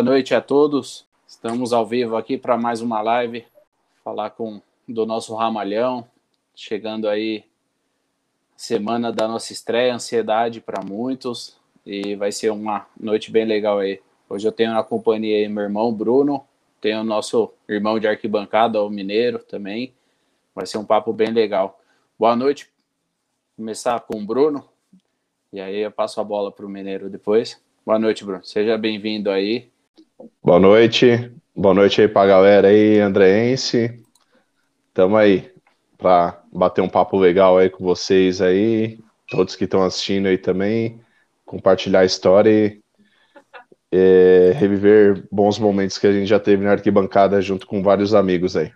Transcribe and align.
Boa 0.00 0.12
noite 0.12 0.34
a 0.34 0.40
todos. 0.40 1.06
Estamos 1.28 1.74
ao 1.74 1.84
vivo 1.84 2.16
aqui 2.16 2.38
para 2.38 2.56
mais 2.56 2.80
uma 2.80 3.02
live, 3.02 3.44
falar 4.02 4.30
com 4.30 4.62
do 4.88 5.04
nosso 5.04 5.34
Ramalhão, 5.34 6.08
chegando 6.56 7.06
aí 7.06 7.44
semana 8.56 9.12
da 9.12 9.28
nossa 9.28 9.52
estreia, 9.52 9.94
ansiedade 9.94 10.58
para 10.58 10.82
muitos 10.82 11.54
e 11.84 12.16
vai 12.16 12.32
ser 12.32 12.48
uma 12.48 12.86
noite 12.98 13.30
bem 13.30 13.44
legal 13.44 13.78
aí. 13.78 14.00
Hoje 14.26 14.48
eu 14.48 14.52
tenho 14.52 14.72
na 14.72 14.82
companhia 14.82 15.36
aí 15.36 15.46
meu 15.50 15.64
irmão 15.64 15.92
Bruno, 15.92 16.46
tenho 16.80 17.02
o 17.02 17.04
nosso 17.04 17.52
irmão 17.68 18.00
de 18.00 18.08
arquibancada, 18.08 18.82
o 18.82 18.88
Mineiro 18.88 19.40
também. 19.40 19.92
Vai 20.54 20.64
ser 20.64 20.78
um 20.78 20.84
papo 20.84 21.12
bem 21.12 21.28
legal. 21.28 21.78
Boa 22.18 22.34
noite. 22.34 22.70
Começar 23.54 24.00
com 24.00 24.18
o 24.18 24.24
Bruno 24.24 24.66
e 25.52 25.60
aí 25.60 25.80
eu 25.80 25.92
passo 25.92 26.22
a 26.22 26.24
bola 26.24 26.50
para 26.50 26.64
o 26.64 26.70
Mineiro 26.70 27.10
depois. 27.10 27.62
Boa 27.84 27.98
noite, 27.98 28.24
Bruno. 28.24 28.42
Seja 28.42 28.78
bem-vindo 28.78 29.30
aí. 29.30 29.70
Boa 30.42 30.60
noite. 30.60 31.32
Boa 31.56 31.72
noite 31.72 32.02
aí 32.02 32.08
para 32.08 32.22
a 32.22 32.26
galera 32.26 32.68
aí, 32.68 32.98
andreense. 32.98 34.04
Tamo 34.92 35.16
aí 35.16 35.50
para 35.96 36.42
bater 36.52 36.82
um 36.82 36.88
papo 36.88 37.16
legal 37.16 37.56
aí 37.56 37.70
com 37.70 37.82
vocês 37.82 38.42
aí, 38.42 38.98
todos 39.28 39.56
que 39.56 39.64
estão 39.64 39.82
assistindo 39.82 40.26
aí 40.26 40.36
também, 40.36 41.00
compartilhar 41.46 42.00
a 42.00 42.04
história 42.04 42.50
e 42.50 42.82
é, 43.90 44.52
reviver 44.56 45.26
bons 45.32 45.58
momentos 45.58 45.96
que 45.96 46.06
a 46.06 46.12
gente 46.12 46.26
já 46.26 46.38
teve 46.38 46.64
na 46.64 46.72
arquibancada 46.72 47.40
junto 47.40 47.66
com 47.66 47.82
vários 47.82 48.14
amigos 48.14 48.56
aí. 48.56 48.72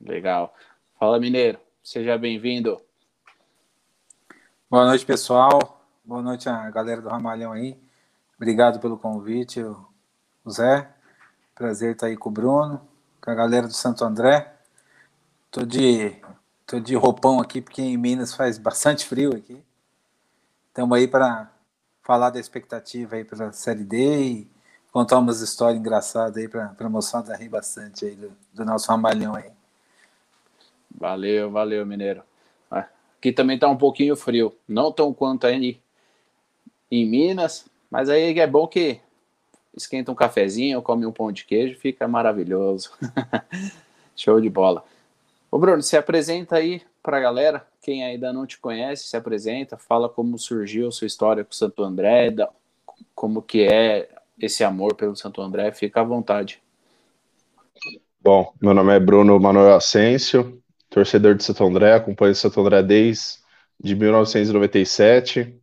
Legal. 0.00 0.54
Fala, 0.98 1.18
Mineiro. 1.18 1.58
Seja 1.82 2.18
bem-vindo. 2.18 2.78
Boa 4.68 4.86
noite, 4.86 5.06
pessoal. 5.06 5.82
Boa 6.04 6.20
noite 6.20 6.48
a 6.48 6.70
galera 6.70 7.00
do 7.00 7.08
Ramalhão 7.08 7.52
aí. 7.52 7.78
Obrigado 8.36 8.80
pelo 8.80 8.98
convite, 8.98 9.62
o 9.62 9.89
Zé. 10.48 10.88
Prazer 11.54 11.92
estar 11.92 12.06
aí 12.06 12.16
com 12.16 12.30
o 12.30 12.32
Bruno, 12.32 12.80
com 13.20 13.30
a 13.30 13.34
galera 13.34 13.66
do 13.66 13.74
Santo 13.74 14.04
André. 14.04 14.54
Tô 15.50 15.64
de, 15.64 16.16
tô 16.66 16.80
de 16.80 16.94
roupão 16.94 17.40
aqui, 17.40 17.60
porque 17.60 17.82
em 17.82 17.96
Minas 17.96 18.34
faz 18.34 18.56
bastante 18.56 19.04
frio 19.04 19.36
aqui. 19.36 19.62
Estamos 20.68 20.96
aí 20.96 21.06
para 21.06 21.50
falar 22.02 22.30
da 22.30 22.40
expectativa 22.40 23.16
aí 23.16 23.26
a 23.30 23.52
Série 23.52 23.84
D 23.84 24.22
e 24.22 24.50
contar 24.90 25.18
umas 25.18 25.40
histórias 25.40 25.78
engraçadas 25.78 26.36
aí 26.36 26.48
para 26.48 26.74
a 26.78 26.88
moçada 26.88 27.36
rir 27.36 27.48
bastante 27.48 28.06
aí 28.06 28.14
do, 28.14 28.32
do, 28.54 28.64
nosso 28.64 28.90
ramalhão 28.90 29.34
aí. 29.34 29.50
Valeu, 30.98 31.50
valeu, 31.50 31.84
Mineiro. 31.84 32.22
Ah, 32.70 32.88
aqui 33.18 33.32
também 33.32 33.58
tá 33.58 33.68
um 33.68 33.76
pouquinho 33.76 34.16
frio, 34.16 34.56
não 34.66 34.90
tão 34.90 35.12
quanto 35.12 35.46
aí 35.46 35.80
em 36.90 37.08
Minas, 37.08 37.66
mas 37.90 38.08
aí 38.08 38.38
é 38.38 38.46
bom 38.46 38.66
que 38.66 39.00
esquenta 39.76 40.10
um 40.10 40.14
cafezinho, 40.14 40.82
come 40.82 41.06
um 41.06 41.12
pão 41.12 41.30
de 41.30 41.44
queijo, 41.44 41.78
fica 41.78 42.06
maravilhoso. 42.08 42.92
Show 44.16 44.40
de 44.40 44.50
bola. 44.50 44.84
Ô 45.50 45.58
Bruno, 45.58 45.82
se 45.82 45.96
apresenta 45.96 46.56
aí 46.56 46.82
para 47.02 47.16
a 47.16 47.20
galera, 47.20 47.66
quem 47.82 48.04
ainda 48.04 48.32
não 48.32 48.46
te 48.46 48.58
conhece, 48.58 49.04
se 49.04 49.16
apresenta, 49.16 49.76
fala 49.76 50.08
como 50.08 50.38
surgiu 50.38 50.92
sua 50.92 51.06
história 51.06 51.44
com 51.44 51.52
o 51.52 51.54
Santo 51.54 51.82
André, 51.82 52.34
como 53.14 53.42
que 53.42 53.62
é 53.62 54.08
esse 54.38 54.62
amor 54.62 54.94
pelo 54.94 55.16
Santo 55.16 55.40
André, 55.40 55.72
fica 55.72 56.00
à 56.00 56.04
vontade. 56.04 56.62
Bom, 58.20 58.52
meu 58.60 58.74
nome 58.74 58.94
é 58.94 59.00
Bruno 59.00 59.40
Manuel 59.40 59.74
Asensio, 59.74 60.62
torcedor 60.90 61.34
de 61.34 61.42
Santo 61.42 61.64
André, 61.64 61.94
acompanho 61.94 62.32
o 62.32 62.34
Santo 62.34 62.60
André 62.60 62.82
desde 62.82 63.40
de 63.82 63.94
1997, 63.96 65.58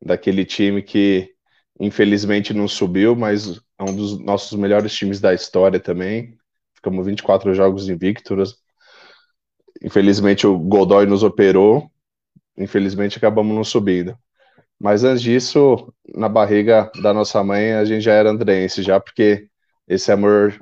daquele 0.00 0.44
time 0.44 0.82
que 0.82 1.34
infelizmente 1.78 2.54
não 2.54 2.68
subiu, 2.68 3.14
mas 3.14 3.60
é 3.78 3.82
um 3.82 3.94
dos 3.94 4.18
nossos 4.18 4.58
melhores 4.58 4.94
times 4.94 5.20
da 5.20 5.34
história 5.34 5.80
também. 5.80 6.36
Ficamos 6.74 7.06
24 7.06 7.54
jogos 7.54 7.88
invictos, 7.88 8.56
Infelizmente 9.82 10.46
o 10.46 10.58
Godoy 10.58 11.06
nos 11.06 11.22
operou, 11.22 11.90
infelizmente 12.56 13.18
acabamos 13.18 13.54
não 13.54 13.64
subindo. 13.64 14.16
Mas 14.78 15.04
antes 15.04 15.22
disso, 15.22 15.92
na 16.14 16.28
barriga 16.28 16.90
da 17.02 17.12
nossa 17.14 17.42
mãe, 17.42 17.72
a 17.72 17.84
gente 17.84 18.02
já 18.02 18.12
era 18.12 18.30
andrense, 18.30 18.82
já 18.82 19.00
porque 19.00 19.48
esse 19.88 20.12
amor 20.12 20.58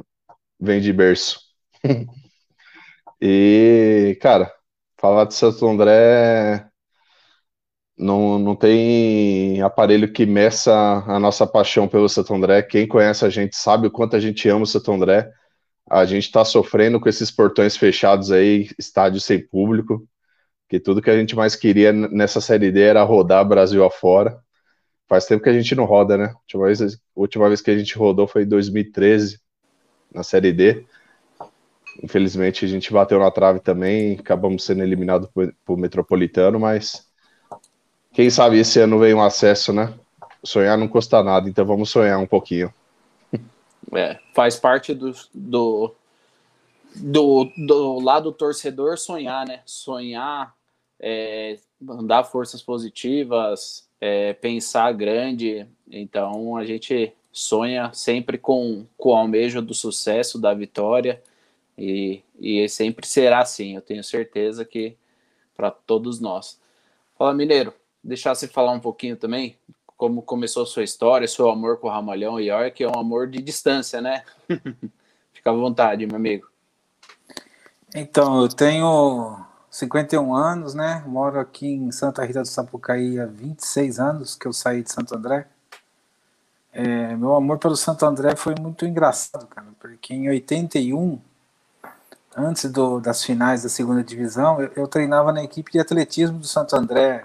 vem 0.60 0.80
de 0.80 0.92
berço. 0.92 1.40
e, 3.20 4.16
cara, 4.20 4.52
falar 4.98 5.24
de 5.24 5.34
Santo 5.34 5.66
André 5.66 6.68
não, 7.96 8.38
não 8.38 8.56
tem 8.56 9.60
aparelho 9.62 10.12
que 10.12 10.26
meça 10.26 10.72
a 11.06 11.18
nossa 11.18 11.46
paixão 11.46 11.88
pelo 11.88 12.08
Santo 12.08 12.34
André. 12.34 12.62
Quem 12.62 12.86
conhece 12.88 13.24
a 13.24 13.30
gente 13.30 13.56
sabe 13.56 13.86
o 13.86 13.90
quanto 13.90 14.16
a 14.16 14.20
gente 14.20 14.48
ama 14.48 14.62
o 14.64 14.66
Santo 14.66 14.92
André 14.92 15.30
a 15.88 16.04
gente 16.04 16.24
está 16.24 16.44
sofrendo 16.44 16.98
com 16.98 17.08
esses 17.08 17.30
portões 17.30 17.76
fechados 17.76 18.30
aí, 18.30 18.68
estádio 18.78 19.20
sem 19.20 19.46
público, 19.46 20.06
que 20.68 20.80
tudo 20.80 21.02
que 21.02 21.10
a 21.10 21.16
gente 21.16 21.36
mais 21.36 21.54
queria 21.54 21.92
nessa 21.92 22.40
Série 22.40 22.72
D 22.72 22.80
era 22.80 23.02
rodar 23.02 23.46
Brasil 23.46 23.84
afora. 23.84 24.38
Faz 25.06 25.26
tempo 25.26 25.42
que 25.42 25.50
a 25.50 25.52
gente 25.52 25.74
não 25.74 25.84
roda, 25.84 26.16
né? 26.16 26.24
A 26.26 26.38
última 26.38 26.66
vez, 26.66 26.80
a 26.80 26.86
última 27.14 27.48
vez 27.48 27.60
que 27.60 27.70
a 27.70 27.76
gente 27.76 27.96
rodou 27.96 28.26
foi 28.26 28.44
em 28.44 28.48
2013, 28.48 29.38
na 30.12 30.22
Série 30.22 30.52
D. 30.52 30.86
Infelizmente 32.02 32.64
a 32.64 32.68
gente 32.68 32.92
bateu 32.92 33.18
na 33.18 33.30
trave 33.30 33.60
também, 33.60 34.18
acabamos 34.18 34.64
sendo 34.64 34.82
eliminados 34.82 35.28
por, 35.32 35.54
por 35.64 35.76
Metropolitano, 35.78 36.58
mas 36.58 37.03
quem 38.14 38.30
sabe 38.30 38.58
esse 38.58 38.78
ano 38.78 38.98
vem 38.98 39.12
um 39.12 39.20
acesso, 39.20 39.72
né? 39.72 39.92
Sonhar 40.42 40.78
não 40.78 40.86
custa 40.86 41.22
nada, 41.22 41.48
então 41.48 41.66
vamos 41.66 41.90
sonhar 41.90 42.18
um 42.18 42.26
pouquinho. 42.26 42.72
É, 43.92 44.18
faz 44.32 44.56
parte 44.56 44.94
do, 44.94 45.12
do, 45.32 45.94
do, 46.96 47.52
do 47.56 48.00
lado 48.00 48.32
torcedor 48.32 48.96
sonhar, 48.96 49.46
né? 49.46 49.60
Sonhar, 49.66 50.54
é, 50.98 51.58
mandar 51.80 52.24
forças 52.24 52.62
positivas, 52.62 53.86
é, 54.00 54.32
pensar 54.32 54.92
grande. 54.92 55.66
Então 55.90 56.56
a 56.56 56.64
gente 56.64 57.12
sonha 57.32 57.90
sempre 57.92 58.38
com, 58.38 58.86
com 58.96 59.10
o 59.10 59.14
almejo 59.14 59.60
do 59.60 59.74
sucesso, 59.74 60.40
da 60.40 60.54
vitória. 60.54 61.22
E, 61.76 62.22
e 62.38 62.68
sempre 62.68 63.06
será 63.06 63.40
assim, 63.40 63.74
eu 63.74 63.82
tenho 63.82 64.04
certeza 64.04 64.64
que 64.64 64.96
para 65.56 65.70
todos 65.70 66.20
nós. 66.20 66.60
Fala, 67.18 67.34
Mineiro, 67.34 67.72
deixar 68.04 68.34
você 68.34 68.46
falar 68.46 68.72
um 68.72 68.80
pouquinho 68.80 69.16
também 69.16 69.56
como 69.96 70.22
começou 70.22 70.64
a 70.64 70.66
sua 70.66 70.82
história, 70.82 71.26
seu 71.26 71.48
amor 71.48 71.78
com 71.78 71.86
o 71.86 71.90
Ramalhão 71.90 72.38
e 72.38 72.48
York, 72.48 72.82
é 72.82 72.88
um 72.88 72.98
amor 72.98 73.28
de 73.28 73.40
distância, 73.40 74.00
né? 74.00 74.22
Fica 75.32 75.50
à 75.50 75.52
vontade, 75.52 76.06
meu 76.06 76.16
amigo. 76.16 76.48
Então, 77.94 78.42
eu 78.42 78.48
tenho 78.48 79.38
51 79.70 80.34
anos, 80.34 80.74
né? 80.74 81.02
Moro 81.06 81.38
aqui 81.38 81.68
em 81.68 81.92
Santa 81.92 82.24
Rita 82.24 82.42
do 82.42 82.48
Sapucaí 82.48 83.20
há 83.20 83.26
26 83.26 84.00
anos 84.00 84.34
que 84.34 84.46
eu 84.46 84.52
saí 84.52 84.82
de 84.82 84.92
Santo 84.92 85.14
André. 85.14 85.46
É, 86.72 87.14
meu 87.14 87.34
amor 87.36 87.58
pelo 87.58 87.76
Santo 87.76 88.04
André 88.04 88.34
foi 88.34 88.56
muito 88.60 88.84
engraçado, 88.84 89.46
cara, 89.46 89.68
porque 89.78 90.12
em 90.12 90.28
81, 90.28 91.20
antes 92.36 92.68
do, 92.70 92.98
das 92.98 93.22
finais 93.22 93.62
da 93.62 93.68
segunda 93.68 94.02
divisão, 94.02 94.60
eu, 94.60 94.72
eu 94.74 94.88
treinava 94.88 95.32
na 95.32 95.44
equipe 95.44 95.70
de 95.70 95.78
atletismo 95.78 96.40
do 96.40 96.48
Santo 96.48 96.74
André, 96.74 97.24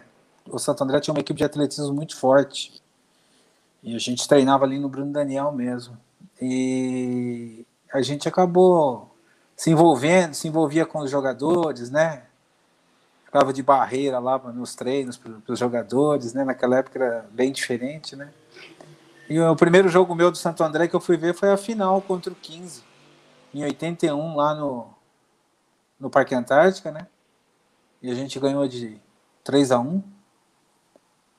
o 0.52 0.60
Santo 0.60 0.84
André 0.84 1.00
tinha 1.00 1.14
uma 1.14 1.20
equipe 1.22 1.38
de 1.38 1.44
atletismo 1.44 1.94
muito 1.94 2.16
forte. 2.16 2.82
E 3.82 3.96
a 3.96 4.00
gente 4.00 4.28
treinava 4.28 4.66
ali 4.66 4.78
no 4.78 4.90
Bruno 4.90 5.12
Daniel 5.12 5.52
mesmo. 5.52 5.98
E 6.42 7.66
a 7.94 8.02
gente 8.02 8.28
acabou 8.28 9.16
se 9.56 9.70
envolvendo, 9.70 10.34
se 10.34 10.48
envolvia 10.48 10.86
com 10.86 11.00
os 11.00 11.12
jogadores, 11.12 11.90
né? 11.90 12.24
Ficava 13.26 13.54
de 13.54 13.62
barreira 13.62 14.20
lá 14.20 14.38
nos 14.38 14.76
treinos 14.76 15.18
para 15.18 15.32
os 15.48 15.60
jogadores, 15.60 16.34
né? 16.34 16.44
Naquela 16.44 16.78
época 16.78 17.00
era 17.00 17.26
bem 17.32 17.52
diferente, 17.52 18.16
né? 18.16 18.30
E 19.30 19.40
o 19.40 19.56
primeiro 19.56 19.88
jogo 19.90 20.16
meu 20.16 20.32
do 20.32 20.38
Santo 20.38 20.64
André 20.64 20.88
que 20.88 20.96
eu 20.96 21.00
fui 21.00 21.16
ver 21.16 21.36
foi 21.36 21.52
a 21.52 21.58
final 21.58 22.02
contra 22.02 22.34
o 22.34 22.36
15, 22.36 22.84
em 23.54 23.64
81, 23.64 24.36
lá 24.36 24.56
no, 24.56 24.88
no 26.00 26.10
Parque 26.10 26.34
Antártica, 26.34 26.92
né? 26.92 27.06
E 28.02 28.10
a 28.10 28.16
gente 28.16 28.40
ganhou 28.40 28.68
de 28.68 29.00
3 29.44 29.72
a 29.72 29.80
1 29.80 30.02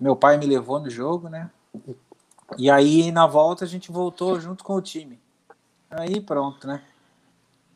meu 0.00 0.16
pai 0.16 0.38
me 0.38 0.46
levou 0.46 0.80
no 0.80 0.88
jogo, 0.88 1.28
né? 1.28 1.50
E 2.56 2.70
aí 2.70 3.12
na 3.12 3.26
volta 3.26 3.64
a 3.64 3.68
gente 3.68 3.92
voltou 3.92 4.40
junto 4.40 4.64
com 4.64 4.74
o 4.74 4.82
time. 4.82 5.20
Aí 5.90 6.20
pronto, 6.20 6.66
né? 6.66 6.82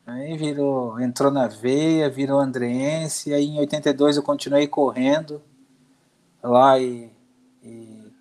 Aí 0.06 0.36
virou, 0.36 1.00
entrou 1.00 1.30
na 1.30 1.46
veia, 1.46 2.10
virou 2.10 2.38
andreense, 2.38 3.32
aí 3.32 3.46
em 3.46 3.58
82 3.58 4.16
eu 4.16 4.22
continuei 4.22 4.66
correndo 4.66 5.40
lá 6.42 6.78
e, 6.78 7.10
e, 7.62 8.12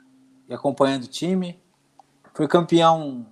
e 0.47 0.53
acompanhando 0.53 1.03
o 1.03 1.07
time. 1.07 1.59
Fui 2.33 2.47
campeão 2.47 3.25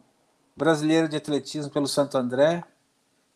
brasileiro 0.56 1.08
de 1.08 1.16
atletismo 1.16 1.72
pelo 1.72 1.88
Santo 1.88 2.18
André, 2.18 2.64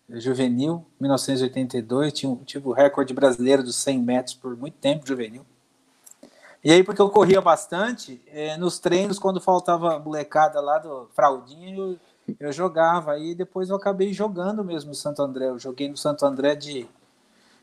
juvenil, 0.09 0.85
1982. 0.99 2.13
Tive, 2.13 2.35
tive 2.45 2.67
o 2.67 2.73
recorde 2.73 3.13
brasileiro 3.13 3.63
dos 3.63 3.75
100 3.77 3.99
metros 3.99 4.35
por 4.35 4.55
muito 4.55 4.75
tempo, 4.77 5.07
juvenil. 5.07 5.45
E 6.65 6.71
aí, 6.71 6.83
porque 6.83 6.99
eu 6.99 7.11
corria 7.11 7.39
bastante, 7.39 8.19
é, 8.25 8.57
nos 8.57 8.79
treinos, 8.79 9.19
quando 9.19 9.39
faltava 9.39 9.99
molecada 9.99 10.59
lá 10.59 10.79
do 10.79 11.07
fraldinha, 11.13 11.77
eu, 11.77 11.95
eu 12.39 12.51
jogava. 12.51 13.11
Aí 13.11 13.35
depois 13.35 13.69
eu 13.69 13.75
acabei 13.75 14.11
jogando 14.11 14.63
mesmo 14.63 14.89
no 14.89 14.95
Santo 14.95 15.21
André. 15.21 15.49
Eu 15.49 15.59
joguei 15.59 15.87
no 15.87 15.95
Santo 15.95 16.25
André 16.25 16.55
de, 16.55 16.87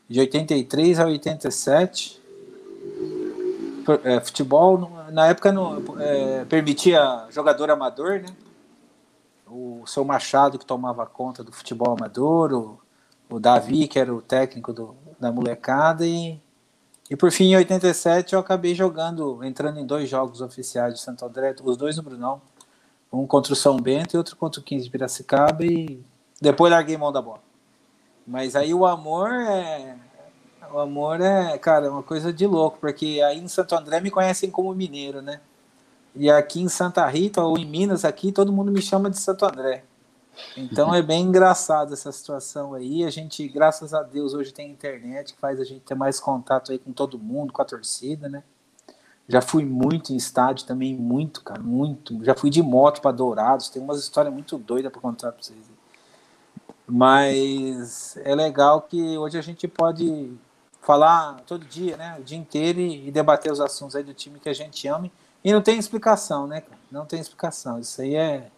de 0.07 0.21
83 0.21 1.01
a 1.01 1.05
87. 1.07 2.23
É, 4.05 4.21
futebol, 4.21 4.89
na 5.11 5.27
época, 5.27 5.51
não, 5.51 5.83
é, 5.99 6.45
permitia 6.45 7.27
jogador 7.29 7.69
amador, 7.71 8.21
né? 8.21 8.33
O 9.45 9.83
seu 9.85 10.05
Machado, 10.05 10.57
que 10.57 10.65
tomava 10.65 11.05
conta 11.05 11.43
do 11.43 11.51
futebol 11.51 11.93
amador, 11.93 12.53
o, 12.53 12.79
o 13.29 13.37
Davi, 13.37 13.85
que 13.85 13.99
era 13.99 14.15
o 14.15 14.21
técnico 14.21 14.71
do, 14.71 14.95
da 15.19 15.29
molecada, 15.29 16.07
e 16.07 16.41
e 17.09 17.15
por 17.15 17.31
fim, 17.31 17.51
em 17.51 17.57
87, 17.57 18.33
eu 18.33 18.39
acabei 18.39 18.73
jogando, 18.73 19.43
entrando 19.43 19.79
em 19.79 19.85
dois 19.85 20.09
jogos 20.09 20.41
oficiais 20.41 20.93
de 20.93 21.01
Santo 21.01 21.25
André, 21.25 21.53
os 21.63 21.77
dois 21.77 21.97
no 21.97 22.03
Brunão. 22.03 22.41
Um 23.11 23.27
contra 23.27 23.53
o 23.53 23.55
São 23.55 23.77
Bento 23.77 24.15
e 24.15 24.17
outro 24.17 24.35
contra 24.35 24.59
o 24.59 24.63
15 24.63 24.85
de 24.85 24.89
Piracicaba. 24.89 25.63
E 25.65 26.01
depois 26.41 26.71
larguei 26.71 26.97
mão 26.97 27.11
da 27.11 27.21
bola. 27.21 27.41
Mas 28.25 28.55
aí 28.55 28.73
o 28.73 28.85
amor 28.85 29.31
é. 29.31 29.95
O 30.71 30.79
amor 30.79 31.21
é, 31.21 31.55
cara, 31.59 31.91
uma 31.91 32.01
coisa 32.01 32.33
de 32.33 32.47
louco, 32.47 32.79
porque 32.79 33.21
aí 33.23 33.37
em 33.37 33.47
Santo 33.47 33.75
André 33.75 33.99
me 33.99 34.09
conhecem 34.09 34.49
como 34.49 34.73
mineiro, 34.73 35.21
né? 35.21 35.39
E 36.15 36.31
aqui 36.31 36.61
em 36.61 36.69
Santa 36.69 37.05
Rita, 37.05 37.43
ou 37.43 37.57
em 37.57 37.65
Minas, 37.65 38.03
aqui, 38.03 38.31
todo 38.31 38.51
mundo 38.51 38.71
me 38.71 38.81
chama 38.81 39.09
de 39.09 39.19
Santo 39.19 39.45
André. 39.45 39.83
Então 40.57 40.93
é 40.93 41.01
bem 41.01 41.23
engraçado 41.23 41.93
essa 41.93 42.11
situação 42.11 42.73
aí. 42.73 43.03
A 43.03 43.09
gente, 43.09 43.47
graças 43.47 43.93
a 43.93 44.01
Deus, 44.01 44.33
hoje 44.33 44.51
tem 44.51 44.71
internet 44.71 45.33
que 45.33 45.39
faz 45.39 45.59
a 45.59 45.63
gente 45.63 45.81
ter 45.81 45.95
mais 45.95 46.19
contato 46.19 46.71
aí 46.71 46.79
com 46.79 46.91
todo 46.91 47.19
mundo, 47.19 47.53
com 47.53 47.61
a 47.61 47.65
torcida, 47.65 48.27
né? 48.27 48.43
Já 49.27 49.41
fui 49.41 49.63
muito 49.63 50.11
em 50.11 50.17
estádio 50.17 50.65
também, 50.65 50.95
muito, 50.95 51.41
cara, 51.43 51.61
muito. 51.61 52.23
Já 52.23 52.35
fui 52.35 52.49
de 52.49 52.61
moto 52.61 53.01
para 53.01 53.11
Dourados, 53.11 53.69
tem 53.69 53.81
umas 53.81 53.99
histórias 53.99 54.33
muito 54.33 54.57
doidas 54.57 54.91
para 54.91 55.01
contar 55.01 55.31
para 55.31 55.41
vocês. 55.41 55.71
Mas 56.85 58.17
é 58.17 58.35
legal 58.35 58.81
que 58.81 59.17
hoje 59.17 59.37
a 59.37 59.41
gente 59.41 59.67
pode 59.67 60.33
falar 60.81 61.39
todo 61.47 61.65
dia, 61.65 61.95
né? 61.95 62.17
O 62.19 62.23
dia 62.23 62.37
inteiro 62.37 62.79
e, 62.79 63.09
debater 63.09 63.51
os 63.51 63.61
assuntos 63.61 63.95
aí 63.95 64.03
do 64.03 64.13
time 64.13 64.39
que 64.39 64.49
a 64.49 64.53
gente 64.53 64.85
ama. 64.87 65.09
E 65.43 65.53
não 65.53 65.61
tem 65.61 65.79
explicação, 65.79 66.45
né? 66.45 66.61
Não 66.91 67.05
tem 67.05 67.19
explicação. 67.19 67.79
Isso 67.79 68.01
aí 68.01 68.15
é 68.15 68.51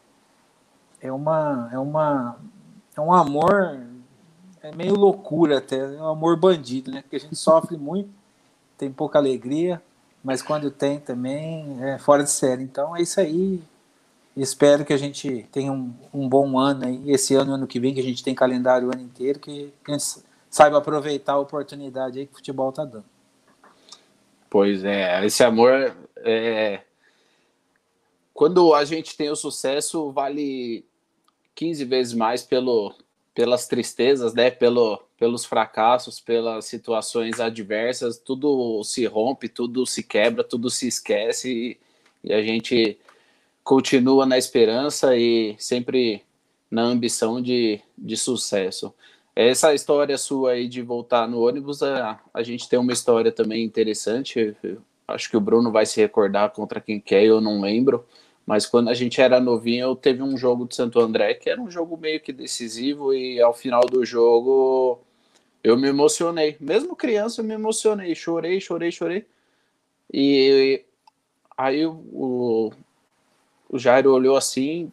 é 1.05 1.11
uma 1.11 1.69
é 1.71 1.79
uma 1.79 2.37
é 2.95 3.01
um 3.01 3.13
amor 3.13 3.79
é 4.61 4.75
meio 4.75 4.95
loucura 4.95 5.59
até, 5.59 5.77
é 5.77 6.01
um 6.01 6.07
amor 6.07 6.37
bandido, 6.37 6.91
né? 6.91 7.01
Porque 7.03 7.17
a 7.17 7.19
gente 7.19 7.35
sofre 7.35 7.77
muito, 7.77 8.09
tem 8.77 8.91
pouca 8.91 9.19
alegria, 9.19 9.81
mas 10.23 10.41
quando 10.41 10.71
tem 10.71 10.99
também 10.99 11.77
é 11.83 11.99
fora 11.99 12.23
de 12.23 12.31
série. 12.31 12.63
Então 12.63 12.95
é 12.95 13.01
isso 13.01 13.19
aí. 13.19 13.61
Espero 14.35 14.83
que 14.83 14.91
a 14.91 14.97
gente 14.97 15.47
tenha 15.51 15.71
um, 15.71 15.93
um 16.13 16.27
bom 16.27 16.57
ano 16.59 16.85
aí, 16.85 17.09
esse 17.09 17.35
ano, 17.35 17.53
ano 17.53 17.67
que 17.67 17.79
vem, 17.79 17.93
que 17.93 18.01
a 18.01 18.03
gente 18.03 18.23
tem 18.23 18.35
calendário 18.35 18.89
o 18.89 18.91
ano 18.91 19.03
inteiro, 19.03 19.39
que, 19.39 19.71
que 19.83 19.91
a 19.91 19.97
gente 19.97 20.23
saiba 20.49 20.79
aproveitar 20.79 21.33
a 21.33 21.39
oportunidade 21.39 22.19
aí 22.19 22.25
que 22.25 22.33
o 22.33 22.37
futebol 22.37 22.71
tá 22.71 22.83
dando. 22.83 23.05
Pois 24.49 24.83
é, 24.83 25.25
esse 25.25 25.43
amor 25.43 25.95
é, 26.17 26.81
quando 28.33 28.73
a 28.73 28.83
gente 28.83 29.15
tem 29.15 29.29
o 29.29 29.35
sucesso, 29.35 30.11
vale 30.11 30.83
15 31.55 31.85
vezes 31.85 32.13
mais 32.13 32.43
pelo, 32.43 32.93
pelas 33.33 33.67
tristezas, 33.67 34.33
né? 34.33 34.51
Pelo, 34.51 35.01
pelos 35.17 35.45
fracassos, 35.45 36.19
pelas 36.19 36.65
situações 36.65 37.39
adversas, 37.39 38.17
tudo 38.17 38.83
se 38.83 39.05
rompe, 39.05 39.47
tudo 39.47 39.85
se 39.85 40.03
quebra, 40.03 40.43
tudo 40.43 40.69
se 40.69 40.87
esquece 40.87 41.49
e, 42.23 42.29
e 42.29 42.33
a 42.33 42.43
gente 42.43 42.99
continua 43.63 44.25
na 44.25 44.37
esperança 44.37 45.15
e 45.17 45.55
sempre 45.57 46.21
na 46.69 46.83
ambição 46.83 47.41
de, 47.41 47.81
de 47.97 48.17
sucesso. 48.17 48.93
Essa 49.35 49.73
história 49.73 50.17
sua 50.17 50.51
aí 50.51 50.67
de 50.67 50.81
voltar 50.81 51.27
no 51.27 51.45
ônibus, 51.45 51.81
a, 51.81 52.19
a 52.33 52.43
gente 52.43 52.69
tem 52.69 52.79
uma 52.79 52.93
história 52.93 53.31
também 53.31 53.63
interessante. 53.63 54.55
Acho 55.07 55.29
que 55.29 55.37
o 55.37 55.41
Bruno 55.41 55.71
vai 55.71 55.85
se 55.85 55.99
recordar 55.99 56.51
contra 56.51 56.79
quem 56.79 56.99
quer, 56.99 57.23
eu 57.23 57.41
não 57.41 57.59
lembro 57.59 58.05
mas 58.45 58.65
quando 58.65 58.89
a 58.89 58.93
gente 58.93 59.19
era 59.19 59.39
novinho, 59.39 59.95
teve 59.95 60.21
um 60.21 60.37
jogo 60.37 60.67
de 60.67 60.75
Santo 60.75 60.99
André 60.99 61.33
que 61.33 61.49
era 61.49 61.59
um 61.59 61.69
jogo 61.69 61.97
meio 61.97 62.19
que 62.21 62.31
decisivo 62.31 63.13
e 63.13 63.41
ao 63.41 63.53
final 63.53 63.81
do 63.81 64.05
jogo 64.05 64.99
eu 65.63 65.75
me 65.75 65.87
emocionei. 65.87 66.55
Mesmo 66.59 66.95
criança, 66.95 67.41
eu 67.41 67.45
me 67.45 67.55
emocionei. 67.55 68.13
Chorei, 68.13 68.61
chorei, 68.61 68.91
chorei. 68.91 69.25
E 70.13 70.85
aí 71.57 71.85
o, 71.87 72.71
o 73.67 73.79
Jairo 73.79 74.13
olhou 74.13 74.37
assim, 74.37 74.91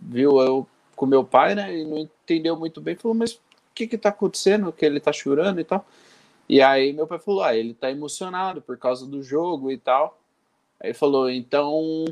viu 0.00 0.40
eu 0.40 0.68
com 0.94 1.04
meu 1.04 1.24
pai, 1.24 1.56
né? 1.56 1.76
E 1.76 1.84
não 1.84 1.98
entendeu 1.98 2.56
muito 2.56 2.80
bem. 2.80 2.94
Falou, 2.94 3.16
mas 3.16 3.32
o 3.32 3.40
que 3.74 3.88
que 3.88 3.98
tá 3.98 4.10
acontecendo? 4.10 4.72
Que 4.72 4.86
ele 4.86 5.00
tá 5.00 5.12
chorando 5.12 5.60
e 5.60 5.64
tal. 5.64 5.84
E 6.48 6.62
aí 6.62 6.92
meu 6.92 7.08
pai 7.08 7.18
falou, 7.18 7.42
ah, 7.42 7.56
ele 7.56 7.74
tá 7.74 7.90
emocionado 7.90 8.62
por 8.62 8.78
causa 8.78 9.04
do 9.04 9.20
jogo 9.20 9.72
e 9.72 9.78
tal. 9.78 10.16
Aí 10.80 10.94
falou, 10.94 11.28
então 11.28 12.04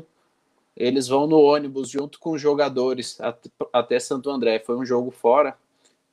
eles 0.75 1.07
vão 1.07 1.27
no 1.27 1.39
ônibus 1.39 1.89
junto 1.89 2.19
com 2.19 2.31
os 2.31 2.41
jogadores 2.41 3.17
até 3.71 3.99
Santo 3.99 4.29
André. 4.29 4.59
Foi 4.59 4.75
um 4.75 4.85
jogo 4.85 5.11
fora. 5.11 5.55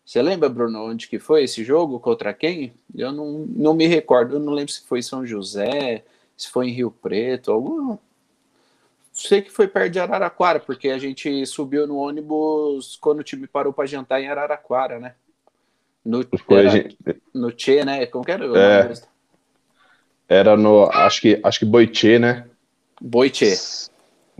Você 0.04 0.20
lembra, 0.20 0.48
Bruno, 0.48 0.84
onde 0.84 1.08
que 1.08 1.18
foi 1.18 1.44
esse 1.44 1.62
jogo? 1.62 2.00
Contra 2.00 2.34
quem? 2.34 2.74
Eu 2.94 3.12
não, 3.12 3.46
não 3.48 3.74
me 3.74 3.86
recordo. 3.86 4.36
Eu 4.36 4.40
não 4.40 4.52
lembro 4.52 4.72
se 4.72 4.82
foi 4.86 4.98
em 4.98 5.02
São 5.02 5.24
José, 5.24 6.04
se 6.36 6.50
foi 6.50 6.68
em 6.68 6.72
Rio 6.72 6.90
Preto, 6.90 7.52
algum. 7.52 7.96
Sei 9.12 9.42
que 9.42 9.50
foi 9.50 9.68
perto 9.68 9.92
de 9.92 10.00
Araraquara, 10.00 10.60
porque 10.60 10.88
a 10.88 10.98
gente 10.98 11.44
subiu 11.46 11.86
no 11.86 11.96
ônibus 11.96 12.96
quando 13.00 13.20
o 13.20 13.24
time 13.24 13.46
parou 13.46 13.72
para 13.72 13.86
jantar 13.86 14.20
em 14.20 14.28
Araraquara, 14.28 14.98
né? 14.98 15.14
No, 16.04 16.26
era, 16.50 16.70
gente... 16.70 16.96
no 17.32 17.52
Tchê, 17.52 17.84
né? 17.84 18.06
Como 18.06 18.24
que 18.24 18.32
era? 18.32 18.46
É, 18.58 18.92
era 20.28 20.56
no. 20.56 20.84
Acho 20.90 21.20
que, 21.20 21.40
acho 21.42 21.58
que 21.58 21.64
Boitê, 21.66 22.18
né? 22.18 22.48
Boitê. 23.00 23.54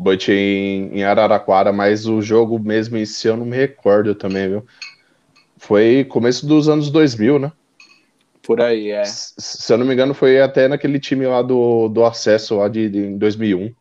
Boit 0.00 0.32
em, 0.32 0.98
em 0.98 1.04
Araraquara, 1.04 1.74
mas 1.74 2.06
o 2.06 2.22
jogo 2.22 2.58
mesmo 2.58 2.96
em 2.96 3.04
si 3.04 3.28
eu 3.28 3.36
não 3.36 3.44
me 3.44 3.54
recordo 3.54 4.14
também, 4.14 4.48
viu? 4.48 4.66
Foi 5.58 6.04
começo 6.04 6.46
dos 6.46 6.70
anos 6.70 6.90
2000, 6.90 7.38
né? 7.38 7.52
Por 8.42 8.62
aí, 8.62 8.92
é. 8.92 9.04
Se, 9.04 9.34
se 9.36 9.70
eu 9.70 9.76
não 9.76 9.84
me 9.84 9.92
engano, 9.92 10.14
foi 10.14 10.40
até 10.40 10.68
naquele 10.68 10.98
time 10.98 11.26
lá 11.26 11.42
do, 11.42 11.86
do 11.88 12.02
acesso 12.02 12.56
lá 12.56 12.66
de, 12.66 12.88
de 12.88 12.98
em 12.98 13.18
2001. 13.18 13.74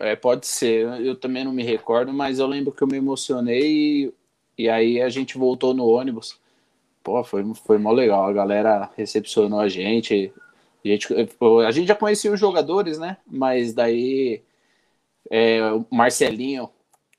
É, 0.00 0.14
pode 0.14 0.46
ser, 0.46 0.86
eu 1.00 1.16
também 1.16 1.42
não 1.42 1.52
me 1.52 1.62
recordo, 1.62 2.12
mas 2.12 2.38
eu 2.38 2.46
lembro 2.46 2.70
que 2.70 2.82
eu 2.82 2.86
me 2.86 2.98
emocionei 2.98 3.62
e, 3.64 4.14
e 4.58 4.68
aí 4.68 5.00
a 5.00 5.08
gente 5.08 5.38
voltou 5.38 5.72
no 5.72 5.86
ônibus. 5.86 6.38
Pô, 7.02 7.24
foi, 7.24 7.42
foi 7.64 7.78
mó 7.78 7.92
legal, 7.92 8.26
a 8.26 8.32
galera 8.34 8.90
recepcionou 8.94 9.58
a 9.58 9.70
gente. 9.70 10.30
A 10.84 10.88
gente, 10.88 11.08
a 11.66 11.70
gente 11.70 11.88
já 11.88 11.94
conhecia 11.94 12.30
os 12.30 12.38
jogadores, 12.38 12.98
né? 12.98 13.16
Mas 13.26 13.72
daí 13.72 14.42
é, 15.30 15.62
o 15.72 15.86
Marcelinho, 15.90 16.70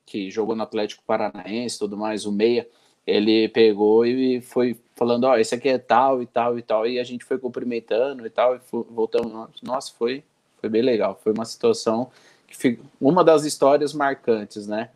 que 0.06 0.32
jogou 0.32 0.56
no 0.56 0.63
Atlético 0.63 1.04
Paranaense 1.06 1.80
tudo 1.80 1.96
mais, 1.96 2.25
o 2.25 2.32
Meia, 2.32 2.68
ele 3.06 3.48
pegou 3.50 4.06
e 4.06 4.42
foi 4.42 4.80
falando, 4.96 5.25
ó, 5.25 5.32
oh, 5.32 5.38
esse 5.38 5.56
aqui 5.56 5.70
é 5.70 5.78
tal 5.78 6.22
e 6.22 6.25
tal 6.25 6.58
e 6.58 6.62
tal, 6.62 6.88
e 6.88 7.00
a 7.00 7.04
gente 7.04 7.24
foi 7.24 7.38
cumprimentando 7.38 8.25
e 8.25 8.30
tal, 8.30 8.56
e 8.56 8.60
voltamos, 8.72 9.62
nossa, 9.63 9.94
foi, 9.94 10.24
foi 10.60 10.70
bem 10.70 10.82
legal, 10.82 11.20
foi 11.24 11.32
uma 11.32 11.46
situação, 11.46 12.12
que 12.48 12.80
uma 13.00 13.24
das 13.24 13.46
histórias 13.46 13.94
marcantes, 13.94 14.68
né? 14.68 14.89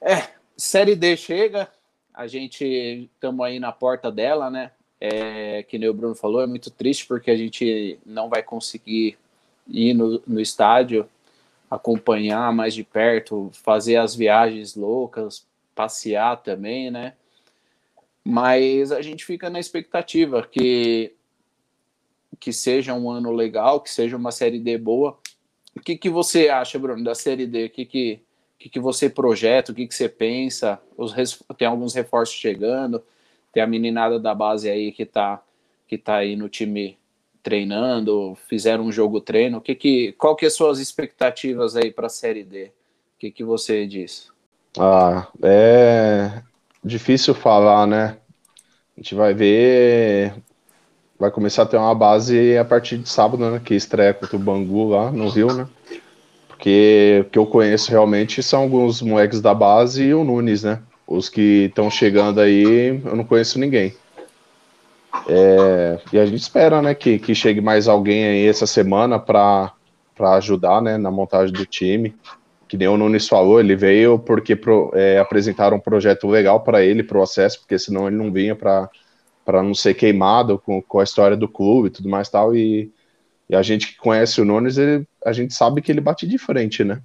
É, 0.00 0.28
Série 0.56 0.96
D 0.96 1.16
chega, 1.16 1.68
a 2.12 2.26
gente 2.26 3.08
estamos 3.14 3.44
aí 3.46 3.58
na 3.58 3.72
porta 3.72 4.10
dela, 4.10 4.50
né? 4.50 4.72
É, 5.00 5.62
que 5.64 5.78
nem 5.78 5.88
o 5.88 5.94
Bruno 5.94 6.14
falou, 6.14 6.42
é 6.42 6.46
muito 6.46 6.70
triste 6.70 7.06
porque 7.06 7.30
a 7.30 7.36
gente 7.36 7.98
não 8.04 8.28
vai 8.28 8.42
conseguir 8.42 9.18
ir 9.66 9.94
no, 9.94 10.22
no 10.26 10.40
estádio 10.40 11.08
acompanhar 11.74 12.52
mais 12.52 12.74
de 12.74 12.84
perto, 12.84 13.50
fazer 13.54 13.96
as 13.96 14.14
viagens 14.14 14.76
loucas, 14.76 15.46
passear 15.74 16.36
também, 16.42 16.90
né? 16.90 17.14
Mas 18.22 18.92
a 18.92 19.00
gente 19.00 19.24
fica 19.24 19.48
na 19.48 19.58
expectativa 19.58 20.46
que 20.46 21.14
que 22.38 22.52
seja 22.52 22.92
um 22.92 23.08
ano 23.08 23.30
legal, 23.30 23.80
que 23.80 23.90
seja 23.90 24.16
uma 24.16 24.32
série 24.32 24.58
D 24.58 24.76
boa. 24.76 25.16
O 25.76 25.80
que, 25.80 25.96
que 25.96 26.10
você 26.10 26.48
acha, 26.48 26.76
Bruno, 26.76 27.04
da 27.04 27.14
série 27.14 27.46
D? 27.46 27.66
O 27.66 27.70
que, 27.70 27.84
que, 27.86 28.20
que, 28.58 28.68
que 28.68 28.80
você 28.80 29.08
projeta? 29.08 29.70
O 29.70 29.74
que, 29.74 29.86
que 29.86 29.94
você 29.94 30.08
pensa? 30.08 30.82
Os, 30.96 31.14
tem 31.56 31.68
alguns 31.68 31.94
reforços 31.94 32.34
chegando, 32.34 33.00
tem 33.52 33.62
a 33.62 33.66
meninada 33.66 34.18
da 34.18 34.34
base 34.34 34.68
aí 34.68 34.90
que 34.90 35.06
tá, 35.06 35.40
que 35.86 35.96
tá 35.96 36.16
aí 36.16 36.34
no 36.34 36.48
time 36.48 36.98
treinando, 37.42 38.36
fizeram 38.48 38.84
um 38.84 38.92
jogo 38.92 39.20
treino. 39.20 39.58
O 39.58 39.60
que 39.60 39.74
que, 39.74 40.12
qual 40.12 40.36
que 40.36 40.46
é 40.46 40.50
suas 40.50 40.78
expectativas 40.78 41.76
aí 41.76 41.90
para 41.90 42.06
a 42.06 42.10
Série 42.10 42.44
D? 42.44 42.64
O 42.64 42.70
que 43.18 43.30
que 43.30 43.44
você 43.44 43.86
diz? 43.86 44.28
Ah, 44.78 45.28
é 45.42 46.42
difícil 46.84 47.34
falar, 47.34 47.86
né? 47.86 48.16
A 48.96 49.00
gente 49.00 49.14
vai 49.14 49.34
ver 49.34 50.34
vai 51.22 51.30
começar 51.30 51.62
a 51.62 51.66
ter 51.66 51.76
uma 51.76 51.94
base 51.94 52.58
a 52.58 52.64
partir 52.64 52.98
de 52.98 53.08
sábado, 53.08 53.48
né? 53.48 53.60
Que 53.64 53.74
estreia 53.74 54.12
contra 54.12 54.34
o 54.34 54.40
Bangu 54.40 54.88
lá 54.88 55.12
no 55.12 55.28
Rio, 55.28 55.52
né? 55.52 55.68
Porque 56.48 57.22
o 57.24 57.30
que 57.30 57.38
eu 57.38 57.46
conheço 57.46 57.92
realmente 57.92 58.42
são 58.42 58.62
alguns 58.62 59.00
moleques 59.00 59.40
da 59.40 59.54
base 59.54 60.02
e 60.02 60.14
o 60.14 60.24
Nunes, 60.24 60.64
né? 60.64 60.80
Os 61.06 61.28
que 61.28 61.66
estão 61.68 61.88
chegando 61.88 62.40
aí, 62.40 63.00
eu 63.04 63.14
não 63.14 63.24
conheço 63.24 63.58
ninguém. 63.60 63.94
É, 65.28 66.00
e 66.12 66.18
a 66.18 66.26
gente 66.26 66.40
espera, 66.40 66.80
né, 66.82 66.94
que, 66.94 67.18
que 67.18 67.34
chegue 67.34 67.60
mais 67.60 67.86
alguém 67.86 68.24
aí 68.24 68.46
essa 68.46 68.66
semana 68.66 69.18
para 69.18 69.72
ajudar, 70.36 70.80
né, 70.80 70.96
na 70.96 71.10
montagem 71.10 71.52
do 71.52 71.66
time. 71.66 72.14
Que 72.66 72.76
nem 72.78 72.88
o 72.88 72.96
Nunes 72.96 73.28
falou, 73.28 73.60
ele 73.60 73.76
veio 73.76 74.18
porque 74.18 74.56
pro, 74.56 74.90
é, 74.94 75.18
apresentaram 75.18 75.76
um 75.76 75.80
projeto 75.80 76.26
legal 76.26 76.60
para 76.60 76.82
ele, 76.82 77.02
para 77.02 77.18
o 77.18 77.22
acesso, 77.22 77.60
porque 77.60 77.78
senão 77.78 78.06
ele 78.06 78.16
não 78.16 78.32
vinha 78.32 78.56
para 78.56 78.90
não 79.62 79.74
ser 79.74 79.92
queimado 79.94 80.58
com, 80.58 80.80
com 80.80 80.98
a 80.98 81.04
história 81.04 81.36
do 81.36 81.46
clube 81.46 81.88
e 81.88 81.90
tudo 81.90 82.08
mais 82.08 82.30
tal. 82.30 82.56
E, 82.56 82.90
e 83.48 83.54
a 83.54 83.60
gente 83.60 83.88
que 83.88 83.96
conhece 83.98 84.40
o 84.40 84.44
Nunes, 84.44 84.78
ele, 84.78 85.06
a 85.24 85.32
gente 85.32 85.52
sabe 85.52 85.82
que 85.82 85.92
ele 85.92 86.00
bate 86.00 86.26
de 86.26 86.38
frente, 86.38 86.82
né? 86.82 87.02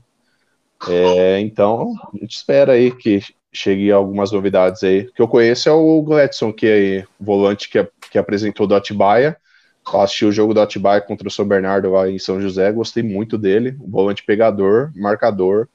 É, 0.88 1.40
então, 1.42 1.94
a 2.14 2.18
gente 2.18 2.36
espera 2.36 2.74
aí 2.74 2.92
que 2.92 3.22
chegue 3.52 3.92
algumas 3.92 4.32
novidades 4.32 4.84
aí. 4.84 5.02
O 5.02 5.14
que 5.14 5.22
eu 5.22 5.28
conheço 5.28 5.68
é 5.68 5.72
o 5.72 6.02
Gladson, 6.02 6.54
que 6.54 6.68
é 6.68 7.06
volante 7.20 7.70
que, 7.70 7.86
que 8.10 8.18
apresentou 8.18 8.68
do 8.68 8.76
Atibaia. 8.76 9.38
Eu 9.94 10.02
assisti 10.02 10.26
o 10.26 10.32
jogo 10.32 10.54
do 10.54 10.62
Atibaia 10.62 11.02
contra 11.02 11.28
o 11.28 11.32
São 11.32 11.48
Bernardo 11.48 11.92
lá 11.92 12.10
em 12.10 12.20
São 12.20 12.42
José, 12.42 12.72
gostei 12.72 13.04
muito 13.04 13.38
dele. 13.38 13.76
volante 13.80 14.24
pegador, 14.24 14.92
marcador. 14.96 15.68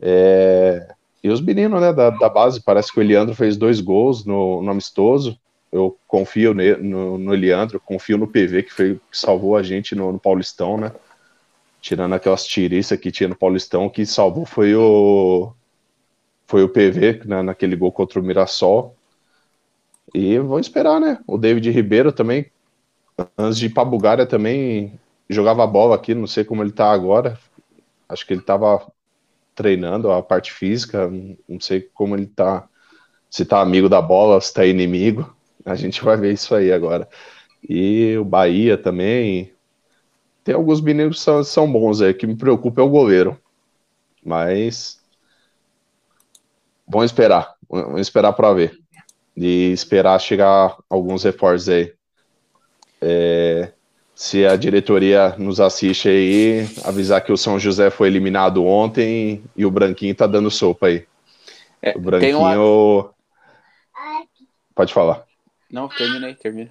É... 0.00 0.88
E 1.22 1.28
os 1.28 1.40
meninos 1.40 1.80
né, 1.80 1.92
da, 1.92 2.10
da, 2.10 2.28
base, 2.28 2.62
parece 2.62 2.92
que 2.92 3.00
o 3.00 3.02
Eliandro 3.02 3.34
fez 3.34 3.56
dois 3.56 3.80
gols 3.80 4.24
no, 4.24 4.62
no 4.62 4.70
amistoso. 4.70 5.38
Eu 5.72 5.98
confio 6.06 6.54
ne, 6.54 6.76
no, 6.76 7.18
no 7.18 7.34
Eliandro, 7.34 7.80
confio 7.80 8.16
no 8.16 8.28
PV, 8.28 8.62
que, 8.62 8.72
foi, 8.72 9.00
que 9.10 9.18
salvou 9.18 9.56
a 9.56 9.62
gente 9.62 9.94
no, 9.94 10.12
no 10.12 10.18
Paulistão, 10.18 10.76
né? 10.76 10.92
Tirando 11.80 12.14
aquelas 12.14 12.46
tiriças 12.46 12.98
que 12.98 13.10
tinha 13.10 13.28
no 13.28 13.36
Paulistão, 13.36 13.88
que 13.88 14.06
salvou 14.06 14.44
foi 14.44 14.74
o 14.74 15.52
foi 16.46 16.62
o 16.62 16.68
PV 16.68 17.22
né, 17.24 17.42
naquele 17.42 17.74
gol 17.74 17.90
contra 17.90 18.20
o 18.20 18.22
Mirassol. 18.22 18.95
E 20.14 20.38
vou 20.38 20.58
esperar, 20.58 21.00
né? 21.00 21.18
O 21.26 21.36
David 21.36 21.70
Ribeiro 21.70 22.12
também, 22.12 22.50
antes 23.36 23.58
de 23.58 23.66
ir 23.66 23.70
para 23.70 23.84
Bulgária, 23.84 24.26
também 24.26 24.98
jogava 25.28 25.66
bola 25.66 25.94
aqui, 25.94 26.14
não 26.14 26.26
sei 26.26 26.44
como 26.44 26.62
ele 26.62 26.72
tá 26.72 26.90
agora. 26.90 27.38
Acho 28.08 28.26
que 28.26 28.32
ele 28.32 28.42
tava 28.42 28.90
treinando 29.54 30.10
a 30.10 30.22
parte 30.22 30.52
física, 30.52 31.10
não 31.48 31.60
sei 31.60 31.80
como 31.80 32.14
ele 32.14 32.26
tá, 32.26 32.68
se 33.30 33.44
tá 33.44 33.60
amigo 33.60 33.88
da 33.88 34.00
bola, 34.00 34.40
se 34.40 34.52
tá 34.54 34.64
inimigo. 34.64 35.34
A 35.64 35.74
gente 35.74 36.02
vai 36.04 36.16
ver 36.16 36.32
isso 36.32 36.54
aí 36.54 36.72
agora. 36.72 37.08
E 37.68 38.16
o 38.18 38.24
Bahia 38.24 38.78
também. 38.78 39.52
Tem 40.44 40.54
alguns 40.54 40.80
meninos 40.80 41.18
que 41.18 41.24
são, 41.24 41.42
são 41.42 41.70
bons 41.70 42.00
aí, 42.00 42.14
que 42.14 42.26
me 42.26 42.36
preocupa 42.36 42.80
é 42.80 42.84
o 42.84 42.88
goleiro. 42.88 43.36
Mas 44.24 45.00
Vamos 46.88 47.06
esperar. 47.06 47.54
Vamos 47.68 48.00
esperar 48.00 48.32
para 48.32 48.52
ver. 48.52 48.78
E 49.36 49.70
esperar 49.72 50.18
chegar 50.18 50.76
alguns 50.88 51.24
reforços 51.24 51.68
aí. 51.68 51.92
É, 53.00 53.72
se 54.14 54.46
a 54.46 54.56
diretoria 54.56 55.34
nos 55.36 55.60
assiste 55.60 56.08
aí, 56.08 56.66
avisar 56.84 57.22
que 57.22 57.30
o 57.30 57.36
São 57.36 57.58
José 57.58 57.90
foi 57.90 58.08
eliminado 58.08 58.64
ontem 58.64 59.42
e 59.54 59.66
o 59.66 59.70
Branquinho 59.70 60.14
tá 60.14 60.26
dando 60.26 60.50
sopa 60.50 60.86
aí. 60.86 61.04
É, 61.82 61.94
o 61.94 62.00
Branquinho. 62.00 62.38
Uma... 62.40 63.10
Pode 64.74 64.94
falar. 64.94 65.24
Não, 65.70 65.86
terminei, 65.88 66.34
terminei. 66.34 66.70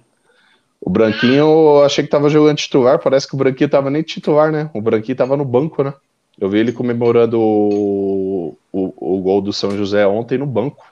O 0.80 0.90
Branquinho, 0.90 1.34
eu 1.34 1.84
achei 1.84 2.02
que 2.04 2.10
tava 2.10 2.28
jogando 2.28 2.56
titular, 2.56 2.98
parece 2.98 3.28
que 3.28 3.34
o 3.34 3.38
Branquinho 3.38 3.70
tava 3.70 3.90
nem 3.90 4.02
titular, 4.02 4.50
né? 4.50 4.70
O 4.74 4.80
Branquinho 4.80 5.16
tava 5.16 5.36
no 5.36 5.44
banco, 5.44 5.82
né? 5.82 5.94
Eu 6.38 6.50
vi 6.50 6.58
ele 6.58 6.72
comemorando 6.72 7.40
o, 7.40 8.58
o, 8.72 9.14
o 9.16 9.20
gol 9.20 9.40
do 9.40 9.52
São 9.52 9.70
José 9.76 10.06
ontem 10.06 10.36
no 10.36 10.46
banco. 10.46 10.84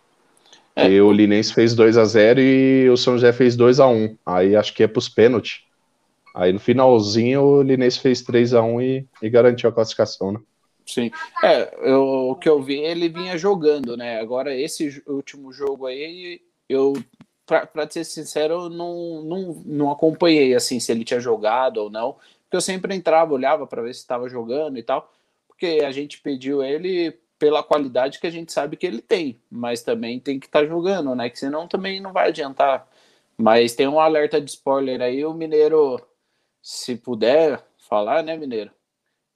É. 0.76 0.90
E 0.90 1.00
o 1.00 1.12
Linense 1.12 1.54
fez 1.54 1.74
2 1.74 1.96
a 1.96 2.04
0 2.04 2.40
e 2.40 2.88
o 2.90 2.96
São 2.96 3.14
José 3.14 3.32
fez 3.32 3.54
2 3.54 3.78
a 3.78 3.86
1 3.86 4.16
Aí 4.26 4.56
acho 4.56 4.74
que 4.74 4.82
é 4.82 4.88
pros 4.88 5.08
pênaltis. 5.08 5.62
Aí 6.34 6.52
no 6.52 6.58
finalzinho 6.58 7.42
o 7.42 7.62
Linense 7.62 8.00
fez 8.00 8.22
3 8.22 8.54
a 8.54 8.62
1 8.62 8.80
e, 8.80 9.06
e 9.22 9.30
garantiu 9.30 9.68
a 9.68 9.72
classificação, 9.72 10.32
né? 10.32 10.40
Sim. 10.84 11.10
É, 11.42 11.72
eu, 11.82 12.02
o 12.30 12.34
que 12.34 12.48
eu 12.48 12.60
vi, 12.60 12.78
ele 12.78 13.08
vinha 13.08 13.38
jogando, 13.38 13.96
né? 13.96 14.20
Agora, 14.20 14.54
esse 14.54 15.02
último 15.06 15.50
jogo 15.52 15.86
aí, 15.86 16.42
eu, 16.68 16.92
pra, 17.46 17.64
pra 17.64 17.88
ser 17.88 18.04
sincero, 18.04 18.68
não, 18.68 19.22
não, 19.22 19.62
não 19.64 19.90
acompanhei, 19.90 20.54
assim, 20.54 20.78
se 20.80 20.92
ele 20.92 21.04
tinha 21.04 21.20
jogado 21.20 21.78
ou 21.78 21.88
não. 21.88 22.16
Porque 22.42 22.56
eu 22.56 22.60
sempre 22.60 22.94
entrava, 22.94 23.32
olhava 23.32 23.66
para 23.66 23.80
ver 23.80 23.94
se 23.94 24.00
estava 24.00 24.28
jogando 24.28 24.76
e 24.76 24.82
tal 24.82 25.10
porque 25.54 25.84
a 25.84 25.90
gente 25.90 26.20
pediu 26.20 26.62
ele 26.62 27.16
pela 27.44 27.62
qualidade 27.62 28.20
que 28.20 28.26
a 28.26 28.30
gente 28.30 28.50
sabe 28.50 28.74
que 28.74 28.86
ele 28.86 29.02
tem, 29.02 29.38
mas 29.50 29.82
também 29.82 30.18
tem 30.18 30.40
que 30.40 30.46
estar 30.46 30.60
tá 30.60 30.66
jogando, 30.66 31.14
né? 31.14 31.28
Que 31.28 31.38
senão 31.38 31.68
também 31.68 32.00
não 32.00 32.10
vai 32.10 32.28
adiantar. 32.28 32.88
Mas 33.36 33.74
tem 33.74 33.86
um 33.86 34.00
alerta 34.00 34.40
de 34.40 34.50
spoiler 34.50 35.02
aí, 35.02 35.26
o 35.26 35.34
Mineiro, 35.34 36.00
se 36.62 36.96
puder 36.96 37.62
falar, 37.76 38.22
né, 38.22 38.34
Mineiro? 38.34 38.70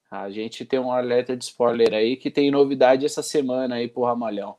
A 0.09 0.27
gente 0.31 0.65
tem 0.65 0.79
um 0.79 0.91
alerta 0.91 1.37
de 1.37 1.43
spoiler 1.43 1.93
aí 1.93 2.17
que 2.17 2.31
tem 2.31 2.49
novidade 2.49 3.05
essa 3.05 3.21
semana 3.21 3.75
aí 3.75 3.87
pro 3.87 4.05
Ramalhão. 4.05 4.53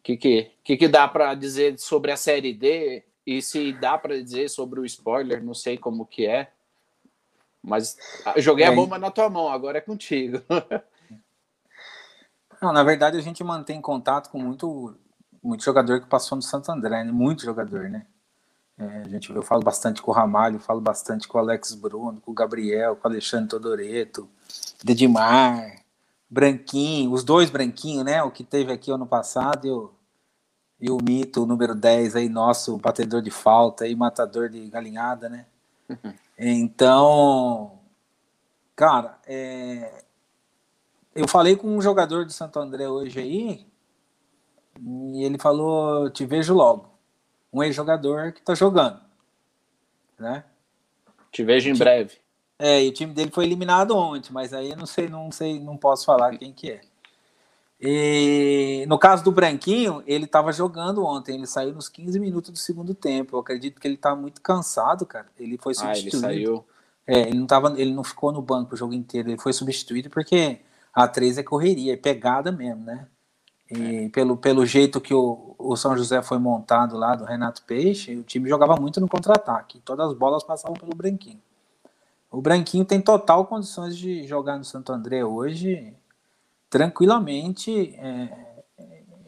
O 0.00 0.02
que 0.02 0.18
que, 0.18 0.50
que, 0.62 0.76
que 0.76 0.86
dá 0.86 1.08
para 1.08 1.32
dizer 1.32 1.78
sobre 1.78 2.12
a 2.12 2.18
série 2.18 2.52
D? 2.52 3.02
E 3.26 3.40
se 3.40 3.72
dá 3.72 3.96
para 3.96 4.22
dizer 4.22 4.50
sobre 4.50 4.78
o 4.78 4.84
spoiler, 4.84 5.42
não 5.42 5.54
sei 5.54 5.78
como 5.78 6.04
que 6.04 6.26
é. 6.26 6.50
Mas 7.62 7.96
joguei 8.36 8.66
a 8.66 8.72
bomba 8.72 8.98
na 8.98 9.10
tua 9.10 9.30
mão, 9.30 9.48
agora 9.48 9.78
é 9.78 9.80
contigo. 9.80 10.42
Não, 12.60 12.72
na 12.72 12.82
verdade 12.82 13.16
a 13.16 13.22
gente 13.22 13.42
mantém 13.42 13.80
contato 13.80 14.30
com 14.30 14.38
muito, 14.38 14.94
muito 15.42 15.64
jogador 15.64 16.00
que 16.00 16.06
passou 16.06 16.36
no 16.36 16.42
Santo 16.42 16.70
André, 16.70 17.04
né? 17.04 17.10
Muito 17.10 17.42
jogador, 17.42 17.88
né? 17.88 18.06
É, 18.78 19.02
a 19.02 19.08
gente, 19.08 19.30
eu 19.30 19.42
falo 19.42 19.62
bastante 19.62 20.00
com 20.00 20.10
o 20.10 20.14
Ramalho, 20.14 20.58
falo 20.58 20.80
bastante 20.80 21.28
com 21.28 21.36
o 21.36 21.40
Alex 21.40 21.74
Bruno, 21.74 22.20
com 22.20 22.30
o 22.30 22.34
Gabriel, 22.34 22.96
com 22.96 23.06
o 23.06 23.10
Alexandre 23.10 23.48
Todoreto, 23.48 24.28
Dedimar, 24.82 25.82
Branquinho, 26.28 27.12
os 27.12 27.22
dois 27.22 27.50
Branquinhos, 27.50 28.04
né? 28.04 28.22
O 28.22 28.30
que 28.30 28.42
teve 28.42 28.72
aqui 28.72 28.90
ano 28.90 29.06
passado 29.06 29.66
e 29.66 29.70
o, 29.70 29.92
e 30.80 30.90
o 30.90 30.98
Mito, 31.02 31.42
o 31.42 31.46
número 31.46 31.74
10 31.74 32.16
aí, 32.16 32.28
nosso 32.28 32.78
batedor 32.78 33.20
de 33.20 33.30
falta 33.30 33.86
e 33.86 33.94
matador 33.94 34.48
de 34.48 34.68
galinhada, 34.70 35.28
né? 35.28 35.44
Uhum. 35.88 36.14
Então, 36.38 37.78
cara, 38.74 39.18
é, 39.26 40.04
eu 41.14 41.26
falei 41.28 41.56
com 41.56 41.68
um 41.68 41.82
jogador 41.82 42.24
de 42.24 42.32
Santo 42.32 42.58
André 42.58 42.88
hoje 42.88 43.20
aí, 43.20 43.66
e 44.80 45.24
ele 45.24 45.38
falou: 45.38 46.10
Te 46.10 46.24
vejo 46.24 46.54
logo. 46.54 46.88
Um 47.52 47.62
ex-jogador 47.62 48.32
que 48.32 48.42
tá 48.42 48.54
jogando. 48.54 49.00
Né? 50.18 50.44
Te 51.32 51.42
vejo 51.42 51.68
em 51.68 51.76
breve. 51.76 52.18
É, 52.58 52.84
e 52.84 52.88
o 52.88 52.92
time 52.92 53.12
dele 53.12 53.30
foi 53.30 53.44
eliminado 53.44 53.96
ontem, 53.96 54.32
mas 54.32 54.52
aí 54.52 54.76
não 54.76 54.86
sei, 54.86 55.08
não 55.08 55.32
sei, 55.32 55.58
não 55.58 55.76
posso 55.76 56.04
falar 56.04 56.36
quem 56.36 56.52
que 56.52 56.70
é. 56.70 56.80
E 57.80 58.84
no 58.86 58.98
caso 58.98 59.24
do 59.24 59.32
Branquinho, 59.32 60.02
ele 60.06 60.26
estava 60.26 60.52
jogando 60.52 61.02
ontem, 61.02 61.36
ele 61.36 61.46
saiu 61.46 61.72
nos 61.72 61.88
15 61.88 62.20
minutos 62.20 62.50
do 62.50 62.58
segundo 62.58 62.94
tempo. 62.94 63.34
Eu 63.34 63.40
acredito 63.40 63.80
que 63.80 63.88
ele 63.88 63.96
tá 63.96 64.14
muito 64.14 64.42
cansado, 64.42 65.06
cara. 65.06 65.26
Ele 65.38 65.56
foi 65.56 65.74
substituído. 65.74 66.26
Ah, 66.26 66.32
ele 66.34 66.44
saiu. 66.44 66.64
É, 67.06 67.20
ele 67.22 67.38
não 67.38 67.46
tava, 67.46 67.80
ele 67.80 67.92
não 67.94 68.04
ficou 68.04 68.30
no 68.30 68.42
banco 68.42 68.74
o 68.74 68.76
jogo 68.76 68.92
inteiro, 68.92 69.30
ele 69.30 69.40
foi 69.40 69.52
substituído 69.52 70.10
porque 70.10 70.60
a 70.92 71.06
3 71.06 71.38
é 71.38 71.42
correria, 71.42 71.94
é 71.94 71.96
pegada 71.96 72.50
mesmo, 72.50 72.84
né? 72.84 73.06
E 73.70 74.06
é. 74.06 74.08
pelo, 74.08 74.36
pelo 74.36 74.66
jeito 74.66 75.00
que 75.00 75.14
o, 75.14 75.54
o 75.58 75.76
São 75.76 75.96
José 75.96 76.20
foi 76.22 76.38
montado 76.38 76.96
lá 76.96 77.14
do 77.14 77.24
Renato 77.24 77.62
Peixe, 77.62 78.16
o 78.16 78.24
time 78.24 78.48
jogava 78.48 78.76
muito 78.76 79.00
no 79.00 79.08
contra-ataque. 79.08 79.80
Todas 79.84 80.10
as 80.10 80.16
bolas 80.16 80.42
passavam 80.42 80.76
pelo 80.76 80.94
Branquinho. 80.94 81.40
O 82.30 82.40
Branquinho 82.40 82.84
tem 82.84 83.00
total 83.00 83.46
condições 83.46 83.96
de 83.96 84.26
jogar 84.26 84.56
no 84.56 84.64
Santo 84.64 84.92
André 84.92 85.24
hoje, 85.24 85.94
tranquilamente. 86.68 87.94
É, 87.96 88.62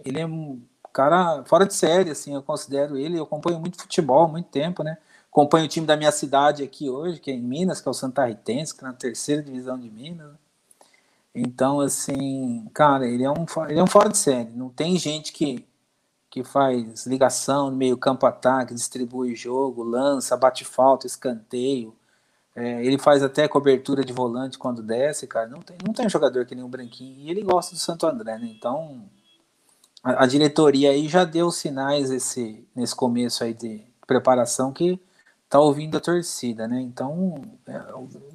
ele 0.04 0.20
é 0.20 0.26
um 0.26 0.62
cara 0.92 1.42
fora 1.44 1.66
de 1.66 1.74
série, 1.74 2.10
assim, 2.10 2.34
eu 2.34 2.42
considero 2.42 2.96
ele. 2.96 3.18
Eu 3.18 3.24
acompanho 3.24 3.58
muito 3.58 3.80
futebol 3.80 4.24
há 4.24 4.28
muito 4.28 4.48
tempo, 4.48 4.82
né? 4.82 4.98
Acompanho 5.30 5.64
o 5.64 5.68
time 5.68 5.86
da 5.86 5.96
minha 5.96 6.12
cidade 6.12 6.62
aqui 6.62 6.90
hoje, 6.90 7.18
que 7.18 7.30
é 7.30 7.34
em 7.34 7.40
Minas, 7.40 7.80
que 7.80 7.88
é 7.88 7.90
o 7.90 7.94
Santa 7.94 8.26
Ritense, 8.26 8.74
que 8.76 8.84
é 8.84 8.86
na 8.86 8.92
terceira 8.92 9.42
divisão 9.42 9.78
de 9.78 9.90
Minas. 9.90 10.41
Então, 11.34 11.80
assim, 11.80 12.68
cara, 12.74 13.06
ele 13.06 13.24
é 13.24 13.30
um, 13.30 13.46
ele 13.68 13.78
é 13.78 13.82
um 13.82 13.86
fora 13.86 14.08
de 14.08 14.18
série. 14.18 14.50
Não 14.50 14.68
tem 14.68 14.98
gente 14.98 15.32
que, 15.32 15.66
que 16.30 16.44
faz 16.44 17.06
ligação 17.06 17.70
no 17.70 17.76
meio 17.76 17.96
campo 17.96 18.26
ataque, 18.26 18.74
distribui 18.74 19.34
jogo, 19.34 19.82
lança, 19.82 20.36
bate 20.36 20.64
falta, 20.64 21.06
escanteio. 21.06 21.94
É, 22.54 22.84
ele 22.84 22.98
faz 22.98 23.22
até 23.22 23.48
cobertura 23.48 24.04
de 24.04 24.12
volante 24.12 24.58
quando 24.58 24.82
desce, 24.82 25.26
cara. 25.26 25.48
Não 25.48 25.60
tem, 25.60 25.76
não 25.86 25.94
tem 25.94 26.08
jogador 26.08 26.44
que 26.44 26.54
nem 26.54 26.64
o 26.64 26.68
Branquinho. 26.68 27.18
E 27.18 27.30
ele 27.30 27.42
gosta 27.42 27.74
do 27.74 27.78
Santo 27.80 28.06
André, 28.06 28.38
né? 28.38 28.46
Então, 28.46 29.02
a, 30.02 30.24
a 30.24 30.26
diretoria 30.26 30.90
aí 30.90 31.08
já 31.08 31.24
deu 31.24 31.50
sinais 31.50 32.10
esse, 32.10 32.68
nesse 32.76 32.94
começo 32.94 33.42
aí 33.42 33.54
de 33.54 33.82
preparação 34.06 34.70
que 34.70 35.00
tá 35.52 35.60
ouvindo 35.60 35.98
a 35.98 36.00
torcida, 36.00 36.66
né? 36.66 36.80
Então, 36.80 37.34
é, 37.68 37.78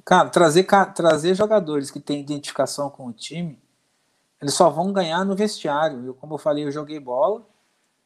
cara, 0.04 0.28
trazer, 0.28 0.64
trazer 0.94 1.34
jogadores 1.34 1.90
que 1.90 1.98
têm 1.98 2.20
identificação 2.20 2.88
com 2.88 3.06
o 3.06 3.12
time, 3.12 3.58
eles 4.40 4.54
só 4.54 4.70
vão 4.70 4.92
ganhar 4.92 5.24
no 5.24 5.34
vestiário. 5.34 6.06
Eu, 6.06 6.14
como 6.14 6.34
eu 6.34 6.38
falei, 6.38 6.62
eu 6.62 6.70
joguei 6.70 7.00
bola, 7.00 7.44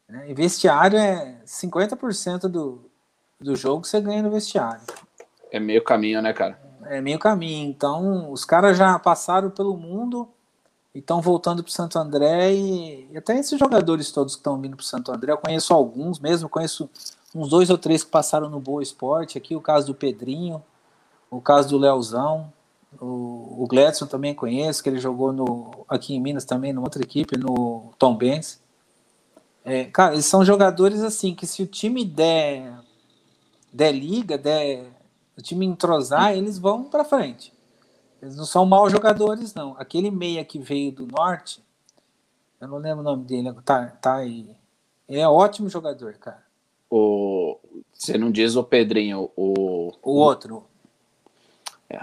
né? 0.09 0.31
E 0.31 0.33
vestiário 0.33 0.99
é 0.99 1.43
50% 1.45 2.49
do, 2.49 2.91
do 3.39 3.55
jogo 3.55 3.83
que 3.83 3.89
você 3.89 4.01
ganha 4.01 4.23
no 4.23 4.31
vestiário. 4.31 4.81
É 5.51 5.61
meio 5.61 5.85
caminho, 5.85 6.23
né, 6.23 6.33
cara? 6.33 6.59
É 6.87 6.99
meio 7.03 7.19
caminho. 7.19 7.69
Então, 7.69 8.33
os 8.33 8.47
caras 8.47 8.79
já 8.79 8.99
passaram 8.99 9.51
pelo 9.51 9.77
mundo 9.77 10.27
estão 11.01 11.21
voltando 11.21 11.63
para 11.63 11.71
o 11.71 11.73
Santo 11.73 11.99
André. 11.99 12.53
E, 12.55 13.09
e, 13.13 13.17
até 13.17 13.39
esses 13.39 13.59
jogadores 13.59 14.11
todos 14.11 14.35
que 14.35 14.41
estão 14.41 14.61
vindo 14.61 14.77
para 14.77 14.83
o 14.83 14.87
Santo 14.87 15.13
André, 15.13 15.33
eu 15.33 15.39
conheço 15.39 15.73
alguns 15.73 16.19
mesmo, 16.19 16.49
conheço 16.49 16.89
uns 17.35 17.49
dois 17.49 17.71
ou 17.71 17.79
três 17.79 18.05
que 18.05 18.11
passaram 18.11 18.49
no 18.49 18.61
Boa 18.61 18.83
Esporte. 18.83 19.39
Aqui 19.39 19.57
o 19.57 19.61
caso 19.61 19.87
do 19.89 19.95
Pedrinho, 19.95 20.63
o 21.31 21.41
caso 21.41 21.71
do 21.71 21.79
Leozão, 21.79 22.53
o, 23.01 23.63
o 23.63 23.67
Gledson 23.69 24.07
também 24.07 24.35
conheço, 24.35 24.83
que 24.83 24.89
ele 24.89 24.99
jogou 24.99 25.33
no, 25.33 25.85
aqui 25.89 26.15
em 26.15 26.21
Minas 26.21 26.45
também, 26.45 26.73
numa 26.73 26.87
outra 26.87 27.03
equipe, 27.03 27.37
no 27.37 27.93
Tom 27.99 28.17
Benz. 28.17 28.61
É, 29.65 29.85
cara, 29.85 30.15
eles 30.15 30.27
são 30.27 30.45
jogadores 30.45 31.03
assim 31.03 31.35
que 31.35 31.47
se 31.47 31.63
o 31.63 31.67
time 31.67 32.05
der, 32.05 32.81
der 33.73 33.93
liga, 33.93 34.37
der 34.37 34.87
o 35.39 35.43
time 35.43 35.65
entrosar, 35.65 36.37
eles 36.37 36.59
vão 36.59 36.85
para 36.85 37.05
frente. 37.05 37.53
Eles 38.23 38.37
não 38.37 38.45
são 38.45 38.65
maus 38.65 38.93
jogadores, 38.93 39.53
não. 39.53 39.75
Aquele 39.77 40.09
meia 40.09 40.45
que 40.45 40.57
veio 40.57 40.93
do 40.93 41.09
norte, 41.09 41.61
eu 42.61 42.69
não 42.69 42.79
lembro 42.79 43.01
o 43.01 43.03
nome 43.03 43.25
dele, 43.25 43.53
tá, 43.65 43.87
tá 44.01 44.17
aí. 44.19 44.49
Ele 45.09 45.19
é 45.19 45.29
ótimo 45.29 45.69
jogador, 45.69 46.15
cara. 46.15 46.43
O, 46.89 47.59
você 47.93 48.17
não 48.17 48.31
diz 48.31 48.55
o 48.55 48.63
Pedrinho, 48.63 49.29
o. 49.35 49.93
O 50.01 50.13
outro. 50.13 50.65
É, 51.91 51.99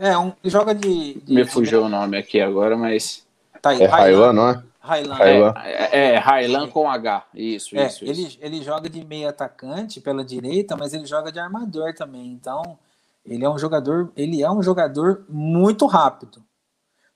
é 0.00 0.18
um, 0.18 0.32
joga 0.44 0.74
de, 0.74 1.14
de 1.20 1.34
Me 1.34 1.44
fugiu 1.46 1.80
de... 1.80 1.86
o 1.86 1.88
nome 1.88 2.18
aqui 2.18 2.40
agora, 2.40 2.76
mas. 2.76 3.26
Tá 3.62 3.70
aí, 3.70 3.82
é 3.82 3.86
Railan, 3.86 4.32
não 4.34 4.48
é? 4.50 4.62
Railan. 4.80 5.54
É, 5.62 5.98
é, 5.98 6.14
é 6.16 6.66
com 6.66 6.90
H. 6.90 7.26
Isso, 7.32 7.74
é, 7.78 7.86
isso, 7.86 8.04
ele, 8.04 8.22
isso. 8.22 8.38
Ele 8.42 8.62
joga 8.62 8.90
de 8.90 9.02
meio 9.02 9.28
atacante 9.28 9.98
pela 9.98 10.22
direita, 10.22 10.76
mas 10.76 10.92
ele 10.92 11.06
joga 11.06 11.32
de 11.32 11.38
armador 11.38 11.94
também. 11.94 12.26
Então, 12.32 12.78
ele 13.24 13.44
é 13.44 13.50
um 13.50 13.58
jogador, 13.58 14.12
ele 14.16 14.42
é 14.42 14.50
um 14.50 14.62
jogador 14.62 15.24
muito 15.28 15.86
rápido. 15.86 16.44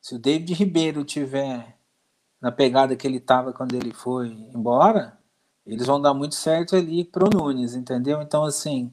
Se 0.00 0.14
o 0.14 0.18
David 0.18 0.54
Ribeiro 0.54 1.04
tiver 1.04 1.76
na 2.40 2.50
pegada 2.50 2.96
que 2.96 3.06
ele 3.06 3.18
estava 3.18 3.52
quando 3.52 3.74
ele 3.74 3.92
foi 3.92 4.28
embora, 4.54 5.18
eles 5.66 5.86
vão 5.86 6.00
dar 6.00 6.14
muito 6.14 6.34
certo 6.34 6.76
ali 6.76 7.04
pro 7.04 7.28
Nunes, 7.28 7.74
entendeu? 7.74 8.22
Então, 8.22 8.44
assim, 8.44 8.92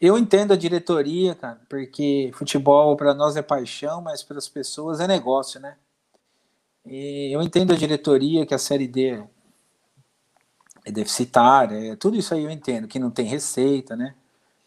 eu 0.00 0.16
entendo 0.16 0.52
a 0.52 0.56
diretoria, 0.56 1.34
cara, 1.34 1.60
porque 1.68 2.30
futebol 2.34 2.96
para 2.96 3.12
nós 3.12 3.36
é 3.36 3.42
paixão, 3.42 4.00
mas 4.00 4.22
para 4.22 4.38
as 4.38 4.48
pessoas 4.48 4.98
é 4.98 5.06
negócio, 5.06 5.60
né? 5.60 5.76
E 6.86 7.30
eu 7.34 7.42
entendo 7.42 7.72
a 7.72 7.76
diretoria 7.76 8.46
que 8.46 8.54
a 8.54 8.58
Série 8.58 8.88
D 8.88 9.22
é 10.86 10.90
deficitária, 10.90 11.92
é, 11.92 11.96
tudo 11.96 12.16
isso 12.16 12.32
aí 12.32 12.44
eu 12.44 12.50
entendo, 12.50 12.88
que 12.88 12.98
não 12.98 13.10
tem 13.10 13.26
receita, 13.26 13.94
né? 13.94 14.14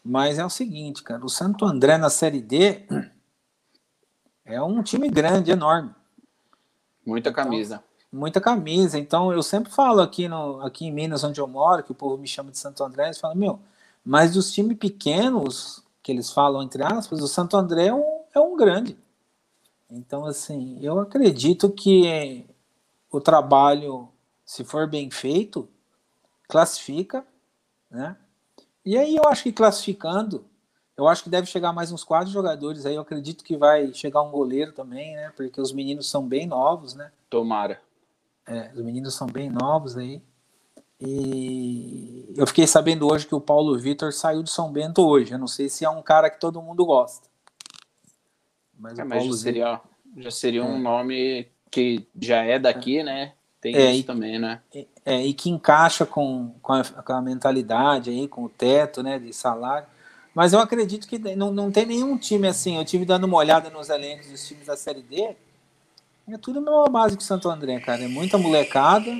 Mas 0.04 0.38
é 0.38 0.44
o 0.44 0.50
seguinte, 0.50 1.02
cara, 1.02 1.24
o 1.24 1.30
Santo 1.30 1.64
André 1.64 1.96
na 1.96 2.10
Série 2.10 2.42
D 2.42 2.84
é 4.44 4.60
um 4.60 4.82
time 4.82 5.08
grande, 5.08 5.50
enorme. 5.50 5.94
Muita 7.06 7.30
então, 7.30 7.44
camisa. 7.44 7.82
Muita 8.12 8.40
camisa. 8.40 8.98
Então 8.98 9.32
eu 9.32 9.42
sempre 9.42 9.72
falo 9.72 10.02
aqui, 10.02 10.28
no, 10.28 10.60
aqui 10.60 10.84
em 10.86 10.92
Minas, 10.92 11.24
onde 11.24 11.40
eu 11.40 11.46
moro, 11.46 11.82
que 11.82 11.92
o 11.92 11.94
povo 11.94 12.18
me 12.18 12.28
chama 12.28 12.50
de 12.50 12.58
Santo 12.58 12.84
André, 12.84 13.06
eles 13.06 13.18
falam, 13.18 13.36
meu, 13.36 13.60
mas 14.04 14.34
dos 14.34 14.52
times 14.52 14.76
pequenos, 14.76 15.82
que 16.02 16.12
eles 16.12 16.30
falam 16.30 16.62
entre 16.62 16.82
aspas, 16.82 17.22
o 17.22 17.28
Santo 17.28 17.56
André 17.56 17.86
é 17.86 17.94
um, 17.94 18.20
é 18.34 18.40
um 18.40 18.56
grande. 18.56 18.98
Então, 19.90 20.26
assim, 20.26 20.78
eu 20.82 20.98
acredito 20.98 21.70
que 21.70 22.44
o 23.10 23.20
trabalho, 23.20 24.08
se 24.44 24.64
for 24.64 24.88
bem 24.88 25.10
feito, 25.10 25.68
classifica, 26.48 27.24
né? 27.90 28.16
E 28.84 28.98
aí 28.98 29.16
eu 29.16 29.24
acho 29.28 29.42
que 29.42 29.52
classificando, 29.52 30.44
eu 30.96 31.08
acho 31.08 31.24
que 31.24 31.30
deve 31.30 31.46
chegar 31.46 31.72
mais 31.72 31.90
uns 31.90 32.04
quatro 32.04 32.30
jogadores 32.30 32.86
aí. 32.86 32.94
Eu 32.94 33.02
acredito 33.02 33.42
que 33.42 33.56
vai 33.56 33.92
chegar 33.92 34.22
um 34.22 34.30
goleiro 34.30 34.72
também, 34.72 35.16
né? 35.16 35.32
Porque 35.36 35.60
os 35.60 35.72
meninos 35.72 36.08
são 36.08 36.26
bem 36.26 36.46
novos, 36.46 36.94
né? 36.94 37.10
Tomara. 37.28 37.80
É, 38.46 38.70
os 38.74 38.82
meninos 38.82 39.14
são 39.14 39.26
bem 39.26 39.50
novos 39.50 39.96
aí. 39.96 40.22
E 41.00 42.32
eu 42.36 42.46
fiquei 42.46 42.66
sabendo 42.66 43.10
hoje 43.10 43.26
que 43.26 43.34
o 43.34 43.40
Paulo 43.40 43.76
Vitor 43.78 44.12
saiu 44.12 44.42
de 44.42 44.50
São 44.50 44.70
Bento 44.70 45.04
hoje. 45.04 45.32
Eu 45.32 45.38
não 45.38 45.48
sei 45.48 45.68
se 45.68 45.84
é 45.84 45.90
um 45.90 46.02
cara 46.02 46.30
que 46.30 46.38
todo 46.38 46.62
mundo 46.62 46.86
gosta. 46.86 47.28
Mas, 48.78 48.98
é, 48.98 49.04
mas 49.04 49.24
já 49.24 49.32
seria, 49.32 49.80
já 50.16 50.30
seria 50.30 50.60
é. 50.60 50.64
um 50.64 50.78
nome 50.78 51.48
que 51.70 52.06
já 52.20 52.44
é 52.44 52.58
daqui, 52.58 53.02
né? 53.02 53.34
Tem 53.64 53.74
é, 53.74 53.92
isso 53.92 54.00
e, 54.00 54.02
também, 54.02 54.38
né? 54.38 54.60
É, 55.06 55.24
e 55.24 55.32
que 55.32 55.48
encaixa 55.48 56.04
com, 56.04 56.52
com 56.60 56.74
a, 56.74 56.84
com, 56.84 57.12
a, 57.14 57.22
mentalidade 57.22 58.10
aí, 58.10 58.28
com 58.28 58.44
o 58.44 58.48
teto, 58.50 59.02
né, 59.02 59.18
de 59.18 59.32
salário. 59.32 59.86
Mas 60.34 60.52
eu 60.52 60.60
acredito 60.60 61.08
que 61.08 61.18
não, 61.34 61.50
não 61.50 61.70
tem 61.72 61.86
nenhum 61.86 62.18
time 62.18 62.46
assim. 62.46 62.76
Eu 62.76 62.84
tive 62.84 63.06
dando 63.06 63.24
uma 63.24 63.38
olhada 63.38 63.70
nos 63.70 63.88
elencos 63.88 64.26
dos 64.26 64.46
times 64.46 64.66
da 64.66 64.76
Série 64.76 65.00
D. 65.00 65.34
É 66.28 66.36
tudo 66.36 66.58
a 66.58 66.62
mesma 66.62 66.84
base 66.90 67.16
que 67.16 67.22
o 67.22 67.26
Santo 67.26 67.48
André, 67.48 67.80
cara. 67.80 68.04
É 68.04 68.06
muita 68.06 68.36
molecada, 68.36 69.10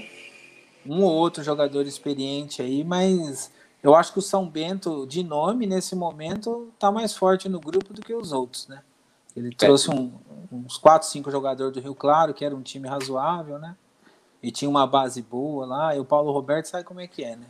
um 0.84 1.02
ou 1.02 1.12
outro 1.12 1.42
jogador 1.42 1.86
experiente 1.86 2.60
aí, 2.60 2.84
mas 2.84 3.50
eu 3.82 3.94
acho 3.94 4.12
que 4.12 4.18
o 4.18 4.22
São 4.22 4.46
Bento, 4.46 5.06
de 5.06 5.22
nome, 5.22 5.66
nesse 5.66 5.96
momento, 5.96 6.68
tá 6.78 6.92
mais 6.92 7.16
forte 7.16 7.48
no 7.48 7.60
grupo 7.60 7.94
do 7.94 8.02
que 8.02 8.12
os 8.12 8.30
outros, 8.30 8.68
né? 8.68 8.82
Ele 9.34 9.48
é. 9.48 9.56
trouxe 9.56 9.90
um, 9.90 10.12
uns 10.52 10.76
4, 10.76 11.08
5 11.08 11.30
jogadores 11.30 11.72
do 11.72 11.80
Rio 11.80 11.94
Claro, 11.94 12.34
que 12.34 12.44
era 12.44 12.54
um 12.54 12.60
time 12.60 12.86
razoável, 12.86 13.58
né? 13.58 13.74
E 14.44 14.52
tinha 14.52 14.68
uma 14.68 14.86
base 14.86 15.22
boa 15.22 15.64
lá. 15.64 15.96
E 15.96 15.98
o 15.98 16.04
Paulo 16.04 16.30
Roberto 16.30 16.66
sabe 16.66 16.84
como 16.84 17.00
é 17.00 17.06
que 17.06 17.24
é, 17.24 17.34
né? 17.34 17.46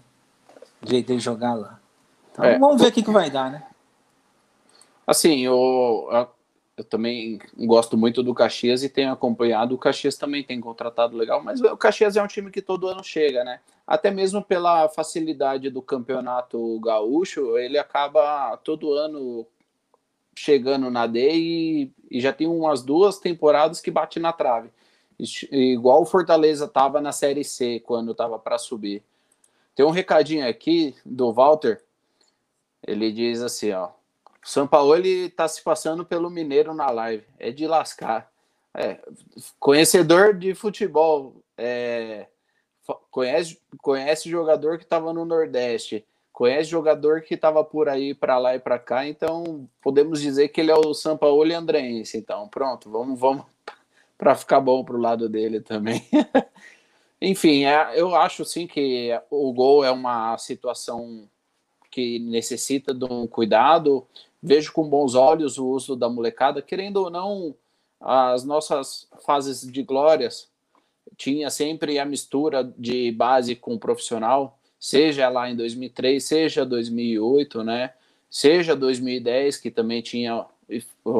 O 0.80 0.88
jeito 0.88 1.12
de 1.12 1.18
jogar 1.18 1.54
lá. 1.54 1.80
Então 2.30 2.44
é. 2.44 2.56
vamos 2.56 2.80
ver 2.80 2.88
o 2.88 2.92
que, 2.92 3.02
que 3.02 3.10
vai 3.10 3.28
dar, 3.28 3.50
né? 3.50 3.66
Assim, 5.04 5.40
eu, 5.40 6.08
eu 6.76 6.84
também 6.84 7.40
gosto 7.58 7.96
muito 7.96 8.22
do 8.22 8.32
Caxias 8.32 8.84
e 8.84 8.88
tenho 8.88 9.12
acompanhado. 9.12 9.74
O 9.74 9.78
Caxias 9.78 10.16
também 10.16 10.44
tem 10.44 10.60
contratado 10.60 11.16
legal, 11.16 11.42
mas 11.42 11.60
o 11.60 11.76
Caxias 11.76 12.16
é 12.16 12.22
um 12.22 12.28
time 12.28 12.48
que 12.48 12.62
todo 12.62 12.86
ano 12.86 13.02
chega, 13.02 13.42
né? 13.42 13.58
Até 13.84 14.12
mesmo 14.12 14.40
pela 14.40 14.88
facilidade 14.88 15.70
do 15.70 15.82
campeonato 15.82 16.78
gaúcho, 16.78 17.58
ele 17.58 17.76
acaba 17.76 18.56
todo 18.58 18.92
ano 18.92 19.44
chegando 20.32 20.88
na 20.90 21.08
D 21.08 21.30
e, 21.32 21.92
e 22.08 22.20
já 22.20 22.32
tem 22.32 22.46
umas 22.46 22.84
duas 22.84 23.18
temporadas 23.18 23.80
que 23.80 23.90
bate 23.90 24.20
na 24.20 24.32
trave. 24.32 24.70
Igual 25.18 26.02
o 26.02 26.06
Fortaleza 26.06 26.64
estava 26.64 27.00
na 27.00 27.12
Série 27.12 27.44
C 27.44 27.80
quando 27.80 28.12
estava 28.12 28.38
para 28.38 28.58
subir. 28.58 29.02
Tem 29.74 29.84
um 29.84 29.90
recadinho 29.90 30.48
aqui 30.48 30.94
do 31.04 31.32
Walter. 31.32 31.82
Ele 32.86 33.12
diz 33.12 33.42
assim, 33.42 33.72
ó. 33.72 33.90
O 34.46 34.94
ele 34.94 35.30
tá 35.30 35.48
se 35.48 35.62
passando 35.62 36.04
pelo 36.04 36.30
Mineiro 36.30 36.74
na 36.74 36.90
live. 36.90 37.24
É 37.38 37.50
de 37.50 37.66
lascar. 37.66 38.30
É, 38.74 39.00
conhecedor 39.58 40.34
de 40.34 40.54
futebol. 40.54 41.36
É, 41.56 42.26
conhece, 43.10 43.60
conhece 43.78 44.28
jogador 44.28 44.78
que 44.78 44.84
estava 44.84 45.12
no 45.12 45.24
Nordeste 45.24 46.06
conhece 46.34 46.68
jogador 46.68 47.22
que 47.22 47.34
estava 47.34 47.62
por 47.62 47.88
aí 47.88 48.12
para 48.12 48.36
lá 48.38 48.56
e 48.56 48.58
para 48.58 48.76
cá, 48.76 49.06
então 49.06 49.70
podemos 49.80 50.20
dizer 50.20 50.48
que 50.48 50.60
ele 50.60 50.72
é 50.72 50.74
o 50.74 50.92
Sampaoli 50.92 51.54
Andrense. 51.54 52.18
Então, 52.18 52.48
pronto, 52.48 52.90
vamos, 52.90 53.18
vamos 53.18 53.46
para 54.16 54.34
ficar 54.34 54.60
bom 54.60 54.84
para 54.84 54.96
o 54.96 55.00
lado 55.00 55.28
dele 55.28 55.60
também. 55.60 56.04
Enfim, 57.20 57.64
é, 57.64 57.98
eu 57.98 58.14
acho 58.14 58.44
sim 58.44 58.66
que 58.66 59.10
o 59.30 59.52
gol 59.52 59.84
é 59.84 59.90
uma 59.90 60.36
situação 60.38 61.28
que 61.90 62.18
necessita 62.18 62.92
de 62.92 63.04
um 63.04 63.26
cuidado. 63.26 64.06
Vejo 64.42 64.72
com 64.72 64.88
bons 64.88 65.14
olhos 65.14 65.58
o 65.58 65.66
uso 65.66 65.96
da 65.96 66.08
molecada, 66.08 66.60
querendo 66.60 66.98
ou 66.98 67.10
não, 67.10 67.54
as 68.00 68.44
nossas 68.44 69.08
fases 69.24 69.60
de 69.60 69.82
glórias 69.82 70.48
tinha 71.16 71.48
sempre 71.50 71.98
a 71.98 72.04
mistura 72.04 72.64
de 72.76 73.12
base 73.12 73.54
com 73.54 73.78
profissional 73.78 74.58
seja 74.84 75.30
lá 75.30 75.48
em 75.48 75.56
2003, 75.56 76.22
seja 76.22 76.66
2008, 76.66 77.64
né? 77.64 77.94
Seja 78.28 78.76
2010, 78.76 79.56
que 79.56 79.70
também 79.70 80.02
tinha 80.02 80.44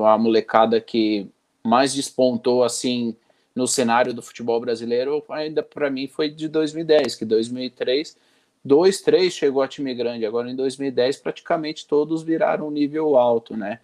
a 0.07 0.18
molecada 0.18 0.78
que 0.83 1.26
mais 1.64 1.94
despontou 1.94 2.62
assim 2.62 3.16
no 3.55 3.66
cenário 3.66 4.12
do 4.12 4.20
futebol 4.20 4.61
brasileiro, 4.61 5.24
ainda 5.31 5.62
para 5.62 5.88
mim 5.88 6.07
foi 6.09 6.29
de 6.29 6.48
2010, 6.48 7.14
que 7.14 7.24
2003, 7.24 8.16
2, 8.64 9.00
3 9.00 9.33
chegou 9.33 9.62
a 9.62 9.68
time 9.68 9.94
grande, 9.94 10.27
agora 10.27 10.50
em 10.50 10.57
2010 10.57 11.18
praticamente 11.18 11.87
todos 11.87 12.22
viraram 12.22 12.70
nível 12.70 13.16
alto, 13.16 13.57
né? 13.57 13.81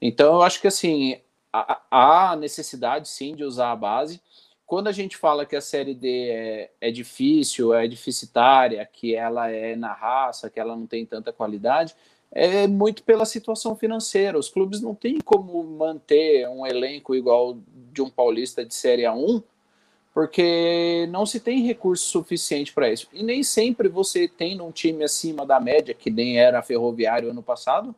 Então 0.00 0.34
eu 0.36 0.42
acho 0.42 0.60
que 0.60 0.66
assim, 0.66 1.20
há 1.52 2.34
necessidade 2.36 3.08
sim 3.08 3.34
de 3.36 3.44
usar 3.44 3.72
a 3.72 3.76
base, 3.76 4.20
quando 4.72 4.88
a 4.88 4.92
gente 4.92 5.18
fala 5.18 5.44
que 5.44 5.54
a 5.54 5.60
série 5.60 5.94
D 5.94 6.30
é, 6.30 6.70
é 6.80 6.90
difícil, 6.90 7.74
é 7.74 7.86
deficitária, 7.86 8.88
que 8.90 9.14
ela 9.14 9.50
é 9.50 9.76
na 9.76 9.92
raça, 9.92 10.48
que 10.48 10.58
ela 10.58 10.74
não 10.74 10.86
tem 10.86 11.04
tanta 11.04 11.30
qualidade, 11.30 11.94
é 12.34 12.66
muito 12.66 13.02
pela 13.02 13.26
situação 13.26 13.76
financeira. 13.76 14.38
Os 14.38 14.48
clubes 14.48 14.80
não 14.80 14.94
têm 14.94 15.20
como 15.20 15.62
manter 15.62 16.48
um 16.48 16.66
elenco 16.66 17.14
igual 17.14 17.58
de 17.92 18.00
um 18.00 18.08
paulista 18.08 18.64
de 18.64 18.74
Série 18.74 19.02
A1, 19.02 19.42
porque 20.14 21.06
não 21.10 21.26
se 21.26 21.38
tem 21.38 21.62
recurso 21.62 22.04
suficiente 22.06 22.72
para 22.72 22.90
isso. 22.90 23.06
E 23.12 23.22
nem 23.22 23.42
sempre 23.42 23.86
você 23.86 24.26
tem 24.26 24.58
um 24.62 24.72
time 24.72 25.04
acima 25.04 25.44
da 25.44 25.60
média, 25.60 25.94
que 25.94 26.10
nem 26.10 26.38
era 26.38 26.62
Ferroviário 26.62 27.30
ano 27.30 27.42
passado, 27.42 27.94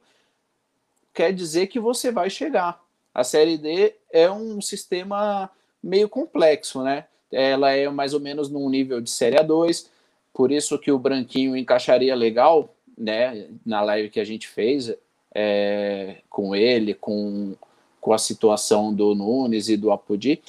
quer 1.13 1.33
dizer 1.33 1.69
que 1.69 1.79
você 1.79 2.11
vai 2.11 2.29
chegar. 2.29 2.83
A 3.15 3.23
Série 3.23 3.57
D 3.57 3.95
é 4.13 4.29
um 4.29 4.61
sistema 4.61 5.49
meio 5.81 6.09
complexo, 6.09 6.83
né? 6.83 7.07
Ela 7.31 7.71
é 7.71 7.89
mais 7.89 8.13
ou 8.13 8.21
menos 8.21 8.49
num 8.49 8.69
nível 8.69 9.01
de 9.01 9.11
Série 9.11 9.37
A2, 9.37 9.87
por 10.33 10.51
isso 10.51 10.77
que 10.77 10.91
o 10.91 10.99
Branquinho 10.99 11.57
encaixaria 11.57 12.17
legal 12.17 12.74
né, 12.97 13.49
na 13.65 13.81
live 13.83 14.11
que 14.11 14.21
a 14.21 14.25
gente 14.25 14.49
fez 14.49 14.95
é, 15.35 16.19
com 16.29 16.55
ele, 16.55 16.95
com, 16.95 17.55
com 18.01 18.13
a 18.13 18.19
situação 18.19 18.95
do 18.95 19.15
Nunes 19.15 19.69
e 19.69 19.77
do 19.77 19.91
Apodi, 19.91 20.41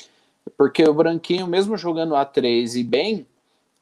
porque 0.57 0.83
o 0.83 0.93
Branquinho, 0.93 1.47
mesmo 1.47 1.77
jogando 1.77 2.13
A3 2.13 2.79
e 2.79 2.83
bem, 2.83 3.25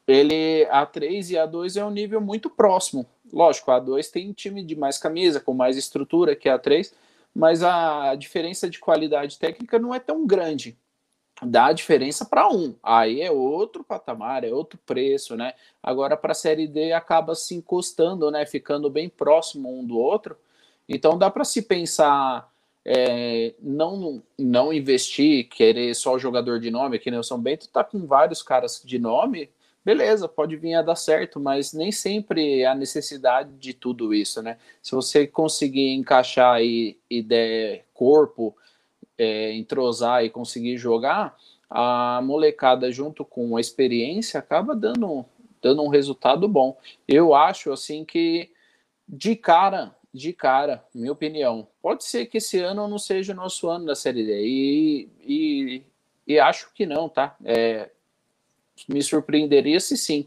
ele 0.06 0.66
A3 0.66 1.30
e 1.30 1.34
A2 1.34 1.80
é 1.80 1.84
um 1.84 1.90
nível 1.90 2.20
muito 2.20 2.48
próximo. 2.48 3.06
Lógico, 3.32 3.70
a 3.70 3.80
A2 3.80 4.10
tem 4.10 4.32
time 4.32 4.62
de 4.62 4.76
mais 4.76 4.98
camisa, 4.98 5.40
com 5.40 5.52
mais 5.52 5.76
estrutura 5.76 6.36
que 6.36 6.48
a 6.48 6.58
A3, 6.58 6.92
mas 7.34 7.62
a 7.62 8.14
diferença 8.14 8.68
de 8.68 8.78
qualidade 8.78 9.38
técnica 9.38 9.78
não 9.78 9.94
é 9.94 9.98
tão 9.98 10.26
grande 10.26 10.76
dá 11.42 11.72
diferença 11.72 12.24
para 12.24 12.48
um. 12.48 12.74
Aí 12.82 13.20
é 13.20 13.30
outro 13.30 13.82
patamar, 13.82 14.44
é 14.44 14.52
outro 14.52 14.78
preço, 14.86 15.36
né? 15.36 15.54
Agora 15.82 16.16
para 16.16 16.32
a 16.32 16.34
série 16.34 16.66
D 16.66 16.92
acaba 16.92 17.34
se 17.34 17.54
encostando, 17.54 18.30
né? 18.30 18.46
Ficando 18.46 18.88
bem 18.90 19.08
próximo 19.08 19.76
um 19.78 19.84
do 19.84 19.98
outro. 19.98 20.36
Então 20.88 21.18
dá 21.18 21.30
para 21.30 21.44
se 21.44 21.62
pensar 21.62 22.50
é, 22.84 23.54
não 23.60 24.22
não 24.38 24.72
investir, 24.72 25.48
querer 25.48 25.94
só 25.94 26.18
jogador 26.18 26.60
de 26.60 26.70
nome, 26.70 26.98
que 26.98 27.10
nem 27.10 27.18
o 27.18 27.24
São 27.24 27.40
Bento 27.40 27.68
tá 27.68 27.82
com 27.82 28.06
vários 28.06 28.42
caras 28.42 28.82
de 28.84 28.98
nome, 28.98 29.50
beleza, 29.84 30.28
pode 30.28 30.56
vir 30.56 30.74
a 30.74 30.82
dar 30.82 30.96
certo, 30.96 31.40
mas 31.40 31.72
nem 31.72 31.90
sempre 31.90 32.64
a 32.64 32.74
necessidade 32.74 33.50
de 33.58 33.72
tudo 33.72 34.12
isso, 34.14 34.42
né? 34.42 34.58
Se 34.82 34.94
você 34.94 35.26
conseguir 35.26 35.92
encaixar 35.94 36.62
e, 36.62 36.98
e 37.08 37.22
der 37.22 37.84
corpo, 37.94 38.56
é, 39.18 39.52
entrosar 39.52 40.24
e 40.24 40.30
conseguir 40.30 40.76
jogar, 40.76 41.36
a 41.68 42.20
molecada 42.22 42.90
junto 42.92 43.24
com 43.24 43.56
a 43.56 43.60
experiência 43.60 44.38
acaba 44.38 44.74
dando, 44.76 45.24
dando 45.60 45.82
um 45.82 45.88
resultado 45.88 46.46
bom. 46.46 46.76
Eu 47.06 47.34
acho 47.34 47.72
assim 47.72 48.04
que 48.04 48.50
de 49.08 49.36
cara, 49.36 49.94
de 50.12 50.32
cara, 50.32 50.84
minha 50.94 51.12
opinião, 51.12 51.66
pode 51.82 52.04
ser 52.04 52.26
que 52.26 52.38
esse 52.38 52.58
ano 52.60 52.88
não 52.88 52.98
seja 52.98 53.32
o 53.32 53.36
nosso 53.36 53.68
ano 53.68 53.86
da 53.86 53.94
Série 53.94 54.24
D 54.24 54.42
e, 54.46 55.08
e, 55.20 55.82
e 56.26 56.38
acho 56.38 56.72
que 56.72 56.86
não, 56.86 57.08
tá? 57.08 57.36
É, 57.44 57.90
me 58.88 59.02
surpreenderia 59.02 59.80
se 59.80 59.96
sim. 59.96 60.26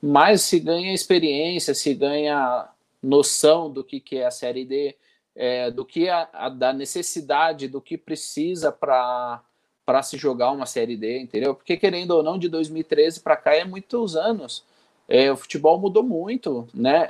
Mas 0.00 0.42
se 0.42 0.60
ganha 0.60 0.92
experiência, 0.92 1.74
se 1.74 1.94
ganha 1.94 2.68
noção 3.02 3.70
do 3.70 3.82
que, 3.82 3.98
que 4.00 4.16
é 4.16 4.26
a 4.26 4.30
Série 4.30 4.64
D, 4.64 4.96
é, 5.36 5.70
do 5.70 5.84
que 5.84 6.08
a, 6.08 6.28
a, 6.32 6.48
da 6.48 6.72
necessidade, 6.72 7.68
do 7.68 7.80
que 7.80 7.96
precisa 7.98 8.72
para 8.72 9.42
para 9.84 10.02
se 10.02 10.18
jogar 10.18 10.50
uma 10.50 10.66
série 10.66 10.96
D, 10.96 11.20
entendeu? 11.20 11.54
Porque 11.54 11.76
querendo 11.76 12.10
ou 12.10 12.20
não, 12.20 12.36
de 12.36 12.48
2013 12.48 13.20
para 13.20 13.36
cá 13.36 13.54
é 13.54 13.64
muitos 13.64 14.16
anos. 14.16 14.64
É, 15.08 15.30
o 15.30 15.36
futebol 15.36 15.78
mudou 15.78 16.02
muito, 16.02 16.66
né? 16.74 17.08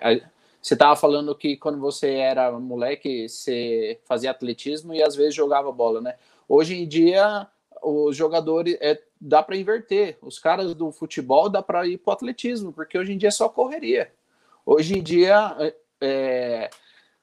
Você 0.60 0.74
estava 0.74 0.94
falando 0.94 1.34
que 1.34 1.56
quando 1.56 1.78
você 1.78 2.16
era 2.16 2.52
moleque, 2.52 3.30
você 3.30 3.98
fazia 4.04 4.30
atletismo 4.30 4.92
e 4.92 5.02
às 5.02 5.16
vezes 5.16 5.34
jogava 5.34 5.72
bola, 5.72 6.02
né? 6.02 6.16
Hoje 6.46 6.76
em 6.76 6.86
dia, 6.86 7.46
os 7.82 8.14
jogadores 8.14 8.76
é, 8.78 9.00
dá 9.18 9.42
para 9.42 9.56
inverter. 9.56 10.18
Os 10.20 10.38
caras 10.38 10.74
do 10.74 10.92
futebol 10.92 11.48
dá 11.48 11.62
para 11.62 11.86
ir 11.86 11.96
para 11.96 12.10
o 12.10 12.14
atletismo, 12.14 12.74
porque 12.74 12.98
hoje 12.98 13.14
em 13.14 13.16
dia 13.16 13.28
é 13.28 13.32
só 13.32 13.48
correria. 13.48 14.12
Hoje 14.66 14.98
em 14.98 15.02
dia, 15.02 15.56
é, 15.58 15.74
é 16.02 16.70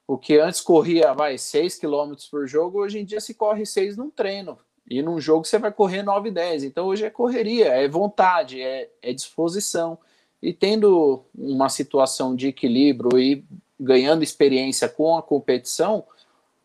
o 0.06 0.18
que 0.18 0.38
antes 0.38 0.60
corria, 0.60 1.12
vai, 1.14 1.38
6 1.38 1.78
km 1.78 2.14
por 2.30 2.46
jogo, 2.46 2.80
hoje 2.80 2.98
em 2.98 3.04
dia 3.04 3.20
se 3.20 3.34
corre 3.34 3.64
6 3.64 3.96
num 3.96 4.10
treino. 4.10 4.58
E 4.88 5.00
num 5.00 5.18
jogo 5.18 5.46
você 5.46 5.58
vai 5.58 5.72
correr 5.72 6.02
9, 6.02 6.30
10. 6.30 6.64
Então 6.64 6.86
hoje 6.86 7.04
é 7.04 7.10
correria, 7.10 7.68
é 7.68 7.88
vontade, 7.88 8.60
é, 8.60 8.90
é 9.00 9.12
disposição. 9.12 9.98
E 10.42 10.52
tendo 10.52 11.24
uma 11.34 11.70
situação 11.70 12.36
de 12.36 12.48
equilíbrio 12.48 13.18
e 13.18 13.44
ganhando 13.80 14.22
experiência 14.22 14.88
com 14.88 15.16
a 15.16 15.22
competição, 15.22 16.04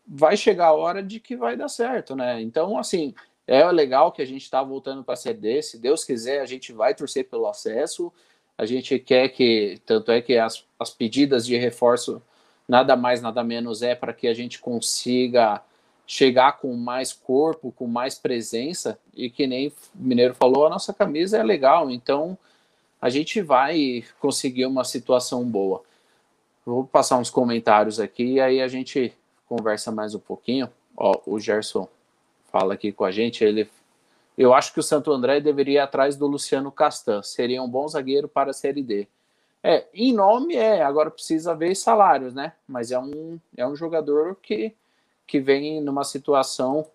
vai 0.06 0.36
chegar 0.36 0.66
a 0.66 0.74
hora 0.74 1.02
de 1.02 1.18
que 1.18 1.34
vai 1.34 1.56
dar 1.56 1.68
certo, 1.68 2.14
né? 2.14 2.42
Então, 2.42 2.76
assim, 2.76 3.14
é 3.46 3.64
legal 3.72 4.12
que 4.12 4.20
a 4.20 4.26
gente 4.26 4.42
está 4.42 4.62
voltando 4.62 5.02
para 5.02 5.14
a 5.14 5.16
CD. 5.16 5.62
Se 5.62 5.78
Deus 5.78 6.04
quiser, 6.04 6.40
a 6.40 6.46
gente 6.46 6.72
vai 6.72 6.94
torcer 6.94 7.28
pelo 7.28 7.46
acesso. 7.46 8.12
A 8.58 8.66
gente 8.66 8.98
quer 8.98 9.28
que, 9.30 9.80
tanto 9.86 10.12
é 10.12 10.20
que 10.20 10.36
as, 10.36 10.64
as 10.78 10.90
pedidas 10.90 11.46
de 11.46 11.56
reforço 11.56 12.22
nada 12.70 12.94
mais, 12.94 13.20
nada 13.20 13.42
menos 13.42 13.82
é 13.82 13.96
para 13.96 14.12
que 14.12 14.28
a 14.28 14.32
gente 14.32 14.60
consiga 14.60 15.60
chegar 16.06 16.52
com 16.58 16.72
mais 16.76 17.12
corpo, 17.12 17.72
com 17.72 17.88
mais 17.88 18.16
presença, 18.16 18.96
e 19.12 19.28
que 19.28 19.44
nem 19.44 19.68
o 19.68 19.72
Mineiro 19.96 20.34
falou, 20.34 20.66
a 20.66 20.70
nossa 20.70 20.94
camisa 20.94 21.36
é 21.36 21.42
legal, 21.42 21.90
então 21.90 22.38
a 23.02 23.10
gente 23.10 23.42
vai 23.42 24.04
conseguir 24.20 24.66
uma 24.66 24.84
situação 24.84 25.44
boa. 25.44 25.82
Vou 26.64 26.84
passar 26.84 27.18
uns 27.18 27.28
comentários 27.28 27.98
aqui 27.98 28.34
e 28.34 28.40
aí 28.40 28.60
a 28.60 28.68
gente 28.68 29.12
conversa 29.48 29.90
mais 29.90 30.14
um 30.14 30.20
pouquinho. 30.20 30.70
Ó, 30.96 31.20
o 31.26 31.40
Gerson 31.40 31.88
fala 32.52 32.74
aqui 32.74 32.92
com 32.92 33.04
a 33.04 33.10
gente, 33.10 33.42
ele 33.42 33.68
eu 34.38 34.54
acho 34.54 34.72
que 34.72 34.80
o 34.80 34.82
Santo 34.82 35.12
André 35.12 35.40
deveria 35.40 35.74
ir 35.74 35.78
atrás 35.82 36.16
do 36.16 36.26
Luciano 36.26 36.70
Castan, 36.70 37.20
seria 37.22 37.62
um 37.62 37.68
bom 37.68 37.86
zagueiro 37.88 38.28
para 38.28 38.50
a 38.50 38.54
Série 38.54 38.82
D. 38.82 39.08
É, 39.62 39.86
em 39.92 40.12
nome 40.12 40.56
é, 40.56 40.82
agora 40.82 41.10
precisa 41.10 41.54
ver 41.54 41.74
salários, 41.74 42.32
né? 42.32 42.54
Mas 42.66 42.90
é 42.90 42.98
um, 42.98 43.38
é 43.56 43.66
um 43.66 43.76
jogador 43.76 44.36
que, 44.36 44.74
que 45.26 45.38
vem 45.38 45.80
numa 45.80 46.04
situação, 46.04 46.86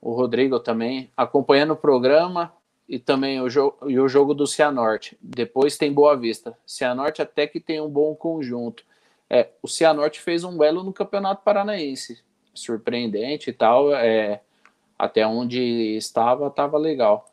o 0.00 0.12
Rodrigo 0.12 0.58
também, 0.58 1.10
acompanhando 1.14 1.74
o 1.74 1.76
programa 1.76 2.52
e 2.88 2.98
também 2.98 3.40
o, 3.40 3.48
jo 3.50 3.74
e 3.86 4.00
o 4.00 4.08
jogo 4.08 4.32
do 4.32 4.46
Cianorte. 4.46 5.16
Depois 5.20 5.76
tem 5.76 5.92
Boa 5.92 6.16
Vista. 6.16 6.56
Cianorte 6.66 7.20
até 7.20 7.46
que 7.46 7.60
tem 7.60 7.80
um 7.80 7.88
bom 7.88 8.14
conjunto. 8.14 8.82
É, 9.28 9.50
o 9.62 9.68
Cianorte 9.68 10.20
fez 10.20 10.42
um 10.42 10.56
belo 10.56 10.82
no 10.82 10.92
Campeonato 10.92 11.42
Paranaense. 11.44 12.24
Surpreendente 12.54 13.50
e 13.50 13.52
tal. 13.52 13.94
É, 13.94 14.40
até 14.98 15.26
onde 15.26 15.96
estava, 15.96 16.48
estava 16.48 16.78
legal. 16.78 17.30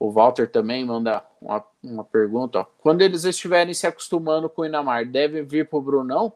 O 0.00 0.10
Walter 0.10 0.50
também 0.50 0.82
manda 0.82 1.22
uma, 1.42 1.62
uma 1.82 2.04
pergunta. 2.04 2.60
Ó. 2.60 2.64
Quando 2.78 3.02
eles 3.02 3.24
estiverem 3.24 3.74
se 3.74 3.86
acostumando 3.86 4.48
com 4.48 4.62
o 4.62 4.64
Inamar, 4.64 5.04
devem 5.04 5.44
vir 5.44 5.68
para 5.68 5.78
o 5.78 5.82
Brunão? 5.82 6.32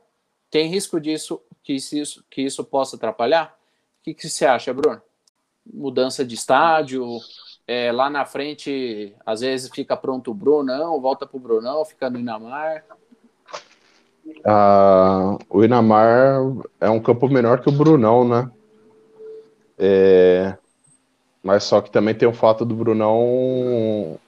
Tem 0.51 0.69
risco 0.69 1.01
disso 1.01 1.41
que 1.63 1.73
isso, 1.73 2.23
que 2.31 2.43
isso 2.43 2.63
possa 2.63 2.97
atrapalhar? 2.97 3.57
O 4.01 4.05
que, 4.05 4.13
que 4.13 4.29
você 4.29 4.45
acha, 4.45 4.75
Bruno? 4.75 5.01
Mudança 5.65 6.23
de 6.27 6.35
estádio, 6.35 7.07
é, 7.67 7.91
lá 7.91 8.11
na 8.11 8.27
frente, 8.27 9.17
às 9.25 9.41
vezes 9.41 9.71
fica 9.75 9.97
pronto 9.97 10.31
o 10.31 10.35
Brunão, 10.35 11.01
volta 11.01 11.27
para 11.27 11.37
o 11.39 11.41
Brunão, 11.41 11.87
fica 11.87 12.11
no 12.11 12.21
Inamar. 12.21 12.85
Ah, 14.45 15.39
o 15.49 15.65
Inamar 15.65 16.43
é 16.79 16.91
um 16.91 17.01
campo 17.01 17.29
menor 17.29 17.63
que 17.63 17.71
o 17.71 17.73
Brunão, 17.73 18.29
né? 18.29 18.51
É, 19.79 20.57
mas 21.45 21.65
só 21.65 21.83
que 21.83 21.91
também 21.91 22.15
tem 22.15 22.27
o 22.27 22.33
fato 22.33 22.65
do 22.65 22.75
Brunão 22.75 24.19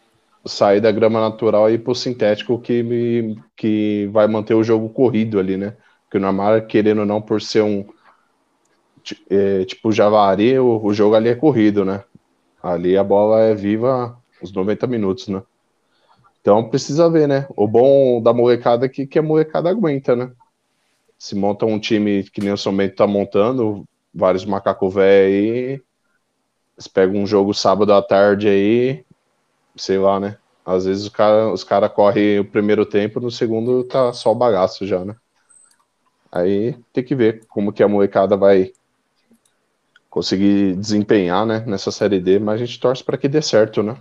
sair 0.44 0.80
da 0.80 0.92
grama 0.92 1.18
natural 1.18 1.68
e 1.70 1.74
ir 1.74 1.78
pro 1.78 1.94
sintético 1.94 2.60
que, 2.60 3.34
que 3.56 4.08
vai 4.12 4.28
manter 4.28 4.54
o 4.54 4.62
jogo 4.62 4.88
corrido 4.90 5.40
ali, 5.40 5.56
né? 5.56 5.74
Porque 6.04 6.18
o 6.18 6.20
Neymar, 6.20 6.66
querendo 6.66 7.00
ou 7.00 7.06
não, 7.06 7.20
por 7.20 7.40
ser 7.40 7.62
um 7.62 7.84
é, 9.30 9.64
tipo 9.64 9.90
Javari, 9.90 10.58
o, 10.58 10.80
o 10.84 10.92
jogo 10.92 11.14
ali 11.14 11.30
é 11.30 11.34
corrido, 11.34 11.84
né? 11.84 12.04
Ali 12.62 12.96
a 12.96 13.02
bola 13.02 13.40
é 13.40 13.54
viva 13.54 14.16
os 14.42 14.52
90 14.52 14.86
minutos, 14.86 15.28
né? 15.28 15.42
Então 16.40 16.68
precisa 16.68 17.10
ver, 17.10 17.26
né? 17.26 17.46
O 17.56 17.66
bom 17.66 18.22
da 18.22 18.32
molecada 18.32 18.86
é 18.86 18.88
que 18.88 19.18
a 19.18 19.22
molecada 19.22 19.70
aguenta, 19.70 20.14
né? 20.14 20.30
Se 21.18 21.34
monta 21.34 21.64
um 21.64 21.78
time 21.78 22.24
que 22.24 22.40
nem 22.40 22.52
o 22.52 22.58
São 22.58 22.76
Bento 22.76 22.94
tá 22.94 23.06
montando, 23.06 23.84
vários 24.14 24.44
macacos 24.44 24.94
velho 24.94 25.34
aí, 25.34 25.82
você 26.76 26.88
pega 26.88 27.16
um 27.16 27.26
jogo 27.26 27.54
sábado 27.54 27.92
à 27.92 28.02
tarde 28.02 28.48
aí, 28.48 29.04
sei 29.76 29.98
lá, 29.98 30.20
né? 30.20 30.38
Às 30.64 30.84
vezes 30.84 31.04
os 31.04 31.08
caras 31.08 31.52
os 31.52 31.64
cara 31.64 31.88
correm 31.88 32.40
o 32.40 32.44
primeiro 32.44 32.84
tempo, 32.84 33.20
no 33.20 33.30
segundo 33.30 33.84
tá 33.84 34.12
só 34.12 34.32
o 34.32 34.34
bagaço 34.34 34.86
já, 34.86 35.04
né? 35.04 35.16
Aí 36.30 36.76
tem 36.92 37.04
que 37.04 37.14
ver 37.14 37.46
como 37.48 37.72
que 37.72 37.82
a 37.82 37.88
molecada 37.88 38.36
vai 38.36 38.72
conseguir 40.10 40.74
desempenhar, 40.76 41.44
né, 41.46 41.62
nessa 41.66 41.90
série 41.90 42.18
D, 42.18 42.38
mas 42.38 42.54
a 42.54 42.64
gente 42.64 42.80
torce 42.80 43.04
para 43.04 43.18
que 43.18 43.28
dê 43.28 43.42
certo, 43.42 43.82
né? 43.82 43.96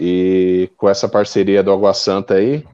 E 0.00 0.70
com 0.76 0.88
essa 0.88 1.08
parceria 1.08 1.62
do 1.62 1.72
Água 1.72 1.94
Santa 1.94 2.34
aí, 2.34 2.64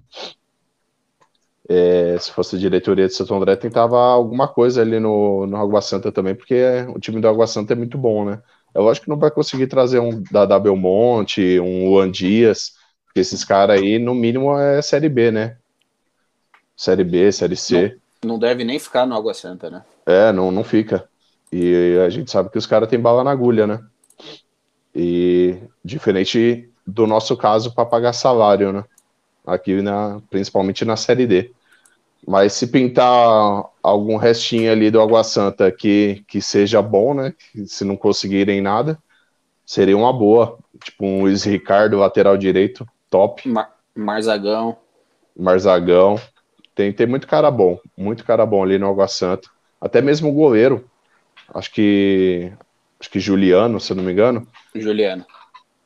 é, 1.68 2.16
se 2.18 2.30
fosse 2.32 2.58
diretoria 2.58 3.06
de 3.06 3.14
Santo 3.14 3.34
André, 3.34 3.56
tentava 3.56 3.98
alguma 3.98 4.48
coisa 4.48 4.82
ali 4.82 5.00
no, 5.00 5.46
no 5.46 5.56
Água 5.56 5.80
Santa 5.80 6.12
também, 6.12 6.34
porque 6.34 6.62
o 6.94 6.98
time 6.98 7.20
do 7.20 7.28
Água 7.28 7.46
Santa 7.46 7.72
é 7.72 7.76
muito 7.76 7.98
bom, 7.98 8.24
né? 8.24 8.42
É 8.76 8.78
lógico 8.78 9.04
que 9.04 9.10
não 9.10 9.18
vai 9.18 9.30
conseguir 9.30 9.68
trazer 9.68 10.00
um 10.00 10.22
da 10.30 10.58
Belmonte, 10.58 11.58
um 11.58 11.88
Juan 11.88 12.10
Dias, 12.10 12.74
porque 13.06 13.20
esses 13.20 13.42
caras 13.42 13.80
aí, 13.80 13.98
no 13.98 14.14
mínimo, 14.14 14.54
é 14.54 14.82
Série 14.82 15.08
B, 15.08 15.30
né? 15.30 15.56
Série 16.76 17.02
B, 17.02 17.32
Série 17.32 17.56
C. 17.56 17.96
Não, 18.22 18.32
não 18.32 18.38
deve 18.38 18.64
nem 18.64 18.78
ficar 18.78 19.06
no 19.06 19.14
Água 19.14 19.32
Santa, 19.32 19.70
né? 19.70 19.82
É, 20.04 20.30
não, 20.30 20.50
não 20.50 20.62
fica. 20.62 21.08
E 21.50 21.96
a 22.04 22.10
gente 22.10 22.30
sabe 22.30 22.50
que 22.50 22.58
os 22.58 22.66
caras 22.66 22.86
têm 22.90 23.00
bala 23.00 23.24
na 23.24 23.30
agulha, 23.30 23.66
né? 23.66 23.80
E 24.94 25.56
diferente 25.82 26.68
do 26.86 27.06
nosso 27.06 27.34
caso 27.34 27.74
para 27.74 27.86
pagar 27.86 28.12
salário, 28.12 28.74
né? 28.74 28.84
Aqui 29.46 29.80
na, 29.80 30.20
principalmente 30.28 30.84
na 30.84 30.96
série 30.96 31.26
D. 31.26 31.50
Mas 32.26 32.52
se 32.52 32.66
pintar 32.66 33.64
algum 33.82 34.16
restinho 34.16 34.70
ali 34.70 34.90
do 34.90 35.00
Água 35.00 35.22
Santa 35.24 35.70
que, 35.70 36.24
que 36.26 36.40
seja 36.40 36.82
bom, 36.82 37.14
né? 37.14 37.34
Se 37.66 37.84
não 37.84 37.96
conseguirem 37.96 38.60
nada, 38.60 38.98
seria 39.64 39.96
uma 39.96 40.12
boa. 40.12 40.58
Tipo 40.82 41.04
um 41.04 41.22
Luiz 41.22 41.44
Ricardo, 41.44 41.98
lateral 41.98 42.36
direito, 42.36 42.86
top. 43.10 43.48
Mar 43.48 43.74
Marzagão. 43.94 44.76
Marzagão. 45.36 46.20
Tem, 46.74 46.92
tem 46.92 47.06
muito 47.06 47.26
cara 47.26 47.50
bom, 47.50 47.78
muito 47.96 48.24
cara 48.24 48.44
bom 48.44 48.62
ali 48.62 48.78
no 48.78 48.88
Água 48.88 49.08
Santa. 49.08 49.48
Até 49.80 50.02
mesmo 50.02 50.28
o 50.28 50.34
goleiro. 50.34 50.84
Acho 51.54 51.72
que. 51.72 52.52
Acho 52.98 53.10
que 53.10 53.20
Juliano, 53.20 53.78
se 53.80 53.92
eu 53.92 53.96
não 53.96 54.04
me 54.04 54.12
engano. 54.12 54.46
Juliano. 54.74 55.24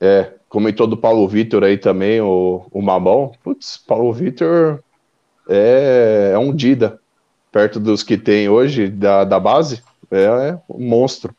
É, 0.00 0.32
comentou 0.48 0.86
do 0.86 0.96
Paulo 0.96 1.26
Vitor 1.28 1.62
aí 1.64 1.76
também, 1.76 2.20
o, 2.20 2.66
o 2.70 2.80
Mamão. 2.80 3.32
Putz, 3.42 3.76
Paulo 3.76 4.12
Vitor 4.12 4.82
é, 5.50 6.30
é 6.34 6.38
um 6.38 6.54
Dida. 6.54 7.00
Perto 7.50 7.80
dos 7.80 8.04
que 8.04 8.16
tem 8.16 8.48
hoje 8.48 8.88
da, 8.88 9.24
da 9.24 9.40
base, 9.40 9.82
é, 10.10 10.22
é 10.22 10.58
um 10.68 10.88
monstro. 10.88 11.34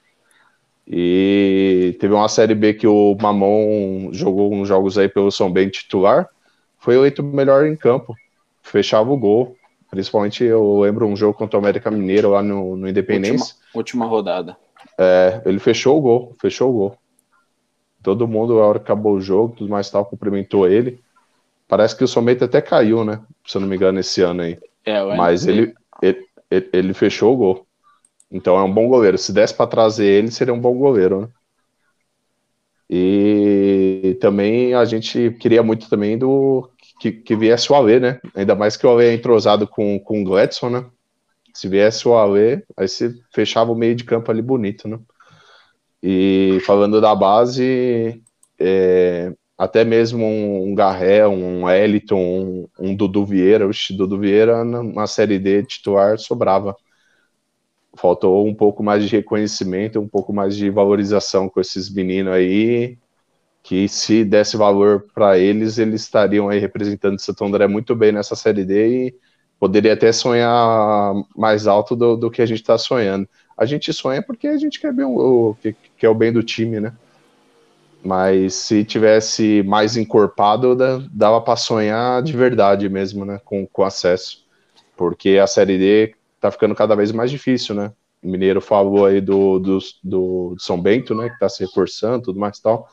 E 0.86 1.96
teve 2.02 2.14
uma 2.14 2.28
série 2.28 2.54
B 2.54 2.74
que 2.74 2.86
o 2.86 3.16
Mamão 3.20 4.10
jogou 4.12 4.54
uns 4.54 4.68
jogos 4.68 4.98
aí 4.98 5.08
pelo 5.08 5.32
São 5.32 5.50
Bento 5.50 5.72
titular. 5.72 6.28
Foi 6.78 6.96
eleito 6.96 7.24
melhor 7.24 7.66
em 7.66 7.78
campo. 7.78 8.14
Fechava 8.62 9.10
o 9.10 9.18
gol. 9.18 9.56
Principalmente 9.90 10.44
eu 10.44 10.82
lembro 10.82 11.08
um 11.08 11.16
jogo 11.16 11.38
contra 11.38 11.58
o 11.58 11.62
América 11.62 11.90
Mineiro 11.90 12.32
lá 12.32 12.44
no, 12.44 12.76
no 12.76 12.90
Independência. 12.90 13.56
Última, 13.74 14.04
última 14.04 14.06
rodada. 14.06 14.58
É, 14.98 15.42
ele 15.46 15.60
fechou 15.60 15.98
o 15.98 16.02
gol, 16.02 16.36
fechou 16.42 16.70
o 16.70 16.74
gol. 16.74 16.98
Todo 18.04 18.28
mundo, 18.28 18.60
a 18.60 18.68
hora 18.68 18.80
que 18.80 18.86
acabou 18.86 19.14
o 19.14 19.22
jogo, 19.22 19.56
tudo 19.56 19.70
mais 19.70 19.90
tal, 19.90 20.06
cumprimentou 20.06 20.68
ele. 20.68 21.00
Parece 21.72 21.96
que 21.96 22.04
o 22.04 22.08
Somente 22.08 22.44
até 22.44 22.60
caiu, 22.62 23.06
né? 23.06 23.22
Se 23.48 23.56
eu 23.56 23.62
não 23.62 23.68
me 23.70 23.78
engano, 23.78 23.98
esse 23.98 24.22
ano 24.22 24.42
aí. 24.42 24.60
É, 24.84 25.02
Mas 25.16 25.48
ele, 25.48 25.74
ele, 26.02 26.28
ele, 26.74 26.94
fechou 26.94 27.34
o 27.34 27.38
gol. 27.38 27.68
Então 28.30 28.60
é 28.60 28.64
um 28.64 28.74
bom 28.74 28.90
goleiro. 28.90 29.18
Se 29.18 29.32
desse 29.32 29.54
para 29.54 29.68
trazer 29.68 30.06
ele, 30.06 30.30
seria 30.32 30.54
um 30.54 30.60
bom 30.60 30.78
goleiro, 30.78 31.22
né? 31.22 31.28
E 32.90 34.18
também 34.20 34.74
a 34.74 34.84
gente 34.84 35.32
queria 35.40 35.64
muito 35.64 35.88
também 35.90 36.18
do 36.18 36.70
que, 37.00 37.10
que 37.10 37.38
viesse 37.38 37.72
o 37.72 37.76
Alê, 37.76 38.02
né? 38.02 38.20
Ainda 38.36 38.54
mais 38.54 38.76
que 38.76 38.86
o 38.86 38.90
Alê 38.90 39.08
é 39.08 39.14
entrosado 39.14 39.66
com, 39.66 39.98
com 39.98 40.22
o 40.22 40.26
Gladson, 40.26 40.70
né? 40.70 40.86
Se 41.54 41.70
viesse 41.70 42.06
o 42.06 42.16
Alê, 42.16 42.64
aí 42.76 42.86
você 42.86 43.16
fechava 43.34 43.72
o 43.72 43.78
meio 43.78 43.96
de 43.96 44.04
campo 44.04 44.30
ali 44.30 44.42
bonito, 44.42 44.90
né? 44.90 45.00
E 46.04 46.60
falando 46.66 47.00
da 47.00 47.16
base, 47.16 48.22
é, 48.60 49.32
até 49.62 49.86
mesmo 49.86 50.26
um, 50.26 50.72
um 50.72 50.74
Garré, 50.74 51.28
um 51.28 51.70
Eliton, 51.70 52.18
um, 52.18 52.68
um 52.80 52.96
Dudu 52.96 53.24
Vieira, 53.24 53.68
o 53.68 53.72
Dudu 53.96 54.18
Vieira 54.18 54.66
na 54.66 55.06
Série 55.06 55.38
D 55.38 55.64
titular 55.64 56.18
sobrava. 56.18 56.76
Faltou 57.96 58.48
um 58.48 58.56
pouco 58.56 58.82
mais 58.82 59.08
de 59.08 59.16
reconhecimento, 59.16 60.00
um 60.00 60.08
pouco 60.08 60.34
mais 60.34 60.58
de 60.58 60.68
valorização 60.72 61.48
com 61.48 61.62
esses 61.62 61.94
meninos 61.94 62.34
aí, 62.34 62.98
que 63.62 63.88
se 63.88 64.26
desse 64.26 64.58
valor 64.58 65.06
para 65.14 65.38
eles, 65.38 65.78
eles 65.78 66.02
estariam 66.02 66.50
aí 66.50 66.58
representando 66.58 67.20
Santo 67.20 67.46
André 67.46 67.68
muito 67.68 67.96
bem 67.96 68.12
nessa 68.12 68.36
Série 68.36 68.66
D 68.66 69.10
e 69.10 69.16
poderia 69.60 69.94
até 69.94 70.12
sonhar 70.12 71.14
mais 71.38 71.68
alto 71.68 71.96
do, 71.96 72.18
do 72.18 72.32
que 72.32 72.42
a 72.42 72.48
gente 72.48 72.62
está 72.62 72.80
sonhando. 72.80 73.30
A 73.56 73.66
gente 73.66 73.94
sonha 73.94 74.24
porque 74.24 74.48
a 74.48 74.58
gente 74.58 74.80
quer, 74.80 74.92
bem 74.92 75.06
o, 75.06 75.56
que, 75.62 75.76
quer 76.00 76.10
o 76.10 76.16
bem 76.16 76.34
do 76.34 76.42
time, 76.42 76.80
né? 76.80 76.94
Mas 78.04 78.56
se 78.56 78.84
tivesse 78.84 79.62
mais 79.64 79.96
encorpado, 79.96 80.76
dava 81.12 81.40
para 81.40 81.56
sonhar 81.56 82.24
de 82.24 82.36
verdade 82.36 82.90
mesmo, 82.90 83.26
né? 83.26 83.40
Com, 83.46 83.68
com 83.68 83.84
acesso. 83.84 84.44
Porque 84.98 85.38
a 85.38 85.46
Série 85.46 85.78
D 85.78 86.16
tá 86.40 86.50
ficando 86.52 86.74
cada 86.74 86.96
vez 86.96 87.12
mais 87.12 87.30
difícil, 87.30 87.76
né? 87.76 87.92
O 88.24 88.28
Mineiro 88.30 88.62
falou 88.62 89.06
aí 89.06 89.22
do, 89.22 89.60
do, 89.60 89.80
do, 90.04 90.56
São 90.58 90.82
Bento, 90.82 91.14
né? 91.14 91.30
Que 91.30 91.40
tá 91.40 91.48
se 91.48 91.64
reforçando, 91.64 92.24
tudo 92.24 92.40
mais 92.40 92.60
tal. 92.60 92.88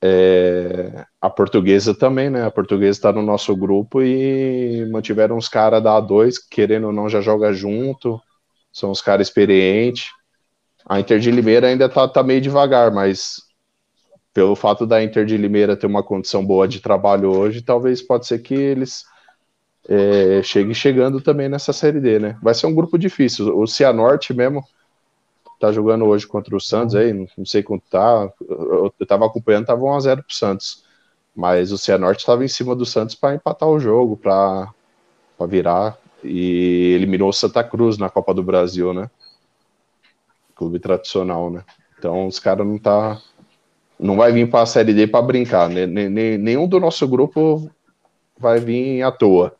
É, 0.00 1.04
a 1.20 1.30
portuguesa 1.30 1.94
também, 1.94 2.30
né? 2.30 2.44
A 2.44 2.50
portuguesa 2.50 2.98
está 2.98 3.12
no 3.12 3.22
nosso 3.22 3.54
grupo 3.56 4.02
e 4.02 4.86
mantiveram 4.90 5.36
os 5.36 5.48
caras 5.48 5.82
da 5.82 6.00
A2, 6.00 6.34
querendo 6.50 6.88
ou 6.88 6.92
não, 6.92 7.08
já 7.08 7.20
joga 7.20 7.52
junto 7.52 8.20
são 8.72 8.90
os 8.90 9.00
caras 9.00 9.28
experientes. 9.28 10.10
A 10.86 11.00
Inter 11.00 11.18
de 11.18 11.30
Limeira 11.30 11.66
ainda 11.66 11.88
tá, 11.88 12.06
tá 12.08 12.22
meio 12.22 12.40
devagar, 12.40 12.92
mas 12.92 13.42
pelo 14.32 14.54
fato 14.54 14.86
da 14.86 15.02
Inter 15.02 15.24
de 15.24 15.36
Limeira 15.36 15.76
ter 15.76 15.86
uma 15.86 16.02
condição 16.02 16.44
boa 16.44 16.68
de 16.68 16.80
trabalho 16.80 17.30
hoje, 17.30 17.62
talvez 17.62 18.00
pode 18.02 18.26
ser 18.26 18.38
que 18.40 18.54
eles 18.54 19.04
é, 19.88 20.42
cheguem 20.42 20.74
chegando 20.74 21.20
também 21.20 21.48
nessa 21.48 21.72
Série 21.72 22.00
D, 22.00 22.18
né? 22.18 22.38
Vai 22.42 22.54
ser 22.54 22.66
um 22.66 22.74
grupo 22.74 22.98
difícil. 22.98 23.58
O 23.58 23.66
Cianorte 23.66 24.34
mesmo 24.34 24.62
tá 25.58 25.72
jogando 25.72 26.04
hoje 26.04 26.26
contra 26.26 26.54
o 26.54 26.60
Santos 26.60 26.94
aí, 26.94 27.12
não, 27.12 27.26
sei 27.44 27.62
quanto 27.62 27.84
tá. 27.90 28.30
Eu, 28.48 28.92
eu 28.98 29.06
tava 29.06 29.26
acompanhando, 29.26 29.66
tava 29.66 29.80
1x0 29.80 30.22
pro 30.22 30.34
Santos. 30.34 30.84
Mas 31.34 31.72
o 31.72 31.78
Cianorte 31.78 32.20
estava 32.20 32.44
em 32.44 32.48
cima 32.48 32.76
do 32.76 32.84
Santos 32.84 33.14
para 33.14 33.34
empatar 33.34 33.68
o 33.68 33.78
jogo, 33.78 34.16
para 34.16 34.72
virar 35.48 35.96
e 36.22 36.94
eliminou 36.94 37.28
o 37.28 37.32
Santa 37.32 37.62
Cruz 37.62 37.96
na 37.96 38.10
Copa 38.10 38.34
do 38.34 38.42
Brasil, 38.42 38.92
né? 38.92 39.10
Clube 40.54 40.78
tradicional, 40.80 41.50
né? 41.50 41.64
Então 41.98 42.26
os 42.26 42.38
caras 42.38 42.66
não 42.66 42.78
tá 42.78 43.20
não 43.98 44.16
vai 44.16 44.32
vir 44.32 44.48
para 44.48 44.62
a 44.62 44.66
Série 44.66 44.94
D 44.94 45.06
para 45.06 45.22
brincar, 45.22 45.68
né? 45.68 45.86
Nenhum 45.86 46.68
do 46.68 46.78
nosso 46.78 47.06
grupo 47.06 47.70
vai 48.38 48.60
vir 48.60 49.02
à 49.02 49.10
toa. 49.10 49.54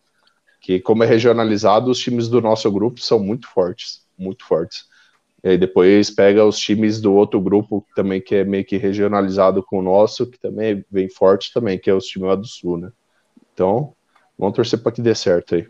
Que 0.61 0.81
como 0.81 1.03
é 1.03 1.07
regionalizado, 1.07 1.90
os 1.90 1.98
times 1.98 2.29
do 2.29 2.40
nosso 2.40 2.70
grupo 2.70 3.01
são 3.01 3.18
muito 3.18 3.48
fortes, 3.48 4.03
muito 4.16 4.44
fortes. 4.44 4.87
E 5.42 5.51
aí 5.51 5.59
depois 5.59 6.11
pega 6.11 6.44
os 6.44 6.59
times 6.59 7.01
do 7.01 7.14
outro 7.14 7.40
grupo 7.40 7.85
também 7.94 8.20
que 8.20 8.35
é 8.35 8.44
meio 8.44 8.64
que 8.64 8.77
regionalizado 8.77 9.62
com 9.62 9.79
o 9.79 9.83
nosso, 9.83 10.27
que 10.27 10.38
também 10.38 10.85
vem 10.90 11.09
forte 11.09 11.53
também, 11.53 11.79
que 11.79 11.88
é 11.88 11.94
os 11.94 12.07
times 12.07 12.29
lá 12.29 12.35
do 12.35 12.46
Sul, 12.46 12.77
né? 12.77 12.90
Então, 13.55 13.92
vamos 14.38 14.55
torcer 14.55 14.81
para 14.81 14.92
que 14.92 15.01
dê 15.01 15.14
certo 15.14 15.55
aí. 15.55 15.66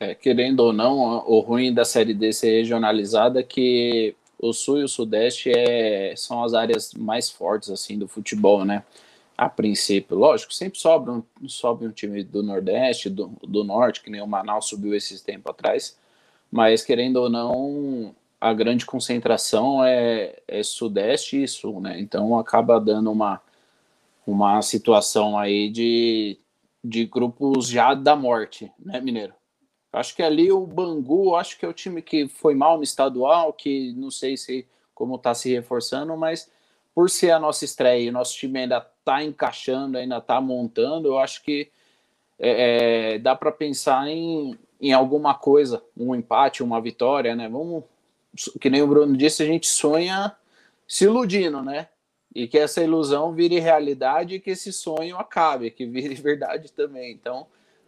É, 0.00 0.14
querendo 0.14 0.60
ou 0.60 0.72
não, 0.72 1.24
o 1.28 1.40
ruim 1.40 1.72
da 1.72 1.84
Série 1.84 2.14
D 2.14 2.32
ser 2.32 2.58
regionalizada 2.58 3.40
é 3.40 3.42
que 3.44 4.16
o 4.42 4.52
Sul 4.52 4.80
e 4.80 4.84
o 4.84 4.88
Sudeste 4.88 5.50
é, 5.50 6.14
são 6.16 6.42
as 6.42 6.52
áreas 6.52 6.92
mais 6.94 7.30
fortes 7.30 7.70
assim 7.70 7.96
do 7.96 8.08
futebol, 8.08 8.64
né? 8.64 8.82
A 9.38 9.48
princípio, 9.48 10.18
lógico, 10.18 10.52
sempre 10.52 10.78
sobra 10.78 11.12
um, 11.12 11.22
sobe 11.48 11.86
um 11.86 11.92
time 11.92 12.22
do 12.24 12.42
Nordeste, 12.42 13.08
do, 13.08 13.32
do 13.42 13.64
Norte, 13.64 14.02
que 14.02 14.10
nem 14.10 14.20
o 14.20 14.26
Manaus 14.26 14.66
subiu 14.68 14.94
esses 14.94 15.22
tempos 15.22 15.50
atrás, 15.50 15.96
mas 16.50 16.84
querendo 16.84 17.16
ou 17.16 17.30
não, 17.30 18.14
a 18.40 18.52
grande 18.52 18.84
concentração 18.84 19.82
é, 19.84 20.36
é 20.48 20.62
Sudeste 20.62 21.42
e 21.42 21.48
Sul, 21.48 21.80
né? 21.80 22.00
Então 22.00 22.36
acaba 22.38 22.80
dando 22.80 23.10
uma, 23.12 23.40
uma 24.26 24.60
situação 24.60 25.38
aí 25.38 25.70
de, 25.70 26.36
de 26.82 27.06
grupos 27.06 27.68
já 27.68 27.94
da 27.94 28.16
morte, 28.16 28.70
né, 28.78 29.00
Mineiro? 29.00 29.34
Acho 29.92 30.16
que 30.16 30.22
ali 30.22 30.50
o 30.50 30.66
Bangu, 30.66 31.34
acho 31.34 31.58
que 31.58 31.66
é 31.66 31.68
o 31.68 31.72
time 31.72 32.00
que 32.00 32.26
foi 32.26 32.54
mal 32.54 32.78
no 32.78 32.82
estadual, 32.82 33.52
que 33.52 33.92
não 33.92 34.10
sei 34.10 34.36
se 34.36 34.66
como 34.94 35.16
está 35.16 35.34
se 35.34 35.52
reforçando, 35.52 36.16
mas 36.16 36.50
por 36.94 37.10
ser 37.10 37.30
a 37.30 37.38
nossa 37.38 37.64
estreia, 37.64 38.10
o 38.10 38.12
nosso 38.12 38.36
time 38.36 38.60
ainda 38.60 38.86
está 38.98 39.22
encaixando, 39.22 39.98
ainda 39.98 40.18
está 40.18 40.40
montando, 40.40 41.08
eu 41.08 41.18
acho 41.18 41.42
que 41.42 41.70
é, 42.38 43.14
é 43.14 43.18
dá 43.18 43.34
para 43.34 43.52
pensar 43.52 44.08
em, 44.08 44.58
em 44.80 44.92
alguma 44.92 45.34
coisa, 45.34 45.82
um 45.96 46.14
empate, 46.14 46.62
uma 46.62 46.80
vitória, 46.80 47.36
né? 47.36 47.48
Vamos, 47.48 47.84
que 48.60 48.70
nem 48.70 48.82
o 48.82 48.86
Bruno 48.86 49.16
disse, 49.16 49.42
a 49.42 49.46
gente 49.46 49.66
sonha 49.66 50.34
se 50.86 51.04
iludindo, 51.04 51.62
né? 51.62 51.88
E 52.34 52.48
que 52.48 52.58
essa 52.58 52.82
ilusão 52.82 53.32
vire 53.32 53.58
realidade 53.58 54.36
e 54.36 54.40
que 54.40 54.50
esse 54.50 54.72
sonho 54.72 55.18
acabe, 55.18 55.70
que 55.70 55.84
vire 55.84 56.14
verdade 56.20 56.72
também. 56.72 57.12
Então, 57.12 57.46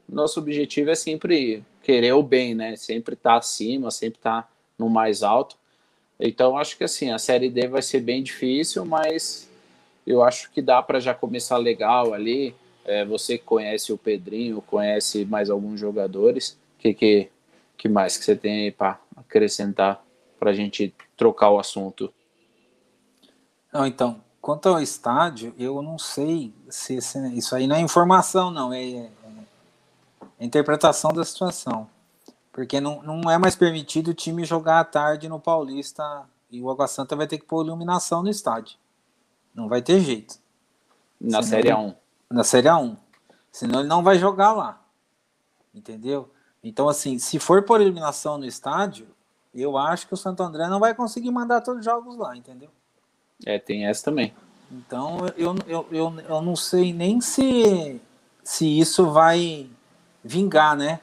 nosso 0.09 0.41
objetivo 0.41 0.91
é 0.91 0.95
sempre 0.95 1.65
querer 1.83 2.13
o 2.13 2.23
bem, 2.23 2.55
né? 2.55 2.77
Sempre 2.77 3.15
estar 3.15 3.33
tá 3.33 3.37
acima, 3.39 3.91
sempre 3.91 4.19
estar 4.19 4.43
tá 4.43 4.49
no 4.79 4.89
mais 4.89 5.23
alto. 5.23 5.57
Então, 6.19 6.57
acho 6.57 6.77
que 6.77 6.85
assim, 6.85 7.11
a 7.11 7.19
Série 7.19 7.51
D 7.51 7.67
vai 7.69 7.83
ser 7.83 8.01
bem 8.01 8.23
difícil, 8.23 8.85
mas 8.85 9.49
eu 10.07 10.23
acho 10.23 10.51
que 10.51 10.63
dá 10.63 10.83
para 10.83 11.01
já 11.01 11.15
começar 11.15 11.57
legal 11.57 12.15
ali. 12.15 12.55
É, 12.85 13.05
você 13.05 13.39
conhece 13.39 13.93
o 13.93 13.99
Pedrinho, 13.99 14.61
conhece 14.63 15.25
mais 15.25 15.49
alguns 15.49 15.81
jogadores? 15.81 16.59
Que, 16.79 16.93
que, 16.93 17.29
que 17.77 17.89
mais 17.89 18.17
que 18.17 18.25
você 18.25 18.37
tem 18.37 18.71
para 18.71 19.01
acrescentar 19.17 20.05
para 20.39 20.51
a 20.51 20.55
gente 20.55 20.95
trocar 21.17 21.51
o 21.51 21.59
assunto? 21.59 22.13
Não, 23.73 23.87
então, 23.87 24.21
quanto 24.41 24.69
ao 24.69 24.81
estádio, 24.81 25.55
eu 25.59 25.81
não 25.83 25.99
sei 25.99 26.53
se, 26.69 27.01
se 27.01 27.19
isso 27.37 27.57
aí 27.57 27.67
não 27.67 27.77
é 27.77 27.81
informação, 27.81 28.51
não, 28.51 28.73
é, 28.73 29.09
é 30.39 30.45
interpretação 30.45 31.13
da 31.13 31.25
situação. 31.25 31.89
Porque 32.53 32.81
não, 32.81 33.03
não 33.03 33.31
é 33.31 33.37
mais 33.37 33.57
permitido 33.57 34.09
o 34.09 34.15
time 34.15 34.45
jogar 34.45 34.81
à 34.81 34.85
tarde 34.85 35.29
no 35.29 35.41
Paulista 35.41 36.25
e 36.51 36.61
o 36.61 36.71
Água 36.71 36.87
Santa 36.87 37.17
vai 37.17 37.27
ter 37.27 37.39
que 37.39 37.45
pôr 37.45 37.67
iluminação 37.67 38.23
no 38.23 38.31
estádio. 38.31 38.79
Não 39.53 39.69
vai 39.69 39.83
ter 39.83 40.01
jeito. 40.01 40.39
Na 41.21 41.43
Senão 41.43 41.49
Série 41.49 41.69
A1. 41.69 41.97
Na 42.31 42.45
Série 42.45 42.69
A1. 42.69 42.97
Senão 43.51 43.81
ele 43.81 43.89
não 43.89 44.03
vai 44.03 44.19
jogar 44.19 44.53
lá. 44.53 44.81
Entendeu? 45.75 46.31
Então, 46.63 46.89
assim, 46.89 47.19
se 47.19 47.39
for 47.39 47.63
por 47.63 47.81
iluminação 47.81 48.39
no 48.39 48.47
estádio, 48.47 49.07
eu 49.53 49.77
acho 49.77 50.07
que 50.07 50.15
o 50.15 50.17
Santo 50.17 50.43
André 50.43 50.69
não 50.69 50.81
vai 50.81 50.95
conseguir 50.95 51.31
mandar 51.31 51.61
todos 51.61 51.81
os 51.81 51.85
jogos 51.85 52.17
lá, 52.17 52.37
entendeu? 52.37 52.71
É, 53.45 53.59
tem 53.59 53.87
essa 53.87 54.05
também. 54.05 54.35
Então, 54.71 55.27
eu, 55.37 55.55
eu, 55.67 55.87
eu, 55.91 56.21
eu 56.21 56.43
não 56.43 56.57
sei 56.57 56.93
nem 56.93 57.21
se, 57.21 58.01
se 58.43 58.79
isso 58.79 59.11
vai 59.11 59.69
vingar, 60.25 60.77
né? 60.77 61.01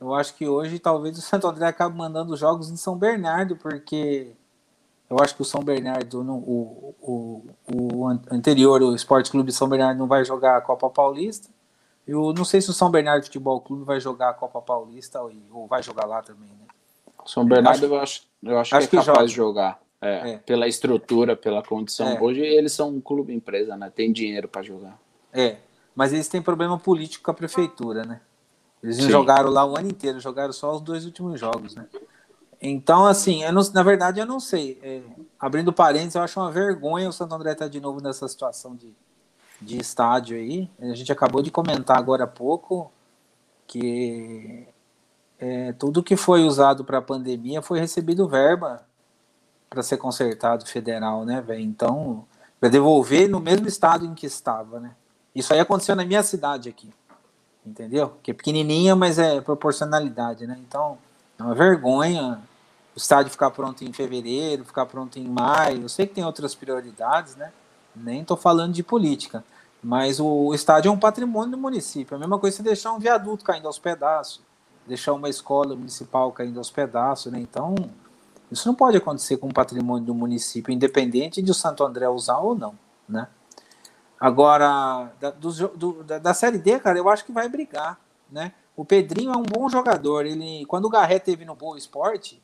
Eu 0.00 0.14
acho 0.14 0.34
que 0.34 0.48
hoje 0.48 0.78
talvez 0.78 1.16
o 1.16 1.20
Santo 1.20 1.46
André 1.46 1.66
acabe 1.66 1.96
mandando 1.96 2.36
jogos 2.36 2.70
em 2.70 2.76
São 2.76 2.96
Bernardo, 2.96 3.56
porque 3.56 4.32
eu 5.08 5.18
acho 5.20 5.36
que 5.36 5.42
o 5.42 5.44
São 5.44 5.62
Bernardo, 5.62 6.20
o, 6.22 6.94
o, 7.00 7.44
o 7.72 8.06
anterior, 8.30 8.82
o 8.82 8.94
Esporte 8.94 9.30
Clube 9.30 9.52
São 9.52 9.68
Bernardo 9.68 9.98
não 9.98 10.06
vai 10.06 10.24
jogar 10.24 10.56
a 10.56 10.60
Copa 10.60 10.88
Paulista. 10.88 11.48
Eu 12.06 12.32
não 12.32 12.44
sei 12.44 12.60
se 12.60 12.70
o 12.70 12.72
São 12.72 12.90
Bernardo 12.90 13.24
Futebol 13.24 13.60
Clube 13.60 13.84
vai 13.84 14.00
jogar 14.00 14.30
a 14.30 14.34
Copa 14.34 14.60
Paulista 14.60 15.20
ou, 15.20 15.32
ou 15.52 15.66
vai 15.66 15.82
jogar 15.82 16.06
lá 16.06 16.22
também, 16.22 16.48
né? 16.48 16.66
São 17.26 17.44
Bernardo 17.44 17.84
eu 17.84 18.00
acho, 18.00 18.22
eu 18.42 18.58
acho, 18.58 18.74
acho 18.74 18.88
que 18.88 18.96
é 18.96 19.04
capaz 19.04 19.30
de 19.30 19.36
jogar. 19.36 19.80
É, 20.00 20.30
é. 20.30 20.38
Pela 20.38 20.66
estrutura, 20.66 21.36
pela 21.36 21.62
condição. 21.62 22.08
É. 22.08 22.20
Hoje 22.20 22.40
eles 22.40 22.72
são 22.72 22.88
um 22.88 23.00
clube 23.02 23.34
empresa, 23.34 23.76
né? 23.76 23.92
Tem 23.94 24.10
dinheiro 24.10 24.48
para 24.48 24.62
jogar. 24.62 24.98
É, 25.30 25.58
mas 25.94 26.12
eles 26.12 26.26
têm 26.26 26.40
problema 26.40 26.78
político 26.78 27.24
com 27.24 27.30
a 27.30 27.34
prefeitura, 27.34 28.04
né? 28.04 28.20
Eles 28.82 28.96
Sim. 28.96 29.10
jogaram 29.10 29.50
lá 29.50 29.64
o 29.64 29.76
ano 29.76 29.88
inteiro, 29.88 30.20
jogaram 30.20 30.52
só 30.52 30.74
os 30.74 30.80
dois 30.80 31.04
últimos 31.04 31.38
jogos, 31.38 31.74
né? 31.74 31.86
Então, 32.62 33.06
assim, 33.06 33.42
não, 33.50 33.62
na 33.72 33.82
verdade 33.82 34.20
eu 34.20 34.26
não 34.26 34.38
sei. 34.38 34.78
É, 34.82 35.02
abrindo 35.38 35.72
parênteses, 35.72 36.14
eu 36.14 36.22
acho 36.22 36.38
uma 36.38 36.50
vergonha 36.50 37.08
o 37.08 37.12
Santo 37.12 37.34
André 37.34 37.52
estar 37.52 37.66
tá 37.66 37.70
de 37.70 37.80
novo 37.80 38.00
nessa 38.00 38.28
situação 38.28 38.76
de, 38.76 38.94
de 39.60 39.78
estádio 39.78 40.36
aí. 40.36 40.70
A 40.78 40.94
gente 40.94 41.10
acabou 41.10 41.42
de 41.42 41.50
comentar 41.50 41.96
agora 41.96 42.24
há 42.24 42.26
pouco 42.26 42.92
que 43.66 44.66
é, 45.38 45.72
tudo 45.72 46.02
que 46.02 46.16
foi 46.16 46.44
usado 46.44 46.84
para 46.84 46.98
a 46.98 47.02
pandemia 47.02 47.62
foi 47.62 47.80
recebido 47.80 48.28
verba 48.28 48.84
para 49.70 49.82
ser 49.82 49.96
consertado 49.96 50.66
federal, 50.66 51.24
né, 51.24 51.40
velho? 51.40 51.60
Então, 51.60 52.26
para 52.58 52.68
devolver 52.68 53.28
no 53.28 53.40
mesmo 53.40 53.66
estado 53.66 54.04
em 54.04 54.12
que 54.12 54.26
estava, 54.26 54.80
né? 54.80 54.94
Isso 55.34 55.52
aí 55.54 55.60
aconteceu 55.60 55.94
na 55.94 56.04
minha 56.04 56.22
cidade 56.22 56.68
aqui, 56.68 56.92
entendeu? 57.64 58.16
Que 58.22 58.30
é 58.30 58.34
pequenininha, 58.34 58.94
mas 58.96 59.18
é 59.18 59.40
proporcionalidade, 59.40 60.46
né? 60.46 60.58
Então, 60.60 60.98
é 61.38 61.42
uma 61.42 61.54
vergonha 61.54 62.40
o 62.94 62.98
estádio 62.98 63.30
ficar 63.30 63.50
pronto 63.50 63.84
em 63.84 63.92
fevereiro, 63.92 64.64
ficar 64.64 64.86
pronto 64.86 65.18
em 65.18 65.28
maio. 65.28 65.82
Eu 65.82 65.88
sei 65.88 66.06
que 66.06 66.14
tem 66.14 66.24
outras 66.24 66.54
prioridades, 66.54 67.36
né? 67.36 67.52
Nem 67.94 68.22
estou 68.22 68.36
falando 68.36 68.72
de 68.72 68.82
política, 68.82 69.44
mas 69.82 70.20
o 70.20 70.52
estádio 70.54 70.88
é 70.88 70.92
um 70.92 70.98
patrimônio 70.98 71.52
do 71.52 71.58
município. 71.58 72.14
É 72.14 72.16
a 72.16 72.20
mesma 72.20 72.38
coisa 72.38 72.56
se 72.56 72.62
deixar 72.62 72.92
um 72.92 72.98
viaduto 72.98 73.44
caindo 73.44 73.66
aos 73.66 73.78
pedaços, 73.78 74.40
deixar 74.86 75.12
uma 75.12 75.28
escola 75.28 75.74
municipal 75.76 76.32
caindo 76.32 76.58
aos 76.58 76.70
pedaços, 76.70 77.32
né? 77.32 77.40
Então, 77.40 77.74
isso 78.50 78.66
não 78.66 78.74
pode 78.74 78.96
acontecer 78.96 79.36
com 79.36 79.48
o 79.48 79.54
patrimônio 79.54 80.06
do 80.06 80.14
município, 80.14 80.72
independente 80.72 81.40
de 81.40 81.50
o 81.50 81.54
Santo 81.54 81.84
André 81.84 82.08
usar 82.08 82.38
ou 82.38 82.54
não, 82.54 82.74
né? 83.08 83.28
Agora, 84.20 85.10
da, 85.18 85.30
do, 85.30 85.50
do, 85.68 86.04
da, 86.04 86.18
da, 86.18 86.34
Série 86.34 86.58
D, 86.58 86.78
cara, 86.78 86.98
eu 86.98 87.08
acho 87.08 87.24
que 87.24 87.32
vai 87.32 87.48
brigar, 87.48 87.98
né? 88.30 88.52
O 88.76 88.84
Pedrinho 88.84 89.32
é 89.32 89.36
um 89.36 89.42
bom 89.42 89.66
jogador. 89.70 90.26
Ele, 90.26 90.66
quando 90.66 90.84
o 90.84 90.90
Garré 90.90 91.18
teve 91.18 91.46
no 91.46 91.54
Boa 91.54 91.78
Esporte, 91.78 92.40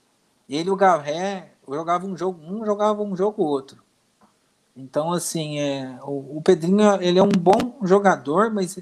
ele 0.49 0.71
e 0.71 0.73
o 0.73 0.77
Garré 0.77 1.53
jogavam 1.69 2.11
um 2.11 2.17
jogo, 2.17 2.41
um 2.43 2.65
jogava 2.65 3.03
um 3.03 3.15
jogo 3.15 3.43
outro. 3.43 3.83
Então, 4.75 5.13
assim, 5.13 5.59
é, 5.59 5.99
o, 6.03 6.39
o 6.39 6.43
Pedrinho 6.43 7.03
ele 7.03 7.19
é 7.19 7.23
um 7.23 7.29
bom 7.29 7.79
jogador, 7.83 8.51
mas 8.51 8.79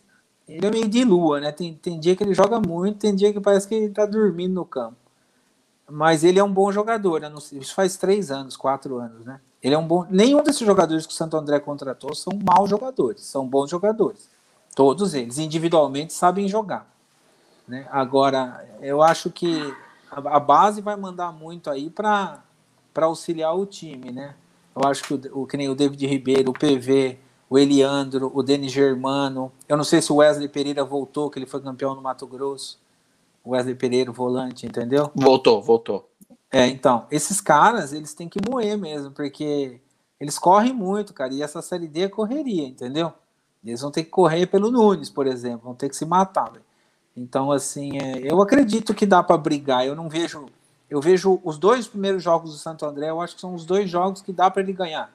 ele 0.47 0.65
é 0.67 0.71
meio 0.71 0.89
de 0.89 1.05
lua, 1.05 1.41
né? 1.41 1.51
Tem, 1.51 1.75
tem 1.75 1.99
dia 1.99 2.15
que 2.15 2.23
ele 2.23 2.35
joga 2.35 2.61
muito, 2.61 2.99
tem 2.99 3.15
dia 3.15 3.33
que 3.33 3.41
parece 3.41 3.67
que 3.67 3.75
ele 3.75 3.93
tá 3.93 4.07
dormindo 4.07 4.55
no 4.55 4.65
campo. 4.65 4.97
Mas 5.91 6.23
ele 6.23 6.39
é 6.39 6.45
um 6.45 6.53
bom 6.53 6.71
jogador, 6.71 7.21
né? 7.21 7.33
isso 7.53 7.75
faz 7.75 7.97
três 7.97 8.31
anos, 8.31 8.57
quatro 8.57 8.99
anos, 8.99 9.27
né? 9.27 9.41
Ele 9.65 9.75
é 9.75 9.79
um 9.79 9.87
bom. 9.87 10.07
Nenhum 10.11 10.43
desses 10.43 10.61
jogadores 10.61 11.07
que 11.07 11.13
o 11.13 11.17
Santo 11.17 11.39
André 11.39 11.59
contratou 11.59 12.15
são 12.15 12.39
maus 12.47 12.69
jogadores, 12.69 13.23
são 13.23 13.49
bons 13.49 13.71
jogadores. 13.71 14.29
Todos 14.77 15.15
eles, 15.15 15.39
individualmente, 15.39 16.13
sabem 16.13 16.47
jogar. 16.47 16.87
Né? 17.67 17.89
Agora, 17.91 18.69
eu 18.83 19.03
acho 19.03 19.31
que 19.31 19.75
a, 20.11 20.39
base 20.39 20.83
vai 20.83 20.97
mandar 20.97 21.33
muito 21.33 21.71
aí 21.71 21.89
para 21.89 22.43
auxiliar 22.95 23.57
o 23.57 23.65
time, 23.65 24.13
né? 24.13 24.35
Eu 24.77 24.87
acho 24.87 25.03
que 25.05 25.15
o, 25.15 25.43
o, 25.43 25.47
que 25.47 25.57
nem 25.57 25.71
o 25.71 25.75
David 25.75 26.07
Ribeiro, 26.07 26.51
o 26.51 26.53
PV, 26.53 27.19
o 27.49 27.59
Eliandro, 27.59 28.31
o 28.35 28.43
Denis 28.43 28.71
Germano. 28.71 29.51
Eu 29.67 29.79
não 29.79 29.85
sei 29.85 30.03
se 30.03 30.13
o 30.13 30.17
Wesley 30.17 30.49
Pereira 30.49 30.85
voltou, 30.85 31.31
que 31.31 31.39
ele 31.39 31.47
foi 31.47 31.63
campeão 31.63 31.95
no 31.95 32.03
Mato 32.03 32.27
Grosso. 32.27 32.79
Wesley 33.47 33.75
Pereira, 33.75 34.13
volante, 34.13 34.67
entendeu? 34.67 35.11
Voltou, 35.15 35.63
voltou. 35.63 36.09
É, 36.55 36.69
então, 36.69 37.05
esses 37.11 37.41
caras, 37.41 37.93
eles 37.93 38.15
têm 38.15 38.29
que 38.29 38.39
moer 38.49 38.79
mesmo, 38.79 39.11
porque 39.11 39.81
eles 40.21 40.39
correm 40.39 40.73
muito, 40.73 41.13
cara, 41.13 41.35
e 41.35 41.43
essa 41.43 41.61
Série 41.61 41.89
D 41.89 42.03
é 42.03 42.09
correria, 42.09 42.65
entendeu? 42.69 43.13
Eles 43.65 43.81
vão 43.81 43.91
ter 43.91 44.05
que 44.05 44.11
correr 44.11 44.47
pelo 44.47 44.71
Nunes, 44.71 45.11
por 45.11 45.27
exemplo, 45.27 45.65
vão 45.65 45.75
ter 45.75 45.89
que 45.89 45.97
se 45.97 46.07
matar, 46.07 46.53
véio. 46.53 46.65
Então, 47.17 47.51
assim, 47.51 47.99
é, 47.99 48.31
eu 48.33 48.41
acredito 48.41 48.95
que 48.95 49.05
dá 49.05 49.21
para 49.21 49.37
brigar, 49.37 49.85
eu 49.85 49.97
não 49.97 50.09
vejo... 50.09 50.47
Eu 50.89 51.01
vejo 51.01 51.41
os 51.43 51.59
dois 51.59 51.89
primeiros 51.89 52.23
jogos 52.23 52.53
do 52.53 52.57
Santo 52.57 52.87
André, 52.87 53.11
eu 53.11 53.21
acho 53.21 53.35
que 53.35 53.41
são 53.41 53.55
os 53.55 53.65
dois 53.65 53.91
jogos 53.91 54.23
que 54.23 54.33
dá 54.33 54.49
para 54.49 54.63
ele 54.63 54.73
ganhar. 54.73 55.13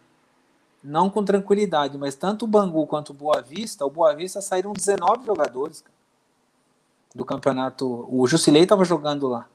Não 0.83 1.09
com 1.09 1.23
tranquilidade, 1.23 1.97
mas 1.97 2.15
tanto 2.15 2.43
o 2.43 2.47
Bangu 2.47 2.85
quanto 2.85 3.11
o 3.11 3.13
Boa 3.13 3.41
Vista, 3.41 3.85
o 3.85 3.89
Boa 3.89 4.13
Vista 4.13 4.41
saíram 4.41 4.73
19 4.73 5.25
jogadores, 5.25 5.81
cara 5.81 5.99
do 7.13 7.25
campeonato. 7.25 8.07
O 8.09 8.27
Jusilei 8.27 8.63
estava 8.63 8.85
jogando 8.85 9.27
lá. 9.27 9.47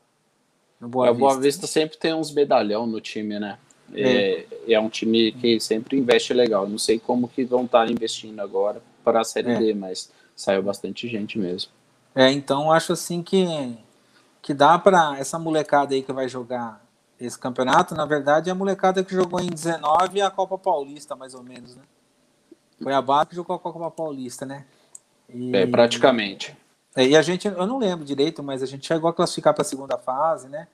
No 0.81 0.89
Boa, 0.89 1.07
é, 1.07 1.11
Vista. 1.11 1.21
Boa 1.21 1.41
Vista 1.41 1.67
sempre 1.67 1.97
tem 1.99 2.15
uns 2.15 2.33
medalhão 2.33 2.87
no 2.87 3.01
time, 3.01 3.39
né? 3.39 3.59
É. 3.93 4.47
é, 4.67 4.73
é 4.73 4.81
um 4.81 4.89
time 4.89 5.33
que 5.33 5.61
sempre 5.61 5.99
investe 5.99 6.33
legal. 6.33 6.69
Não 6.69 6.79
sei 6.79 6.99
como 6.99 7.29
que 7.29 7.45
vão 7.45 7.65
estar 7.65 7.87
tá 7.87 7.93
investindo 7.93 8.41
agora 8.41 8.83
para 9.05 9.21
a 9.21 9.25
Série 9.25 9.53
é. 9.53 9.59
D, 9.59 9.75
mas 9.75 10.11
saiu 10.35 10.63
bastante 10.63 11.09
gente 11.09 11.39
mesmo. 11.39 11.71
É, 12.15 12.31
então 12.31 12.71
acho 12.71 12.93
assim 12.93 13.23
que, 13.23 13.47
que 14.41 14.55
dá 14.55 14.79
para 14.79 15.19
essa 15.19 15.39
molecada 15.39 15.95
aí 15.95 16.03
que 16.03 16.13
vai 16.13 16.29
jogar 16.29 16.85
esse 17.21 17.39
campeonato, 17.39 17.95
na 17.95 18.05
verdade, 18.05 18.49
é 18.49 18.53
a 18.53 18.57
molecada 18.57 19.05
que 19.05 19.15
jogou 19.15 19.41
em 19.41 19.49
19 19.49 20.21
a 20.21 20.31
Copa 20.31 20.59
Paulista, 20.59 21.15
mais 21.15 21.35
ou 21.35 21.43
menos, 21.43 21.77
né? 21.77 21.83
Foi 22.83 22.93
a 22.93 23.01
base 23.01 23.31
que 23.31 23.37
jogou 23.37 23.57
a 23.57 23.59
Copa 23.59 23.91
Paulista, 23.91 24.45
né? 24.45 24.65
E... 25.33 25.55
É, 25.57 25.67
praticamente. 25.67 26.57
É, 26.97 27.07
e 27.07 27.17
a 27.17 27.23
gente, 27.23 27.49
eu 27.49 27.67
não 27.67 27.79
lembro 27.79 28.05
direito, 28.05 28.43
mas 28.43 28.63
a 28.63 28.67
gente 28.67 28.87
chegou 28.87 29.11
a 29.11 29.15
classificar 29.15 29.53
para 29.53 29.63
a 29.63 29.65
segunda 29.65 29.99
fase, 29.99 30.49
né? 30.49 30.69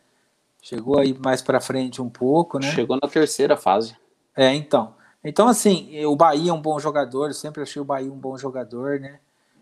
Chegou 0.62 0.98
aí 0.98 1.16
mais 1.18 1.40
para 1.40 1.60
frente 1.60 2.02
um 2.02 2.10
pouco, 2.10 2.58
né? 2.58 2.70
Chegou 2.72 2.98
na 3.00 3.08
terceira 3.08 3.56
fase. 3.56 3.96
É, 4.36 4.54
então. 4.54 4.94
Então, 5.24 5.48
assim, 5.48 6.04
o 6.04 6.16
Bahia 6.16 6.50
é 6.50 6.54
um 6.54 6.60
bom 6.60 6.78
jogador, 6.78 7.28
eu 7.28 7.34
sempre 7.34 7.62
achei 7.62 7.80
o 7.80 7.84
Bahia 7.84 8.12
um 8.12 8.18
bom 8.18 8.36
jogador, 8.36 9.00
né? 9.00 9.18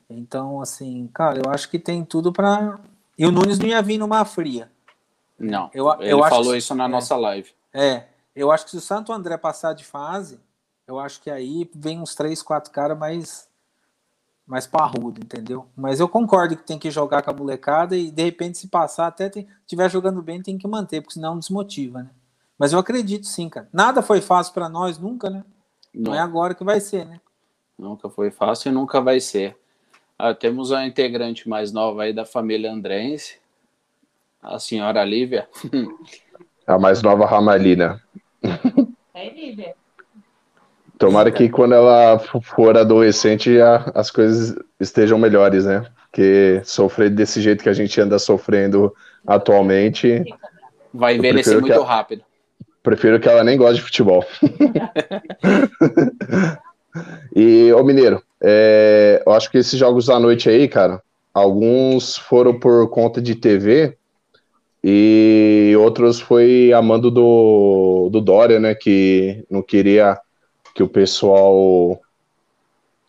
Então, 0.09 0.61
assim, 0.61 1.09
cara, 1.13 1.41
eu 1.45 1.51
acho 1.51 1.69
que 1.69 1.79
tem 1.79 2.05
tudo 2.05 2.33
para. 2.33 2.79
E 3.17 3.27
o 3.27 3.33
Nunes 3.33 3.59
não 3.59 3.67
ia 3.67 3.83
vir 3.83 3.99
numa 3.99 4.25
fria. 4.25 4.71
Não, 5.39 5.71
eu, 5.73 5.91
ele 6.01 6.13
eu 6.13 6.19
falou 6.25 6.57
isso 6.57 6.75
na 6.75 6.85
é, 6.85 6.89
nossa 6.89 7.17
live. 7.17 7.51
É, 7.73 8.05
eu 8.35 8.51
acho 8.51 8.65
que 8.65 8.71
se 8.73 8.77
o 8.77 8.81
Santo 8.81 9.13
André 9.13 9.37
passar 9.37 9.73
de 9.73 9.85
fase, 9.85 10.41
eu 10.87 10.99
acho 10.99 11.21
que 11.21 11.31
aí 11.31 11.69
vem 11.75 12.01
uns 12.01 12.15
três, 12.15 12.43
quatro 12.43 12.73
caras 12.73 12.99
mais 12.99 13.48
mais 14.49 14.67
parrudo, 14.67 15.21
entendeu? 15.21 15.67
Mas 15.77 16.01
eu 16.01 16.09
concordo 16.09 16.57
que 16.57 16.67
tem 16.67 16.79
que 16.79 16.91
jogar 16.91 17.23
com 17.23 17.31
a 17.31 17.35
molecada 17.35 17.95
e 17.95 18.11
de 18.11 18.25
repente 18.25 18.57
se 18.57 18.67
passar 18.67 19.07
até 19.07 19.29
tem, 19.29 19.47
tiver 19.67 19.91
jogando 19.91 20.23
bem 20.23 20.43
tem 20.43 20.57
que 20.57 20.67
manter, 20.67 21.03
porque 21.03 21.15
senão 21.15 21.39
desmotiva, 21.39 22.03
né? 22.03 22.11
Mas 22.59 22.73
eu 22.73 22.79
acredito 22.79 23.27
sim, 23.27 23.49
cara. 23.49 23.69
Nada 23.71 24.01
foi 24.03 24.23
fácil 24.23 24.55
para 24.55 24.69
nós 24.69 24.99
nunca, 24.99 25.29
né? 25.29 25.45
Não. 25.95 26.13
Não. 26.13 26.15
é 26.15 26.21
agora 26.21 26.55
que 26.55 26.65
vai 26.65 26.81
ser, 26.81 27.05
né? 27.05 27.21
Nunca 27.79 28.09
foi 28.09 28.31
fácil 28.31 28.71
e 28.71 28.73
nunca 28.73 29.01
vai 29.01 29.21
ser. 29.21 29.57
Ah, 30.19 30.35
temos 30.35 30.71
uma 30.71 30.85
integrante 30.85 31.49
mais 31.49 31.71
nova 31.71 32.03
aí 32.03 32.13
da 32.13 32.25
família 32.25 32.73
Andrense, 32.73 33.39
a 34.43 34.59
senhora 34.59 35.05
Lívia. 35.05 35.49
A 36.67 36.79
mais 36.79 37.01
nova 37.01 37.25
Ramalina. 37.25 38.03
É 39.15 39.31
Lívia. 39.31 39.75
Tomara 40.99 41.31
que 41.31 41.49
quando 41.49 41.75
ela 41.75 42.19
for 42.19 42.77
adolescente 42.77 43.61
a, 43.61 43.93
as 43.95 44.11
coisas 44.11 44.57
estejam 44.81 45.17
melhores, 45.17 45.65
né? 45.65 45.85
Porque 46.07 46.61
sofrer 46.65 47.11
desse 47.11 47.41
jeito 47.41 47.63
que 47.63 47.69
a 47.69 47.75
gente 47.75 48.01
anda 48.01 48.19
sofrendo 48.19 48.93
atualmente. 49.27 50.25
Vai 50.93 51.17
envelhecer 51.17 51.61
muito 51.61 51.83
rápido. 51.83 52.23
Prefiro 52.83 53.21
que 53.21 53.29
ela 53.29 53.45
nem 53.45 53.57
goste 53.57 53.77
de 53.77 53.83
futebol. 53.83 54.25
e, 57.37 57.73
ô 57.73 57.85
Mineiro, 57.85 58.21
é, 58.43 59.23
eu 59.25 59.33
acho 59.33 59.51
que 59.51 59.59
esses 59.59 59.79
jogos 59.79 60.07
da 60.07 60.19
noite 60.19 60.49
aí, 60.49 60.67
cara, 60.67 61.01
alguns 61.33 62.17
foram 62.17 62.59
por 62.59 62.89
conta 62.91 63.23
de 63.23 63.35
TV 63.35 63.97
e 64.83 65.75
outros 65.79 66.21
foi 66.21 66.73
a 66.73 66.81
mando 66.81 67.11
do, 67.11 68.09
do 68.11 68.21
Dória, 68.21 68.59
né, 68.59 68.75
que 68.75 69.45
não 69.51 69.63
queria 69.63 70.19
que 70.75 70.83
o 70.83 70.89
pessoal 70.89 72.01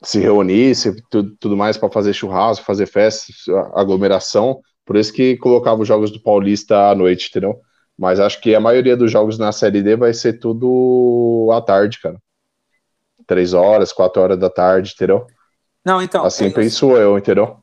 se 0.01 0.19
reunisse, 0.19 1.01
tudo, 1.09 1.35
tudo 1.39 1.57
mais 1.57 1.77
para 1.77 1.89
fazer 1.89 2.13
churrasco, 2.13 2.65
fazer 2.65 2.85
festa, 2.85 3.33
aglomeração, 3.73 4.61
por 4.85 4.95
isso 4.95 5.13
que 5.13 5.37
colocava 5.37 5.81
os 5.81 5.87
jogos 5.87 6.11
do 6.11 6.21
Paulista 6.21 6.89
à 6.89 6.95
noite, 6.95 7.29
entendeu? 7.29 7.59
Mas 7.97 8.19
acho 8.19 8.39
que 8.39 8.55
a 8.55 8.59
maioria 8.59 8.95
dos 8.95 9.11
jogos 9.11 9.37
na 9.37 9.51
Série 9.51 9.83
D 9.83 9.95
vai 9.95 10.13
ser 10.13 10.39
tudo 10.39 11.49
à 11.51 11.61
tarde, 11.61 11.99
cara. 12.01 12.17
Três 13.27 13.53
horas, 13.53 13.91
quatro 13.91 14.21
horas 14.21 14.39
da 14.39 14.49
tarde, 14.49 14.93
entendeu? 14.95 15.27
Não, 15.85 16.01
então. 16.01 16.25
Assim 16.25 16.47
é 16.47 16.49
penso 16.49 16.95
eu, 16.95 17.17
entendeu? 17.17 17.57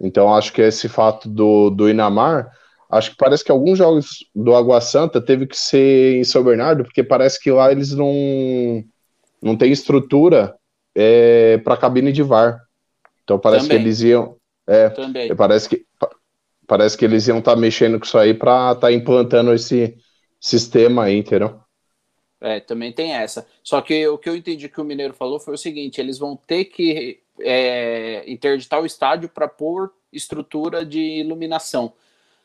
Então 0.00 0.32
acho 0.34 0.52
que 0.52 0.62
esse 0.62 0.88
fato 0.88 1.28
do, 1.28 1.70
do 1.70 1.88
Inamar, 1.88 2.50
acho 2.90 3.10
que 3.10 3.16
parece 3.16 3.42
que 3.42 3.50
alguns 3.50 3.78
jogos 3.78 4.24
do 4.34 4.54
Água 4.54 4.80
Santa 4.80 5.20
teve 5.20 5.46
que 5.46 5.56
ser 5.56 6.16
em 6.16 6.24
São 6.24 6.44
Bernardo, 6.44 6.84
porque 6.84 7.02
parece 7.02 7.40
que 7.40 7.50
lá 7.50 7.72
eles 7.72 7.92
não, 7.92 8.84
não 9.42 9.56
tem 9.56 9.72
estrutura 9.72 10.56
é, 10.94 11.58
para 11.58 11.76
cabine 11.76 12.12
de 12.12 12.22
VAR. 12.22 12.60
Então 13.24 13.38
parece 13.38 13.66
Também. 13.66 13.78
que 13.78 13.84
eles 13.84 14.00
iam. 14.02 14.36
É, 14.66 14.88
Também. 14.90 15.34
Parece 15.34 15.68
que 15.68 15.86
parece 16.66 16.96
que 16.96 17.04
eles 17.04 17.26
iam 17.26 17.40
estar 17.40 17.54
tá 17.54 17.60
mexendo 17.60 17.98
com 17.98 18.04
isso 18.04 18.16
aí 18.16 18.32
para 18.32 18.72
estar 18.72 18.80
tá 18.80 18.92
implantando 18.92 19.52
esse 19.52 19.96
sistema 20.40 21.04
aí, 21.04 21.18
entendeu? 21.18 21.60
É, 22.40 22.60
também 22.60 22.92
tem 22.92 23.12
essa. 23.12 23.46
Só 23.62 23.80
que 23.80 24.06
o 24.08 24.16
que 24.16 24.28
eu 24.28 24.36
entendi 24.36 24.68
que 24.68 24.80
o 24.80 24.84
Mineiro 24.84 25.12
falou 25.12 25.38
foi 25.38 25.54
o 25.54 25.58
seguinte: 25.58 26.00
eles 26.00 26.18
vão 26.18 26.36
ter 26.36 26.66
que 26.66 27.20
é, 27.40 28.24
interditar 28.30 28.80
o 28.80 28.86
estádio 28.86 29.28
para 29.28 29.48
pôr 29.48 29.92
estrutura 30.12 30.84
de 30.84 31.00
iluminação. 31.00 31.92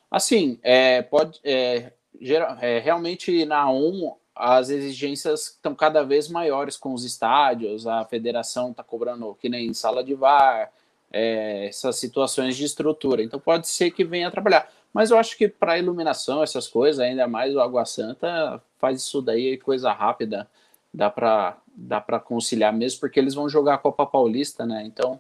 Assim, 0.10 0.60
é, 0.64 1.02
pode. 1.02 1.40
É, 1.44 1.94
geral, 2.20 2.58
é, 2.62 2.80
realmente 2.80 3.46
na 3.46 3.70
ON 3.70 4.16
as 4.36 4.70
exigências 4.70 5.48
estão 5.48 5.74
cada 5.74 6.04
vez 6.04 6.28
maiores 6.28 6.76
com 6.76 6.94
os 6.94 7.06
estádios, 7.06 7.88
a 7.88 8.04
federação 8.04 8.72
está 8.72 8.84
cobrando 8.84 9.36
que 9.36 9.48
nem 9.48 9.74
sala 9.74 10.04
de 10.04 10.14
VAR, 10.14 10.72
é, 11.12 11.68
essas 11.68 11.96
situações 11.96 12.58
de 12.58 12.66
estrutura. 12.66 13.24
Então 13.24 13.40
pode 13.40 13.68
ser 13.68 13.92
que 13.92 14.04
venha 14.04 14.30
trabalhar. 14.30 14.70
Mas 14.94 15.12
eu 15.12 15.18
acho 15.18 15.38
que 15.38 15.48
para 15.48 15.78
iluminação, 15.78 16.44
essas 16.44 16.68
coisas, 16.68 17.00
ainda 17.00 17.28
mais 17.28 17.56
o 17.56 17.62
Água 17.62 17.86
Santa, 17.86 18.62
faz 18.78 19.02
isso 19.02 19.22
daí 19.22 19.58
coisa 19.58 19.92
rápida, 19.92 20.50
dá 20.94 21.10
para 21.10 21.58
dá 21.78 22.00
para 22.00 22.22
conciliar 22.22 22.72
mesmo, 22.72 23.02
porque 23.02 23.20
eles 23.20 23.34
vão 23.34 23.50
jogar 23.50 23.74
a 23.76 23.78
Copa 23.78 24.06
Paulista, 24.06 24.66
né? 24.66 24.84
Então, 24.86 25.20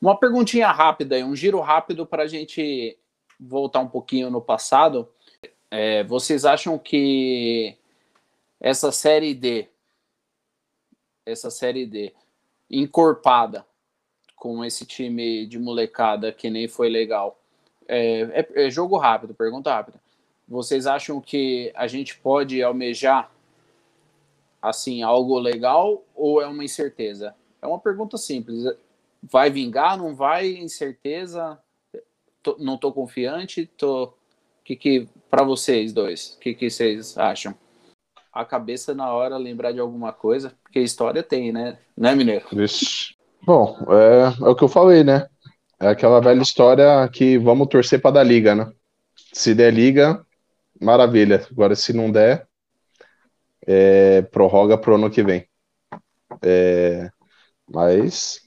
uma 0.00 0.18
perguntinha 0.18 0.70
rápida, 0.72 1.16
um 1.24 1.36
giro 1.36 1.60
rápido 1.60 2.04
para 2.04 2.24
a 2.24 2.26
gente 2.26 2.98
voltar 3.38 3.80
um 3.80 3.88
pouquinho 3.88 4.30
no 4.30 4.40
passado. 4.40 5.08
É, 5.70 6.02
vocês 6.04 6.44
acham 6.44 6.76
que 6.78 7.76
essa 8.60 8.90
série 8.90 9.34
D, 9.34 9.68
essa 11.24 11.50
série 11.50 11.86
D 11.86 12.14
encorpada, 12.70 13.64
com 14.34 14.64
esse 14.64 14.84
time 14.84 15.46
de 15.46 15.58
molecada 15.58 16.30
que 16.30 16.50
nem 16.50 16.68
foi 16.68 16.88
legal. 16.88 17.40
É, 17.88 18.20
é, 18.40 18.66
é, 18.66 18.70
jogo 18.70 18.96
rápido, 18.96 19.34
pergunta 19.34 19.72
rápida. 19.72 20.00
Vocês 20.46 20.86
acham 20.86 21.20
que 21.20 21.72
a 21.74 21.86
gente 21.86 22.16
pode 22.18 22.62
almejar 22.62 23.32
assim 24.60 25.02
algo 25.02 25.38
legal 25.38 26.04
ou 26.14 26.40
é 26.40 26.46
uma 26.46 26.64
incerteza? 26.64 27.34
É 27.60 27.66
uma 27.66 27.78
pergunta 27.78 28.16
simples. 28.16 28.64
Vai 29.22 29.50
vingar? 29.50 29.96
Não 29.96 30.14
vai? 30.14 30.48
Incerteza? 30.56 31.58
Tô, 32.42 32.56
não 32.58 32.76
tô 32.76 32.92
confiante? 32.92 33.66
Tô. 33.76 34.12
Que 34.64 34.76
que 34.76 35.08
para 35.30 35.44
vocês 35.44 35.92
dois? 35.92 36.36
Que 36.40 36.54
que 36.54 36.70
vocês 36.70 37.16
acham? 37.16 37.54
A 38.36 38.44
cabeça 38.44 38.94
na 38.94 39.10
hora 39.14 39.38
lembrar 39.38 39.72
de 39.72 39.80
alguma 39.80 40.12
coisa, 40.12 40.52
porque 40.62 40.78
história 40.78 41.22
tem, 41.22 41.50
né? 41.50 41.78
Né, 41.96 42.14
Mineiro? 42.14 42.44
Vixe. 42.52 43.16
Bom, 43.42 43.78
é, 43.88 44.44
é, 44.44 44.48
o 44.50 44.54
que 44.54 44.62
eu 44.62 44.68
falei, 44.68 45.02
né? 45.02 45.26
É 45.80 45.88
aquela 45.88 46.20
velha 46.20 46.42
história 46.42 47.08
que 47.08 47.38
vamos 47.38 47.66
torcer 47.68 47.98
para 47.98 48.10
dar 48.10 48.24
liga, 48.24 48.54
né? 48.54 48.70
Se 49.32 49.54
der 49.54 49.72
liga, 49.72 50.22
maravilha. 50.78 51.46
Agora, 51.50 51.74
se 51.74 51.94
não 51.94 52.12
der, 52.12 52.46
é, 53.66 54.20
prorroga 54.20 54.76
pro 54.76 54.96
ano 54.96 55.10
que 55.10 55.22
vem. 55.22 55.48
É, 56.42 57.10
mas 57.66 58.42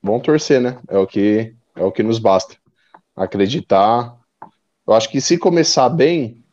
vamos 0.00 0.22
torcer, 0.22 0.60
né? 0.60 0.78
É 0.86 0.98
o 0.98 1.06
que 1.06 1.52
é 1.74 1.82
o 1.82 1.90
que 1.90 2.04
nos 2.04 2.20
basta. 2.20 2.56
Acreditar. 3.16 4.16
Eu 4.86 4.94
acho 4.94 5.10
que 5.10 5.20
se 5.20 5.36
começar 5.36 5.88
bem, 5.88 6.43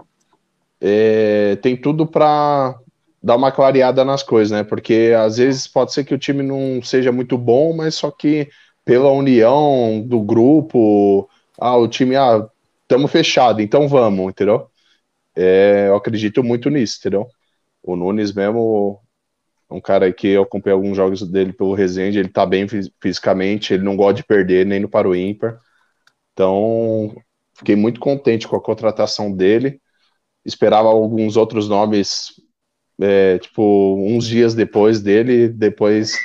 é, 0.82 1.56
tem 1.58 1.78
tudo 1.78 2.08
para 2.08 2.76
dar 3.22 3.36
uma 3.36 3.52
clareada 3.52 4.04
nas 4.04 4.24
coisas, 4.24 4.52
né? 4.52 4.64
Porque 4.64 5.14
às 5.18 5.38
vezes 5.38 5.68
pode 5.68 5.94
ser 5.94 6.04
que 6.04 6.14
o 6.14 6.20
time 6.20 6.42
não 6.44 6.82
seja 6.82 7.12
muito 7.12 7.38
bom, 7.38 7.74
mas 7.76 7.96
só 7.96 8.10
que 8.10 8.50
pela 8.84 9.12
união 9.12 10.02
do 10.06 10.22
grupo, 10.22 11.30
ah, 11.60 11.78
o 11.78 11.88
time, 11.88 12.16
ah, 12.16 12.48
estamos 12.84 13.12
fechado, 13.12 13.62
então 13.62 13.88
vamos, 13.88 14.32
entendeu? 14.32 14.68
É, 15.36 15.88
eu 15.88 15.96
acredito 15.96 16.44
muito 16.44 16.70
nisso, 16.70 16.98
entendeu? 17.00 17.28
O 17.84 17.96
Nunes 17.96 18.34
mesmo, 18.34 19.00
um 19.70 19.82
cara 19.82 20.12
que 20.14 20.28
eu 20.30 20.44
acompanhei 20.44 20.76
alguns 20.76 20.98
jogos 20.98 21.22
dele 21.30 21.54
pelo 21.54 21.74
Resende, 21.74 22.20
ele 22.20 22.30
tá 22.30 22.46
bem 22.46 22.68
fisicamente, 23.02 23.74
ele 23.74 23.84
não 23.84 23.96
gosta 23.96 24.16
de 24.16 24.24
perder 24.24 24.66
nem 24.66 24.80
no 24.80 24.90
para 24.90 25.08
o 25.08 25.16
ímpar. 25.16 25.60
Então, 26.34 27.16
fiquei 27.56 27.76
muito 27.76 28.00
contente 28.00 28.48
com 28.48 28.56
a 28.56 28.62
contratação 28.62 29.32
dele. 29.32 29.82
Esperava 30.46 30.88
alguns 30.90 31.38
outros 31.38 31.70
nomes 31.70 32.34
é, 33.00 33.40
tipo, 33.40 33.96
uns 34.00 34.26
dias 34.28 34.54
depois 34.54 35.02
dele, 35.02 35.50
depois 35.50 36.16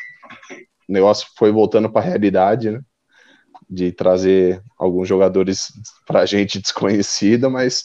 o 0.89 0.93
negócio 0.93 1.29
foi 1.37 1.51
voltando 1.51 1.91
para 1.91 2.03
a 2.03 2.09
realidade, 2.09 2.71
né? 2.71 2.81
De 3.69 3.91
trazer 3.93 4.63
alguns 4.79 5.09
jogadores 5.09 5.73
para 6.07 6.27
gente 6.27 6.61
desconhecida, 6.61 7.49
mas 7.51 7.85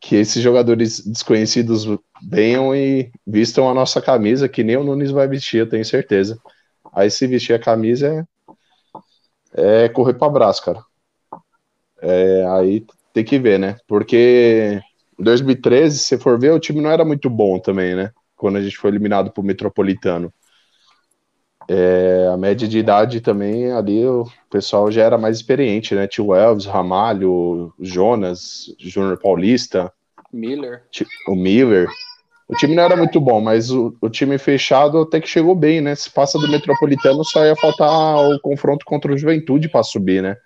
que 0.00 0.16
esses 0.16 0.42
jogadores 0.42 1.00
desconhecidos 1.00 1.86
venham 2.28 2.76
e 2.76 3.10
vistam 3.26 3.70
a 3.70 3.74
nossa 3.74 4.02
camisa, 4.02 4.48
que 4.48 4.62
nem 4.62 4.76
o 4.76 4.84
Nunes 4.84 5.10
vai 5.10 5.26
vestir, 5.26 5.60
eu 5.60 5.68
tenho 5.68 5.84
certeza. 5.84 6.38
Aí 6.92 7.10
se 7.10 7.26
vestir 7.26 7.54
a 7.54 7.58
camisa 7.58 8.26
é, 9.56 9.84
é 9.84 9.88
correr 9.88 10.14
para 10.14 10.26
abraço, 10.26 10.62
cara. 10.62 10.84
É, 12.02 12.44
aí 12.48 12.84
tem 13.14 13.24
que 13.24 13.38
ver, 13.38 13.58
né? 13.58 13.78
Porque 13.86 14.80
2013, 15.18 15.98
se 15.98 16.18
for 16.18 16.38
ver, 16.38 16.52
o 16.52 16.60
time 16.60 16.80
não 16.80 16.90
era 16.90 17.04
muito 17.04 17.28
bom 17.28 17.58
também, 17.58 17.94
né? 17.94 18.10
quando 18.36 18.56
a 18.56 18.62
gente 18.62 18.76
foi 18.76 18.90
eliminado 18.90 19.30
para 19.30 19.40
o 19.40 19.44
Metropolitano. 19.44 20.32
É, 21.66 22.28
a 22.30 22.36
média 22.36 22.68
de 22.68 22.78
idade 22.78 23.22
também 23.22 23.72
ali 23.72 24.04
o 24.04 24.26
pessoal 24.50 24.92
já 24.92 25.02
era 25.02 25.16
mais 25.16 25.38
experiente, 25.38 25.94
né? 25.94 26.06
Tio 26.06 26.34
Elvis, 26.34 26.66
Ramalho, 26.66 27.72
Jonas, 27.80 28.66
Júnior 28.78 29.18
Paulista, 29.18 29.90
Miller. 30.30 30.82
O 31.26 31.34
Miller. 31.34 31.88
O 32.46 32.54
time 32.54 32.74
não 32.74 32.82
era 32.82 32.94
muito 32.94 33.18
bom, 33.18 33.40
mas 33.40 33.70
o, 33.70 33.96
o, 33.98 34.10
time 34.10 34.36
fechado 34.36 35.00
até 35.00 35.18
que 35.18 35.26
chegou 35.26 35.54
bem, 35.54 35.80
né? 35.80 35.94
Se 35.94 36.10
passa 36.10 36.38
do 36.38 36.46
Metropolitano, 36.46 37.24
só 37.24 37.46
ia 37.46 37.56
faltar 37.56 38.18
o 38.28 38.38
confronto 38.40 38.84
contra 38.84 39.10
o 39.10 39.16
Juventude 39.16 39.70
para 39.70 39.82
subir, 39.82 40.22
né? 40.22 40.36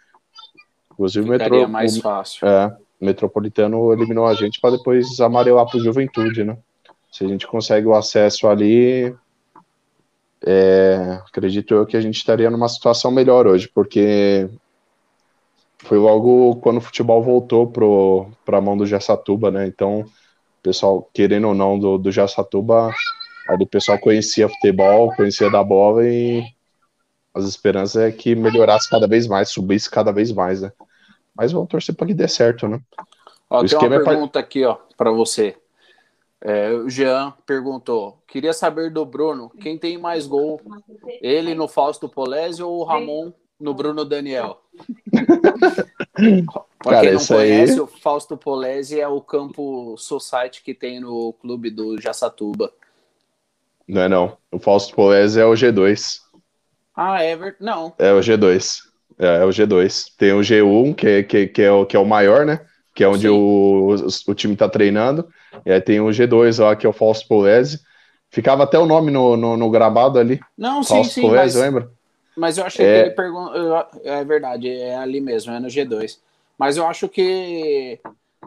Inclusive 0.92 1.26
o 1.26 1.28
Metro, 1.28 1.68
mais 1.68 1.98
fácil. 1.98 2.46
É, 2.46 2.76
Metropolitano 3.00 3.92
eliminou 3.92 4.26
a 4.26 4.34
gente 4.34 4.60
para 4.60 4.76
depois 4.76 5.20
amarelar 5.20 5.66
para 5.66 5.78
o 5.78 5.82
Juventude, 5.82 6.44
né? 6.44 6.56
Se 7.12 7.24
a 7.24 7.28
gente 7.28 7.46
consegue 7.46 7.86
o 7.86 7.94
acesso 7.94 8.48
ali, 8.48 9.14
é, 10.44 11.20
acredito 11.26 11.74
eu 11.74 11.86
que 11.86 11.96
a 11.96 12.00
gente 12.00 12.16
estaria 12.16 12.50
numa 12.50 12.68
situação 12.68 13.10
melhor 13.10 13.46
hoje, 13.46 13.68
porque 13.68 14.48
foi 15.78 15.98
logo 15.98 16.56
quando 16.56 16.78
o 16.78 16.82
futebol 16.82 17.22
voltou 17.22 17.66
para 18.44 18.58
a 18.58 18.60
mão 18.60 18.76
do 18.76 18.86
Jassatuba, 18.86 19.50
né? 19.50 19.66
Então, 19.66 20.04
pessoal, 20.62 21.08
querendo 21.14 21.48
ou 21.48 21.54
não, 21.54 21.78
do, 21.78 21.98
do 21.98 22.10
Jassatuba, 22.10 22.90
aí 23.48 23.56
o 23.58 23.66
pessoal 23.66 23.98
conhecia 23.98 24.48
futebol, 24.48 25.14
conhecia 25.14 25.50
da 25.50 25.62
bola 25.62 26.06
e 26.06 26.42
as 27.34 27.44
esperanças 27.44 28.02
é 28.02 28.10
que 28.10 28.34
melhorasse 28.34 28.90
cada 28.90 29.06
vez 29.06 29.26
mais, 29.26 29.50
subisse 29.50 29.90
cada 29.90 30.12
vez 30.12 30.32
mais, 30.32 30.60
né? 30.60 30.72
Mas 31.38 31.52
vamos 31.52 31.68
torcer 31.68 31.94
para 31.94 32.08
que 32.08 32.14
dê 32.14 32.26
certo, 32.26 32.66
né? 32.66 32.80
Ó, 33.48 33.64
tem 33.64 33.78
uma 33.78 33.94
é 33.94 34.04
pergunta 34.04 34.32
pra... 34.32 34.40
aqui, 34.40 34.64
ó, 34.64 34.76
para 34.96 35.12
você. 35.12 35.56
É, 36.40 36.72
o 36.72 36.90
Jean 36.90 37.32
perguntou: 37.46 38.20
queria 38.26 38.52
saber 38.52 38.90
do 38.90 39.04
Bruno, 39.04 39.48
quem 39.60 39.78
tem 39.78 39.96
mais 39.96 40.26
gol? 40.26 40.60
Ele 41.22 41.54
no 41.54 41.68
Fausto 41.68 42.08
Polese 42.08 42.60
ou 42.60 42.80
o 42.80 42.84
Ramon 42.84 43.32
no 43.58 43.72
Bruno 43.72 44.04
Daniel? 44.04 44.60
Para 46.82 47.00
quem 47.00 47.12
não 47.12 47.24
conhece, 47.24 47.72
aí... 47.72 47.80
o 47.80 47.86
Fausto 47.86 48.36
Polese 48.36 49.00
é 49.00 49.06
o 49.06 49.20
campo 49.20 49.96
society 49.96 50.62
que 50.62 50.74
tem 50.74 50.98
no 50.98 51.32
clube 51.34 51.70
do 51.70 52.00
Jaçatuba. 52.00 52.72
Não 53.86 54.02
é 54.02 54.08
não. 54.08 54.36
O 54.50 54.58
Fausto 54.58 54.92
Polese 54.94 55.40
é 55.40 55.46
o 55.46 55.52
G2. 55.52 56.20
Ah, 56.94 57.22
é 57.22 57.36
verdade. 57.36 57.64
Não. 57.64 57.94
É 57.96 58.12
o 58.12 58.18
G2. 58.18 58.87
É, 59.18 59.38
é, 59.38 59.44
o 59.44 59.48
G2. 59.48 60.12
Tem 60.16 60.32
o 60.32 60.40
G1, 60.40 60.94
que, 60.94 61.22
que, 61.24 61.46
que, 61.48 61.62
é, 61.62 61.72
o, 61.72 61.84
que 61.84 61.96
é 61.96 61.98
o 61.98 62.06
maior, 62.06 62.46
né? 62.46 62.60
Que 62.94 63.04
é 63.04 63.08
onde 63.08 63.28
o, 63.28 63.96
o, 63.96 64.30
o, 64.30 64.34
time 64.34 64.56
tá 64.56 64.68
treinando. 64.68 65.28
E 65.64 65.72
aí 65.72 65.80
tem 65.80 66.00
o 66.00 66.06
G2 66.06 66.62
lá, 66.62 66.76
que 66.76 66.86
é 66.86 66.88
o 66.88 66.92
Fausto 66.92 67.26
Polese. 67.26 67.80
Ficava 68.30 68.64
até 68.64 68.78
o 68.78 68.86
nome 68.86 69.10
no, 69.10 69.36
no, 69.36 69.56
no 69.56 69.70
gramado 69.70 70.18
ali. 70.18 70.40
Não, 70.56 70.82
sim, 70.82 70.94
Fausto 70.94 71.14
sim. 71.14 71.22
Polese, 71.22 71.56
mas, 71.56 71.64
lembra? 71.64 71.90
Mas 72.36 72.58
eu 72.58 72.64
achei 72.64 72.86
é... 72.86 72.92
que 72.92 73.06
ele 73.06 73.14
perguntou. 73.14 73.86
É 74.04 74.24
verdade, 74.24 74.68
é 74.70 74.96
ali 74.96 75.20
mesmo, 75.20 75.52
é 75.52 75.58
no 75.58 75.68
G2. 75.68 76.18
Mas 76.56 76.76
eu 76.76 76.86
acho 76.86 77.08
que 77.08 77.98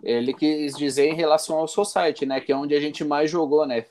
ele 0.03 0.33
quis 0.33 0.75
dizer 0.75 1.07
em 1.07 1.15
relação 1.15 1.57
ao 1.57 1.67
Society, 1.67 2.25
né? 2.25 2.39
Que 2.39 2.51
é 2.51 2.55
onde 2.55 2.75
a 2.75 2.79
gente 2.79 3.03
mais 3.03 3.29
jogou, 3.29 3.65
né? 3.65 3.85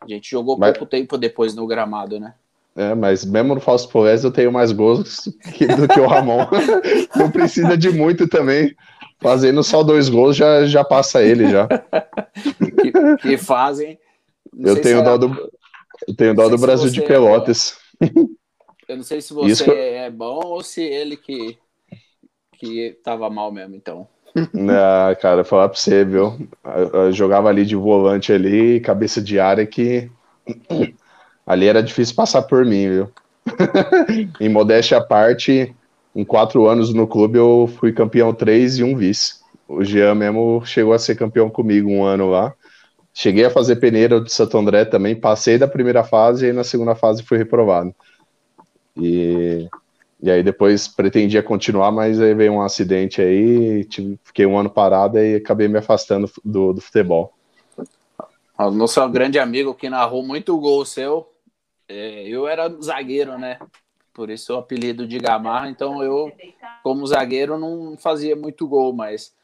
A 0.00 0.08
gente 0.08 0.30
jogou 0.30 0.56
mas... 0.56 0.72
pouco 0.72 0.86
tempo 0.86 1.16
depois 1.16 1.54
no 1.54 1.66
gramado, 1.66 2.20
né? 2.20 2.34
É, 2.76 2.92
mas 2.94 3.24
mesmo 3.24 3.54
no 3.54 3.60
Fausto 3.60 3.88
Poés 3.88 4.24
eu 4.24 4.32
tenho 4.32 4.50
mais 4.50 4.72
gols 4.72 5.28
que, 5.54 5.66
do 5.66 5.86
que 5.86 6.00
o 6.00 6.06
Ramon. 6.06 6.46
Não 7.14 7.30
precisa 7.30 7.76
de 7.76 7.90
muito 7.90 8.28
também. 8.28 8.74
Fazendo 9.20 9.62
só 9.62 9.82
dois 9.82 10.08
gols 10.08 10.36
já, 10.36 10.66
já 10.66 10.82
passa 10.84 11.22
ele 11.22 11.48
já. 11.48 11.68
que, 11.68 13.16
que 13.22 13.38
fazem. 13.38 13.98
Eu 14.58 14.80
tenho, 14.80 15.02
dó 15.02 15.16
do, 15.16 15.50
eu 16.06 16.16
tenho 16.16 16.34
dó 16.34 16.48
do 16.48 16.58
Brasil 16.58 16.90
de 16.90 17.00
Pelotas. 17.02 17.78
É... 18.00 18.06
Eu 18.86 18.96
não 18.96 19.02
sei 19.02 19.20
se 19.20 19.32
você 19.32 19.50
Isso... 19.50 19.70
é 19.70 20.10
bom 20.10 20.40
ou 20.44 20.62
se 20.62 20.82
ele 20.82 21.16
que, 21.16 21.56
que 22.58 22.98
tava 23.02 23.30
mal 23.30 23.50
mesmo, 23.50 23.74
então. 23.74 24.06
Ah, 24.68 25.16
cara, 25.20 25.44
falar 25.44 25.68
pra 25.68 25.78
você, 25.78 26.04
viu? 26.04 26.36
Eu, 26.64 27.04
eu 27.04 27.12
jogava 27.12 27.48
ali 27.48 27.64
de 27.64 27.76
volante 27.76 28.32
ali, 28.32 28.80
cabeça 28.80 29.22
de 29.22 29.38
área 29.38 29.64
que 29.64 30.10
ali 31.46 31.66
era 31.66 31.82
difícil 31.82 32.14
passar 32.14 32.42
por 32.42 32.64
mim, 32.64 32.88
viu? 32.88 33.10
em 34.40 34.48
modéstia 34.48 34.98
à 34.98 35.00
parte, 35.00 35.74
em 36.14 36.24
quatro 36.24 36.66
anos 36.66 36.92
no 36.94 37.06
clube 37.06 37.38
eu 37.38 37.70
fui 37.78 37.92
campeão 37.92 38.32
três 38.32 38.78
e 38.78 38.84
um 38.84 38.96
vice. 38.96 39.42
O 39.68 39.82
Jean 39.82 40.14
mesmo 40.14 40.62
chegou 40.64 40.92
a 40.92 40.98
ser 40.98 41.16
campeão 41.16 41.50
comigo 41.50 41.90
um 41.90 42.04
ano 42.04 42.30
lá. 42.30 42.54
Cheguei 43.12 43.44
a 43.44 43.50
fazer 43.50 43.76
peneira 43.76 44.20
de 44.20 44.32
Santo 44.32 44.58
André 44.58 44.84
também, 44.84 45.14
passei 45.14 45.56
da 45.56 45.68
primeira 45.68 46.02
fase 46.02 46.46
e 46.46 46.52
na 46.52 46.64
segunda 46.64 46.94
fase 46.94 47.22
fui 47.22 47.38
reprovado. 47.38 47.94
E, 48.96 49.68
e 50.20 50.30
aí 50.30 50.42
depois 50.42 50.88
pretendia 50.88 51.42
continuar, 51.42 51.92
mas 51.92 52.20
aí 52.20 52.34
veio 52.34 52.54
um 52.54 52.62
acidente 52.62 53.20
aí, 53.20 53.84
tive, 53.84 54.18
fiquei 54.24 54.46
um 54.46 54.58
ano 54.58 54.68
parado 54.68 55.18
e 55.18 55.36
acabei 55.36 55.68
me 55.68 55.78
afastando 55.78 56.30
do, 56.44 56.72
do 56.72 56.80
futebol. 56.80 57.32
O 58.58 58.70
nosso 58.70 59.06
grande 59.08 59.38
amigo 59.38 59.74
que 59.74 59.90
narrou 59.90 60.22
muito 60.22 60.56
gol 60.58 60.84
seu, 60.84 61.28
é, 61.88 62.28
eu 62.28 62.46
era 62.46 62.68
zagueiro, 62.80 63.38
né? 63.38 63.58
Por 64.12 64.30
isso 64.30 64.54
o 64.54 64.58
apelido 64.58 65.06
de 65.06 65.18
Gamarra. 65.18 65.68
Então 65.68 66.02
eu, 66.02 66.32
como 66.82 67.06
zagueiro, 67.06 67.58
não 67.58 67.96
fazia 67.98 68.36
muito 68.36 68.66
gol, 68.66 68.92
mas 68.92 69.34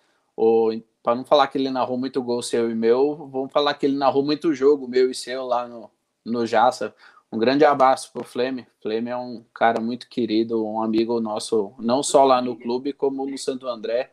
para 1.03 1.15
não 1.15 1.25
falar 1.25 1.49
que 1.49 1.59
ele 1.59 1.71
narrou 1.71 1.99
muito 1.99 2.23
gol 2.23 2.43
seu 2.43 2.71
e 2.71 2.75
meu, 2.75 3.29
vamos 3.31 3.53
falar 3.53 3.75
que 3.75 3.87
ele 3.87 3.97
narrou 3.97 4.25
muito 4.25 4.55
jogo 4.55 4.89
meu 4.89 5.11
e 5.11 5.15
seu 5.15 5.45
lá 5.45 5.67
no, 5.67 5.91
no 6.25 6.47
Jaça. 6.47 6.95
Um 7.33 7.39
grande 7.39 7.65
abraço 7.65 8.13
pro 8.13 8.25
Fleme. 8.25 8.67
Fleme 8.83 9.11
é 9.11 9.17
um 9.17 9.45
cara 9.55 9.81
muito 9.81 10.09
querido, 10.09 10.67
um 10.67 10.83
amigo 10.83 11.21
nosso, 11.21 11.73
não 11.79 12.03
só 12.03 12.25
lá 12.25 12.43
no 12.43 12.57
clube, 12.57 12.93
como 12.93 13.25
no 13.25 13.39
Santo 13.39 13.69
André. 13.69 14.13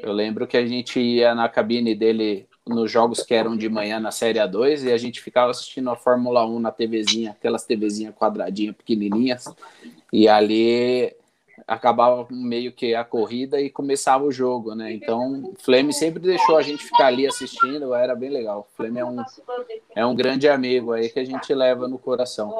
Eu 0.00 0.12
lembro 0.12 0.46
que 0.46 0.56
a 0.56 0.66
gente 0.66 0.98
ia 1.00 1.34
na 1.34 1.48
cabine 1.48 1.94
dele 1.94 2.48
nos 2.68 2.90
jogos 2.90 3.22
que 3.22 3.34
eram 3.34 3.56
de 3.56 3.68
manhã 3.68 3.98
na 3.98 4.10
Série 4.10 4.38
A2 4.38 4.84
e 4.84 4.92
a 4.92 4.96
gente 4.96 5.20
ficava 5.20 5.50
assistindo 5.50 5.90
a 5.90 5.96
Fórmula 5.96 6.46
1 6.46 6.58
na 6.60 6.70
TVzinha, 6.70 7.32
aquelas 7.32 7.64
TVzinhas 7.64 8.14
quadradinhas 8.14 8.76
pequenininhas, 8.76 9.46
e 10.12 10.28
ali 10.28 11.14
acabava 11.66 12.26
meio 12.30 12.72
que 12.72 12.94
a 12.94 13.04
corrida 13.04 13.60
e 13.60 13.68
começava 13.68 14.24
o 14.24 14.32
jogo, 14.32 14.74
né? 14.74 14.92
Então, 14.92 15.52
Flame 15.58 15.92
sempre 15.92 16.20
deixou 16.20 16.56
a 16.56 16.62
gente 16.62 16.84
ficar 16.84 17.06
ali 17.06 17.26
assistindo, 17.26 17.94
era 17.94 18.14
bem 18.14 18.30
legal. 18.30 18.68
Flame 18.74 19.00
é 19.00 19.04
um, 19.04 19.24
é 19.94 20.06
um 20.06 20.14
grande 20.14 20.48
amigo 20.48 20.92
aí 20.92 21.08
que 21.10 21.18
a 21.18 21.24
gente 21.24 21.52
leva 21.52 21.86
no 21.86 21.98
coração. 21.98 22.54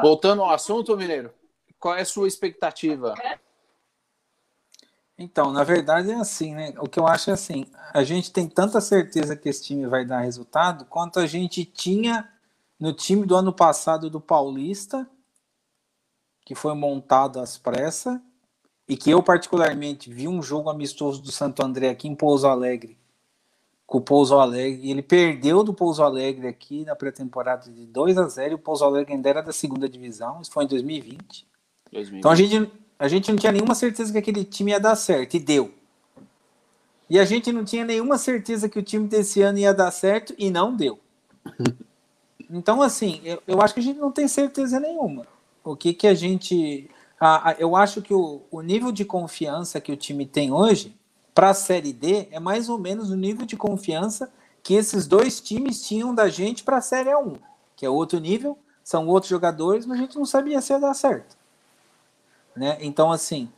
Voltando 0.00 0.42
ao 0.42 0.50
assunto, 0.50 0.96
Mineiro, 0.96 1.30
qual 1.78 1.96
é 1.96 2.02
a 2.02 2.04
sua 2.04 2.28
expectativa 2.28 3.14
então, 5.20 5.52
na 5.52 5.62
verdade 5.62 6.10
é 6.10 6.14
assim, 6.14 6.54
né? 6.54 6.72
O 6.78 6.88
que 6.88 6.98
eu 6.98 7.06
acho 7.06 7.28
é 7.28 7.34
assim, 7.34 7.66
a 7.92 8.02
gente 8.02 8.32
tem 8.32 8.48
tanta 8.48 8.80
certeza 8.80 9.36
que 9.36 9.50
esse 9.50 9.62
time 9.62 9.86
vai 9.86 10.02
dar 10.02 10.20
resultado 10.20 10.86
quanto 10.86 11.20
a 11.20 11.26
gente 11.26 11.62
tinha 11.62 12.26
no 12.78 12.94
time 12.94 13.26
do 13.26 13.36
ano 13.36 13.52
passado 13.52 14.08
do 14.08 14.18
Paulista, 14.18 15.06
que 16.42 16.54
foi 16.54 16.74
montado 16.74 17.38
às 17.38 17.58
pressas, 17.58 18.18
e 18.88 18.96
que 18.96 19.10
eu 19.10 19.22
particularmente 19.22 20.10
vi 20.10 20.26
um 20.26 20.42
jogo 20.42 20.70
amistoso 20.70 21.20
do 21.20 21.30
Santo 21.30 21.62
André 21.62 21.90
aqui 21.90 22.08
em 22.08 22.14
Pouso 22.14 22.48
Alegre, 22.48 22.96
com 23.86 23.98
o 23.98 24.00
Pouso 24.00 24.38
Alegre, 24.38 24.86
e 24.86 24.90
ele 24.90 25.02
perdeu 25.02 25.62
do 25.62 25.74
Pouso 25.74 26.02
Alegre 26.02 26.48
aqui 26.48 26.82
na 26.86 26.96
pré-temporada 26.96 27.70
de 27.70 27.86
2 27.86 28.16
a 28.16 28.26
0 28.26 28.52
e 28.52 28.54
o 28.54 28.58
Pouso 28.58 28.86
Alegre 28.86 29.12
ainda 29.12 29.28
era 29.28 29.42
da 29.42 29.52
segunda 29.52 29.86
divisão, 29.86 30.40
isso 30.40 30.50
foi 30.50 30.64
em 30.64 30.68
2020. 30.68 31.46
2020. 31.92 32.18
Então 32.18 32.30
a 32.30 32.34
gente 32.34 32.72
a 33.00 33.08
gente 33.08 33.30
não 33.30 33.38
tinha 33.38 33.50
nenhuma 33.50 33.74
certeza 33.74 34.12
que 34.12 34.18
aquele 34.18 34.44
time 34.44 34.72
ia 34.72 34.78
dar 34.78 34.94
certo, 34.94 35.34
e 35.34 35.40
deu. 35.40 35.72
E 37.08 37.18
a 37.18 37.24
gente 37.24 37.50
não 37.50 37.64
tinha 37.64 37.82
nenhuma 37.82 38.18
certeza 38.18 38.68
que 38.68 38.78
o 38.78 38.82
time 38.82 39.08
desse 39.08 39.40
ano 39.40 39.58
ia 39.58 39.72
dar 39.72 39.90
certo, 39.90 40.34
e 40.36 40.50
não 40.50 40.76
deu. 40.76 41.00
Então, 42.52 42.82
assim, 42.82 43.20
eu, 43.22 43.40
eu 43.46 43.62
acho 43.62 43.72
que 43.72 43.78
a 43.78 43.82
gente 43.82 44.00
não 44.00 44.10
tem 44.10 44.26
certeza 44.26 44.80
nenhuma. 44.80 45.24
O 45.62 45.76
que 45.76 45.94
que 45.94 46.08
a 46.08 46.14
gente. 46.14 46.90
A, 47.20 47.50
a, 47.50 47.52
eu 47.60 47.76
acho 47.76 48.02
que 48.02 48.12
o, 48.12 48.42
o 48.50 48.60
nível 48.60 48.90
de 48.90 49.04
confiança 49.04 49.80
que 49.80 49.92
o 49.92 49.96
time 49.96 50.26
tem 50.26 50.52
hoje, 50.52 50.92
para 51.32 51.50
a 51.50 51.54
Série 51.54 51.92
D, 51.92 52.26
é 52.32 52.40
mais 52.40 52.68
ou 52.68 52.76
menos 52.76 53.08
o 53.08 53.14
nível 53.14 53.46
de 53.46 53.56
confiança 53.56 54.32
que 54.64 54.74
esses 54.74 55.06
dois 55.06 55.40
times 55.40 55.80
tinham 55.86 56.12
da 56.12 56.28
gente 56.28 56.64
para 56.64 56.78
a 56.78 56.80
Série 56.80 57.10
A1, 57.10 57.38
que 57.76 57.86
é 57.86 57.88
outro 57.88 58.18
nível, 58.18 58.58
são 58.82 59.06
outros 59.06 59.30
jogadores, 59.30 59.86
mas 59.86 59.98
a 59.98 60.02
gente 60.02 60.16
não 60.16 60.26
sabia 60.26 60.60
se 60.60 60.72
ia 60.72 60.80
dar 60.80 60.92
certo. 60.92 61.38
Né? 62.60 62.76
Então, 62.82 63.10
assim, 63.10 63.48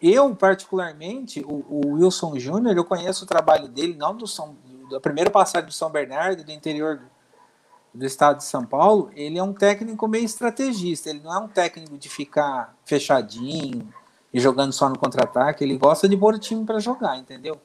eu 0.00 0.32
particularmente, 0.36 1.40
o, 1.40 1.64
o 1.68 1.94
Wilson 1.94 2.38
Júnior, 2.38 2.76
eu 2.76 2.84
conheço 2.84 3.24
o 3.24 3.26
trabalho 3.26 3.66
dele, 3.66 3.96
não 3.96 4.16
do 4.16 4.24
São, 4.24 4.56
da 4.88 5.00
primeira 5.00 5.28
passagem 5.28 5.66
do 5.66 5.72
São 5.72 5.90
Bernardo, 5.90 6.44
do 6.44 6.52
interior 6.52 6.98
do, 6.98 7.04
do 7.92 8.06
estado 8.06 8.36
de 8.36 8.44
São 8.44 8.64
Paulo, 8.64 9.10
ele 9.16 9.36
é 9.36 9.42
um 9.42 9.52
técnico 9.52 10.06
meio 10.06 10.24
estrategista, 10.24 11.10
ele 11.10 11.18
não 11.24 11.34
é 11.34 11.38
um 11.38 11.48
técnico 11.48 11.98
de 11.98 12.08
ficar 12.08 12.76
fechadinho 12.84 13.92
e 14.32 14.38
jogando 14.38 14.72
só 14.72 14.88
no 14.88 14.96
contra-ataque, 14.96 15.64
ele 15.64 15.76
gosta 15.76 16.08
de 16.08 16.16
pôr 16.16 16.34
o 16.34 16.38
time 16.38 16.64
para 16.64 16.78
jogar, 16.78 17.18
entendeu? 17.18 17.60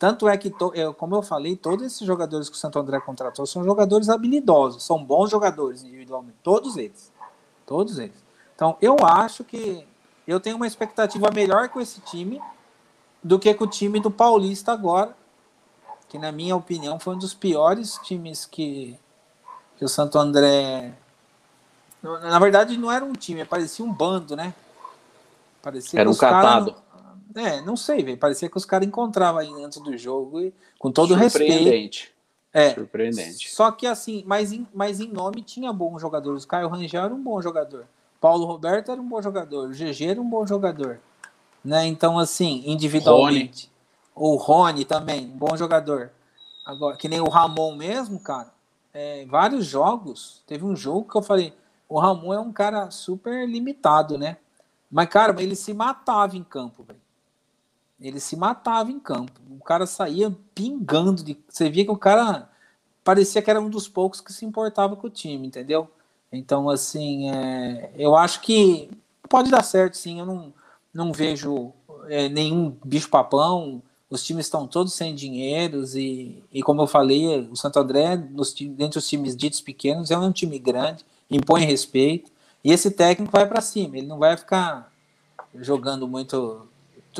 Tanto 0.00 0.28
é 0.28 0.36
que, 0.36 0.50
to, 0.50 0.72
eu, 0.74 0.92
como 0.92 1.14
eu 1.14 1.22
falei, 1.22 1.54
todos 1.54 1.86
esses 1.86 2.04
jogadores 2.04 2.48
que 2.48 2.56
o 2.56 2.58
Santo 2.58 2.76
André 2.76 2.98
contratou 2.98 3.46
são 3.46 3.62
jogadores 3.62 4.08
habilidosos, 4.08 4.82
são 4.82 5.04
bons 5.04 5.30
jogadores 5.30 5.84
individualmente, 5.84 6.38
todos 6.42 6.76
eles. 6.76 7.12
Todos 7.64 8.00
eles. 8.00 8.16
Então, 8.56 8.76
eu 8.82 8.96
acho 9.04 9.44
que 9.44 9.86
eu 10.26 10.40
tenho 10.40 10.56
uma 10.56 10.66
expectativa 10.66 11.30
melhor 11.30 11.68
com 11.68 11.80
esse 11.80 12.00
time 12.00 12.40
do 13.22 13.38
que 13.38 13.52
com 13.54 13.64
o 13.64 13.66
time 13.66 14.00
do 14.00 14.10
Paulista 14.10 14.72
agora, 14.72 15.14
que 16.08 16.18
na 16.18 16.32
minha 16.32 16.56
opinião 16.56 16.98
foi 16.98 17.14
um 17.14 17.18
dos 17.18 17.34
piores 17.34 17.98
times 18.02 18.44
que, 18.46 18.98
que 19.76 19.84
o 19.84 19.88
Santo 19.88 20.18
André. 20.18 20.92
Na 22.02 22.38
verdade, 22.38 22.76
não 22.76 22.90
era 22.90 23.04
um 23.04 23.12
time, 23.12 23.44
parecia 23.44 23.84
um 23.84 23.92
bando, 23.92 24.34
né? 24.34 24.54
Parecia 25.62 26.00
era 26.00 26.08
um 26.08 26.16
catado. 26.16 26.72
Cara, 27.34 27.48
é, 27.48 27.60
não 27.60 27.76
sei, 27.76 28.02
velho. 28.02 28.16
Parecia 28.16 28.48
que 28.48 28.56
os 28.56 28.64
caras 28.64 28.88
encontravam 28.88 29.40
aí 29.40 29.62
antes 29.62 29.78
do 29.80 29.96
jogo 29.96 30.40
e 30.40 30.54
com 30.78 30.90
todo 30.90 31.14
respeito. 31.14 32.08
É, 32.52 32.74
Surpreendente. 32.74 33.48
Só 33.50 33.70
que 33.70 33.86
assim, 33.86 34.24
mas 34.26 34.52
em, 34.52 34.66
mas 34.74 34.98
em 34.98 35.08
nome 35.08 35.42
tinha 35.42 35.72
bons 35.72 36.00
jogadores. 36.00 36.44
O 36.44 36.48
Caio 36.48 36.68
Rangel 36.68 37.04
era 37.04 37.14
um 37.14 37.22
bom 37.22 37.40
jogador. 37.40 37.86
Paulo 38.20 38.44
Roberto 38.44 38.92
era 38.92 39.00
um 39.00 39.08
bom 39.08 39.22
jogador, 39.22 39.70
o 39.70 39.72
GG 39.72 40.10
era 40.10 40.20
um 40.20 40.28
bom 40.28 40.46
jogador. 40.46 41.00
Né? 41.64 41.86
Então, 41.86 42.18
assim, 42.18 42.62
individualmente. 42.66 43.70
Rony. 44.14 44.32
O 44.32 44.36
Rony 44.36 44.84
também, 44.84 45.24
um 45.26 45.38
bom 45.38 45.56
jogador. 45.56 46.10
Agora, 46.64 46.96
que 46.96 47.08
nem 47.08 47.20
o 47.20 47.28
Ramon 47.28 47.74
mesmo, 47.74 48.20
cara. 48.20 48.52
É, 48.92 49.24
vários 49.26 49.66
jogos. 49.66 50.42
Teve 50.46 50.64
um 50.64 50.76
jogo 50.76 51.08
que 51.10 51.16
eu 51.16 51.22
falei, 51.22 51.54
o 51.88 51.98
Ramon 51.98 52.34
é 52.34 52.40
um 52.40 52.52
cara 52.52 52.90
super 52.90 53.48
limitado, 53.48 54.18
né? 54.18 54.36
Mas, 54.90 55.08
cara, 55.08 55.40
ele 55.40 55.54
se 55.56 55.72
matava 55.72 56.36
em 56.36 56.44
campo, 56.44 56.82
velho. 56.82 57.00
Ele 58.00 58.18
se 58.18 58.34
matava 58.36 58.90
em 58.90 58.98
campo. 58.98 59.40
O 59.50 59.62
cara 59.62 59.86
saía 59.86 60.34
pingando. 60.54 61.22
De... 61.22 61.38
Você 61.48 61.70
via 61.70 61.84
que 61.84 61.90
o 61.90 61.96
cara 61.96 62.50
parecia 63.04 63.42
que 63.42 63.50
era 63.50 63.60
um 63.60 63.70
dos 63.70 63.88
poucos 63.88 64.20
que 64.20 64.32
se 64.32 64.44
importava 64.44 64.96
com 64.96 65.06
o 65.06 65.10
time, 65.10 65.46
entendeu? 65.46 65.90
Então, 66.32 66.68
assim, 66.70 67.30
é, 67.30 67.90
eu 67.96 68.16
acho 68.16 68.40
que 68.40 68.88
pode 69.28 69.50
dar 69.50 69.62
certo, 69.62 69.96
sim. 69.96 70.20
Eu 70.20 70.26
não, 70.26 70.52
não 70.92 71.12
vejo 71.12 71.72
é, 72.08 72.28
nenhum 72.28 72.76
bicho-papão. 72.84 73.82
Os 74.08 74.24
times 74.24 74.46
estão 74.46 74.66
todos 74.66 74.92
sem 74.92 75.14
dinheiro 75.14 75.84
e, 75.96 76.42
e, 76.52 76.62
como 76.62 76.82
eu 76.82 76.86
falei, 76.86 77.48
o 77.50 77.56
Santo 77.56 77.78
André, 77.78 78.16
nos, 78.16 78.52
dentre 78.52 78.98
os 78.98 79.08
times 79.08 79.36
ditos 79.36 79.60
pequenos, 79.60 80.10
é 80.10 80.18
um 80.18 80.32
time 80.32 80.58
grande, 80.58 81.04
impõe 81.30 81.64
respeito. 81.64 82.30
E 82.62 82.72
esse 82.72 82.90
técnico 82.90 83.32
vai 83.32 83.46
para 83.46 83.60
cima, 83.60 83.96
ele 83.96 84.06
não 84.06 84.18
vai 84.18 84.36
ficar 84.36 84.92
jogando 85.54 86.06
muito, 86.06 86.68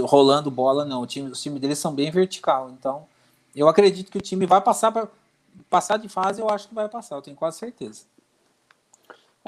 rolando 0.00 0.50
bola, 0.50 0.84
não. 0.84 1.02
O 1.02 1.06
time, 1.06 1.30
os 1.30 1.40
times 1.40 1.60
deles 1.60 1.78
são 1.78 1.94
bem 1.94 2.10
vertical. 2.10 2.70
Então, 2.70 3.06
eu 3.54 3.68
acredito 3.68 4.10
que 4.10 4.18
o 4.18 4.22
time 4.22 4.46
vai 4.46 4.60
passar 4.60 4.92
para 4.92 5.08
passar 5.68 5.96
de 5.96 6.08
fase, 6.08 6.40
eu 6.40 6.48
acho 6.48 6.68
que 6.68 6.74
vai 6.74 6.88
passar, 6.88 7.16
eu 7.16 7.22
tenho 7.22 7.36
quase 7.36 7.58
certeza. 7.58 8.02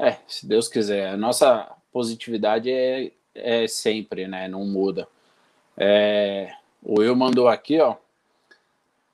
É, 0.02 0.18
se 0.26 0.44
Deus 0.48 0.66
quiser. 0.66 1.10
A 1.10 1.16
nossa 1.16 1.76
positividade 1.92 2.68
é, 2.68 3.12
é 3.36 3.68
sempre, 3.68 4.26
né? 4.26 4.48
Não 4.48 4.64
muda. 4.64 5.06
É, 5.76 6.52
o 6.82 6.98
Will 6.98 7.14
mandou 7.14 7.46
aqui, 7.46 7.80
ó. 7.80 7.94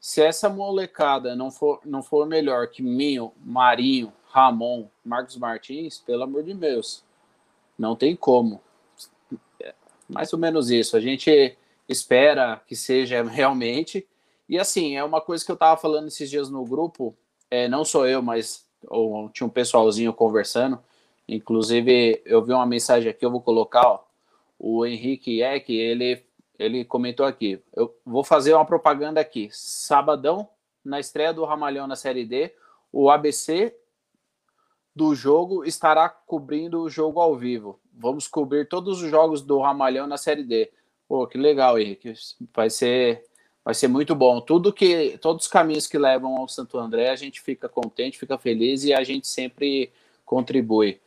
Se 0.00 0.22
essa 0.22 0.48
molecada 0.48 1.36
não 1.36 1.50
for, 1.50 1.82
não 1.84 2.02
for 2.02 2.26
melhor 2.26 2.68
que 2.68 2.82
Minho, 2.82 3.34
Marinho, 3.44 4.10
Ramon, 4.30 4.86
Marcos 5.04 5.36
Martins, 5.36 5.98
pelo 5.98 6.22
amor 6.22 6.42
de 6.42 6.54
Deus, 6.54 7.04
não 7.78 7.94
tem 7.94 8.16
como. 8.16 8.58
É, 9.60 9.74
mais 10.08 10.32
ou 10.32 10.38
menos 10.38 10.70
isso. 10.70 10.96
A 10.96 11.00
gente 11.00 11.54
espera 11.86 12.62
que 12.66 12.74
seja 12.74 13.22
realmente. 13.22 14.08
E 14.48 14.58
assim, 14.58 14.96
é 14.96 15.04
uma 15.04 15.20
coisa 15.20 15.44
que 15.44 15.52
eu 15.52 15.56
tava 15.56 15.78
falando 15.78 16.08
esses 16.08 16.30
dias 16.30 16.48
no 16.48 16.64
grupo, 16.64 17.14
é, 17.50 17.68
não 17.68 17.84
sou 17.84 18.06
eu, 18.06 18.22
mas 18.22 18.66
ou, 18.88 19.28
tinha 19.28 19.46
um 19.46 19.50
pessoalzinho 19.50 20.12
conversando. 20.12 20.78
Inclusive, 21.28 22.22
eu 22.24 22.42
vi 22.42 22.52
uma 22.52 22.66
mensagem 22.66 23.10
aqui, 23.10 23.24
eu 23.24 23.30
vou 23.30 23.40
colocar, 23.40 23.86
ó, 23.86 24.04
o 24.58 24.84
Henrique 24.84 25.42
Eck, 25.42 25.72
ele, 25.72 26.24
ele 26.58 26.84
comentou 26.84 27.26
aqui. 27.26 27.62
Eu 27.74 27.94
vou 28.04 28.24
fazer 28.24 28.54
uma 28.54 28.64
propaganda 28.64 29.20
aqui. 29.20 29.48
Sabadão, 29.52 30.48
na 30.84 30.98
estreia 30.98 31.32
do 31.32 31.44
Ramalhão 31.44 31.86
na 31.86 31.96
Série 31.96 32.24
D, 32.24 32.54
o 32.92 33.10
ABC 33.10 33.76
do 34.96 35.14
jogo 35.14 35.64
estará 35.64 36.08
cobrindo 36.08 36.82
o 36.82 36.90
jogo 36.90 37.20
ao 37.20 37.36
vivo. 37.36 37.78
Vamos 37.92 38.26
cobrir 38.26 38.68
todos 38.68 39.02
os 39.02 39.10
jogos 39.10 39.42
do 39.42 39.60
Ramalhão 39.60 40.06
na 40.06 40.16
Série 40.16 40.42
D. 40.42 40.72
Pô, 41.06 41.26
que 41.26 41.38
legal, 41.38 41.78
Henrique. 41.78 42.14
Vai 42.54 42.68
ser 42.68 43.24
vai 43.64 43.74
ser 43.74 43.88
muito 43.88 44.14
bom. 44.14 44.40
Tudo 44.40 44.72
que 44.72 45.18
todos 45.20 45.46
os 45.46 45.50
caminhos 45.50 45.86
que 45.86 45.98
levam 45.98 46.36
ao 46.36 46.48
Santo 46.48 46.78
André, 46.78 47.10
a 47.10 47.16
gente 47.16 47.40
fica 47.40 47.68
contente, 47.68 48.18
fica 48.18 48.38
feliz 48.38 48.84
e 48.84 48.92
a 48.92 49.02
gente 49.04 49.28
sempre 49.28 49.92
contribui 50.24 51.00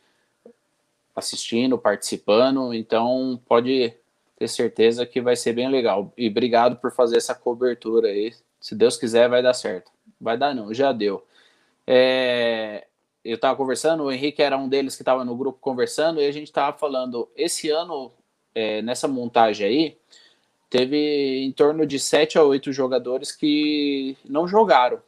assistindo, 1.14 1.78
participando. 1.78 2.72
Então, 2.72 3.40
pode 3.46 3.94
ter 4.36 4.48
certeza 4.48 5.06
que 5.06 5.20
vai 5.20 5.36
ser 5.36 5.52
bem 5.52 5.68
legal. 5.68 6.12
E 6.16 6.28
obrigado 6.28 6.76
por 6.76 6.90
fazer 6.92 7.16
essa 7.16 7.34
cobertura 7.34 8.08
aí. 8.08 8.32
Se 8.60 8.74
Deus 8.74 8.96
quiser, 8.96 9.28
vai 9.28 9.42
dar 9.42 9.54
certo. 9.54 9.90
Vai 10.20 10.38
dar 10.38 10.54
não, 10.54 10.72
já 10.72 10.92
deu. 10.92 11.24
É, 11.86 12.86
eu 13.24 13.36
estava 13.36 13.56
conversando, 13.56 14.04
o 14.04 14.12
Henrique 14.12 14.42
era 14.42 14.56
um 14.56 14.68
deles 14.68 14.96
que 14.96 15.02
estava 15.02 15.24
no 15.24 15.36
grupo 15.36 15.58
conversando, 15.60 16.20
e 16.20 16.26
a 16.26 16.32
gente 16.32 16.48
estava 16.48 16.76
falando, 16.76 17.28
esse 17.36 17.70
ano, 17.70 18.12
é, 18.54 18.82
nessa 18.82 19.06
montagem 19.06 19.66
aí, 19.66 19.98
teve 20.72 21.44
em 21.44 21.52
torno 21.52 21.84
de 21.84 22.00
sete 22.00 22.38
a 22.38 22.42
oito 22.42 22.72
jogadores 22.72 23.30
que 23.30 24.16
não 24.24 24.48
jogaram, 24.48 25.02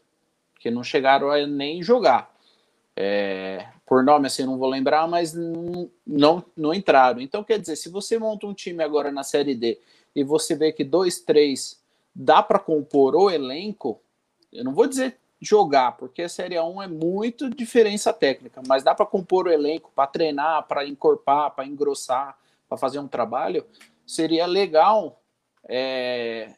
que 0.61 0.71
não 0.71 0.85
chegaram 0.85 1.31
a 1.31 1.47
nem 1.47 1.83
jogar. 1.83 2.31
É, 2.95 3.67
por 3.87 4.05
nome 4.05 4.27
assim, 4.27 4.45
não 4.45 4.59
vou 4.59 4.69
lembrar, 4.69 5.09
mas 5.09 5.33
não, 5.33 6.45
não, 6.55 6.75
entraram. 6.75 7.19
Então, 7.19 7.43
quer 7.43 7.59
dizer, 7.59 7.77
se 7.77 7.89
você 7.89 8.19
monta 8.19 8.47
um 8.47 8.53
time 8.53 8.85
agora 8.85 9.11
na 9.11 9.23
Série 9.23 9.55
D 9.55 9.81
e 10.15 10.23
você 10.23 10.55
vê 10.55 10.71
que 10.71 10.85
dois, 10.85 11.21
três 11.21 11.83
dá 12.15 12.43
para 12.43 12.59
compor 12.59 13.17
o 13.17 13.31
elenco, 13.31 14.03
eu 14.53 14.65
não 14.65 14.75
vou 14.75 14.87
dizer 14.87 15.17
jogar, 15.41 15.93
porque 15.93 16.21
a 16.21 16.29
Série 16.29 16.61
1 16.61 16.83
é 16.83 16.89
muito 16.89 17.49
diferença 17.49 18.13
técnica, 18.13 18.61
mas 18.69 18.83
dá 18.83 18.95
para 18.95 19.07
compor 19.07 19.47
o 19.47 19.51
elenco, 19.51 19.91
para 19.95 20.07
treinar, 20.07 20.69
para 20.69 20.87
encorpar, 20.87 21.53
para 21.53 21.67
engrossar, 21.67 22.39
para 22.69 22.77
fazer 22.77 22.99
um 22.99 23.09
trabalho, 23.09 23.65
seria 24.07 24.45
legal 24.45 25.23
é, 25.69 26.55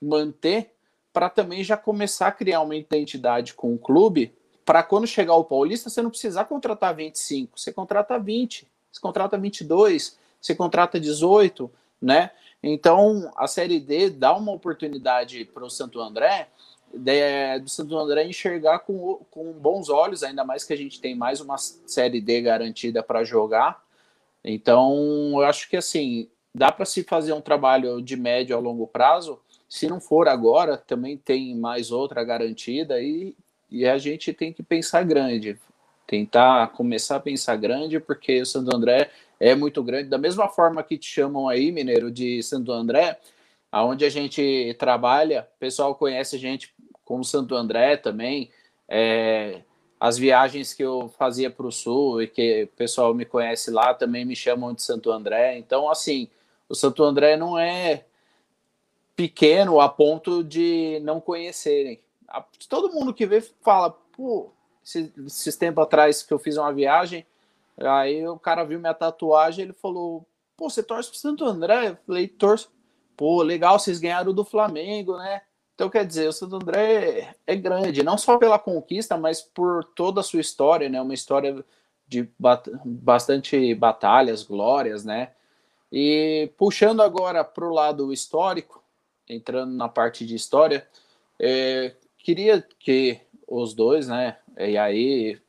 manter 0.00 0.72
para 1.12 1.30
também 1.30 1.64
já 1.64 1.76
começar 1.76 2.28
a 2.28 2.32
criar 2.32 2.60
uma 2.60 2.76
identidade 2.76 3.54
com 3.54 3.74
o 3.74 3.78
clube 3.78 4.34
para 4.64 4.82
quando 4.82 5.06
chegar 5.06 5.34
o 5.34 5.44
Paulista 5.44 5.88
você 5.88 6.02
não 6.02 6.10
precisar 6.10 6.44
contratar 6.44 6.94
25, 6.94 7.58
você 7.58 7.72
contrata 7.72 8.18
20, 8.18 8.66
você 8.92 9.00
contrata 9.00 9.38
22, 9.38 10.18
você 10.40 10.54
contrata 10.54 11.00
18, 11.00 11.70
né? 12.00 12.30
Então 12.62 13.30
a 13.36 13.46
Série 13.46 13.78
D 13.78 14.10
dá 14.10 14.36
uma 14.36 14.52
oportunidade 14.52 15.44
para 15.44 15.64
o 15.64 15.70
Santo 15.70 16.00
André 16.00 16.48
de, 16.92 17.58
do 17.60 17.68
Santo 17.68 17.96
André 17.96 18.24
enxergar 18.24 18.80
com, 18.80 19.20
com 19.30 19.52
bons 19.52 19.88
olhos, 19.88 20.22
ainda 20.22 20.44
mais 20.44 20.64
que 20.64 20.72
a 20.72 20.76
gente 20.76 21.00
tem 21.00 21.14
mais 21.14 21.40
uma 21.40 21.58
Série 21.58 22.20
D 22.20 22.40
garantida 22.42 23.02
para 23.02 23.24
jogar. 23.24 23.84
Então, 24.44 25.32
eu 25.32 25.42
acho 25.42 25.68
que 25.68 25.76
assim, 25.76 26.28
dá 26.56 26.72
para 26.72 26.86
se 26.86 27.04
fazer 27.04 27.34
um 27.34 27.40
trabalho 27.40 28.00
de 28.00 28.16
médio 28.16 28.56
a 28.56 28.58
longo 28.58 28.86
prazo. 28.86 29.38
Se 29.68 29.86
não 29.86 30.00
for 30.00 30.26
agora, 30.26 30.78
também 30.78 31.14
tem 31.14 31.54
mais 31.54 31.92
outra 31.92 32.24
garantida 32.24 32.98
e, 33.02 33.36
e 33.70 33.86
a 33.86 33.98
gente 33.98 34.32
tem 34.32 34.54
que 34.54 34.62
pensar 34.62 35.04
grande, 35.04 35.58
tentar 36.06 36.68
começar 36.68 37.16
a 37.16 37.20
pensar 37.20 37.56
grande, 37.56 38.00
porque 38.00 38.40
o 38.40 38.46
Santo 38.46 38.74
André 38.74 39.10
é 39.38 39.54
muito 39.54 39.82
grande. 39.82 40.08
Da 40.08 40.16
mesma 40.16 40.48
forma 40.48 40.82
que 40.82 40.96
te 40.96 41.06
chamam 41.06 41.46
aí, 41.46 41.70
Mineiro, 41.70 42.10
de 42.10 42.42
Santo 42.42 42.72
André, 42.72 43.18
aonde 43.70 44.06
a 44.06 44.08
gente 44.08 44.74
trabalha, 44.78 45.46
o 45.56 45.58
pessoal 45.58 45.94
conhece 45.94 46.36
a 46.36 46.38
gente 46.38 46.72
como 47.04 47.22
Santo 47.22 47.54
André 47.54 47.98
também. 47.98 48.50
É, 48.88 49.60
as 50.00 50.16
viagens 50.16 50.72
que 50.72 50.82
eu 50.82 51.12
fazia 51.18 51.50
para 51.50 51.66
o 51.66 51.72
sul 51.72 52.22
e 52.22 52.26
que 52.26 52.62
o 52.62 52.76
pessoal 52.76 53.12
me 53.12 53.26
conhece 53.26 53.70
lá 53.70 53.92
também 53.92 54.24
me 54.24 54.34
chamam 54.34 54.72
de 54.72 54.82
Santo 54.82 55.10
André. 55.10 55.58
Então, 55.58 55.90
assim, 55.90 56.30
o 56.68 56.74
Santo 56.74 57.02
André 57.04 57.36
não 57.36 57.58
é 57.58 58.04
pequeno 59.14 59.80
a 59.80 59.88
ponto 59.88 60.44
de 60.44 61.00
não 61.02 61.20
conhecerem. 61.20 62.00
Todo 62.68 62.92
mundo 62.92 63.14
que 63.14 63.26
vê 63.26 63.40
fala, 63.40 63.90
pô, 63.90 64.50
esses, 64.84 65.10
esses 65.26 65.56
tempos 65.56 65.82
atrás 65.82 66.22
que 66.22 66.32
eu 66.32 66.38
fiz 66.38 66.56
uma 66.56 66.72
viagem, 66.72 67.26
aí 67.78 68.26
o 68.26 68.38
cara 68.38 68.64
viu 68.64 68.78
minha 68.78 68.94
tatuagem, 68.94 69.64
ele 69.64 69.72
falou, 69.72 70.26
pô, 70.56 70.68
você 70.68 70.82
torce 70.82 71.10
pro 71.10 71.18
Santo 71.18 71.44
André? 71.44 71.90
Eu 71.90 71.96
falei, 72.06 72.28
torço. 72.28 72.70
Pô, 73.16 73.42
legal, 73.42 73.78
vocês 73.78 73.98
ganharam 73.98 74.34
do 74.34 74.44
Flamengo, 74.44 75.16
né? 75.16 75.40
Então, 75.74 75.88
quer 75.88 76.06
dizer, 76.06 76.28
o 76.28 76.32
Santo 76.32 76.56
André 76.56 77.34
é 77.46 77.56
grande, 77.56 78.02
não 78.02 78.18
só 78.18 78.38
pela 78.38 78.58
conquista, 78.58 79.16
mas 79.16 79.40
por 79.40 79.84
toda 79.84 80.20
a 80.20 80.24
sua 80.24 80.40
história, 80.40 80.88
né? 80.88 81.00
Uma 81.00 81.14
história 81.14 81.64
de 82.06 82.28
bastante 82.84 83.74
batalhas, 83.74 84.42
glórias, 84.42 85.04
né? 85.04 85.32
E 85.98 86.52
puxando 86.58 87.00
agora 87.00 87.42
para 87.42 87.66
o 87.66 87.72
lado 87.72 88.12
histórico, 88.12 88.84
entrando 89.26 89.72
na 89.72 89.88
parte 89.88 90.26
de 90.26 90.34
história, 90.34 90.86
é, 91.40 91.94
queria 92.18 92.62
que 92.78 93.18
os 93.48 93.72
dois, 93.72 94.06
né? 94.06 94.36
E 94.58 94.76
aí 94.76 95.40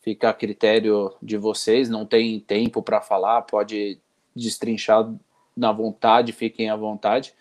fica 0.00 0.30
a 0.30 0.32
critério 0.32 1.14
de 1.22 1.36
vocês, 1.36 1.90
não 1.90 2.06
tem 2.06 2.40
tempo 2.40 2.82
para 2.82 3.02
falar, 3.02 3.42
pode 3.42 4.00
destrinchar 4.34 5.12
na 5.54 5.70
vontade, 5.72 6.32
fiquem 6.32 6.70
à 6.70 6.76
vontade. 6.76 7.34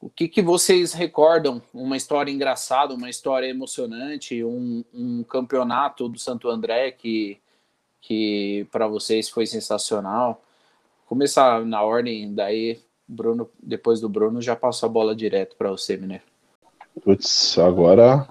O 0.00 0.08
que, 0.08 0.26
que 0.26 0.40
vocês 0.40 0.94
recordam? 0.94 1.60
Uma 1.74 1.98
história 1.98 2.32
engraçada, 2.32 2.94
uma 2.94 3.10
história 3.10 3.48
emocionante, 3.48 4.42
um, 4.42 4.82
um 4.94 5.22
campeonato 5.24 6.08
do 6.08 6.18
Santo 6.18 6.48
André 6.48 6.90
que, 6.90 7.38
que 8.00 8.66
para 8.72 8.88
vocês 8.88 9.28
foi 9.28 9.44
sensacional? 9.44 10.42
Começar 11.12 11.62
na 11.66 11.82
ordem, 11.82 12.34
daí 12.34 12.80
Bruno, 13.06 13.50
depois 13.62 14.00
do 14.00 14.08
Bruno, 14.08 14.40
já 14.40 14.56
passo 14.56 14.86
a 14.86 14.88
bola 14.88 15.14
direto 15.14 15.54
para 15.56 15.70
você, 15.70 15.94
Mineiro. 15.94 16.22
Putz, 17.04 17.58
agora, 17.58 18.26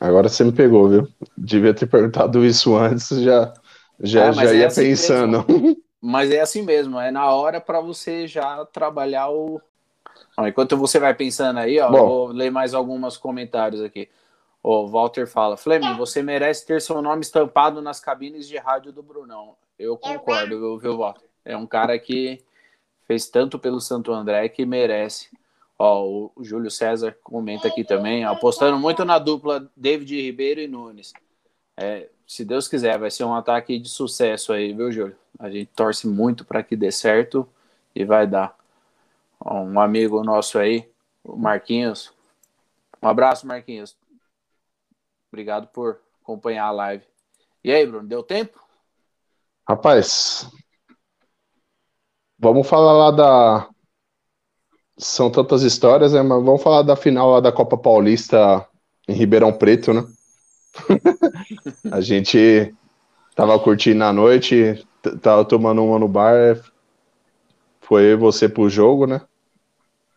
agora 0.00 0.30
você 0.30 0.42
me 0.42 0.50
pegou, 0.50 0.88
viu? 0.88 1.08
Devia 1.36 1.74
ter 1.74 1.86
perguntado 1.86 2.42
isso 2.42 2.74
antes, 2.74 3.10
já, 3.20 3.52
já, 4.00 4.28
é, 4.28 4.32
já 4.32 4.50
é 4.54 4.56
ia 4.56 4.66
assim 4.68 4.80
pensando. 4.84 5.44
Mesmo. 5.46 5.76
Mas 6.00 6.30
é 6.30 6.40
assim 6.40 6.62
mesmo, 6.62 6.98
é 6.98 7.10
na 7.10 7.30
hora 7.30 7.60
para 7.60 7.78
você 7.78 8.26
já 8.26 8.64
trabalhar 8.72 9.28
o. 9.28 9.60
enquanto 10.46 10.78
você 10.78 10.98
vai 10.98 11.12
pensando 11.12 11.58
aí, 11.58 11.78
ó, 11.78 11.90
Bom, 11.90 12.08
vou 12.08 12.26
ler 12.28 12.50
mais 12.50 12.72
alguns 12.72 13.18
comentários 13.18 13.82
aqui. 13.82 14.08
O 14.62 14.86
Walter 14.86 15.26
fala: 15.26 15.58
Fleming, 15.58 15.94
você 15.98 16.22
merece 16.22 16.64
ter 16.64 16.80
seu 16.80 17.02
nome 17.02 17.20
estampado 17.20 17.82
nas 17.82 18.00
cabines 18.00 18.48
de 18.48 18.56
rádio 18.56 18.92
do 18.92 19.02
Brunão. 19.02 19.56
Eu 19.78 19.98
concordo, 19.98 20.78
viu, 20.78 20.96
Walter? 20.96 21.33
É 21.44 21.56
um 21.56 21.66
cara 21.66 21.98
que 21.98 22.42
fez 23.06 23.28
tanto 23.28 23.58
pelo 23.58 23.80
Santo 23.80 24.12
André 24.12 24.48
que 24.48 24.64
merece. 24.64 25.28
Ó, 25.78 26.30
o 26.34 26.44
Júlio 26.44 26.70
César 26.70 27.16
comenta 27.22 27.68
aqui 27.68 27.84
também, 27.84 28.24
apostando 28.24 28.78
muito 28.78 29.04
na 29.04 29.18
dupla 29.18 29.70
David 29.76 30.20
Ribeiro 30.20 30.60
e 30.60 30.68
Nunes. 30.68 31.12
É, 31.76 32.08
se 32.26 32.44
Deus 32.44 32.68
quiser, 32.68 32.98
vai 32.98 33.10
ser 33.10 33.24
um 33.24 33.34
ataque 33.34 33.78
de 33.78 33.88
sucesso 33.88 34.52
aí, 34.52 34.72
viu, 34.72 34.90
Júlio? 34.90 35.16
A 35.38 35.50
gente 35.50 35.70
torce 35.74 36.06
muito 36.06 36.44
para 36.44 36.62
que 36.62 36.76
dê 36.76 36.92
certo 36.92 37.46
e 37.94 38.04
vai 38.04 38.26
dar. 38.26 38.56
Ó, 39.40 39.62
um 39.62 39.80
amigo 39.80 40.22
nosso 40.22 40.58
aí, 40.58 40.88
o 41.22 41.36
Marquinhos. 41.36 42.12
Um 43.02 43.08
abraço, 43.08 43.46
Marquinhos. 43.46 43.96
Obrigado 45.30 45.66
por 45.66 46.00
acompanhar 46.22 46.66
a 46.66 46.70
live. 46.70 47.04
E 47.62 47.72
aí, 47.72 47.84
Bruno, 47.84 48.06
deu 48.06 48.22
tempo? 48.22 48.62
Rapaz, 49.68 50.48
vamos 52.44 52.68
falar 52.68 52.92
lá 52.92 53.10
da. 53.10 53.68
São 54.98 55.30
tantas 55.30 55.62
histórias, 55.62 56.12
né? 56.12 56.22
Mas 56.22 56.44
vamos 56.44 56.62
falar 56.62 56.82
da 56.82 56.94
final 56.94 57.30
lá 57.30 57.40
da 57.40 57.50
Copa 57.50 57.76
Paulista 57.76 58.64
em 59.08 59.14
Ribeirão 59.14 59.52
Preto, 59.52 59.92
né? 59.94 60.04
a 61.90 62.00
gente 62.00 62.72
tava 63.34 63.58
curtindo 63.58 64.04
a 64.04 64.12
noite, 64.12 64.86
tava 65.22 65.44
tomando 65.44 65.82
uma 65.82 65.98
no 65.98 66.06
bar, 66.06 66.60
foi 67.80 68.14
você 68.14 68.48
pro 68.48 68.68
jogo, 68.68 69.06
né? 69.06 69.22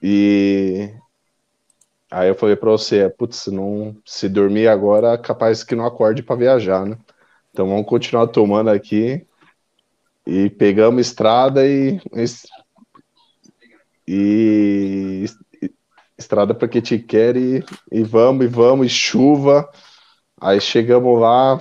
E 0.03 0.93
aí 2.11 2.27
eu 2.27 2.35
falei 2.35 2.55
pra 2.55 2.69
você, 2.69 3.09
putz, 3.09 3.47
não, 3.47 3.95
se 4.05 4.27
dormir 4.27 4.67
agora, 4.67 5.17
capaz 5.17 5.63
que 5.63 5.75
não 5.75 5.85
acorde 5.85 6.21
para 6.21 6.35
viajar, 6.35 6.85
né? 6.85 6.97
Então 7.51 7.67
vamos 7.67 7.87
continuar 7.87 8.27
tomando 8.27 8.69
aqui 8.69 9.25
e 10.27 10.49
pegamos 10.51 11.07
estrada 11.07 11.65
e 11.65 11.99
e 14.07 15.25
estrada 16.17 16.53
para 16.53 16.67
que 16.67 16.81
te 16.81 16.99
quer 16.99 17.35
e, 17.35 17.63
e 17.91 18.03
vamos 18.03 18.45
e 18.45 18.47
vamos 18.47 18.85
e 18.85 18.89
chuva 18.89 19.67
Aí 20.39 20.61
chegamos 20.61 21.19
lá, 21.19 21.59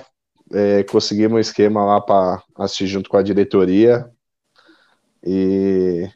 é, 0.53 0.83
conseguimos 0.83 1.37
um 1.37 1.39
esquema 1.39 1.83
lá 1.83 1.99
para 1.99 2.43
assistir 2.55 2.85
junto 2.85 3.09
com 3.09 3.17
a 3.17 3.23
diretoria 3.23 4.07
e 5.25 6.07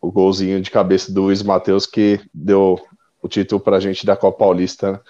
o 0.00 0.12
golzinho 0.12 0.60
de 0.60 0.70
cabeça 0.70 1.12
do 1.12 1.22
Luiz 1.22 1.42
Matheus 1.42 1.86
que 1.86 2.20
deu 2.32 2.78
o 3.20 3.28
título 3.28 3.60
para 3.60 3.78
a 3.78 3.80
gente 3.80 4.06
da 4.06 4.16
Copa 4.16 4.38
Paulista. 4.38 5.02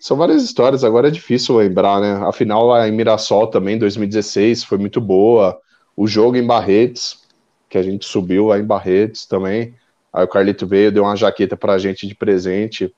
São 0.00 0.16
várias 0.16 0.42
histórias, 0.42 0.82
agora 0.82 1.08
é 1.08 1.10
difícil 1.10 1.56
lembrar, 1.56 2.00
né? 2.00 2.26
A 2.26 2.32
final 2.32 2.66
lá 2.66 2.88
em 2.88 2.90
Mirassol 2.90 3.48
também, 3.48 3.78
2016, 3.78 4.64
foi 4.64 4.78
muito 4.78 4.98
boa. 4.98 5.60
O 5.94 6.06
jogo 6.06 6.38
em 6.38 6.46
Barretes, 6.46 7.20
que 7.68 7.76
a 7.76 7.82
gente 7.82 8.06
subiu 8.06 8.46
lá 8.46 8.58
em 8.58 8.64
Barretes 8.64 9.26
também. 9.26 9.74
Aí 10.10 10.24
o 10.24 10.28
Carlito 10.28 10.66
veio, 10.66 10.90
deu 10.90 11.02
uma 11.02 11.14
jaqueta 11.16 11.54
para 11.54 11.74
a 11.74 11.78
gente 11.78 12.06
de 12.06 12.14
presente 12.14 12.94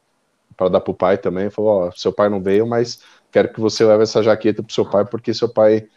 para 0.56 0.68
dar 0.68 0.80
pro 0.80 0.94
pai 0.94 1.18
também. 1.18 1.50
Falou: 1.50 1.88
Ó, 1.88 1.90
seu 1.90 2.12
pai 2.12 2.28
não 2.28 2.40
veio, 2.40 2.68
mas 2.68 3.00
quero 3.32 3.52
que 3.52 3.60
você 3.60 3.84
leve 3.84 4.04
essa 4.04 4.22
jaqueta 4.22 4.62
pro 4.62 4.72
seu 4.72 4.88
pai, 4.88 5.04
porque 5.04 5.34
seu 5.34 5.48
pai 5.48 5.88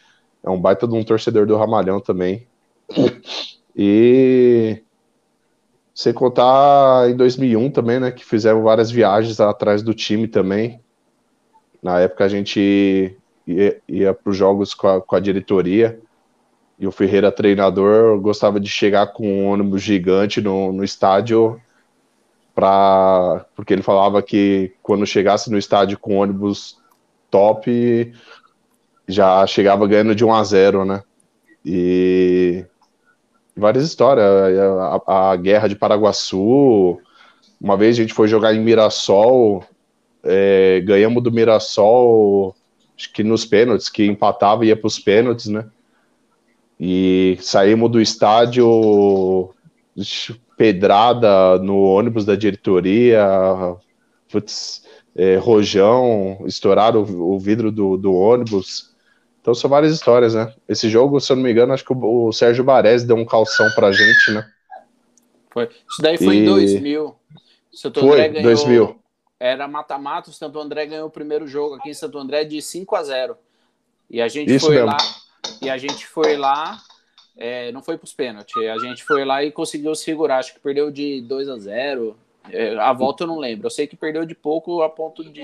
é 0.43 0.49
um 0.49 0.59
baita 0.59 0.87
de 0.87 0.95
um 0.95 1.03
torcedor 1.03 1.45
do 1.45 1.55
Ramalhão 1.55 2.01
também. 2.01 2.47
E 3.77 4.81
sem 5.93 6.13
contar 6.13 7.09
em 7.09 7.15
2001 7.17 7.69
também, 7.69 7.99
né, 7.99 8.09
que 8.09 8.23
fizeram 8.23 8.63
várias 8.63 8.89
viagens 8.89 9.41
atrás 9.41 9.83
do 9.83 9.93
time 9.93 10.29
também. 10.29 10.79
Na 11.85 11.99
época 11.99 12.25
a 12.25 12.27
gente 12.27 13.15
ia, 13.45 13.79
ia 13.87 14.11
para 14.11 14.31
os 14.31 14.35
jogos 14.35 14.73
com 14.73 14.87
a, 14.87 14.99
com 14.99 15.15
a, 15.15 15.19
diretoria 15.19 15.99
e 16.79 16.87
o 16.87 16.91
Ferreira, 16.91 17.31
treinador, 17.31 18.19
gostava 18.19 18.59
de 18.59 18.67
chegar 18.67 19.13
com 19.13 19.27
um 19.27 19.45
ônibus 19.45 19.83
gigante 19.83 20.41
no, 20.41 20.73
no 20.73 20.83
estádio 20.83 21.61
para 22.55 23.45
porque 23.55 23.71
ele 23.71 23.83
falava 23.83 24.19
que 24.23 24.73
quando 24.81 25.05
chegasse 25.05 25.51
no 25.51 25.59
estádio 25.59 25.99
com 25.99 26.17
ônibus 26.17 26.79
top 27.29 28.11
já 29.07 29.45
chegava 29.45 29.85
ganhando 29.85 30.15
de 30.15 30.25
1 30.25 30.33
a 30.33 30.43
0, 30.43 30.85
né? 30.85 31.03
E 31.63 32.65
várias 33.55 33.83
histórias, 33.83 34.25
a, 35.05 35.33
a 35.33 35.35
guerra 35.35 35.67
de 35.67 35.75
Paraguaçu, 35.75 36.99
uma 37.61 37.77
vez 37.77 37.95
a 37.95 38.01
gente 38.01 38.13
foi 38.15 38.27
jogar 38.27 38.55
em 38.55 38.59
Mirassol, 38.59 39.63
é, 40.25 40.81
ganhamos 40.81 41.23
do 41.23 41.31
Mirassol, 41.31 42.55
acho 42.97 43.13
que 43.13 43.23
nos 43.23 43.45
pênaltis, 43.45 43.89
que 43.89 44.05
empatava 44.05 44.65
e 44.65 44.69
ia 44.69 44.75
para 44.75 44.87
os 44.87 44.99
pênaltis, 44.99 45.47
né? 45.47 45.69
E 46.79 47.37
saímos 47.39 47.89
do 47.91 48.01
estádio 48.01 49.53
pedrada 50.57 51.57
no 51.59 51.79
ônibus 51.83 52.25
da 52.25 52.35
diretoria, 52.35 53.25
putz, 54.29 54.83
é, 55.15 55.37
rojão, 55.37 56.43
estouraram 56.45 57.03
o, 57.03 57.35
o 57.35 57.39
vidro 57.39 57.71
do, 57.71 57.95
do, 57.95 58.13
ônibus. 58.13 58.93
Então 59.39 59.53
são 59.53 59.69
várias 59.69 59.93
histórias, 59.93 60.33
né? 60.33 60.53
Esse 60.67 60.89
jogo, 60.89 61.19
se 61.19 61.31
eu 61.31 61.35
não 61.37 61.43
me 61.43 61.51
engano, 61.51 61.71
acho 61.71 61.85
que 61.85 61.93
o, 61.93 62.27
o 62.27 62.33
Sérgio 62.33 62.63
Baresi 62.63 63.07
deu 63.07 63.15
um 63.15 63.25
calção 63.25 63.69
pra 63.75 63.91
gente, 63.91 64.31
né? 64.31 64.45
Foi. 65.51 65.69
Isso 65.89 66.01
daí 66.01 66.17
foi 66.17 66.35
e... 66.35 66.39
em 66.39 66.45
2000. 66.45 67.15
Santo 67.71 67.99
foi, 68.01 68.11
André 68.11 68.29
ganhou, 68.29 68.43
2000. 68.43 69.04
Era 69.39 69.67
mata-mata, 69.67 70.29
o 70.29 70.33
Santo 70.33 70.59
André 70.59 70.85
ganhou 70.85 71.07
o 71.07 71.11
primeiro 71.11 71.47
jogo 71.47 71.75
aqui 71.75 71.89
em 71.89 71.93
Santo 71.93 72.17
André 72.17 72.43
de 72.45 72.61
5 72.61 72.95
a 72.95 73.03
0. 73.03 73.37
E 74.09 74.21
a 74.21 74.27
gente 74.27 74.53
Isso 74.53 74.67
foi 74.67 74.75
mesmo. 74.75 74.87
lá, 74.87 74.97
e 75.61 75.69
a 75.69 75.77
gente 75.77 76.07
foi 76.07 76.37
lá 76.37 76.81
é, 77.37 77.71
não 77.71 77.81
foi 77.81 77.97
para 77.97 78.05
os 78.05 78.13
pênaltis. 78.13 78.55
A 78.55 78.77
gente 78.77 79.03
foi 79.03 79.25
lá 79.25 79.43
e 79.43 79.51
conseguiu 79.51 79.93
segurar. 79.93 80.37
Acho 80.37 80.53
que 80.53 80.59
perdeu 80.59 80.89
de 80.89 81.21
2 81.21 81.49
a 81.49 81.57
0. 81.57 82.15
É, 82.49 82.77
a 82.77 82.93
volta 82.93 83.23
eu 83.23 83.27
não 83.27 83.37
lembro. 83.37 83.67
Eu 83.67 83.71
sei 83.71 83.87
que 83.87 83.95
perdeu 83.95 84.25
de 84.25 84.33
pouco 84.33 84.81
a 84.81 84.89
ponto 84.89 85.23
de. 85.23 85.41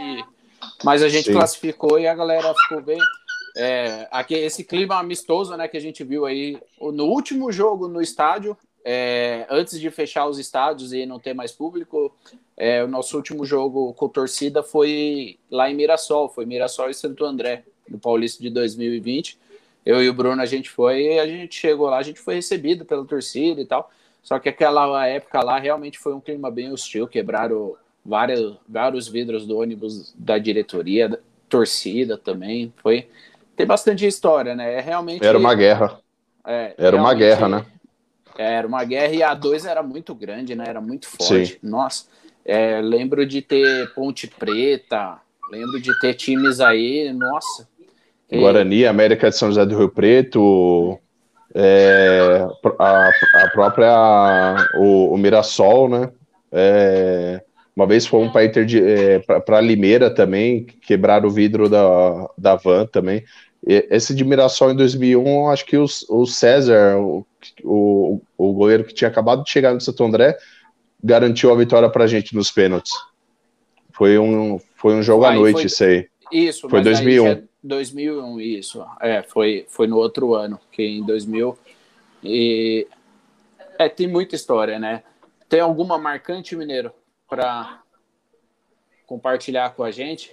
Mas 0.84 1.04
a 1.04 1.10
gente 1.10 1.26
Sim. 1.26 1.34
classificou 1.34 2.00
e 2.00 2.08
a 2.08 2.16
galera 2.16 2.54
ficou 2.54 2.82
bem. 2.82 3.00
É, 3.58 4.08
aqui, 4.12 4.34
esse 4.34 4.64
clima 4.64 4.98
amistoso 4.98 5.56
né, 5.58 5.68
que 5.68 5.76
a 5.76 5.82
gente 5.82 6.04
viu 6.04 6.26
aí 6.26 6.58
no 6.80 7.06
último 7.06 7.52
jogo 7.52 7.90
no 7.90 8.02
estádio, 8.02 8.58
é, 8.84 9.46
antes 9.50 9.80
de 9.80 9.90
fechar 9.92 10.28
os 10.28 10.40
estádios 10.40 10.94
e 10.94 11.06
não 11.06 11.20
ter 11.20 11.34
mais 11.34 11.52
público, 11.52 12.16
é, 12.58 12.84
o 12.84 12.88
nosso 12.88 13.16
último 13.18 13.46
jogo 13.46 13.94
com 13.94 14.08
torcida 14.08 14.64
foi 14.64 15.38
lá 15.50 15.70
em 15.70 15.76
Mirassol, 15.76 16.30
foi 16.30 16.46
Mirassol 16.46 16.90
e 16.90 16.94
Santo 16.94 17.26
André, 17.26 17.64
no 17.90 18.00
Paulista 18.00 18.42
de 18.42 18.50
2020 18.50 19.40
eu 19.86 20.02
e 20.02 20.10
o 20.10 20.14
Bruno, 20.14 20.42
a 20.42 20.46
gente 20.46 20.70
foi 20.70 21.02
e 21.02 21.20
a 21.20 21.26
gente 21.26 21.56
chegou 21.56 21.90
lá, 21.90 21.98
a 21.98 22.04
gente 22.04 22.20
foi 22.20 22.36
recebido 22.36 22.86
pela 22.86 23.06
torcida 23.06 23.60
e 23.60 23.66
tal. 23.66 23.92
Só 24.22 24.38
que 24.38 24.50
aquela 24.50 25.08
época 25.08 25.44
lá 25.44 25.58
realmente 25.58 25.98
foi 25.98 26.14
um 26.14 26.20
clima 26.20 26.52
bem 26.52 26.72
hostil, 26.72 27.08
quebraram 27.08 27.76
vários, 28.06 28.58
vários 28.70 29.08
vidros 29.08 29.48
do 29.48 29.58
ônibus 29.58 30.14
da 30.16 30.38
diretoria, 30.38 31.10
da 31.10 31.18
torcida 31.50 32.18
também. 32.18 32.72
Foi 32.78 33.08
tem 33.56 33.66
bastante 33.66 34.06
história, 34.06 34.56
né? 34.56 34.76
É 34.76 34.80
realmente 34.80 35.26
Era 35.26 35.38
uma 35.38 35.56
guerra. 35.56 36.00
É, 36.46 36.74
era 36.78 36.96
uma 36.96 37.14
guerra, 37.14 37.48
né? 37.48 37.66
Era 38.42 38.68
uma 38.68 38.84
guerra 38.84 39.14
e 39.14 39.24
a 39.24 39.34
2 39.34 39.66
era 39.66 39.84
muito 39.84 40.14
grande, 40.16 40.56
né? 40.56 40.66
Era 40.68 40.82
muito 40.82 41.08
forte. 41.08 41.54
Sim. 41.54 41.58
Nossa, 41.64 42.06
é, 42.46 42.82
lembro 42.82 43.26
de 43.26 43.42
ter 43.42 43.94
Ponte 43.94 44.28
Preta, 44.28 45.20
lembro 45.52 45.80
de 45.80 45.92
ter 46.00 46.14
times 46.14 46.60
aí, 46.60 47.12
nossa, 47.14 47.68
Guarani, 48.40 48.86
América 48.86 49.30
de 49.30 49.36
São 49.36 49.50
José 49.50 49.66
do 49.66 49.78
Rio 49.78 49.90
Preto, 49.90 50.98
é, 51.54 52.48
a, 52.80 53.10
a, 53.10 53.50
própria 53.52 54.56
o, 54.76 55.14
o, 55.14 55.18
Mirassol, 55.18 55.90
né? 55.90 56.10
É, 56.52 57.44
uma 57.76 57.86
vez 57.86 58.06
fomos 58.06 58.32
para 58.32 59.58
é, 59.58 59.62
Limeira 59.62 60.10
também, 60.10 60.64
quebraram 60.64 61.28
o 61.28 61.32
vidro 61.32 61.68
da, 61.68 62.30
da 62.38 62.56
van 62.56 62.86
também. 62.86 63.24
E, 63.66 63.88
esse 63.90 64.14
de 64.16 64.24
Mirassol 64.24 64.72
em 64.72 64.76
2001, 64.76 65.50
acho 65.50 65.66
que 65.66 65.78
o, 65.78 65.86
o 66.10 66.26
César, 66.26 66.98
o, 66.98 67.26
o, 67.64 68.22
o 68.38 68.54
goleiro 68.54 68.84
que 68.84 68.94
tinha 68.94 69.10
acabado 69.10 69.44
de 69.44 69.50
chegar 69.50 69.74
no 69.74 69.82
Santo 69.82 70.04
André, 70.04 70.38
garantiu 71.04 71.52
a 71.52 71.56
vitória 71.56 71.90
para 71.90 72.04
a 72.04 72.08
gente 72.08 72.36
nos 72.36 72.52
pênaltis. 72.52 72.92
Foi 73.92 74.18
um, 74.18 74.60
foi 74.76 74.96
um 74.96 75.04
jogo 75.04 75.26
à 75.26 75.34
noite, 75.34 75.58
foi, 75.58 75.66
isso 75.66 75.84
aí. 75.84 76.08
Isso, 76.32 76.70
foi 76.70 76.82
2001. 76.82 77.48
2001, 77.64 78.40
isso. 78.40 78.84
É, 79.00 79.22
foi, 79.22 79.66
foi 79.70 79.88
no 79.88 79.98
outro 79.98 80.34
ano, 80.34 80.60
que 80.72 80.84
em 80.84 81.06
2000. 81.06 81.58
E 82.24 82.88
é, 83.78 83.90
tem 83.90 84.08
muita 84.08 84.36
história, 84.36 84.80
né? 84.80 85.04
Tem 85.50 85.60
alguma 85.60 85.98
marcante, 85.98 86.56
Mineiro, 86.56 86.92
para 87.28 87.82
compartilhar 89.06 89.72
com 89.72 89.84
a 89.84 89.92
gente? 89.92 90.32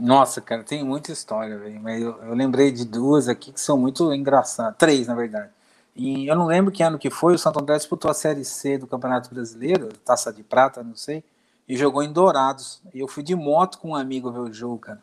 Nossa, 0.00 0.40
cara, 0.40 0.64
tem 0.64 0.82
muita 0.82 1.12
história, 1.12 1.58
velho. 1.58 1.78
Mas 1.82 2.02
eu, 2.02 2.16
eu, 2.22 2.34
lembrei 2.34 2.72
de 2.72 2.86
duas 2.86 3.28
aqui 3.28 3.52
que 3.52 3.60
são 3.60 3.76
muito 3.76 4.12
engraçadas. 4.14 4.76
Três, 4.78 5.06
na 5.06 5.14
verdade. 5.14 5.50
E 5.94 6.26
eu 6.26 6.34
não 6.34 6.46
lembro 6.46 6.72
que 6.72 6.82
ano 6.82 6.98
que 6.98 7.10
foi, 7.10 7.34
o 7.34 7.38
Santo 7.38 7.60
André 7.60 7.76
disputou 7.76 8.10
a 8.10 8.14
Série 8.14 8.42
C 8.42 8.78
do 8.78 8.86
Campeonato 8.86 9.28
Brasileiro, 9.32 9.88
Taça 10.04 10.32
de 10.32 10.42
Prata, 10.42 10.82
não 10.82 10.96
sei, 10.96 11.22
e 11.68 11.76
jogou 11.76 12.02
em 12.02 12.10
Dourados. 12.10 12.80
E 12.94 13.00
eu 13.00 13.06
fui 13.06 13.22
de 13.22 13.34
moto 13.34 13.78
com 13.78 13.90
um 13.90 13.94
amigo 13.94 14.32
ver 14.32 14.38
o 14.38 14.52
jogo, 14.52 14.78
cara. 14.78 15.02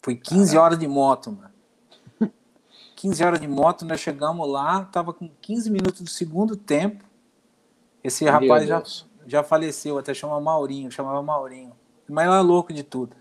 Foi 0.00 0.14
15 0.14 0.56
horas 0.56 0.78
de 0.78 0.88
moto, 0.88 1.32
mano. 1.32 2.32
15 2.96 3.22
horas 3.22 3.40
de 3.40 3.48
moto, 3.48 3.84
nós 3.84 4.00
chegamos 4.00 4.48
lá, 4.48 4.84
tava 4.90 5.12
com 5.12 5.28
15 5.42 5.70
minutos 5.70 6.00
do 6.00 6.08
segundo 6.08 6.56
tempo. 6.56 7.04
Esse 8.02 8.24
rapaz 8.24 8.66
já, 8.66 8.82
já 9.26 9.42
faleceu, 9.42 9.98
até 9.98 10.14
chamava 10.14 10.40
Maurinho. 10.40 10.90
Chamava 10.90 11.22
Maurinho. 11.22 11.72
Mas 12.08 12.26
era 12.26 12.40
louco 12.40 12.72
de 12.72 12.82
tudo. 12.82 13.14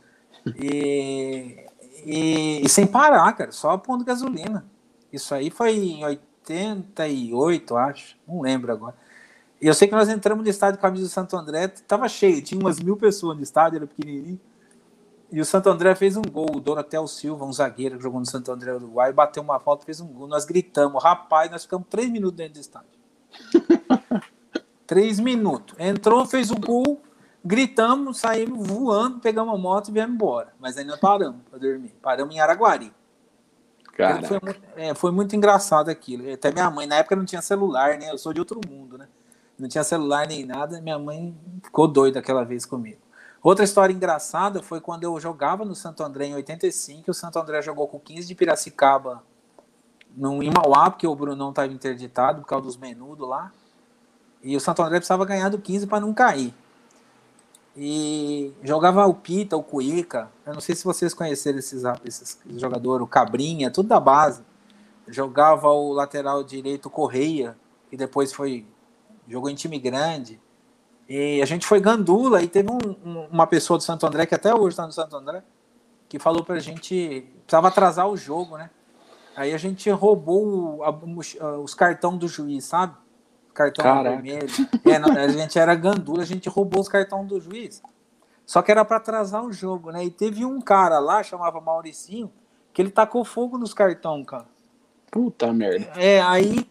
E, 0.45 1.65
e, 2.05 2.61
e, 2.65 2.69
sem 2.69 2.85
parar, 2.85 3.31
cara, 3.33 3.51
só 3.51 3.77
pondo 3.77 4.03
gasolina. 4.03 4.65
Isso 5.11 5.33
aí 5.33 5.49
foi 5.49 5.75
em 5.75 6.03
88, 6.03 7.75
acho, 7.75 8.17
não 8.27 8.41
lembro 8.41 8.71
agora. 8.71 8.95
E 9.61 9.67
eu 9.67 9.73
sei 9.73 9.87
que 9.87 9.95
nós 9.95 10.09
entramos 10.09 10.43
no 10.43 10.49
estádio 10.49 10.79
com 10.79 10.85
a 10.85 10.89
camisa 10.89 11.07
do 11.07 11.11
Santo 11.11 11.37
André, 11.37 11.67
tava 11.87 12.09
cheio, 12.09 12.41
tinha 12.41 12.59
umas 12.59 12.79
mil 12.79 12.97
pessoas 12.97 13.37
no 13.37 13.43
estádio, 13.43 13.77
era 13.77 13.87
pequenininho. 13.87 14.39
E 15.31 15.39
o 15.39 15.45
Santo 15.45 15.69
André 15.69 15.95
fez 15.95 16.17
um 16.17 16.21
gol, 16.21 16.57
o 16.57 16.59
Dorotel 16.59 17.07
Silva, 17.07 17.45
um 17.45 17.53
zagueiro 17.53 17.97
que 17.97 18.03
jogou 18.03 18.19
no 18.19 18.25
Santo 18.25 18.51
André 18.51 18.73
Uruguai, 18.73 19.11
bateu 19.11 19.41
uma 19.41 19.59
falta, 19.59 19.85
fez 19.85 19.99
um 19.99 20.07
gol. 20.07 20.27
Nós 20.27 20.45
gritamos, 20.45 21.03
rapaz, 21.03 21.49
nós 21.49 21.63
ficamos 21.63 21.87
três 21.89 22.09
minutos 22.11 22.37
dentro 22.37 22.53
do 22.53 22.59
estádio. 22.59 22.89
três 24.85 25.19
minutos. 25.19 25.75
Entrou, 25.79 26.25
fez 26.25 26.51
o 26.51 26.55
gol, 26.55 27.01
gritamos, 27.43 28.19
saímos 28.19 28.67
voando, 28.67 29.19
pegamos 29.19 29.53
a 29.53 29.57
moto 29.57 29.89
e 29.89 29.91
viemos 29.91 30.15
embora. 30.15 30.53
Mas 30.59 30.77
ainda 30.77 30.97
paramos 30.97 31.41
para 31.49 31.59
dormir. 31.59 31.95
Paramos 32.01 32.33
em 32.33 32.39
Araguari. 32.39 32.93
Foi 34.27 34.39
muito, 34.41 34.61
é, 34.75 34.93
foi 34.95 35.11
muito 35.11 35.35
engraçado 35.35 35.89
aquilo. 35.89 36.31
Até 36.31 36.51
minha 36.51 36.69
mãe, 36.71 36.87
na 36.87 36.95
época 36.95 37.15
não 37.15 37.25
tinha 37.25 37.41
celular, 37.41 37.97
né? 37.97 38.09
Eu 38.09 38.17
sou 38.17 38.33
de 38.33 38.39
outro 38.39 38.59
mundo, 38.67 38.97
né? 38.97 39.07
Não 39.59 39.69
tinha 39.69 39.83
celular 39.83 40.25
nem 40.25 40.45
nada. 40.45 40.81
Minha 40.81 40.97
mãe 40.97 41.35
ficou 41.63 41.87
doida 41.87 42.19
aquela 42.19 42.43
vez 42.43 42.65
comigo. 42.65 42.99
Outra 43.41 43.63
história 43.65 43.93
engraçada 43.93 44.63
foi 44.63 44.79
quando 44.81 45.03
eu 45.03 45.19
jogava 45.19 45.65
no 45.65 45.75
Santo 45.75 46.01
André 46.01 46.27
em 46.27 46.35
85. 46.35 47.11
O 47.11 47.13
Santo 47.13 47.37
André 47.37 47.61
jogou 47.61 47.87
com 47.87 47.99
15 47.99 48.27
de 48.27 48.33
Piracicaba 48.33 49.21
no, 50.15 50.41
em 50.41 50.49
Mauá, 50.49 50.89
porque 50.89 51.05
o 51.05 51.15
Brunão 51.15 51.49
estava 51.49 51.71
interditado 51.71 52.41
por 52.41 52.47
causa 52.47 52.65
dos 52.65 52.77
menudos 52.77 53.27
lá. 53.27 53.51
E 54.41 54.55
o 54.55 54.59
Santo 54.59 54.81
André 54.81 54.97
precisava 54.97 55.25
ganhar 55.25 55.49
do 55.49 55.59
15 55.59 55.85
para 55.85 55.99
não 55.99 56.13
cair. 56.13 56.53
E 57.75 58.53
jogava 58.63 59.05
o 59.07 59.15
Pita, 59.15 59.57
o 59.57 59.63
Cuica. 59.63 60.31
Eu 60.45 60.53
não 60.53 60.61
sei 60.61 60.75
se 60.75 60.83
vocês 60.83 61.13
conheceram 61.13 61.57
esses, 61.57 61.83
esses 62.05 62.39
jogadores, 62.55 63.03
o 63.03 63.07
Cabrinha, 63.07 63.71
tudo 63.71 63.89
da 63.89 63.99
base. 63.99 64.43
Jogava 65.07 65.69
o 65.69 65.91
lateral 65.91 66.43
direito 66.43 66.89
Correia, 66.89 67.57
que 67.89 67.97
depois 67.97 68.31
foi. 68.31 68.65
jogou 69.27 69.49
em 69.49 69.55
time 69.55 69.79
grande. 69.79 70.39
E 71.09 71.41
a 71.41 71.45
gente 71.45 71.65
foi 71.65 71.79
gandula 71.79 72.41
e 72.41 72.47
teve 72.47 72.71
um, 72.71 72.77
um, 73.05 73.25
uma 73.31 73.47
pessoa 73.47 73.77
do 73.77 73.83
Santo 73.83 74.05
André, 74.05 74.25
que 74.25 74.35
até 74.35 74.53
hoje 74.53 74.69
está 74.69 74.85
no 74.85 74.93
Santo 74.93 75.15
André, 75.17 75.43
que 76.07 76.19
falou 76.19 76.43
pra 76.43 76.59
gente. 76.59 77.27
Precisava 77.41 77.67
atrasar 77.67 78.07
o 78.07 78.15
jogo, 78.15 78.55
né? 78.55 78.69
Aí 79.35 79.51
a 79.51 79.57
gente 79.57 79.89
roubou 79.89 80.83
a, 80.83 80.91
os 81.57 81.73
cartões 81.73 82.19
do 82.19 82.27
juiz, 82.27 82.65
sabe? 82.65 82.95
Cartão 83.53 83.83
Caraca. 83.83 84.09
vermelho. 84.09 84.47
É, 84.85 84.95
a 84.95 85.27
gente 85.27 85.57
era 85.57 85.75
gandula, 85.75 86.23
a 86.23 86.25
gente 86.25 86.49
roubou 86.49 86.81
os 86.81 86.87
cartões 86.87 87.27
do 87.27 87.39
juiz. 87.39 87.81
Só 88.45 88.61
que 88.61 88.71
era 88.71 88.83
para 88.83 88.97
atrasar 88.97 89.43
o 89.43 89.53
jogo, 89.53 89.91
né? 89.91 90.03
E 90.03 90.11
teve 90.11 90.43
um 90.43 90.59
cara 90.59 90.99
lá, 90.99 91.23
chamava 91.23 91.61
Mauricinho, 91.61 92.31
que 92.73 92.81
ele 92.81 92.89
tacou 92.89 93.23
fogo 93.23 93.57
nos 93.57 93.73
cartões, 93.73 94.25
cara. 94.25 94.45
Puta 95.09 95.53
merda. 95.53 95.91
É, 95.95 96.21
aí 96.21 96.67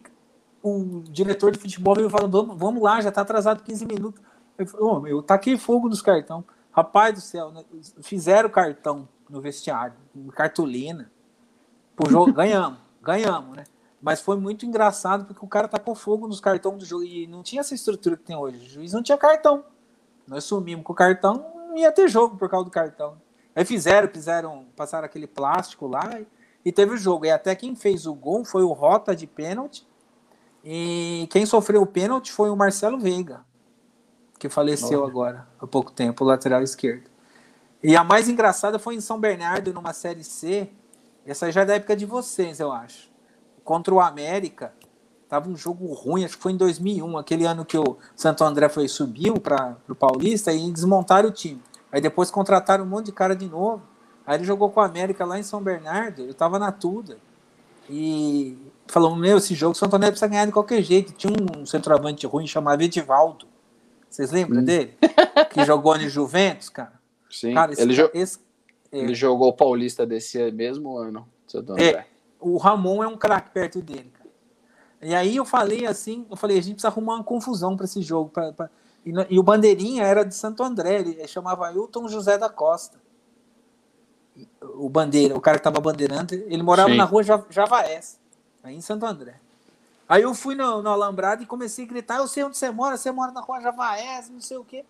o 0.61 1.01
diretor 1.09 1.51
de 1.51 1.59
futebol 1.59 1.95
veio 1.95 2.09
falando: 2.09 2.55
vamos, 2.55 2.81
lá, 2.81 3.01
já 3.01 3.11
tá 3.11 3.21
atrasado 3.21 3.63
15 3.63 3.85
minutos. 3.85 4.21
Eu 4.57 4.67
oh, 4.79 5.07
eu 5.07 5.23
taquei 5.23 5.57
fogo 5.57 5.89
nos 5.89 6.01
cartões. 6.01 6.43
Rapaz 6.71 7.13
do 7.13 7.21
céu, 7.21 7.51
né? 7.51 7.63
fizeram 8.01 8.49
cartão 8.49 9.07
no 9.29 9.41
vestiário, 9.41 9.93
cartolina. 10.33 11.11
Pro 11.95 12.09
jogo, 12.09 12.33
ganhamos, 12.33 12.79
ganhamos, 13.01 13.55
né? 13.55 13.63
Mas 14.03 14.19
foi 14.19 14.35
muito 14.35 14.65
engraçado 14.65 15.23
porque 15.23 15.45
o 15.45 15.47
cara 15.47 15.65
tacou 15.65 15.95
fogo 15.95 16.27
nos 16.27 16.41
cartões 16.41 16.77
do 16.77 16.85
jogo 16.85 17.05
e 17.05 17.25
não 17.25 17.41
tinha 17.41 17.61
essa 17.61 17.73
estrutura 17.73 18.17
que 18.17 18.23
tem 18.23 18.35
hoje. 18.35 18.57
O 18.57 18.69
juiz 18.69 18.91
não 18.91 19.01
tinha 19.01 19.17
cartão. 19.17 19.63
Nós 20.27 20.43
sumimos 20.43 20.83
com 20.83 20.91
o 20.91 20.95
cartão, 20.95 21.45
não 21.69 21.77
ia 21.77 21.89
ter 21.89 22.09
jogo 22.09 22.35
por 22.35 22.49
causa 22.49 22.65
do 22.65 22.69
cartão. 22.69 23.15
Aí 23.55 23.63
fizeram, 23.63 24.09
fizeram, 24.09 24.65
passaram 24.75 25.05
aquele 25.05 25.25
plástico 25.25 25.87
lá 25.87 26.19
e, 26.19 26.27
e 26.65 26.71
teve 26.73 26.95
o 26.95 26.97
jogo. 26.97 27.25
E 27.25 27.31
até 27.31 27.55
quem 27.55 27.77
fez 27.77 28.05
o 28.05 28.13
gol 28.13 28.43
foi 28.43 28.61
o 28.61 28.73
Rota 28.73 29.15
de 29.15 29.25
pênalti. 29.25 29.87
E 30.65 31.25
quem 31.31 31.45
sofreu 31.45 31.81
o 31.81 31.87
pênalti 31.87 32.29
foi 32.29 32.49
o 32.49 32.57
Marcelo 32.57 32.99
Veiga, 32.99 33.45
que 34.37 34.49
faleceu 34.49 35.05
agora 35.05 35.47
há 35.57 35.65
pouco 35.65 35.93
tempo, 35.93 36.25
lateral 36.25 36.61
esquerdo. 36.61 37.09
E 37.81 37.95
a 37.95 38.03
mais 38.03 38.27
engraçada 38.27 38.77
foi 38.77 38.95
em 38.95 39.01
São 39.01 39.17
Bernardo, 39.17 39.73
numa 39.73 39.93
Série 39.93 40.25
C. 40.25 40.69
Essa 41.25 41.49
já 41.49 41.61
é 41.61 41.65
da 41.65 41.75
época 41.75 41.95
de 41.95 42.05
vocês, 42.05 42.59
eu 42.59 42.69
acho 42.69 43.12
contra 43.63 43.93
o 43.93 43.99
América. 43.99 44.73
Tava 45.27 45.49
um 45.49 45.55
jogo 45.55 45.91
ruim, 45.93 46.25
acho 46.25 46.37
que 46.37 46.43
foi 46.43 46.51
em 46.51 46.57
2001, 46.57 47.17
aquele 47.17 47.45
ano 47.45 47.65
que 47.65 47.77
o 47.77 47.97
Santo 48.15 48.43
André 48.43 48.69
foi 48.69 48.87
subiu 48.87 49.39
para 49.39 49.77
o 49.89 49.95
Paulista 49.95 50.53
e 50.53 50.71
desmontaram 50.71 51.29
o 51.29 51.31
time. 51.31 51.61
Aí 51.91 51.99
depois 51.99 52.29
contrataram 52.29 52.83
um 52.83 52.87
monte 52.87 53.07
de 53.07 53.11
cara 53.11 53.35
de 53.35 53.47
novo. 53.47 53.81
Aí 54.25 54.37
ele 54.37 54.43
jogou 54.43 54.69
com 54.69 54.79
o 54.79 54.83
América 54.83 55.25
lá 55.25 55.39
em 55.39 55.43
São 55.43 55.61
Bernardo, 55.61 56.23
eu 56.23 56.33
tava 56.33 56.59
na 56.59 56.71
Tuda. 56.71 57.17
E 57.89 58.57
falou: 58.87 59.15
Meu, 59.15 59.37
esse 59.37 59.53
jogo 59.55 59.73
o 59.73 59.75
Santo 59.75 59.95
André 59.95 60.09
precisa 60.09 60.27
ganhar 60.27 60.45
de 60.45 60.51
qualquer 60.51 60.81
jeito. 60.81 61.13
Tinha 61.13 61.33
um 61.33 61.65
centroavante 61.65 62.25
ruim 62.25 62.47
chamado 62.47 62.81
Edivaldo. 62.81 63.45
Vocês 64.09 64.31
lembram 64.31 64.61
hum. 64.61 64.65
dele? 64.65 64.97
Que 65.51 65.65
jogou 65.65 65.97
no 65.97 66.09
Juventus, 66.09 66.69
cara. 66.69 66.93
Sim, 67.29 67.53
cara, 67.53 67.73
esse, 67.73 67.81
ele, 67.81 67.93
jo 67.93 68.09
esse, 68.13 68.39
é. 68.91 68.99
ele 68.99 69.13
jogou 69.13 69.49
o 69.49 69.53
Paulista 69.53 70.05
desse 70.05 70.51
mesmo 70.51 70.97
ano. 70.97 71.27
Santo 71.47 71.73
André. 71.73 71.89
É, 71.89 72.05
o 72.43 72.57
Ramon 72.57 73.03
é 73.03 73.07
um 73.07 73.17
craque 73.17 73.51
perto 73.51 73.81
dele. 73.81 74.11
Cara. 74.11 74.29
E 75.01 75.15
aí 75.15 75.35
eu 75.35 75.45
falei 75.45 75.85
assim, 75.85 76.25
eu 76.29 76.35
falei, 76.35 76.57
a 76.57 76.61
gente 76.61 76.75
precisa 76.75 76.89
arrumar 76.89 77.15
uma 77.15 77.23
confusão 77.23 77.75
para 77.75 77.85
esse 77.85 78.01
jogo. 78.01 78.29
Pra, 78.29 78.51
pra... 78.53 78.69
E, 79.05 79.11
e, 79.29 79.39
o 79.39 79.43
Bandeirinha 79.43 80.03
era 80.03 80.23
de 80.23 80.35
Santo 80.35 80.63
André, 80.63 80.99
ele 81.01 81.27
chamava 81.27 81.71
Hilton 81.71 82.07
José 82.07 82.37
da 82.37 82.49
Costa. 82.49 83.01
O 84.61 84.89
bandeira, 84.89 85.35
o 85.35 85.41
cara 85.41 85.57
que 85.57 85.59
estava 85.59 85.79
bandeirando, 85.79 86.33
ele 86.33 86.63
morava 86.63 86.89
Sim. 86.89 86.97
na 86.97 87.03
rua 87.03 87.21
Javaés, 87.49 88.19
aí 88.63 88.75
em 88.75 88.81
Santo 88.81 89.05
André. 89.05 89.35
Aí 90.09 90.23
eu 90.23 90.33
fui 90.33 90.55
no, 90.55 90.81
no 90.81 90.89
Alambrado 90.89 91.43
e 91.43 91.45
comecei 91.45 91.85
a 91.85 91.87
gritar, 91.87 92.17
eu 92.17 92.27
sei 92.27 92.43
onde 92.43 92.57
você 92.57 92.71
mora, 92.71 92.97
você 92.97 93.11
mora 93.11 93.31
na 93.31 93.41
rua 93.41 93.61
Javaés, 93.61 94.31
não 94.31 94.41
sei 94.41 94.57
o 94.57 94.63
quê. 94.63 94.83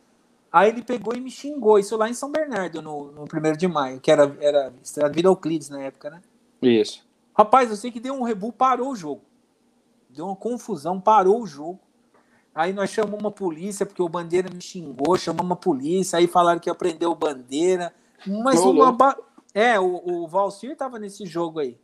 Aí 0.49 0.69
ele 0.69 0.81
pegou 0.81 1.13
e 1.13 1.19
me 1.19 1.29
xingou, 1.29 1.77
isso 1.77 1.97
lá 1.97 2.07
em 2.07 2.13
São 2.13 2.31
Bernardo, 2.31 2.81
no, 2.81 3.11
no 3.11 3.23
1 3.23 3.57
de 3.57 3.67
maio, 3.67 3.99
que 3.99 4.11
era, 4.11 4.33
era, 4.39 4.73
era 4.95 5.09
Vila 5.09 5.29
Euclides 5.29 5.67
na 5.67 5.81
época, 5.81 6.11
né? 6.11 6.21
Isso. 6.61 7.03
Rapaz, 7.35 7.69
eu 7.69 7.75
sei 7.75 7.91
que 7.91 7.99
deu 7.99 8.13
um 8.13 8.23
rebu, 8.23 8.51
parou 8.51 8.91
o 8.91 8.95
jogo. 8.95 9.21
Deu 10.09 10.25
uma 10.25 10.35
confusão, 10.35 10.99
parou 10.99 11.41
o 11.41 11.47
jogo. 11.47 11.79
Aí 12.53 12.71
nós 12.71 12.91
chamamos 12.91 13.19
uma 13.19 13.31
polícia, 13.31 13.85
porque 13.85 14.01
o 14.01 14.09
Bandeira 14.09 14.49
me 14.53 14.61
xingou, 14.61 15.17
chamamos 15.17 15.49
uma 15.49 15.55
polícia, 15.55 16.19
aí 16.19 16.27
falaram 16.27 16.59
que 16.59 16.69
aprendeu 16.69 17.11
o 17.11 17.15
Bandeira. 17.15 17.93
Mas 18.25 18.59
uma. 18.59 18.91
Ba... 18.91 19.17
É, 19.53 19.79
o, 19.79 20.01
o 20.05 20.27
Valcir 20.27 20.75
tava 20.75 20.99
nesse 20.99 21.25
jogo 21.25 21.59
aí. 21.59 21.77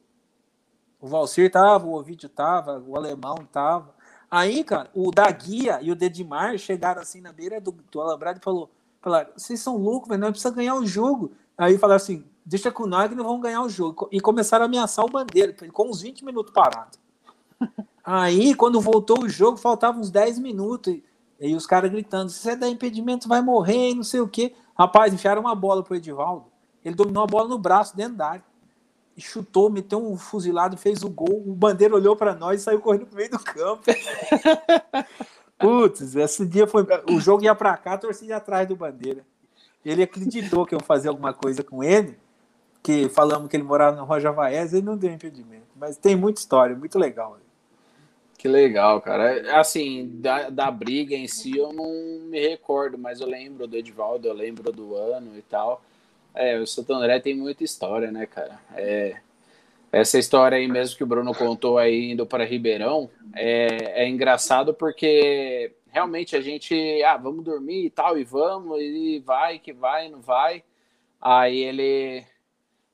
O 1.02 1.08
Valcir 1.08 1.52
tava, 1.52 1.88
o 1.88 1.94
Ovidio 1.94 2.30
tava, 2.30 2.84
o 2.86 2.96
Alemão 2.96 3.38
tava. 3.52 3.96
Aí, 4.30 4.64
cara, 4.64 4.90
o 4.94 5.12
da 5.12 5.30
Guia 5.32 5.80
e 5.82 5.92
o 5.92 5.96
Dedimar 5.96 6.58
chegaram 6.58 7.02
assim 7.02 7.22
na 7.22 7.32
beira 7.32 7.60
do, 7.60 7.72
do 7.72 8.02
Alambrado 8.02 8.40
e 8.40 8.44
falou: 8.44 8.70
falaram, 9.02 9.32
vocês 9.36 9.60
são 9.60 9.78
loucos, 9.78 10.10
velho, 10.10 10.22
nós 10.22 10.32
precisamos 10.32 10.58
ganhar 10.58 10.76
o 10.76 10.86
jogo. 10.86 11.32
Aí 11.60 11.78
falaram 11.78 11.98
assim: 11.98 12.24
deixa 12.46 12.72
com 12.72 12.86
que 12.86 13.16
não 13.16 13.26
vamos 13.26 13.42
ganhar 13.42 13.62
o 13.62 13.70
jogo. 13.70 14.08
E 14.14 14.22
começaram 14.22 14.64
a 14.64 14.68
ameaçar 14.68 15.04
o 15.04 15.10
Bandeira, 15.10 15.54
com 15.74 15.90
uns 15.90 16.02
20 16.02 16.24
minutos 16.24 16.54
parado. 16.54 16.98
Aí, 18.02 18.56
quando 18.56 18.80
voltou 18.80 19.24
o 19.24 19.30
jogo, 19.30 19.58
faltavam 19.58 20.00
uns 20.00 20.10
10 20.10 20.40
minutos. 20.40 20.98
E, 21.38 21.54
os 21.54 21.68
caras 21.68 21.92
gritando: 21.92 22.32
se 22.32 22.40
você 22.40 22.56
der 22.56 22.70
impedimento, 22.70 23.28
vai 23.28 23.42
morrer, 23.42 23.94
não 23.94 24.04
sei 24.04 24.22
o 24.22 24.28
quê. 24.28 24.56
Rapaz, 24.74 25.14
enfiaram 25.14 25.42
uma 25.42 25.54
bola 25.54 25.84
pro 25.84 25.98
Edivaldo. 25.98 26.46
Ele 26.84 26.96
dominou 26.96 27.24
a 27.24 27.28
bola 27.28 27.50
no 27.50 27.60
braço, 27.60 27.96
dentro 27.96 28.16
da 28.16 28.30
área. 28.30 28.44
E 29.18 29.22
chutou, 29.22 29.70
meteu 29.70 30.02
um 30.02 30.16
fuzilado, 30.16 30.78
fez 30.78 31.04
o 31.04 31.10
gol. 31.10 31.44
O 31.46 31.54
Bandeira 31.54 31.94
olhou 31.94 32.16
para 32.16 32.34
nós 32.34 32.62
e 32.62 32.64
saiu 32.64 32.80
correndo 32.80 33.06
pro 33.06 33.18
meio 33.18 33.30
do 33.30 33.40
campo. 33.40 33.84
Putz, 35.60 36.16
esse 36.16 36.46
dia 36.46 36.66
foi. 36.66 36.88
O 37.12 37.20
jogo 37.20 37.44
ia 37.44 37.54
para 37.54 37.76
cá, 37.76 37.94
a 37.94 37.98
torcida 37.98 38.38
atrás 38.38 38.66
do 38.66 38.78
Bandeira. 38.78 39.26
Ele 39.86 40.04
acreditou 40.04 40.66
que 40.66 40.76
eu 40.76 40.80
fazer 40.80 41.10
alguma 41.10 41.34
coisa 41.34 41.64
com 41.64 41.84
ele 41.84 42.18
que 42.82 43.10
falamos 43.10 43.50
que 43.50 43.58
ele 43.58 43.64
morava 43.64 43.98
na 43.98 44.04
Rua 44.04 44.20
Javaés 44.20 44.74
e 44.74 44.82
não 44.82 44.98
deu 44.98 45.12
impedimento. 45.12 45.68
Mas 45.76 45.98
tem 45.98 46.16
muita 46.16 46.40
história, 46.40 46.76
muito 46.76 46.98
legal. 46.98 47.38
Que 48.38 48.48
legal, 48.48 49.02
cara. 49.02 49.60
Assim, 49.60 50.10
da, 50.14 50.50
da 50.50 50.72
briga 50.72 51.14
em 51.14 51.28
si 51.28 51.58
eu 51.58 51.74
não 51.74 51.92
me 52.30 52.40
recordo, 52.40 52.98
mas 52.98 53.20
eu 53.20 53.28
lembro 53.28 53.68
do 53.68 53.76
Edvaldo, 53.76 54.28
eu 54.28 54.34
lembro 54.34 54.72
do 54.72 54.96
ano 54.96 55.38
e 55.38 55.42
tal. 55.42 55.82
É, 56.34 56.58
o 56.58 56.66
Santo 56.66 56.94
André 56.94 57.20
tem 57.20 57.36
muita 57.36 57.66
história, 57.66 58.12
né, 58.12 58.26
cara? 58.26 58.58
É, 58.76 59.18
essa 59.92 60.18
história 60.18 60.58
aí 60.58 60.68
mesmo 60.68 60.96
que 60.96 61.04
o 61.04 61.08
Bruno 61.08 61.34
contou 61.34 61.78
aí 61.78 62.12
indo 62.12 62.26
para 62.26 62.46
Ribeirão 62.46 63.10
é, 63.36 64.04
é 64.04 64.08
engraçado 64.08 64.74
porque 64.74 65.74
realmente 65.92 66.36
a 66.36 66.42
gente, 66.42 67.04
ah, 67.04 67.18
vamos 67.18 67.44
dormir 67.44 67.86
e 67.86 67.90
tal, 67.90 68.18
e 68.18 68.24
vamos, 68.24 68.80
e 68.82 69.20
vai, 69.26 69.60
que 69.60 69.74
vai, 69.74 70.10
não 70.10 70.22
vai. 70.22 70.64
Aí 71.22 71.58
ele 71.58 72.26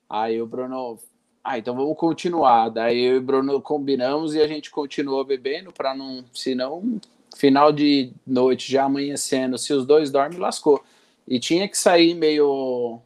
Aí 0.09 0.41
o 0.41 0.45
Bruno, 0.45 0.99
ah, 1.43 1.57
então 1.57 1.75
vamos 1.75 1.97
continuar. 1.97 2.69
Daí 2.69 3.03
eu 3.03 3.15
e 3.15 3.17
o 3.17 3.21
Bruno 3.21 3.61
combinamos 3.61 4.35
e 4.35 4.41
a 4.41 4.47
gente 4.47 4.69
continuou 4.69 5.23
bebendo 5.23 5.71
para 5.71 5.95
não, 5.95 6.23
senão 6.33 6.99
final 7.35 7.71
de 7.71 8.13
noite, 8.25 8.71
já 8.71 8.85
amanhecendo, 8.85 9.57
se 9.57 9.73
os 9.73 9.85
dois 9.85 10.11
dormem, 10.11 10.39
lascou. 10.39 10.83
E 11.27 11.39
tinha 11.39 11.67
que 11.67 11.77
sair 11.77 12.13
meio. 12.13 13.01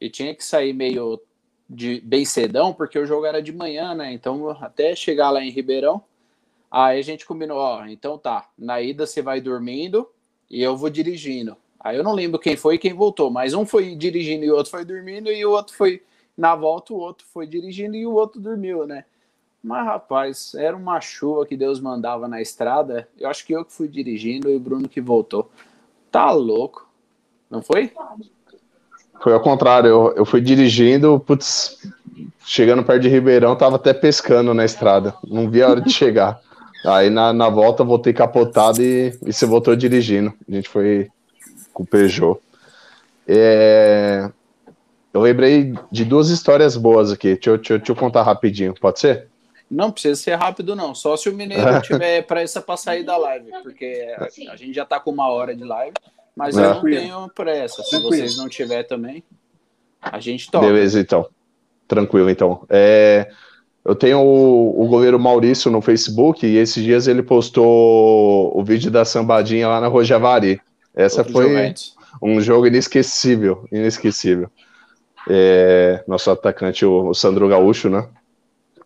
E 0.00 0.08
tinha 0.08 0.34
que 0.34 0.44
sair 0.44 0.72
meio 0.72 1.20
de 1.68 2.00
bem 2.00 2.24
cedão, 2.24 2.72
porque 2.72 2.98
o 2.98 3.06
jogo 3.06 3.26
era 3.26 3.42
de 3.42 3.52
manhã, 3.52 3.94
né? 3.94 4.12
Então, 4.12 4.50
até 4.60 4.96
chegar 4.96 5.30
lá 5.30 5.44
em 5.44 5.50
Ribeirão, 5.50 6.02
aí 6.70 6.98
a 6.98 7.02
gente 7.02 7.26
combinou, 7.26 7.58
ó, 7.58 7.86
então 7.86 8.18
tá, 8.18 8.48
na 8.58 8.80
ida 8.80 9.06
você 9.06 9.22
vai 9.22 9.40
dormindo 9.40 10.08
e 10.50 10.62
eu 10.62 10.76
vou 10.76 10.90
dirigindo. 10.90 11.56
Aí 11.80 11.96
eu 11.96 12.04
não 12.04 12.12
lembro 12.12 12.38
quem 12.38 12.56
foi 12.56 12.74
e 12.74 12.78
quem 12.78 12.92
voltou, 12.92 13.30
mas 13.30 13.54
um 13.54 13.64
foi 13.64 13.94
dirigindo 13.94 14.44
e 14.44 14.50
o 14.50 14.56
outro 14.56 14.70
foi 14.70 14.84
dormindo, 14.84 15.30
e 15.30 15.44
o 15.44 15.50
outro 15.50 15.76
foi 15.76 16.02
na 16.36 16.54
volta, 16.54 16.92
o 16.92 16.98
outro 16.98 17.26
foi 17.32 17.46
dirigindo 17.46 17.96
e 17.96 18.06
o 18.06 18.12
outro 18.12 18.40
dormiu, 18.40 18.86
né? 18.86 19.04
Mas, 19.62 19.84
rapaz, 19.84 20.54
era 20.54 20.76
uma 20.76 21.00
chuva 21.00 21.44
que 21.44 21.56
Deus 21.56 21.80
mandava 21.80 22.28
na 22.28 22.40
estrada. 22.40 23.08
Eu 23.18 23.28
acho 23.28 23.44
que 23.44 23.52
eu 23.52 23.64
que 23.64 23.72
fui 23.72 23.88
dirigindo 23.88 24.48
e 24.48 24.56
o 24.56 24.60
Bruno 24.60 24.88
que 24.88 25.00
voltou. 25.00 25.50
Tá 26.10 26.30
louco. 26.30 26.88
Não 27.50 27.60
foi? 27.60 27.92
Foi 29.20 29.32
ao 29.32 29.40
contrário. 29.40 29.88
Eu, 29.88 30.14
eu 30.16 30.24
fui 30.24 30.40
dirigindo, 30.40 31.18
putz, 31.18 31.76
chegando 32.44 32.84
perto 32.84 33.02
de 33.02 33.08
Ribeirão, 33.08 33.56
tava 33.56 33.76
até 33.76 33.92
pescando 33.92 34.54
na 34.54 34.64
estrada. 34.64 35.14
Não 35.26 35.50
vi 35.50 35.60
a 35.60 35.68
hora 35.68 35.80
de 35.80 35.90
chegar. 35.90 36.40
Aí 36.84 37.10
na, 37.10 37.32
na 37.32 37.48
volta 37.48 37.82
voltei 37.84 38.12
capotado 38.12 38.82
e, 38.82 39.16
e 39.24 39.32
você 39.32 39.46
voltou 39.46 39.74
dirigindo. 39.74 40.32
A 40.48 40.54
gente 40.54 40.68
foi 40.68 41.08
com 41.72 41.82
o 41.82 41.86
Peugeot. 41.86 42.40
É, 43.26 44.30
eu 45.12 45.20
lembrei 45.20 45.74
de 45.90 46.04
duas 46.04 46.30
histórias 46.30 46.76
boas 46.76 47.12
aqui. 47.12 47.34
Deixa 47.34 47.50
eu, 47.50 47.56
deixa, 47.56 47.74
eu, 47.74 47.78
deixa 47.78 47.92
eu 47.92 47.96
contar 47.96 48.22
rapidinho, 48.22 48.74
pode 48.80 49.00
ser? 49.00 49.28
Não 49.70 49.90
precisa 49.90 50.20
ser 50.20 50.34
rápido, 50.34 50.74
não. 50.74 50.94
Só 50.94 51.16
se 51.16 51.28
o 51.28 51.34
Mineiro 51.34 51.64
tiver 51.82 52.22
pressa 52.22 52.60
para 52.60 52.76
sair 52.76 53.04
da 53.04 53.16
live, 53.16 53.50
porque 53.62 54.14
a, 54.16 54.52
a, 54.52 54.56
gente 54.56 54.72
já 54.72 54.84
tá 54.84 54.98
com 54.98 55.10
uma 55.10 55.28
hora 55.28 55.54
de 55.54 55.64
live, 55.64 55.94
mas 56.34 56.56
é. 56.56 56.64
eu 56.64 56.74
não 56.74 56.82
tenho 56.82 57.28
pressa. 57.34 57.82
Se 57.82 58.00
vocês 58.00 58.36
não 58.36 58.48
tiver 58.48 58.84
também, 58.84 59.22
a 60.00 60.18
gente 60.20 60.50
toca. 60.50 60.66
Beleza, 60.66 61.00
então. 61.00 61.28
Tranquilo, 61.86 62.30
então. 62.30 62.64
É, 62.68 63.30
eu 63.84 63.94
tenho 63.94 64.20
o, 64.20 64.84
o 64.84 64.88
goleiro 64.88 65.18
Maurício 65.18 65.70
no 65.70 65.80
Facebook 65.80 66.46
e 66.46 66.56
esses 66.56 66.82
dias 66.82 67.08
ele 67.08 67.22
postou 67.22 68.56
o 68.58 68.62
vídeo 68.62 68.90
da 68.90 69.04
sambadinha 69.04 69.68
lá 69.68 69.80
na 69.80 69.88
Rojavari. 69.88 70.60
Essa 70.94 71.20
Outro 71.20 71.32
foi 71.32 71.74
um 72.22 72.40
jogo 72.40 72.66
inesquecível, 72.66 73.66
inesquecível. 73.72 74.50
É, 75.28 76.02
nosso 76.08 76.30
atacante, 76.30 76.84
o, 76.84 77.08
o 77.08 77.14
Sandro 77.14 77.48
Gaúcho, 77.48 77.88
né? 77.88 78.06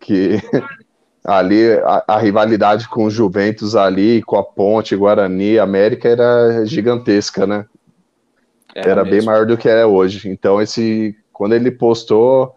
que 0.02 0.42
ali 1.24 1.72
a, 1.84 2.04
a, 2.08 2.18
rivalidade 2.18 2.88
com 2.88 3.04
o 3.04 3.10
Juventus 3.10 3.74
ali, 3.74 4.20
com 4.22 4.36
a 4.36 4.42
Ponte, 4.42 4.96
Guarani, 4.96 5.58
América 5.58 6.08
era 6.08 6.66
gigantesca, 6.66 7.46
né? 7.46 7.64
Era, 8.74 8.90
era 8.90 9.04
bem 9.04 9.22
maior 9.22 9.46
do 9.46 9.56
que 9.56 9.68
é 9.68 9.86
hoje. 9.86 10.28
Então, 10.28 10.60
esse 10.60 11.16
quando 11.32 11.54
ele 11.54 11.70
postou, 11.70 12.54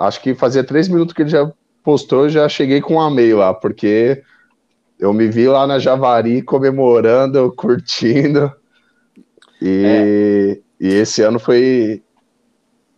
acho 0.00 0.20
que 0.22 0.34
fazia 0.34 0.64
três 0.64 0.88
minutos 0.88 1.14
que 1.14 1.22
ele 1.22 1.30
já 1.30 1.50
postou, 1.84 2.28
já 2.28 2.48
cheguei 2.48 2.80
com 2.80 2.96
um 2.96 3.10
e-mail 3.10 3.38
lá, 3.38 3.52
porque 3.52 4.22
eu 4.98 5.12
me 5.12 5.28
vi 5.28 5.46
lá 5.46 5.66
na 5.66 5.78
Javari 5.78 6.42
comemorando, 6.42 7.52
curtindo. 7.56 8.52
E, 9.60 9.84
é. 10.80 10.86
e 10.86 10.88
esse 10.94 11.22
ano 11.22 11.38
foi, 11.38 12.02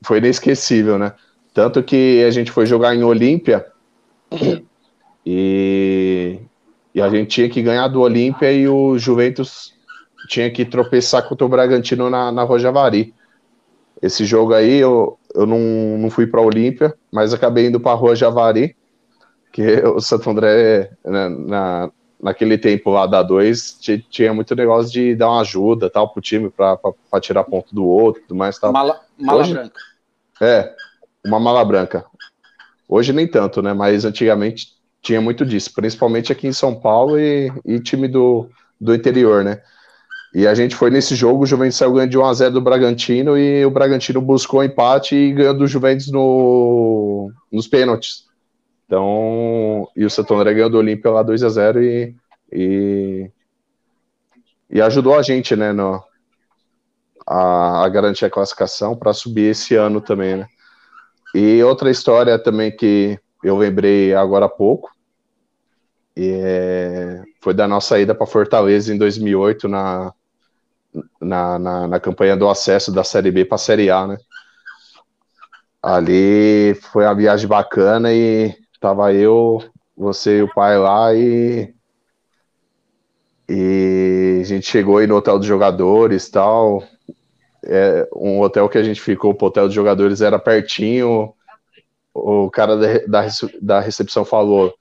foi 0.03 0.19
inesquecível, 0.19 0.97
né? 0.99 1.13
Tanto 1.53 1.83
que 1.83 2.25
a 2.25 2.31
gente 2.31 2.51
foi 2.51 2.67
jogar 2.67 2.95
em 2.95 3.03
Olímpia 3.03 3.67
e, 5.27 6.39
e 6.95 7.03
a 7.03 7.11
gente 7.11 7.29
tinha 7.29 7.49
que 7.49 7.63
ganhar 7.63 7.89
do 7.89 8.01
Olímpia 8.01 8.53
e 8.53 8.69
o 8.69 8.97
Juventus 8.97 9.75
tinha 10.29 10.51
que 10.51 10.65
tropeçar 10.65 11.29
contra 11.29 11.45
o 11.45 11.49
Bragantino 11.49 12.09
na, 12.09 12.31
na 12.31 12.45
Rojavari. 12.45 13.13
Esse 14.03 14.25
jogo 14.25 14.53
aí 14.53 14.79
eu, 14.79 15.17
eu 15.33 15.47
não, 15.47 15.97
não 15.97 16.11
fui 16.11 16.27
para 16.27 16.41
Olímpia, 16.41 16.93
mas 17.11 17.33
acabei 17.33 17.69
indo 17.69 17.79
para 17.79 17.93
a 17.93 17.95
Rua 17.95 18.17
Javari, 18.17 18.77
que 19.53 19.63
o 19.87 20.01
Santo 20.01 20.29
André, 20.29 20.91
né, 21.05 21.29
na, 21.29 21.91
naquele 22.21 22.59
tempo 22.59 22.91
lá 22.91 23.07
da 23.07 23.23
2, 23.23 23.79
tinha 24.11 24.35
muito 24.35 24.57
negócio 24.57 24.93
de 24.93 25.15
dar 25.15 25.31
uma 25.31 25.41
ajuda 25.41 25.89
tal 25.89 26.13
pro 26.13 26.21
time 26.21 26.51
para 26.51 26.79
tirar 27.21 27.45
ponto 27.45 27.73
do 27.73 27.87
outro, 27.87 28.23
tudo 28.23 28.37
mais 28.37 28.59
tal. 28.59 28.73
Mala, 28.73 29.01
mala 29.17 29.41
Hoje, 29.41 29.55
branca. 29.55 29.81
É, 30.41 30.75
uma 31.25 31.39
mala 31.39 31.65
branca. 31.65 32.05
Hoje 32.89 33.13
nem 33.13 33.27
tanto, 33.27 33.63
né? 33.63 33.73
Mas 33.73 34.05
antigamente 34.05 34.73
tinha 35.01 35.21
muito 35.21 35.47
disso, 35.47 35.73
principalmente 35.73 36.33
aqui 36.33 36.47
em 36.47 36.53
São 36.53 36.75
Paulo 36.75 37.19
e, 37.19 37.53
e 37.65 37.81
time 37.81 38.09
do, 38.09 38.49
do 38.81 38.95
interior, 38.95 39.45
né? 39.45 39.61
E 40.35 40.47
a 40.47 40.55
gente 40.55 40.75
foi 40.75 40.91
nesse 40.91 41.15
jogo, 41.15 41.43
o 41.43 41.47
Juventus 41.47 41.77
saiu 41.77 41.93
ganhando 41.93 42.11
de 42.11 42.19
1x0 42.19 42.51
do 42.51 42.61
Bragantino 42.61 43.37
e 43.37 43.65
o 43.67 43.71
Bragantino 43.71 44.21
buscou 44.21 44.65
empate 44.65 45.15
e 45.15 45.33
ganhou 45.33 45.53
do 45.53 45.67
Juventus 45.67 46.11
no, 46.11 47.31
nos 47.53 47.69
pênaltis. 47.69 48.25
Então, 48.87 49.87
e 49.95 50.05
o 50.05 50.11
Santo 50.11 50.35
André 50.35 50.55
ganhou 50.55 50.71
do 50.71 50.79
Olímpia 50.79 51.11
lá 51.11 51.23
2x0 51.23 51.83
e, 51.83 52.17
e, 52.51 53.31
e, 54.71 54.81
ajudou 54.81 55.19
a 55.19 55.23
gente, 55.23 55.55
né, 55.55 55.71
no, 55.73 56.03
a, 57.27 57.85
a 57.85 57.89
garantir 57.91 58.25
a 58.25 58.31
classificação 58.31 58.97
para 58.97 59.13
subir 59.13 59.51
esse 59.51 59.75
ano 59.75 60.01
também, 60.01 60.37
né? 60.37 60.47
E 61.35 61.63
outra 61.63 61.91
história 61.91 62.39
também 62.39 62.75
que 62.75 63.19
eu 63.43 63.57
lembrei 63.57 64.15
agora 64.15 64.47
há 64.47 64.49
pouco 64.49 64.91
é, 66.17 67.23
foi 67.41 67.55
da 67.55 67.67
nossa 67.67 67.99
ida 67.99 68.15
para 68.15 68.27
Fortaleza 68.27 68.93
em 68.93 68.99
2008 68.99 69.69
na, 69.69 70.13
na, 71.21 71.59
na, 71.59 71.89
na, 71.89 72.01
campanha 72.01 72.37
do 72.37 72.49
acesso 72.49 72.93
da 72.93 73.05
Série 73.05 73.31
B 73.31 73.45
para 73.45 73.57
a 73.57 73.59
Série 73.59 73.91
A, 73.91 74.07
né? 74.07 74.19
Ali 75.83 76.75
foi 76.93 77.05
uma 77.05 77.15
viagem 77.15 77.49
bacana 77.49 78.13
e 78.13 78.55
tava 78.81 79.13
eu, 79.13 79.63
você 79.97 80.39
e 80.39 80.43
o 80.43 80.55
pai 80.55 80.79
lá 80.79 81.15
e 81.15 81.75
e 83.49 84.39
a 84.41 84.45
gente 84.45 84.67
chegou 84.67 84.99
aí 84.99 85.07
no 85.07 85.17
hotel 85.17 85.39
dos 85.39 85.47
jogadores 85.47 86.31
tal 86.31 86.83
é, 87.65 88.09
um 88.15 88.41
hotel 88.41 88.69
que 88.69 88.79
a 88.79 88.83
gente 88.83 89.01
ficou, 89.01 89.37
o 89.39 89.45
hotel 89.45 89.69
de 89.69 89.75
jogadores 89.75 90.21
era 90.21 90.39
pertinho. 90.39 91.33
O 92.15 92.51
cara 92.51 92.77
da, 93.07 93.27
da, 93.61 93.81
recepção 93.81 94.25
falou: 94.25 94.75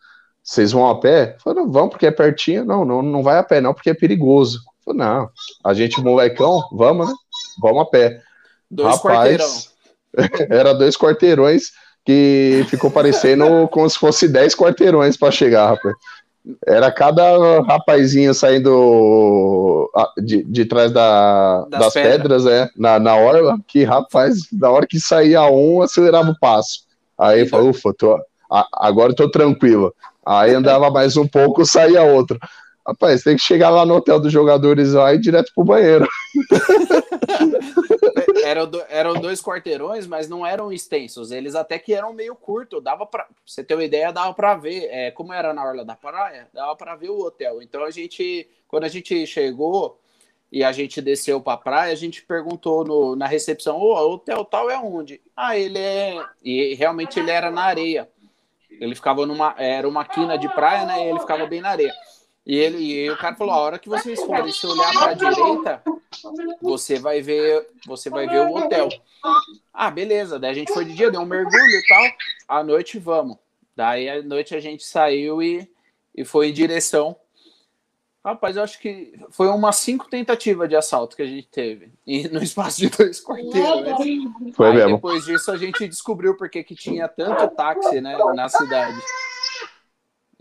vocês 0.43 0.71
vão 0.71 0.89
a 0.89 0.99
pé? 0.99 1.37
Não, 1.45 1.71
vão 1.71 1.87
porque 1.87 2.07
é 2.07 2.11
pertinho. 2.11 2.65
Não, 2.65 2.83
não, 2.83 3.01
não 3.01 3.23
vai 3.23 3.37
a 3.37 3.43
pé, 3.43 3.61
não, 3.61 3.73
porque 3.73 3.91
é 3.91 3.93
perigoso. 3.93 4.59
Falei, 4.83 4.99
não, 4.99 5.29
a 5.63 5.73
gente, 5.73 6.01
molecão, 6.01 6.63
vamos, 6.71 7.07
né? 7.07 7.13
Vamos 7.61 7.83
a 7.83 7.85
pé. 7.85 8.21
Dois 8.69 8.95
Rapaz, 8.95 9.69
era 10.49 10.73
dois 10.73 10.97
quarteirões 10.97 11.71
que 12.05 12.65
ficou 12.69 12.89
parecendo 12.89 13.67
como 13.69 13.89
se 13.89 13.97
fosse 13.97 14.27
dez 14.27 14.55
quarteirões 14.55 15.17
para 15.17 15.31
chegar, 15.31 15.69
rapaz. 15.69 15.95
Era 16.65 16.91
cada 16.91 17.61
rapazinho 17.61 18.33
saindo 18.33 19.91
de, 20.17 20.43
de 20.43 20.65
trás 20.65 20.91
da, 20.91 21.65
das, 21.65 21.79
das 21.79 21.93
pedras, 21.93 22.47
é, 22.47 22.67
na, 22.75 22.97
na 22.99 23.15
orla, 23.15 23.59
que 23.67 23.83
rapaz, 23.83 24.39
na 24.51 24.71
hora 24.71 24.87
que 24.87 24.99
saía 24.99 25.43
um, 25.43 25.83
acelerava 25.83 26.31
o 26.31 26.39
passo. 26.39 26.79
Aí 27.15 27.47
falou, 27.47 27.69
ufa, 27.69 27.93
tô, 27.93 28.19
a, 28.51 28.67
agora 28.73 29.11
eu 29.11 29.15
tô 29.15 29.29
tranquilo. 29.29 29.93
Aí 30.25 30.53
andava 30.53 30.89
mais 30.89 31.15
um 31.15 31.27
pouco, 31.27 31.63
saía 31.63 32.01
outro. 32.01 32.39
Rapaz, 32.85 33.23
tem 33.23 33.35
que 33.35 33.43
chegar 33.43 33.69
lá 33.69 33.85
no 33.85 33.95
hotel 33.95 34.19
dos 34.19 34.33
jogadores 34.33 34.93
lá 34.93 35.13
e 35.13 35.17
ir 35.17 35.19
direto 35.19 35.51
pro 35.53 35.63
banheiro. 35.63 36.07
eram, 38.43 38.67
do, 38.67 38.83
eram 38.89 39.13
dois 39.13 39.41
quarteirões, 39.41 40.07
mas 40.07 40.27
não 40.27 40.45
eram 40.45 40.71
extensos. 40.71 41.31
Eles 41.31 41.53
até 41.53 41.77
que 41.77 41.93
eram 41.93 42.11
meio 42.11 42.35
curtos. 42.35 42.83
Dava 42.83 43.05
para 43.05 43.27
você 43.45 43.63
ter 43.63 43.75
uma 43.75 43.83
ideia, 43.83 44.11
dava 44.11 44.33
para 44.33 44.55
ver. 44.55 44.85
É, 44.89 45.11
como 45.11 45.31
era 45.31 45.53
na 45.53 45.63
orla 45.63 45.85
da 45.85 45.95
praia, 45.95 46.47
dava 46.53 46.75
para 46.75 46.95
ver 46.95 47.09
o 47.09 47.19
hotel. 47.19 47.61
Então 47.61 47.83
a 47.83 47.91
gente, 47.91 48.49
quando 48.67 48.85
a 48.85 48.89
gente 48.89 49.27
chegou 49.27 49.99
e 50.51 50.63
a 50.63 50.71
gente 50.71 51.01
desceu 51.01 51.39
para 51.39 51.57
praia, 51.57 51.93
a 51.93 51.95
gente 51.95 52.23
perguntou 52.23 52.83
no, 52.83 53.15
na 53.15 53.27
recepção: 53.27 53.77
o 53.77 54.13
hotel 54.13 54.43
tal 54.43 54.71
é 54.71 54.77
onde? 54.79 55.21
Ah, 55.35 55.57
ele 55.57 55.77
é. 55.77 56.25
E 56.43 56.73
realmente 56.73 57.19
ele 57.19 57.29
era 57.29 57.51
na 57.51 57.61
areia. 57.61 58.09
Ele 58.69 58.95
ficava 58.95 59.25
numa. 59.25 59.53
Era 59.57 59.87
uma 59.87 60.03
quina 60.03 60.37
de 60.37 60.49
praia, 60.49 60.85
né? 60.85 61.07
Ele 61.07 61.19
ficava 61.19 61.45
bem 61.45 61.61
na 61.61 61.69
areia. 61.69 61.93
E 62.45 62.55
ele 62.55 62.77
e 62.77 63.09
o 63.09 63.17
cara 63.17 63.35
falou: 63.35 63.53
a 63.53 63.59
hora 63.59 63.79
que 63.79 63.89
vocês 63.89 64.19
forem 64.19 64.51
se 64.51 64.65
olhar 64.65 64.91
para 64.93 65.11
a 65.11 65.13
direita, 65.13 65.83
você 66.61 66.99
vai 66.99 67.21
ver, 67.21 67.67
você 67.85 68.09
vai 68.09 68.27
ver 68.27 68.41
o 68.41 68.55
hotel. 68.55 68.89
Ah, 69.73 69.91
beleza. 69.91 70.39
Daí 70.39 70.51
a 70.51 70.53
gente 70.53 70.73
foi 70.73 70.85
de 70.85 70.93
dia, 70.93 71.11
deu 71.11 71.21
um 71.21 71.25
mergulho 71.25 71.55
e 71.55 71.83
tal. 71.87 72.03
À 72.47 72.63
noite 72.63 72.97
vamos. 72.97 73.37
Daí 73.75 74.09
à 74.09 74.21
noite 74.21 74.55
a 74.55 74.59
gente 74.59 74.83
saiu 74.83 75.41
e, 75.41 75.69
e 76.15 76.25
foi 76.25 76.49
em 76.49 76.53
direção. 76.53 77.15
Rapaz, 78.23 78.55
eu 78.55 78.61
acho 78.61 78.79
que 78.79 79.13
foi 79.31 79.47
umas 79.47 79.77
cinco 79.77 80.07
tentativas 80.07 80.69
de 80.69 80.75
assalto 80.75 81.15
que 81.15 81.23
a 81.23 81.27
gente 81.27 81.47
teve 81.47 81.91
e 82.05 82.27
no 82.27 82.41
espaço 82.41 82.79
de 82.79 82.89
dois 82.89 83.23
quarteirões. 83.23 84.55
Foi 84.55 84.67
Aí, 84.67 84.75
mesmo. 84.75 84.95
Depois 84.95 85.25
disso 85.25 85.51
a 85.51 85.57
gente 85.57 85.87
descobriu 85.87 86.37
porque 86.37 86.63
que 86.63 86.75
tinha 86.75 87.07
tanto 87.07 87.47
táxi, 87.55 87.99
né, 87.99 88.15
na 88.35 88.47
cidade. 88.47 89.01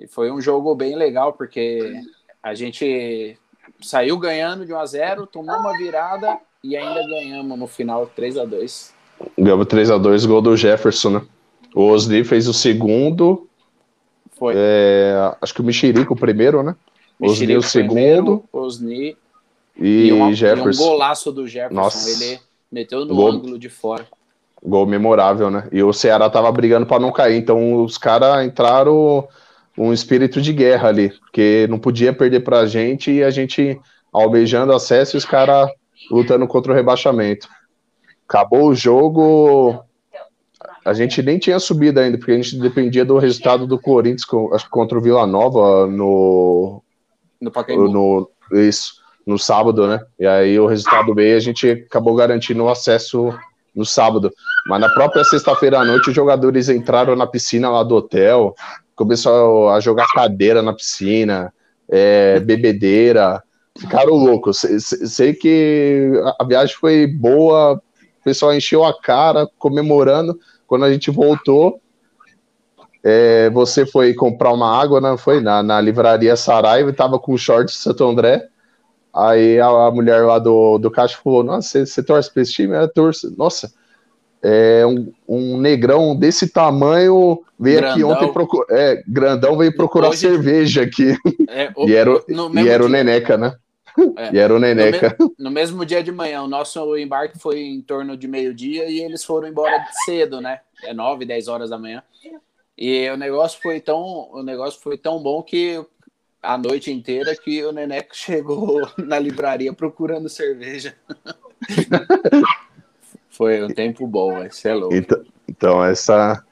E 0.00 0.06
foi 0.06 0.30
um 0.30 0.40
jogo 0.40 0.74
bem 0.74 0.96
legal, 0.96 1.34
porque 1.34 2.00
a 2.42 2.54
gente 2.54 3.36
saiu 3.82 4.16
ganhando 4.18 4.64
de 4.64 4.72
1 4.72 4.78
a 4.78 4.86
0 4.86 5.26
tomou 5.26 5.54
uma 5.54 5.76
virada 5.76 6.38
e 6.64 6.76
ainda 6.76 7.06
ganhamos 7.06 7.58
no 7.58 7.66
final 7.66 8.06
3 8.06 8.38
a 8.38 8.44
2 8.44 8.94
Ganhamos 9.38 9.66
3 9.66 9.90
a 9.90 9.98
2 9.98 10.24
gol 10.24 10.40
do 10.40 10.56
Jefferson, 10.56 11.10
né? 11.10 11.22
O 11.74 11.82
Osni 11.82 12.24
fez 12.24 12.48
o 12.48 12.54
segundo. 12.54 13.46
Foi. 14.32 14.54
É, 14.56 15.36
acho 15.40 15.52
que 15.52 15.60
o 15.60 15.64
Mexerico 15.64 16.14
o 16.14 16.16
primeiro, 16.16 16.62
né? 16.62 16.74
Osni 17.20 17.54
o 17.54 17.62
segundo. 17.62 18.42
Osni 18.50 19.14
e, 19.78 20.10
e, 20.10 20.34
Jefferson. 20.34 20.82
E 20.82 20.86
um 20.86 20.88
golaço 20.88 21.30
do 21.30 21.46
Jefferson. 21.46 21.74
Nossa. 21.74 22.10
Ele 22.10 22.40
meteu 22.72 23.04
no 23.04 23.14
Gol. 23.14 23.28
ângulo 23.30 23.58
de 23.58 23.68
fora. 23.68 24.06
Gol 24.62 24.86
memorável, 24.86 25.50
né? 25.50 25.68
E 25.70 25.82
o 25.82 25.92
Ceará 25.92 26.30
tava 26.30 26.50
brigando 26.50 26.86
para 26.86 26.98
não 26.98 27.12
cair, 27.12 27.36
então 27.36 27.84
os 27.84 27.98
caras 27.98 28.44
entraram 28.44 29.28
um 29.76 29.92
espírito 29.92 30.40
de 30.40 30.52
guerra 30.52 30.88
ali, 30.88 31.10
porque 31.20 31.66
não 31.70 31.78
podia 31.78 32.12
perder 32.12 32.40
pra 32.40 32.66
gente 32.66 33.10
e 33.10 33.22
a 33.22 33.30
gente 33.30 33.78
almejando 34.12 34.72
acesso 34.72 35.16
e 35.16 35.18
os 35.18 35.24
caras 35.24 35.70
lutando 36.10 36.46
contra 36.46 36.72
o 36.72 36.74
rebaixamento. 36.74 37.48
Acabou 38.28 38.68
o 38.68 38.74
jogo, 38.74 39.82
a 40.84 40.92
gente 40.92 41.22
nem 41.22 41.38
tinha 41.38 41.58
subido 41.58 42.00
ainda, 42.00 42.18
porque 42.18 42.32
a 42.32 42.36
gente 42.36 42.58
dependia 42.58 43.04
do 43.04 43.18
resultado 43.18 43.66
do 43.66 43.78
Corinthians 43.78 44.24
contra 44.70 44.98
o 44.98 45.00
Vila 45.00 45.26
Nova 45.26 45.86
no, 45.86 46.82
No 47.40 47.50
Pacaembu. 47.50 47.88
no 47.88 48.30
isso, 48.52 48.94
no 49.26 49.38
sábado, 49.38 49.86
né? 49.86 50.00
E 50.18 50.26
aí 50.26 50.58
o 50.58 50.66
resultado 50.66 51.14
veio 51.14 51.34
e 51.34 51.36
a 51.36 51.40
gente 51.40 51.70
acabou 51.70 52.14
garantindo 52.14 52.64
o 52.64 52.68
acesso 52.68 53.32
no 53.74 53.84
sábado. 53.84 54.32
Mas 54.66 54.80
na 54.80 54.88
própria 54.88 55.24
sexta-feira 55.24 55.78
à 55.78 55.84
noite, 55.84 56.10
os 56.10 56.14
jogadores 56.14 56.68
entraram 56.68 57.14
na 57.14 57.26
piscina 57.26 57.70
lá 57.70 57.82
do 57.82 57.96
hotel, 57.96 58.54
começou 59.00 59.70
a 59.70 59.80
jogar 59.80 60.06
cadeira 60.12 60.60
na 60.60 60.74
piscina, 60.74 61.54
é, 61.88 62.38
bebedeira, 62.40 63.42
ficaram 63.78 64.12
loucos. 64.12 64.58
Sei, 64.58 64.78
sei- 64.78 65.32
que 65.32 66.12
a 66.38 66.44
viagem 66.44 66.76
foi 66.76 67.06
boa, 67.06 67.76
o 67.76 68.22
pessoal 68.22 68.54
encheu 68.54 68.84
a 68.84 68.92
cara 69.00 69.48
comemorando. 69.58 70.38
Quando 70.66 70.84
a 70.84 70.92
gente 70.92 71.10
voltou, 71.10 71.80
é, 73.02 73.48
você 73.50 73.86
foi 73.86 74.12
comprar 74.14 74.52
uma 74.52 74.70
água, 74.78 75.00
não 75.00 75.16
foi? 75.16 75.40
Na, 75.40 75.62
na 75.62 75.80
livraria 75.80 76.36
Saraiva, 76.36 76.90
e 76.90 76.92
tava 76.92 77.18
com 77.18 77.32
o 77.32 77.38
short 77.38 77.72
de 77.72 77.78
Santo 77.78 78.04
André. 78.06 78.46
Aí 79.14 79.60
a, 79.60 79.68
a 79.68 79.90
mulher 79.90 80.24
lá 80.26 80.38
do, 80.38 80.78
do 80.78 80.90
caixa 80.90 81.18
falou: 81.22 81.42
Nossa, 81.42 81.84
você, 81.86 82.02
torce 82.02 82.32
pra 82.32 82.42
esse 82.42 82.52
time? 82.52 82.74
É, 82.76 82.86
torce. 82.88 83.34
Nossa, 83.36 83.72
é 84.42 84.86
um, 84.86 85.12
um 85.28 85.58
negrão 85.60 86.16
desse 86.16 86.48
tamanho 86.48 87.42
veio 87.58 87.78
aqui 87.80 87.98
Grandão. 88.00 88.10
ontem 88.10 88.32
procurar. 88.32 88.66
É, 88.70 89.02
grandão 89.06 89.56
veio 89.58 89.74
procurar 89.76 90.08
Hoje- 90.10 90.18
cerveja 90.20 90.82
aqui. 90.82 91.14
É, 91.48 91.70
o- 91.76 91.86
E 91.88 91.94
era, 91.94 92.10
o- 92.14 92.24
no 92.28 92.58
e 92.60 92.68
era 92.68 92.84
o 92.84 92.88
Neneca, 92.88 93.36
né? 93.36 93.54
É. 94.16 94.34
E 94.34 94.38
era 94.38 94.54
o 94.54 94.58
Neneca. 94.58 95.16
No 95.38 95.50
mesmo 95.50 95.84
dia 95.84 96.02
de 96.02 96.10
manhã, 96.12 96.42
o 96.42 96.48
nosso 96.48 96.96
embarque 96.96 97.38
foi 97.38 97.60
em 97.60 97.82
torno 97.82 98.16
de 98.16 98.26
meio-dia 98.28 98.88
e 98.88 99.00
eles 99.00 99.24
foram 99.24 99.48
embora 99.48 99.84
cedo, 100.04 100.40
né? 100.40 100.60
É 100.84 100.94
9, 100.94 101.24
10 101.26 101.48
horas 101.48 101.68
da 101.70 101.76
manhã. 101.78 102.02
E 102.78 103.10
o 103.10 103.16
negócio 103.18 103.60
foi 103.60 103.78
tão, 103.80 104.30
o 104.32 104.42
negócio 104.42 104.80
foi 104.80 104.96
tão 104.96 105.22
bom 105.22 105.42
que 105.42 105.84
a 106.42 106.56
noite 106.56 106.90
inteira 106.90 107.36
que 107.36 107.62
o 107.62 107.72
Neneco 107.72 108.16
chegou 108.16 108.80
na 108.96 109.18
livraria 109.18 109.72
procurando 109.74 110.28
cerveja. 110.30 110.94
foi 113.40 113.64
um 113.64 113.68
tempo 113.68 114.06
bom, 114.06 114.34
vai 114.34 114.50
ser 114.50 114.74
louco. 114.74 114.94
Então, 114.94 115.24
então 115.48 115.82
essa, 115.82 116.44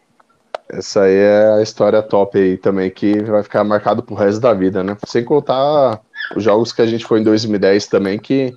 essa 0.70 1.03
aí 1.03 1.14
é 1.14 1.53
a 1.59 1.62
história 1.62 2.03
top 2.03 2.39
aí 2.39 2.57
também, 2.57 2.91
que 2.91 3.22
vai 3.24 3.43
ficar 3.43 3.62
marcado 3.62 4.03
pro 4.03 4.14
resto 4.14 4.41
da 4.41 4.55
vida, 4.55 4.82
né? 4.82 4.97
Sem 5.07 5.22
contar 5.22 6.01
os 6.34 6.43
jogos 6.43 6.72
que 6.72 6.80
a 6.80 6.86
gente 6.86 7.05
foi 7.05 7.20
em 7.20 7.24
2010 7.24 7.86
também, 7.89 8.18
que 8.18 8.55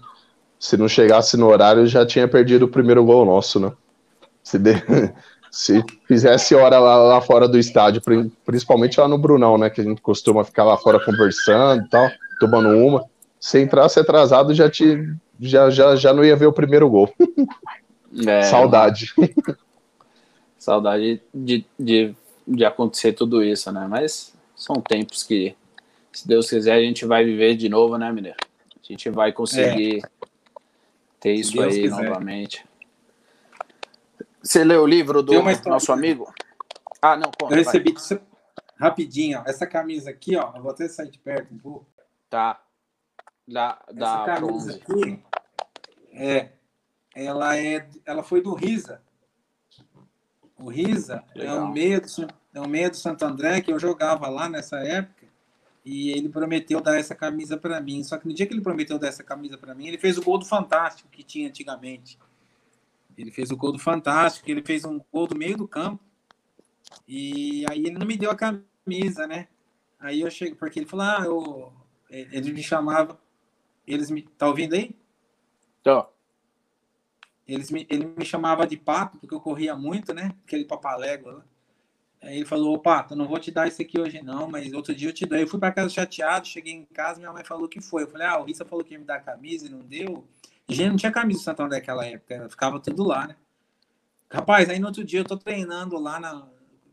se 0.57 0.77
não 0.77 0.88
chegasse 0.88 1.36
no 1.36 1.47
horário 1.47 1.86
já 1.86 2.05
tinha 2.05 2.25
perdido 2.25 2.63
o 2.63 2.69
primeiro 2.69 3.03
gol 3.03 3.25
nosso, 3.25 3.59
né? 3.59 3.69
Se, 4.41 4.57
de- 4.57 4.82
se 5.51 5.84
fizesse 6.07 6.55
hora 6.55 6.79
lá, 6.79 6.95
lá 6.95 7.19
fora 7.19 7.49
do 7.49 7.59
estádio, 7.59 8.01
pri- 8.01 8.32
principalmente 8.45 8.97
lá 8.97 9.09
no 9.09 9.17
Brunão, 9.17 9.57
né? 9.57 9.69
Que 9.69 9.82
a 9.82 9.84
gente 9.84 10.01
costuma 10.01 10.45
ficar 10.45 10.63
lá 10.63 10.77
fora 10.77 11.03
conversando 11.03 11.84
e 11.86 11.89
tal, 11.89 12.09
tomando 12.39 12.69
uma. 12.69 13.03
Se 13.41 13.59
entrasse 13.59 13.99
atrasado, 13.99 14.53
já, 14.53 14.69
te, 14.69 15.03
já, 15.38 15.69
já, 15.69 15.97
já 15.97 16.13
não 16.13 16.23
ia 16.23 16.38
ver 16.38 16.45
o 16.45 16.53
primeiro 16.53 16.89
gol. 16.89 17.13
É, 18.28 18.43
Saudade. 18.43 19.14
Saudade 20.57 21.22
de, 21.34 21.66
de, 21.80 22.16
de 22.47 22.66
acontecer 22.66 23.14
tudo 23.14 23.43
isso, 23.43 23.72
né? 23.72 23.88
Mas 23.89 24.34
são 24.55 24.76
tempos 24.76 25.24
que, 25.24 25.55
se 26.12 26.28
Deus 26.28 26.49
quiser, 26.49 26.74
a 26.74 26.82
gente 26.82 27.05
vai 27.05 27.24
viver 27.24 27.55
de 27.55 27.68
novo, 27.70 27.97
né, 27.97 28.12
Mineiro? 28.12 28.38
A 28.76 28.88
gente 28.88 29.09
vai 29.09 29.32
conseguir 29.32 30.03
ter 31.20 31.34
isso 31.34 31.53
Deus 31.53 31.74
aí 31.74 31.82
quiser. 31.84 32.03
novamente. 32.03 32.66
Você 34.43 34.64
leu 34.64 34.84
o 34.84 34.88
livro 34.88 35.22
do 35.22 35.34
nosso 35.66 35.91
amigo? 35.91 36.34
Ah, 37.01 37.16
não, 37.16 37.32
conta, 37.39 37.53
Eu 37.53 37.57
recebi 37.57 37.93
isso 37.93 38.20
rapidinho, 38.82 39.39
ó. 39.39 39.43
Essa 39.49 39.68
camisa 39.68 40.09
aqui, 40.09 40.36
ó. 40.36 40.51
Eu 40.55 40.64
vou 40.64 40.72
até 40.72 40.88
sair 40.88 41.09
de 41.09 41.20
perto 41.20 41.53
um 41.53 41.57
pouco. 41.59 41.86
Tá. 42.30 42.62
Da, 43.47 43.80
Essa 43.88 43.99
da 43.99 44.24
camisa 44.26 44.39
bronze. 44.39 44.82
aqui, 44.82 45.24
é, 46.14 46.49
ela 47.16 47.57
é, 47.57 47.88
ela 48.05 48.24
foi 48.24 48.41
do 48.41 48.53
Risa. 48.53 49.01
O 50.57 50.70
Risa 50.70 51.24
é 51.36 51.39
Legal. 51.39 51.64
um 51.64 51.72
meia 51.72 51.99
do, 51.99 52.07
é 52.53 52.62
um 52.62 52.68
meia 52.68 52.89
do 52.89 52.95
Santo 52.97 53.26
André 53.26 53.62
que 53.62 53.72
eu 53.72 53.80
jogava 53.80 54.28
lá 54.28 54.47
nessa 54.47 54.78
época 54.78 55.26
e 55.84 56.12
ele 56.12 56.30
prometeu 56.30 56.80
dar 56.80 56.97
essa 56.97 57.16
camisa 57.16 57.57
para 57.57 57.82
mim. 57.82 58.03
Só 58.03 58.18
que 58.18 58.28
no 58.28 58.34
dia 58.34 58.45
que 58.45 58.53
ele 58.53 58.62
prometeu 58.62 58.99
dar 58.99 59.07
essa 59.07 59.24
camisa 59.24 59.57
para 59.57 59.74
mim, 59.74 59.88
ele 59.88 59.97
fez 59.97 60.18
o 60.18 60.22
gol 60.22 60.38
do 60.38 60.45
Fantástico 60.45 61.09
que 61.09 61.24
tinha 61.24 61.47
antigamente. 61.47 62.20
Ele 63.18 63.32
fez 63.32 63.51
o 63.51 63.57
gol 63.57 63.72
do 63.72 63.80
Fantástico, 63.80 64.49
ele 64.49 64.62
fez 64.62 64.86
um 64.86 64.99
gol 65.12 65.28
do 65.28 65.36
meio 65.36 65.57
do 65.57 65.68
campo. 65.68 66.03
E 67.07 67.66
aí 67.70 67.80
ele 67.80 67.97
não 67.97 68.05
me 68.05 68.18
deu 68.18 68.32
a 68.32 68.36
camisa, 68.36 69.28
né? 69.28 69.47
Aí 69.99 70.22
eu 70.22 70.32
chego, 70.32 70.55
porque 70.55 70.80
ele 70.80 70.88
falou, 70.88 71.05
ah, 71.05 71.24
eu, 71.26 71.74
ele 72.09 72.51
me 72.53 72.64
chamava, 72.64 73.20
eles 73.86 74.09
me, 74.09 74.24
tá 74.24 74.47
ouvindo 74.47 74.74
aí? 74.74 74.95
Então, 75.80 76.07
Eles 77.54 77.70
me, 77.72 77.86
ele 77.89 78.14
me 78.18 78.26
chamava 78.26 78.66
de 78.66 78.78
Pato, 78.78 79.18
porque 79.18 79.34
eu 79.36 79.41
corria 79.41 79.76
muito, 79.76 80.14
né? 80.14 80.32
Aquele 80.45 80.66
papalégua 80.66 81.34
lá. 81.34 81.45
Aí 82.22 82.38
ele 82.38 82.45
falou, 82.45 82.78
Pato, 82.78 83.15
não 83.15 83.28
vou 83.28 83.40
te 83.40 83.52
dar 83.52 83.68
isso 83.68 83.82
aqui 83.82 83.99
hoje 83.99 84.22
não, 84.22 84.48
mas 84.48 84.72
outro 84.73 84.94
dia 84.94 85.10
eu 85.10 85.14
te 85.14 85.26
dou. 85.26 85.38
Eu 85.38 85.48
fui 85.48 85.60
para 85.60 85.72
casa 85.72 85.90
chateado, 85.90 86.48
cheguei 86.48 86.73
em 86.73 86.86
casa, 86.86 87.19
minha 87.19 87.34
mãe 87.34 87.44
falou 87.44 87.68
que 87.68 87.82
foi. 87.82 88.03
Eu 88.03 88.07
falei, 88.07 88.28
ah, 88.28 88.40
o 88.40 88.45
Rissa 88.45 88.64
falou 88.64 88.86
que 88.86 88.94
ia 88.94 88.99
me 88.99 89.06
dar 89.06 89.22
camisa 89.22 89.65
e 89.65 89.69
não 89.69 89.80
deu. 89.80 90.23
E 90.69 90.76
gente 90.76 90.90
não 90.90 90.95
tinha 90.98 91.11
camisa 91.11 91.53
do 91.53 91.64
André 91.64 91.80
naquela 91.80 92.06
época, 92.06 92.48
ficava 92.49 92.80
tudo 92.80 93.03
lá, 93.03 93.28
né? 93.28 93.36
Rapaz, 94.30 94.69
aí 94.69 94.80
no 94.80 94.88
outro 94.88 95.03
dia 95.03 95.19
eu 95.19 95.26
tô 95.26 95.36
treinando 95.36 95.99
lá 95.99 96.19
na, 96.19 96.48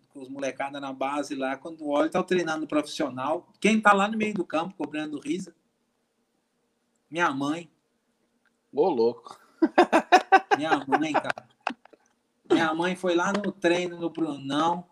com 0.08 0.20
os 0.20 0.28
molecadas 0.28 0.80
na 0.80 0.92
base 0.92 1.34
lá, 1.36 1.56
quando 1.56 1.82
eu 1.82 1.88
olho, 1.88 2.10
tá 2.10 2.22
treinando 2.22 2.66
profissional. 2.66 3.48
Quem 3.60 3.80
tá 3.80 3.92
lá 3.92 4.08
no 4.08 4.16
meio 4.16 4.34
do 4.34 4.44
campo 4.44 4.74
cobrando 4.74 5.20
Risa? 5.20 5.54
Minha 7.08 7.30
mãe. 7.30 7.70
ô 8.72 8.88
louco. 8.88 9.38
Minha 10.58 10.84
mãe, 10.86 11.12
cara. 11.12 11.48
Minha 12.50 12.74
mãe 12.74 12.96
foi 12.96 13.14
lá 13.14 13.32
no 13.32 13.52
treino 13.52 13.98
no 13.98 14.10
Brunão, 14.10 14.84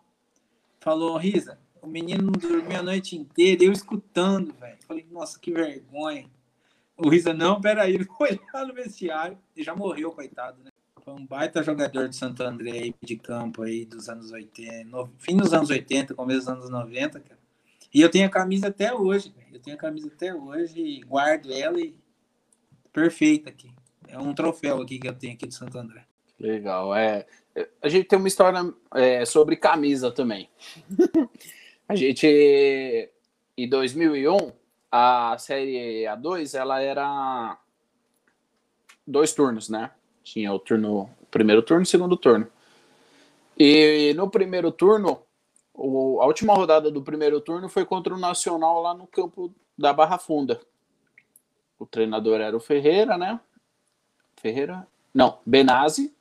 falou, 0.79 1.17
Risa, 1.17 1.59
o 1.81 1.87
menino 1.87 2.23
não 2.23 2.31
dormiu 2.31 2.79
a 2.79 2.83
noite 2.83 3.15
inteira, 3.15 3.63
eu 3.63 3.71
escutando, 3.71 4.53
velho. 4.53 4.77
Falei, 4.87 5.05
nossa, 5.11 5.39
que 5.39 5.51
vergonha. 5.51 6.29
O 6.97 7.09
Risa, 7.09 7.33
não, 7.33 7.59
peraí, 7.59 7.93
ele 7.95 8.05
foi 8.05 8.39
lá 8.53 8.65
no 8.65 8.73
vestiário 8.73 9.37
e 9.55 9.63
já 9.63 9.75
morreu, 9.75 10.11
coitado, 10.11 10.63
né? 10.63 10.71
Foi 11.03 11.13
um 11.13 11.25
baita 11.25 11.63
jogador 11.63 12.09
de 12.09 12.15
Santo 12.15 12.43
André 12.43 12.71
aí, 12.71 12.95
de 13.03 13.15
campo 13.17 13.63
aí 13.63 13.85
dos 13.85 14.09
anos 14.09 14.31
80, 14.31 14.83
no- 14.89 15.09
fim 15.17 15.37
dos 15.37 15.53
anos 15.53 15.69
80, 15.69 16.13
começo 16.13 16.39
dos 16.39 16.49
anos 16.49 16.69
90, 16.69 17.19
cara. 17.19 17.39
E 17.93 18.01
eu 18.01 18.09
tenho 18.09 18.25
a 18.27 18.29
camisa 18.29 18.67
até 18.67 18.93
hoje, 18.93 19.29
velho. 19.35 19.47
Eu 19.55 19.59
tenho 19.59 19.75
a 19.77 19.79
camisa 19.79 20.07
até 20.07 20.33
hoje 20.35 20.99
guardo 21.07 21.51
ela 21.51 21.79
e 21.79 21.95
perfeita 22.91 23.49
aqui. 23.49 23.71
É 24.07 24.17
um 24.17 24.33
troféu 24.33 24.81
aqui 24.81 24.99
que 24.99 25.07
eu 25.07 25.13
tenho 25.13 25.33
aqui 25.33 25.47
de 25.47 25.53
Santo 25.53 25.77
André. 25.77 26.05
Legal. 26.39 26.95
É, 26.95 27.25
a 27.81 27.89
gente 27.89 28.07
tem 28.07 28.19
uma 28.19 28.27
história 28.27 28.59
é, 28.93 29.25
sobre 29.25 29.55
camisa 29.55 30.11
também. 30.11 30.49
a 31.87 31.95
gente, 31.95 33.09
em 33.57 33.67
2001, 33.69 34.51
a 34.91 35.35
série 35.39 36.03
A2, 36.05 36.57
ela 36.57 36.81
era 36.81 37.57
dois 39.05 39.33
turnos, 39.33 39.69
né? 39.69 39.91
Tinha 40.23 40.53
o 40.53 40.59
turno, 40.59 41.09
o 41.21 41.25
primeiro 41.31 41.61
turno 41.61 41.81
e 41.81 41.83
o 41.83 41.87
segundo 41.87 42.15
turno. 42.17 42.47
E 43.57 44.13
no 44.15 44.29
primeiro 44.29 44.71
turno, 44.71 45.21
o- 45.73 46.19
a 46.21 46.25
última 46.27 46.53
rodada 46.53 46.91
do 46.91 47.01
primeiro 47.01 47.41
turno 47.41 47.67
foi 47.67 47.85
contra 47.85 48.13
o 48.13 48.19
Nacional 48.19 48.81
lá 48.81 48.93
no 48.93 49.07
campo 49.07 49.53
da 49.77 49.91
Barra 49.91 50.17
Funda. 50.17 50.59
O 51.79 51.85
treinador 51.85 52.41
era 52.41 52.55
o 52.55 52.59
Ferreira, 52.59 53.17
né? 53.17 53.39
Ferreira? 54.37 54.87
Não, 55.13 55.39
Benazzi. 55.45 56.13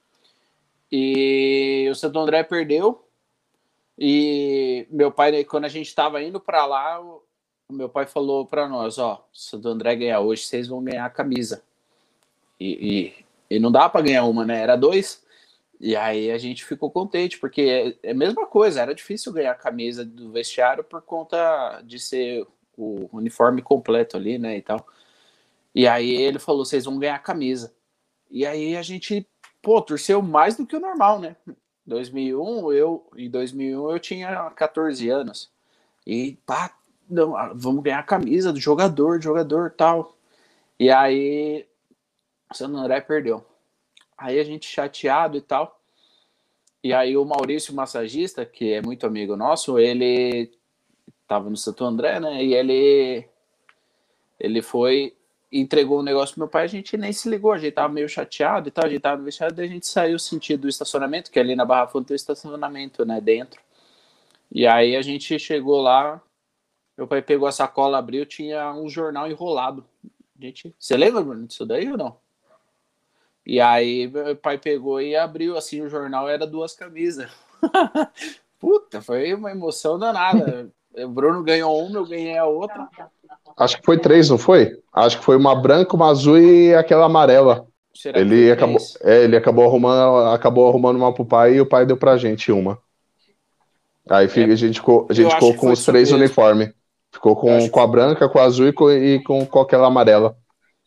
E 0.90 1.88
o 1.90 1.94
Santo 1.94 2.18
André 2.18 2.42
perdeu. 2.42 3.04
E 3.98 4.86
meu 4.90 5.10
pai, 5.10 5.44
quando 5.44 5.64
a 5.64 5.68
gente 5.68 5.86
estava 5.86 6.22
indo 6.22 6.38
para 6.40 6.66
lá, 6.66 7.00
o- 7.00 7.22
meu 7.70 7.88
pai 7.88 8.06
falou 8.06 8.46
para 8.46 8.68
nós, 8.68 8.98
ó, 8.98 9.26
se 9.32 9.56
o 9.56 9.68
André 9.68 9.96
ganhar 9.96 10.20
hoje, 10.20 10.42
vocês 10.42 10.68
vão 10.68 10.82
ganhar 10.84 11.04
a 11.04 11.10
camisa. 11.10 11.62
E, 12.60 13.14
e, 13.50 13.56
e 13.56 13.58
não 13.58 13.72
dá 13.72 13.88
para 13.88 14.02
ganhar 14.02 14.24
uma, 14.24 14.44
né? 14.44 14.60
Era 14.60 14.76
dois. 14.76 15.24
E 15.80 15.94
aí 15.94 16.30
a 16.30 16.38
gente 16.38 16.64
ficou 16.64 16.90
contente, 16.90 17.38
porque 17.38 17.96
é, 18.02 18.08
é 18.08 18.12
a 18.12 18.14
mesma 18.14 18.46
coisa, 18.46 18.80
era 18.80 18.94
difícil 18.94 19.32
ganhar 19.32 19.52
a 19.52 19.56
camisa 19.56 20.04
do 20.04 20.30
vestiário 20.32 20.82
por 20.82 21.02
conta 21.02 21.82
de 21.84 21.98
ser 21.98 22.46
o 22.78 23.08
uniforme 23.12 23.60
completo 23.62 24.16
ali, 24.16 24.38
né, 24.38 24.56
e 24.56 24.62
tal. 24.62 24.86
E 25.74 25.86
aí 25.86 26.14
ele 26.14 26.38
falou, 26.38 26.64
vocês 26.64 26.84
vão 26.86 26.98
ganhar 26.98 27.16
a 27.16 27.18
camisa. 27.18 27.74
E 28.30 28.44
aí 28.44 28.76
a 28.76 28.82
gente, 28.82 29.26
pô, 29.62 29.80
torceu 29.80 30.20
mais 30.22 30.56
do 30.56 30.66
que 30.66 30.76
o 30.76 30.80
normal, 30.80 31.20
né? 31.20 31.36
2001, 31.86 32.72
eu, 32.72 33.06
em 33.16 33.30
2001 33.30 33.90
eu 33.90 33.98
tinha 34.00 34.50
14 34.50 35.08
anos. 35.08 35.50
E 36.06 36.36
pá, 36.44 36.76
não, 37.08 37.36
ah, 37.36 37.52
vamos 37.54 37.82
ganhar 37.82 38.00
a 38.00 38.02
camisa 38.02 38.52
do 38.52 38.60
jogador, 38.60 39.18
do 39.18 39.24
jogador 39.24 39.70
tal. 39.70 40.16
E 40.78 40.90
aí 40.90 41.66
o 42.50 42.56
Santo 42.56 42.76
André 42.76 43.00
perdeu. 43.00 43.44
Aí 44.18 44.38
a 44.40 44.44
gente 44.44 44.66
chateado 44.66 45.36
e 45.36 45.40
tal. 45.40 45.80
E 46.82 46.92
aí 46.92 47.16
o 47.16 47.24
Maurício, 47.24 47.74
massagista, 47.74 48.44
que 48.46 48.72
é 48.72 48.82
muito 48.82 49.06
amigo 49.06 49.36
nosso, 49.36 49.78
ele 49.78 50.52
tava 51.26 51.50
no 51.50 51.56
Santo 51.56 51.84
André, 51.84 52.20
né? 52.20 52.44
E 52.44 52.54
ele 52.54 53.28
ele 54.38 54.62
foi 54.62 55.16
entregou 55.50 56.00
o 56.00 56.02
negócio 56.02 56.34
pro 56.34 56.42
meu 56.42 56.48
pai, 56.48 56.64
a 56.64 56.68
gente 56.68 56.96
nem 56.96 57.12
se 57.12 57.28
ligou, 57.28 57.52
a 57.52 57.58
gente 57.58 57.72
tava 57.72 57.92
meio 57.92 58.08
chateado 58.08 58.68
e 58.68 58.70
tal, 58.70 58.84
a 58.84 58.88
gente 58.88 59.00
tava 59.00 59.18
no 59.18 59.24
vestiário, 59.24 59.54
daí 59.54 59.66
a 59.66 59.70
gente 59.70 59.86
saiu 59.86 60.18
sentido 60.18 60.62
do 60.62 60.68
estacionamento, 60.68 61.30
que 61.30 61.38
ali 61.38 61.54
na 61.54 61.64
Barra 61.64 61.86
Funda 61.86 62.06
tem 62.06 62.14
o 62.14 62.16
estacionamento, 62.16 63.04
né, 63.04 63.20
dentro. 63.20 63.60
E 64.50 64.66
aí 64.66 64.96
a 64.96 65.02
gente 65.02 65.38
chegou 65.38 65.80
lá, 65.80 66.20
meu 66.96 67.06
pai 67.06 67.22
pegou 67.22 67.46
a 67.46 67.52
sacola, 67.52 67.98
abriu, 67.98 68.24
tinha 68.26 68.72
um 68.74 68.88
jornal 68.88 69.30
enrolado. 69.30 69.84
Gente, 70.38 70.74
você 70.78 70.96
lembra, 70.96 71.22
Bruno, 71.22 71.46
disso 71.46 71.64
daí 71.64 71.90
ou 71.90 71.96
não? 71.96 72.16
E 73.44 73.60
aí 73.60 74.08
meu 74.08 74.36
pai 74.36 74.58
pegou 74.58 75.00
e 75.00 75.14
abriu 75.14 75.56
assim 75.56 75.80
o 75.80 75.88
jornal, 75.88 76.28
era 76.28 76.46
duas 76.46 76.74
camisas. 76.74 77.30
Puta, 78.58 79.00
foi 79.00 79.32
uma 79.34 79.50
emoção 79.50 79.98
danada. 79.98 80.70
O 80.98 81.08
Bruno 81.08 81.42
ganhou 81.42 81.78
uma, 81.84 81.98
eu 81.98 82.06
ganhei 82.06 82.38
a 82.38 82.46
outra. 82.46 82.88
Acho 83.56 83.78
que 83.78 83.86
foi 83.86 83.98
três, 83.98 84.28
não 84.28 84.38
foi? 84.38 84.72
Acho 84.92 85.18
que 85.18 85.24
foi 85.24 85.36
uma 85.36 85.54
branca, 85.54 85.96
uma 85.96 86.10
azul 86.10 86.38
e 86.38 86.74
aquela 86.74 87.06
amarela. 87.06 87.66
Será 87.94 88.20
ele 88.20 88.50
acabou, 88.50 88.76
é, 89.02 89.24
ele 89.24 89.36
acabou 89.36 89.64
arrumando, 89.64 90.28
acabou 90.28 90.68
arrumando 90.68 90.96
uma 90.96 91.14
pro 91.14 91.24
pai 91.24 91.54
e 91.54 91.60
o 91.60 91.66
pai 91.66 91.86
deu 91.86 91.96
pra 91.96 92.18
gente 92.18 92.52
uma. 92.52 92.78
Aí 94.08 94.26
é, 94.26 94.44
a 94.44 94.54
gente 94.54 94.78
ficou, 94.80 95.06
a 95.08 95.12
gente 95.14 95.32
ficou 95.34 95.54
com 95.54 95.70
os 95.70 95.84
três 95.84 96.12
uniformes. 96.12 96.70
Ficou 97.10 97.34
com, 97.34 97.68
com 97.70 97.80
a 97.80 97.86
branca, 97.86 98.28
com 98.28 98.38
a 98.38 98.44
azul 98.44 98.68
e 98.68 98.72
com, 98.72 98.90
e 98.90 99.22
com, 99.22 99.46
com 99.46 99.60
aquela 99.60 99.86
amarela. 99.86 100.36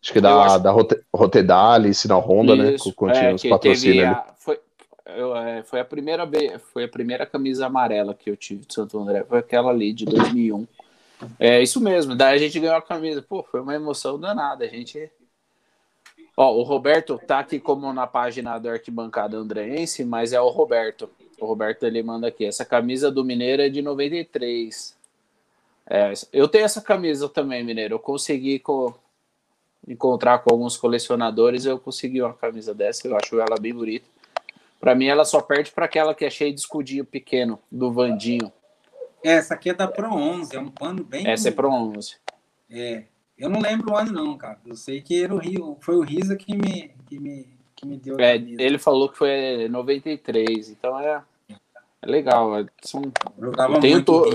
Acho 0.01 0.13
que 0.13 0.21
da, 0.21 0.43
acho... 0.43 0.59
da 0.59 0.71
Rotedali, 1.13 1.93
Sinal 1.93 2.21
Honda, 2.21 2.55
né, 2.55 2.75
Isso, 2.75 2.89
né? 2.89 2.93
Com, 2.95 3.09
é, 3.09 3.33
os 3.33 3.43
patrocínios 3.43 4.05
a, 4.05 4.25
foi, 4.37 4.59
eu, 5.07 5.35
é, 5.35 5.63
foi, 5.63 5.79
a 5.79 5.85
primeira, 5.85 6.29
foi 6.71 6.83
a 6.83 6.87
primeira 6.87 7.25
camisa 7.25 7.65
amarela 7.65 8.13
que 8.13 8.29
eu 8.29 8.37
tive 8.37 8.65
de 8.65 8.73
Santo 8.73 8.99
André. 8.99 9.25
Foi 9.27 9.39
aquela 9.39 9.71
ali 9.71 9.91
de 9.91 10.05
2001. 10.05 10.67
É 11.39 11.61
isso 11.61 11.81
mesmo. 11.81 12.15
Daí 12.15 12.35
a 12.35 12.37
gente 12.37 12.59
ganhou 12.59 12.75
a 12.75 12.81
camisa. 12.81 13.21
Pô, 13.21 13.43
foi 13.43 13.61
uma 13.61 13.75
emoção 13.75 14.19
danada. 14.19 14.65
A 14.65 14.67
gente. 14.67 15.11
Ó, 16.35 16.55
o 16.55 16.63
Roberto 16.63 17.19
tá 17.27 17.39
aqui 17.39 17.59
como 17.59 17.91
na 17.91 18.07
página 18.07 18.57
do 18.57 18.69
Arquibancada 18.69 19.37
Andreense, 19.37 20.05
mas 20.05 20.31
é 20.31 20.39
o 20.39 20.49
Roberto. 20.49 21.09
O 21.39 21.45
Roberto 21.45 21.83
ele 21.83 22.01
manda 22.01 22.27
aqui. 22.27 22.45
Essa 22.45 22.63
camisa 22.63 23.11
do 23.11 23.25
Mineiro 23.25 23.61
é 23.61 23.69
de 23.69 23.81
93. 23.81 24.97
É, 25.89 26.13
eu 26.31 26.47
tenho 26.47 26.65
essa 26.65 26.81
camisa 26.81 27.27
também, 27.27 27.63
Mineiro. 27.63 27.95
Eu 27.95 27.99
consegui 27.99 28.59
co 28.59 28.95
encontrar 29.87 30.39
com 30.39 30.51
alguns 30.51 30.77
colecionadores. 30.77 31.65
Eu 31.65 31.79
consegui 31.79 32.21
uma 32.21 32.33
camisa 32.33 32.73
dessa. 32.73 33.07
Eu 33.07 33.17
acho 33.17 33.39
ela 33.39 33.59
bem 33.59 33.73
bonita. 33.73 34.05
Para 34.79 34.95
mim, 34.95 35.07
ela 35.07 35.25
só 35.25 35.41
perde 35.41 35.71
para 35.71 35.85
aquela 35.85 36.15
que 36.15 36.23
é 36.23 36.29
cheia 36.29 36.53
de 36.53 36.59
escudinho 36.59 37.03
pequeno, 37.03 37.59
do 37.69 37.91
Vandinho. 37.91 38.51
Essa 39.23 39.53
aqui 39.53 39.69
é 39.69 39.73
da 39.73 39.87
Pro 39.87 40.13
11, 40.13 40.55
é 40.55 40.59
um 40.59 40.69
pano 40.69 41.03
bem. 41.03 41.27
Essa 41.27 41.49
é 41.49 41.51
Pro 41.51 41.69
11. 41.69 42.15
É. 42.69 43.03
Eu 43.37 43.49
não 43.49 43.61
lembro 43.61 43.93
o 43.93 43.95
ano, 43.97 44.11
não, 44.11 44.37
cara. 44.37 44.59
Eu 44.65 44.75
sei 44.75 45.01
que 45.01 45.23
era 45.23 45.33
o 45.33 45.37
Rio, 45.37 45.77
foi 45.81 45.95
o 45.95 46.01
Risa 46.01 46.35
que 46.35 46.55
me, 46.55 46.91
que 47.07 47.19
me, 47.19 47.47
que 47.75 47.87
me 47.87 47.97
deu. 47.97 48.19
É, 48.19 48.35
ele 48.35 48.77
falou 48.77 49.09
que 49.09 49.17
foi 49.17 49.67
93, 49.69 50.69
então 50.69 50.99
é, 50.99 51.23
é 52.01 52.05
legal. 52.05 52.59
É, 52.59 52.65
são, 52.81 53.01
eu 53.37 53.79
tenho 53.79 54.03
to... 54.03 54.25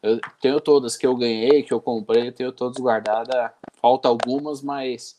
Eu 0.00 0.20
tenho 0.40 0.60
todas 0.60 0.96
que 0.96 1.04
eu 1.04 1.16
ganhei, 1.16 1.62
que 1.64 1.72
eu 1.72 1.80
comprei, 1.80 2.28
eu 2.28 2.32
tenho 2.32 2.52
todas 2.52 2.80
guardadas. 2.80 3.50
Falta 3.82 4.08
algumas, 4.08 4.62
mas 4.62 5.18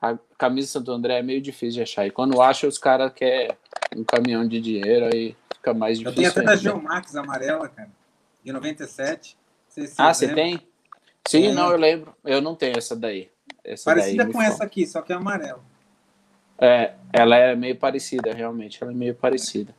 a 0.00 0.18
camisa 0.38 0.68
Santo 0.68 0.90
André 0.90 1.18
é 1.18 1.22
meio 1.22 1.40
difícil 1.40 1.74
de 1.74 1.82
achar. 1.82 2.06
E 2.06 2.10
quando 2.10 2.40
acha, 2.40 2.66
os 2.66 2.78
caras 2.78 3.12
querem 3.12 3.54
um 3.94 4.04
caminhão 4.04 4.46
de 4.46 4.60
dinheiro 4.60 5.10
aí 5.12 5.36
fica 5.54 5.74
mais 5.74 5.98
difícil. 5.98 6.10
Eu 6.10 6.14
tenho 6.16 6.28
até 6.30 6.42
da 6.42 6.56
Geomax 6.56 7.14
amarela, 7.14 7.68
cara, 7.68 7.90
de 8.42 8.52
97. 8.52 9.36
Se 9.68 9.92
ah, 9.98 10.12
você 10.12 10.34
tem? 10.34 10.66
Sim, 11.28 11.48
é. 11.48 11.52
não, 11.52 11.70
eu 11.70 11.76
lembro. 11.76 12.14
Eu 12.24 12.40
não 12.40 12.56
tenho 12.56 12.76
essa 12.76 12.96
daí. 12.96 13.30
Essa 13.62 13.84
parecida 13.84 14.24
daí, 14.24 14.32
com 14.32 14.42
essa 14.42 14.64
aqui, 14.64 14.86
só 14.86 15.02
que 15.02 15.12
é 15.12 15.16
amarela. 15.16 15.62
É, 16.58 16.94
ela 17.12 17.36
é 17.36 17.54
meio 17.54 17.76
parecida, 17.76 18.32
realmente. 18.32 18.82
Ela 18.82 18.92
é 18.92 18.94
meio 18.94 19.14
parecida. 19.14 19.74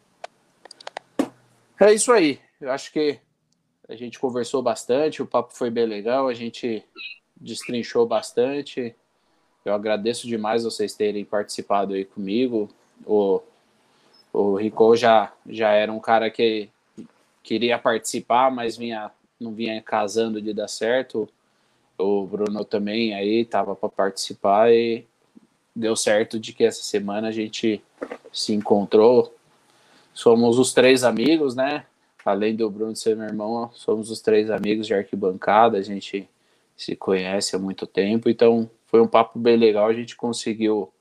É 1.80 1.92
isso 1.92 2.12
aí. 2.12 2.40
Eu 2.60 2.72
acho 2.72 2.92
que 2.92 3.20
a 3.90 3.96
gente 3.96 4.20
conversou 4.20 4.62
bastante, 4.62 5.22
o 5.22 5.26
papo 5.26 5.54
foi 5.54 5.70
bem 5.70 5.86
legal, 5.86 6.28
a 6.28 6.34
gente 6.34 6.84
destrinchou 7.36 8.08
bastante. 8.08 8.96
Eu 9.64 9.74
agradeço 9.74 10.28
demais 10.28 10.64
vocês 10.64 10.94
terem 10.94 11.24
participado 11.24 11.94
aí 11.94 12.06
comigo. 12.06 12.70
O 13.06 13.42
o 14.34 14.56
Rico 14.56 14.96
já, 14.96 15.34
já 15.48 15.72
era 15.72 15.92
um 15.92 16.00
cara 16.00 16.30
que 16.30 16.70
queria 17.44 17.78
participar, 17.78 18.50
mas 18.50 18.78
vinha, 18.78 19.12
não 19.40 19.54
vinha 19.54 19.82
casando 19.82 20.42
de 20.42 20.54
dar 20.54 20.68
certo. 20.70 21.28
O 21.98 22.26
Bruno 22.26 22.64
também 22.64 23.14
aí 23.14 23.42
estava 23.42 23.76
para 23.76 23.90
participar 23.90 24.72
e 24.72 25.06
deu 25.76 25.96
certo 25.96 26.40
de 26.40 26.54
que 26.54 26.64
essa 26.64 26.82
semana 26.82 27.28
a 27.28 27.32
gente 27.32 27.82
se 28.32 28.54
encontrou. 28.54 29.36
Somos 30.14 30.58
os 30.58 30.74
três 30.74 31.04
amigos, 31.04 31.56
né? 31.56 31.86
Além 32.24 32.56
do 32.56 32.70
Bruno 32.70 32.96
ser 32.96 33.16
meu 33.16 33.28
irmão, 33.28 33.70
somos 33.74 34.10
os 34.10 34.22
três 34.22 34.50
amigos 34.50 34.88
de 34.88 34.94
arquibancada. 34.94 35.78
A 35.78 35.82
gente 35.82 36.28
se 36.78 36.96
conhece 36.96 37.56
há 37.56 37.60
muito 37.60 37.86
tempo, 37.86 38.30
então 38.30 38.70
foi 38.92 39.02
um 39.02 39.08
papo 39.08 39.40
bem 39.40 39.56
legal. 39.56 39.88
A 39.88 39.94
gente 39.94 40.18
conseguiu 40.18 40.92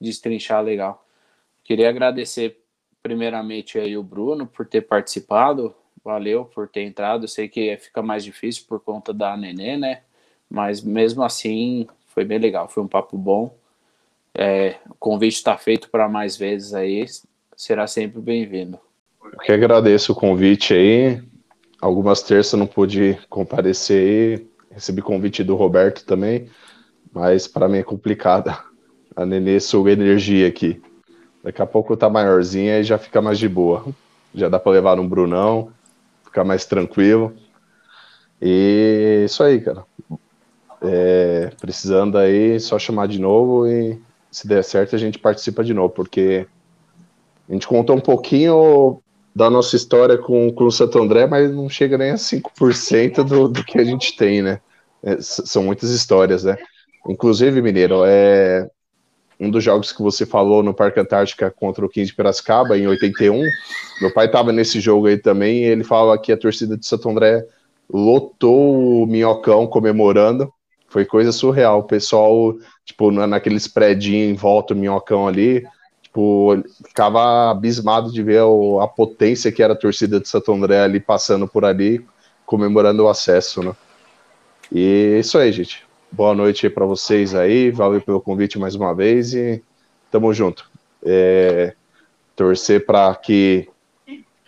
destrinchar 0.00 0.62
legal. 0.62 1.04
Queria 1.64 1.88
agradecer 1.88 2.58
primeiramente 3.02 3.78
aí 3.78 3.96
o 3.96 4.02
Bruno 4.02 4.46
por 4.46 4.64
ter 4.64 4.82
participado, 4.82 5.74
valeu 6.04 6.44
por 6.44 6.68
ter 6.68 6.82
entrado. 6.82 7.26
Sei 7.26 7.48
que 7.48 7.76
fica 7.76 8.00
mais 8.00 8.24
difícil 8.24 8.64
por 8.68 8.78
conta 8.80 9.12
da 9.12 9.36
Nenê, 9.36 9.76
né? 9.76 10.02
Mas 10.48 10.80
mesmo 10.80 11.24
assim 11.24 11.88
foi 12.06 12.24
bem 12.24 12.38
legal, 12.38 12.68
foi 12.68 12.82
um 12.82 12.88
papo 12.88 13.18
bom. 13.18 13.56
É, 14.34 14.76
o 14.88 14.94
convite 14.94 15.34
está 15.34 15.58
feito 15.58 15.90
para 15.90 16.08
mais 16.08 16.36
vezes 16.36 16.72
aí, 16.72 17.04
será 17.56 17.86
sempre 17.86 18.20
bem-vindo. 18.20 18.78
Eu 19.24 19.38
que 19.38 19.52
agradeço 19.52 20.12
o 20.12 20.14
convite 20.14 20.72
aí. 20.72 21.22
Algumas 21.80 22.22
terças 22.22 22.58
não 22.58 22.66
pude 22.66 23.18
comparecer, 23.28 24.46
recebi 24.70 25.02
convite 25.02 25.42
do 25.42 25.56
Roberto 25.56 26.04
também, 26.04 26.48
mas 27.12 27.46
para 27.46 27.68
mim 27.68 27.78
é 27.78 27.82
complicada. 27.82 28.58
A 29.14 29.26
Nenê 29.26 29.60
suga 29.60 29.92
energia 29.92 30.48
aqui. 30.48 30.80
Daqui 31.44 31.60
a 31.60 31.66
pouco 31.66 31.96
tá 31.96 32.08
maiorzinha 32.08 32.78
e 32.78 32.84
já 32.84 32.96
fica 32.96 33.20
mais 33.20 33.38
de 33.38 33.46
boa. 33.46 33.84
Já 34.34 34.48
dá 34.48 34.58
para 34.58 34.72
levar 34.72 34.98
um 34.98 35.06
Brunão, 35.06 35.70
ficar 36.24 36.44
mais 36.44 36.64
tranquilo. 36.64 37.34
E 38.40 39.24
isso 39.26 39.42
aí, 39.42 39.60
cara. 39.60 39.84
É, 40.80 41.50
precisando 41.60 42.16
aí, 42.16 42.58
só 42.58 42.78
chamar 42.78 43.06
de 43.06 43.20
novo 43.20 43.68
e 43.68 44.00
se 44.30 44.48
der 44.48 44.64
certo 44.64 44.96
a 44.96 44.98
gente 44.98 45.18
participa 45.18 45.62
de 45.62 45.74
novo, 45.74 45.90
porque 45.90 46.46
a 47.48 47.52
gente 47.52 47.68
contou 47.68 47.96
um 47.96 48.00
pouquinho 48.00 49.00
da 49.34 49.48
nossa 49.50 49.76
história 49.76 50.18
com, 50.18 50.50
com 50.52 50.64
o 50.64 50.72
Santo 50.72 50.98
André, 50.98 51.26
mas 51.26 51.52
não 51.52 51.68
chega 51.68 51.98
nem 51.98 52.10
a 52.10 52.16
5% 52.16 53.22
do, 53.22 53.48
do 53.48 53.62
que 53.62 53.78
a 53.78 53.84
gente 53.84 54.16
tem, 54.16 54.42
né? 54.42 54.60
É, 55.02 55.16
são 55.20 55.62
muitas 55.62 55.90
histórias, 55.90 56.44
né? 56.44 56.56
Inclusive, 57.08 57.60
Mineiro, 57.60 58.02
é, 58.04 58.68
um 59.38 59.50
dos 59.50 59.64
jogos 59.64 59.92
que 59.92 60.00
você 60.00 60.24
falou 60.24 60.62
no 60.62 60.72
Parque 60.72 61.00
Antártica 61.00 61.50
contra 61.50 61.84
o 61.84 61.88
15 61.88 62.10
de 62.10 62.14
Piracicaba, 62.14 62.78
em 62.78 62.86
81. 62.86 63.42
Meu 64.00 64.12
pai 64.14 64.26
estava 64.26 64.52
nesse 64.52 64.80
jogo 64.80 65.08
aí 65.08 65.18
também, 65.18 65.64
ele 65.64 65.82
fala 65.82 66.16
que 66.16 66.30
a 66.30 66.36
torcida 66.36 66.76
de 66.76 66.86
Santo 66.86 67.10
André 67.10 67.44
lotou 67.92 69.02
o 69.02 69.06
Minhocão 69.06 69.66
comemorando. 69.66 70.52
Foi 70.88 71.04
coisa 71.04 71.32
surreal. 71.32 71.80
O 71.80 71.84
pessoal, 71.84 72.54
tipo, 72.84 73.10
naqueles 73.10 73.66
predinhos 73.66 74.30
em 74.30 74.34
volta 74.34 74.74
do 74.74 74.80
Minhocão 74.80 75.26
ali, 75.26 75.66
tipo, 76.02 76.62
ficava 76.86 77.50
abismado 77.50 78.12
de 78.12 78.22
ver 78.22 78.42
a 78.80 78.86
potência 78.86 79.50
que 79.50 79.62
era 79.62 79.72
a 79.72 79.78
torcida 79.78 80.20
de 80.20 80.28
Santo 80.28 80.52
André 80.52 80.80
ali 80.80 81.00
passando 81.00 81.48
por 81.48 81.64
ali, 81.64 82.04
comemorando 82.46 83.04
o 83.04 83.08
acesso, 83.08 83.62
né? 83.62 83.74
E 84.70 85.14
é 85.16 85.18
isso 85.18 85.36
aí, 85.36 85.50
gente. 85.50 85.84
Boa 86.14 86.34
noite 86.34 86.68
para 86.68 86.84
vocês 86.84 87.34
aí. 87.34 87.70
Valeu 87.70 87.98
pelo 88.02 88.20
convite 88.20 88.58
mais 88.58 88.74
uma 88.74 88.94
vez 88.94 89.32
e 89.32 89.64
tamo 90.10 90.30
junto. 90.34 90.70
É, 91.02 91.74
torcer 92.36 92.84
para 92.84 93.14
que 93.16 93.66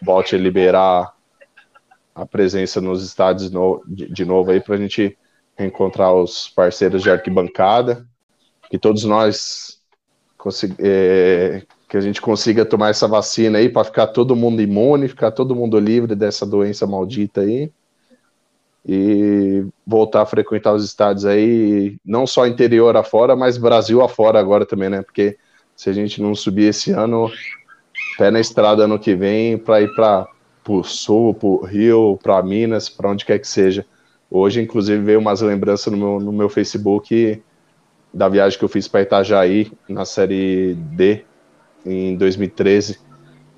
volte 0.03 0.37
a 0.37 0.39
liberar 0.39 1.15
a 2.15 2.27
presença 2.27 2.83
nos 2.83 3.03
estádios 3.03 3.51
no, 3.51 3.83
de, 3.87 4.13
de, 4.13 4.27
novo 4.27 4.51
aí 4.51 4.61
para 4.61 4.75
a 4.75 4.79
gente 4.79 5.17
reencontrar 5.57 6.13
os 6.13 6.51
parceiros 6.51 7.03
de 7.03 7.11
arquibancada, 7.11 8.07
que 8.69 8.79
todos 8.79 9.05
nós 9.05 9.81
é, 10.79 11.63
que 11.89 11.97
a 11.97 12.01
gente 12.03 12.21
consiga 12.21 12.67
tomar 12.67 12.91
essa 12.91 13.09
vacina 13.09 13.57
aí 13.57 13.71
para 13.71 13.85
ficar 13.85 14.09
todo 14.09 14.37
mundo 14.37 14.61
imune, 14.61 15.09
ficar 15.09 15.31
todo 15.31 15.57
mundo 15.57 15.81
livre 15.81 16.15
dessa 16.15 16.45
doença 16.45 16.87
maldita 16.87 17.41
aí 17.41 17.73
e 18.87 19.65
voltar 19.87 20.23
a 20.23 20.27
frequentar 20.27 20.75
os 20.75 20.85
estádios 20.85 21.25
aí, 21.25 21.97
não 22.05 22.27
só 22.27 22.47
interior 22.47 22.97
afora, 22.97 23.35
mas 23.35 23.57
Brasil 23.57 24.03
afora 24.03 24.39
agora 24.39 24.67
também, 24.67 24.91
né? 24.91 25.03
Porque 25.03 25.39
se 25.75 25.89
a 25.89 25.93
gente 25.93 26.21
não 26.21 26.35
subir 26.35 26.65
esse 26.65 26.93
ano, 26.93 27.31
pé 28.19 28.31
na 28.31 28.41
estrada 28.41 28.85
ano 28.85 28.99
que 28.99 29.15
vem 29.15 29.57
para 29.57 29.81
ir 29.81 29.95
para 29.95 30.27
o 30.69 30.83
sul, 30.83 31.35
para 31.35 31.49
o 31.49 31.65
Rio, 31.65 32.19
para 32.23 32.43
Minas, 32.43 32.89
para 32.89 33.11
onde 33.11 33.25
quer 33.25 33.39
que 33.39 33.49
seja. 33.49 33.87
Hoje, 34.31 34.61
inclusive, 34.61 35.03
veio 35.03 35.21
umas 35.21 35.41
lembranças 35.41 35.93
no 35.93 35.99
meu, 35.99 36.21
no 36.21 36.33
meu 36.33 36.49
Facebook 36.49 37.43
da 38.13 38.29
viagem 38.29 38.59
que 38.59 38.65
eu 38.65 38.69
fiz 38.69 38.87
para 38.87 39.03
Itajaí 39.03 39.73
na 39.89 40.05
série 40.05 40.75
D 40.75 41.25
em 41.85 42.17
2013. 42.17 42.99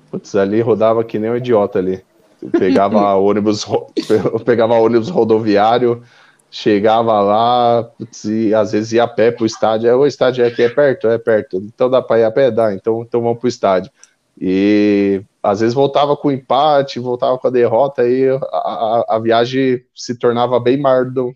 Putz, 0.09 0.35
ali 0.35 0.61
rodava 0.61 1.03
que 1.03 1.19
nem 1.19 1.29
um 1.29 1.35
idiota 1.35 1.79
ali. 1.79 2.03
Pegava 2.51 3.13
ônibus, 3.15 3.65
pegava 4.45 4.75
ônibus 4.75 5.09
rodoviário, 5.09 6.03
chegava 6.49 7.19
lá, 7.21 7.83
putz, 7.83 8.25
e 8.25 8.53
às 8.53 8.71
vezes 8.71 8.93
ia 8.93 9.03
a 9.03 9.07
pé 9.07 9.31
pro 9.31 9.45
estádio. 9.45 9.89
É, 9.89 9.95
o 9.95 10.05
estádio 10.05 10.45
aqui 10.45 10.63
é 10.63 10.69
perto, 10.69 11.07
é 11.07 11.17
perto. 11.17 11.57
Então 11.57 11.89
dá 11.89 12.01
para 12.01 12.19
ir 12.19 12.23
a 12.23 12.31
pé, 12.31 12.51
dá. 12.51 12.73
Então, 12.73 13.01
então 13.01 13.21
vamos 13.21 13.39
pro 13.39 13.47
estádio. 13.47 13.91
E 14.39 15.21
às 15.41 15.61
vezes 15.61 15.73
voltava 15.73 16.15
com 16.15 16.31
empate, 16.31 16.99
voltava 16.99 17.37
com 17.37 17.47
a 17.47 17.51
derrota, 17.51 18.07
e 18.07 18.29
a, 18.29 18.35
a, 18.35 19.05
a 19.15 19.19
viagem 19.19 19.83
se 19.95 20.15
tornava 20.15 20.59
bem 20.59 20.77
mais, 20.77 21.11
do, 21.11 21.33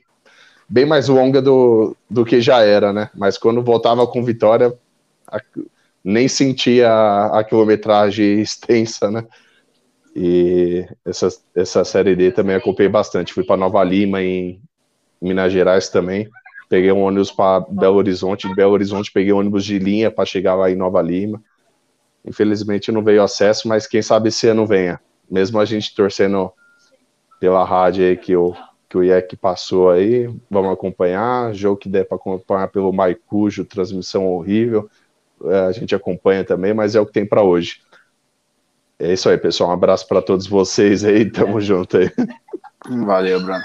bem 0.69 0.86
mais 0.86 1.07
longa 1.07 1.41
do, 1.41 1.95
do 2.10 2.23
que 2.23 2.41
já 2.41 2.61
era, 2.61 2.94
né? 2.94 3.10
Mas 3.15 3.38
quando 3.38 3.64
voltava 3.64 4.06
com 4.06 4.23
vitória, 4.23 4.73
a, 5.28 5.40
nem 6.03 6.28
sentia 6.28 6.91
a, 6.91 7.40
a 7.40 7.44
quilometragem 7.44 8.41
extensa, 8.41 9.10
né? 9.10 9.26
E 10.16 10.86
essa, 11.06 11.30
essa 11.56 11.84
série 11.84 12.16
D 12.16 12.32
também 12.32 12.56
acompanhei 12.56 12.90
bastante. 12.90 13.34
Fui 13.34 13.44
para 13.44 13.58
Nova 13.58 13.84
Lima, 13.84 14.22
em 14.22 14.62
Minas 15.22 15.54
Gerais 15.54 15.90
também. 15.90 16.30
Peguei 16.70 16.92
um 16.92 17.04
ônibus 17.04 17.32
para 17.32 17.66
Belo 17.70 17.98
Horizonte. 17.98 18.48
De 18.48 18.56
Belo 18.56 18.74
Horizonte, 18.74 19.12
peguei 19.12 19.34
um 19.34 19.38
ônibus 19.38 19.64
de 19.64 19.80
linha 19.80 20.12
para 20.12 20.26
chegar 20.26 20.56
lá 20.56 20.70
em 20.70 20.76
Nova 20.76 21.02
Lima. 21.02 21.42
Infelizmente 22.26 22.92
não 22.92 23.04
veio 23.04 23.24
acesso, 23.24 23.68
mas 23.68 23.88
quem 23.88 24.02
sabe 24.02 24.30
esse 24.30 24.48
ano 24.48 24.66
venha. 24.66 25.00
Mesmo 25.30 25.60
a 25.60 25.66
gente 25.66 25.96
torcendo 25.96 26.52
pela 27.40 27.64
rádio 27.64 28.06
aí 28.06 28.16
que 28.16 28.36
o, 28.36 28.54
que 28.88 28.98
o 28.98 29.04
IEC 29.04 29.36
passou 29.36 29.90
aí, 29.90 30.30
vamos 30.50 30.72
acompanhar. 30.72 31.54
Jogo 31.54 31.78
que 31.78 31.90
der 31.90 32.06
para 32.06 32.18
acompanhar 32.18 32.68
pelo 32.68 32.94
Maicujo, 32.94 33.66
transmissão 33.66 34.28
horrível. 34.28 34.90
É, 35.46 35.60
a 35.62 35.72
gente 35.72 35.96
acompanha 35.96 36.44
também, 36.44 36.74
mas 36.74 36.96
é 36.96 37.02
o 37.02 37.06
que 37.06 37.14
tem 37.14 37.26
para 37.26 37.42
hoje. 37.42 37.82
É 39.02 39.14
isso 39.14 39.28
aí, 39.28 39.38
pessoal. 39.38 39.72
Um 39.72 39.73
abraço 39.73 40.07
para 40.07 40.22
todos 40.22 40.45
vocês 40.45 41.03
aí. 41.03 41.28
Tamo 41.32 41.60
junto 41.60 41.98
aí. 41.98 42.11
Valeu, 42.88 43.41
Bruno. 43.41 43.64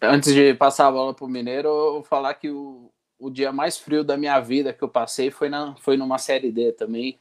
Antes 0.00 0.32
de 0.32 0.54
passar 0.54 0.86
a 0.86 0.92
bola 0.92 1.12
pro 1.12 1.26
Mineiro, 1.26 1.66
eu 1.68 1.92
vou 1.94 2.02
falar 2.04 2.32
que 2.34 2.48
o, 2.48 2.88
o 3.18 3.28
dia 3.28 3.50
mais 3.50 3.76
frio 3.76 4.04
da 4.04 4.16
minha 4.16 4.38
vida 4.38 4.72
que 4.72 4.84
eu 4.84 4.88
passei 4.88 5.32
foi, 5.32 5.48
na, 5.48 5.74
foi 5.80 5.96
numa 5.96 6.16
Série 6.16 6.52
D 6.52 6.70
também, 6.70 7.18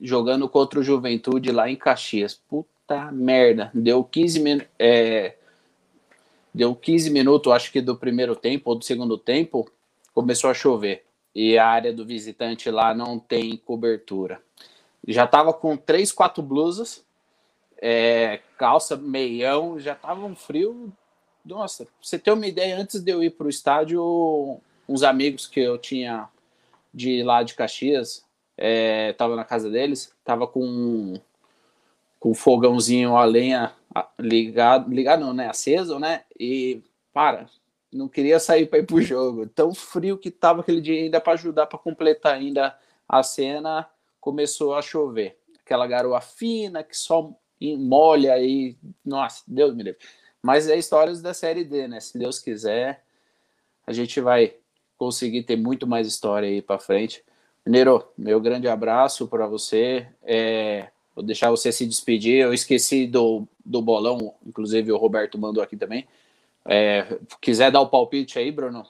jogando 0.00 0.48
contra 0.48 0.80
o 0.80 0.82
Juventude 0.82 1.52
lá 1.52 1.70
em 1.70 1.76
Caxias. 1.76 2.34
Puta 2.34 3.12
merda. 3.12 3.70
Deu 3.72 4.02
15 4.02 4.40
minutos. 4.40 4.68
É, 4.76 5.36
deu 6.52 6.74
15 6.74 7.10
minutos, 7.10 7.52
acho 7.52 7.70
que 7.70 7.80
do 7.80 7.94
primeiro 7.94 8.34
tempo 8.34 8.70
ou 8.70 8.76
do 8.76 8.84
segundo 8.84 9.16
tempo, 9.16 9.70
começou 10.12 10.50
a 10.50 10.54
chover. 10.54 11.04
E 11.32 11.56
a 11.56 11.68
área 11.68 11.92
do 11.92 12.04
visitante 12.04 12.68
lá 12.72 12.92
não 12.92 13.20
tem 13.20 13.56
cobertura 13.56 14.42
já 15.06 15.26
tava 15.26 15.52
com 15.52 15.76
três, 15.76 16.12
quatro 16.12 16.42
blusas, 16.42 17.04
é, 17.80 18.40
calça, 18.56 18.96
meião, 18.96 19.78
já 19.78 19.94
tava 19.94 20.24
um 20.24 20.34
frio. 20.34 20.92
Nossa, 21.44 21.84
pra 21.84 21.94
você 22.00 22.18
ter 22.18 22.32
uma 22.32 22.46
ideia, 22.46 22.76
antes 22.78 23.00
de 23.00 23.10
eu 23.10 23.22
ir 23.22 23.30
para 23.30 23.46
o 23.46 23.50
estádio, 23.50 24.60
uns 24.88 25.02
amigos 25.02 25.46
que 25.46 25.60
eu 25.60 25.78
tinha 25.78 26.28
de 26.92 27.22
lá 27.22 27.42
de 27.42 27.54
Caxias, 27.54 28.24
é, 28.56 29.12
tava 29.12 29.36
na 29.36 29.44
casa 29.44 29.70
deles, 29.70 30.12
tava 30.24 30.46
com 30.46 31.14
com 32.18 32.34
fogãozinho 32.34 33.16
a 33.16 33.24
lenha 33.24 33.72
ligado, 34.18 34.92
ligado 34.92 35.20
não, 35.20 35.32
né, 35.32 35.48
aceso, 35.48 36.00
né? 36.00 36.24
E 36.38 36.82
para, 37.12 37.46
não 37.92 38.08
queria 38.08 38.40
sair 38.40 38.66
para 38.66 38.80
ir 38.80 38.86
pro 38.86 39.00
jogo. 39.00 39.46
Tão 39.46 39.72
frio 39.72 40.18
que 40.18 40.30
tava 40.30 40.60
aquele 40.60 40.80
dia 40.80 41.00
ainda 41.00 41.20
para 41.20 41.34
ajudar 41.34 41.66
para 41.66 41.78
completar 41.78 42.34
ainda 42.34 42.76
a 43.08 43.22
cena 43.22 43.88
começou 44.28 44.74
a 44.74 44.82
chover. 44.82 45.38
Aquela 45.64 45.86
garoa 45.86 46.20
fina 46.20 46.84
que 46.84 46.94
só 46.94 47.32
molha 47.78 48.34
aí. 48.34 48.76
Nossa, 49.02 49.42
Deus 49.46 49.74
me 49.74 49.82
livre. 49.82 49.98
Mas 50.42 50.68
é 50.68 50.76
histórias 50.76 51.22
da 51.22 51.32
série 51.32 51.64
D, 51.64 51.88
né? 51.88 51.98
Se 51.98 52.18
Deus 52.18 52.38
quiser, 52.38 53.02
a 53.86 53.92
gente 53.92 54.20
vai 54.20 54.54
conseguir 54.98 55.44
ter 55.44 55.56
muito 55.56 55.86
mais 55.86 56.06
história 56.06 56.46
aí 56.46 56.60
para 56.60 56.78
frente. 56.78 57.24
Mineiro, 57.64 58.06
meu 58.18 58.38
grande 58.38 58.68
abraço 58.68 59.26
para 59.26 59.46
você. 59.46 60.06
É, 60.22 60.88
vou 61.14 61.24
deixar 61.24 61.50
você 61.50 61.72
se 61.72 61.86
despedir. 61.86 62.42
Eu 62.42 62.52
esqueci 62.52 63.06
do, 63.06 63.48
do 63.64 63.80
bolão, 63.80 64.34
inclusive 64.46 64.92
o 64.92 64.98
Roberto 64.98 65.38
mandou 65.38 65.62
aqui 65.62 65.74
também. 65.74 66.06
É, 66.66 67.18
quiser 67.40 67.72
dar 67.72 67.80
o 67.80 67.88
palpite 67.88 68.38
aí, 68.38 68.52
Bruno, 68.52 68.86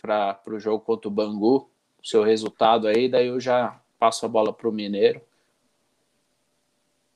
para 0.00 0.40
o 0.46 0.60
jogo 0.60 0.84
contra 0.84 1.08
o 1.08 1.10
Bangu, 1.10 1.68
seu 2.04 2.22
resultado 2.22 2.86
aí, 2.86 3.08
daí 3.08 3.26
eu 3.26 3.40
já 3.40 3.79
passo 4.00 4.24
a 4.24 4.28
bola 4.28 4.50
para 4.50 4.66
o 4.66 4.72
Mineiro. 4.72 5.20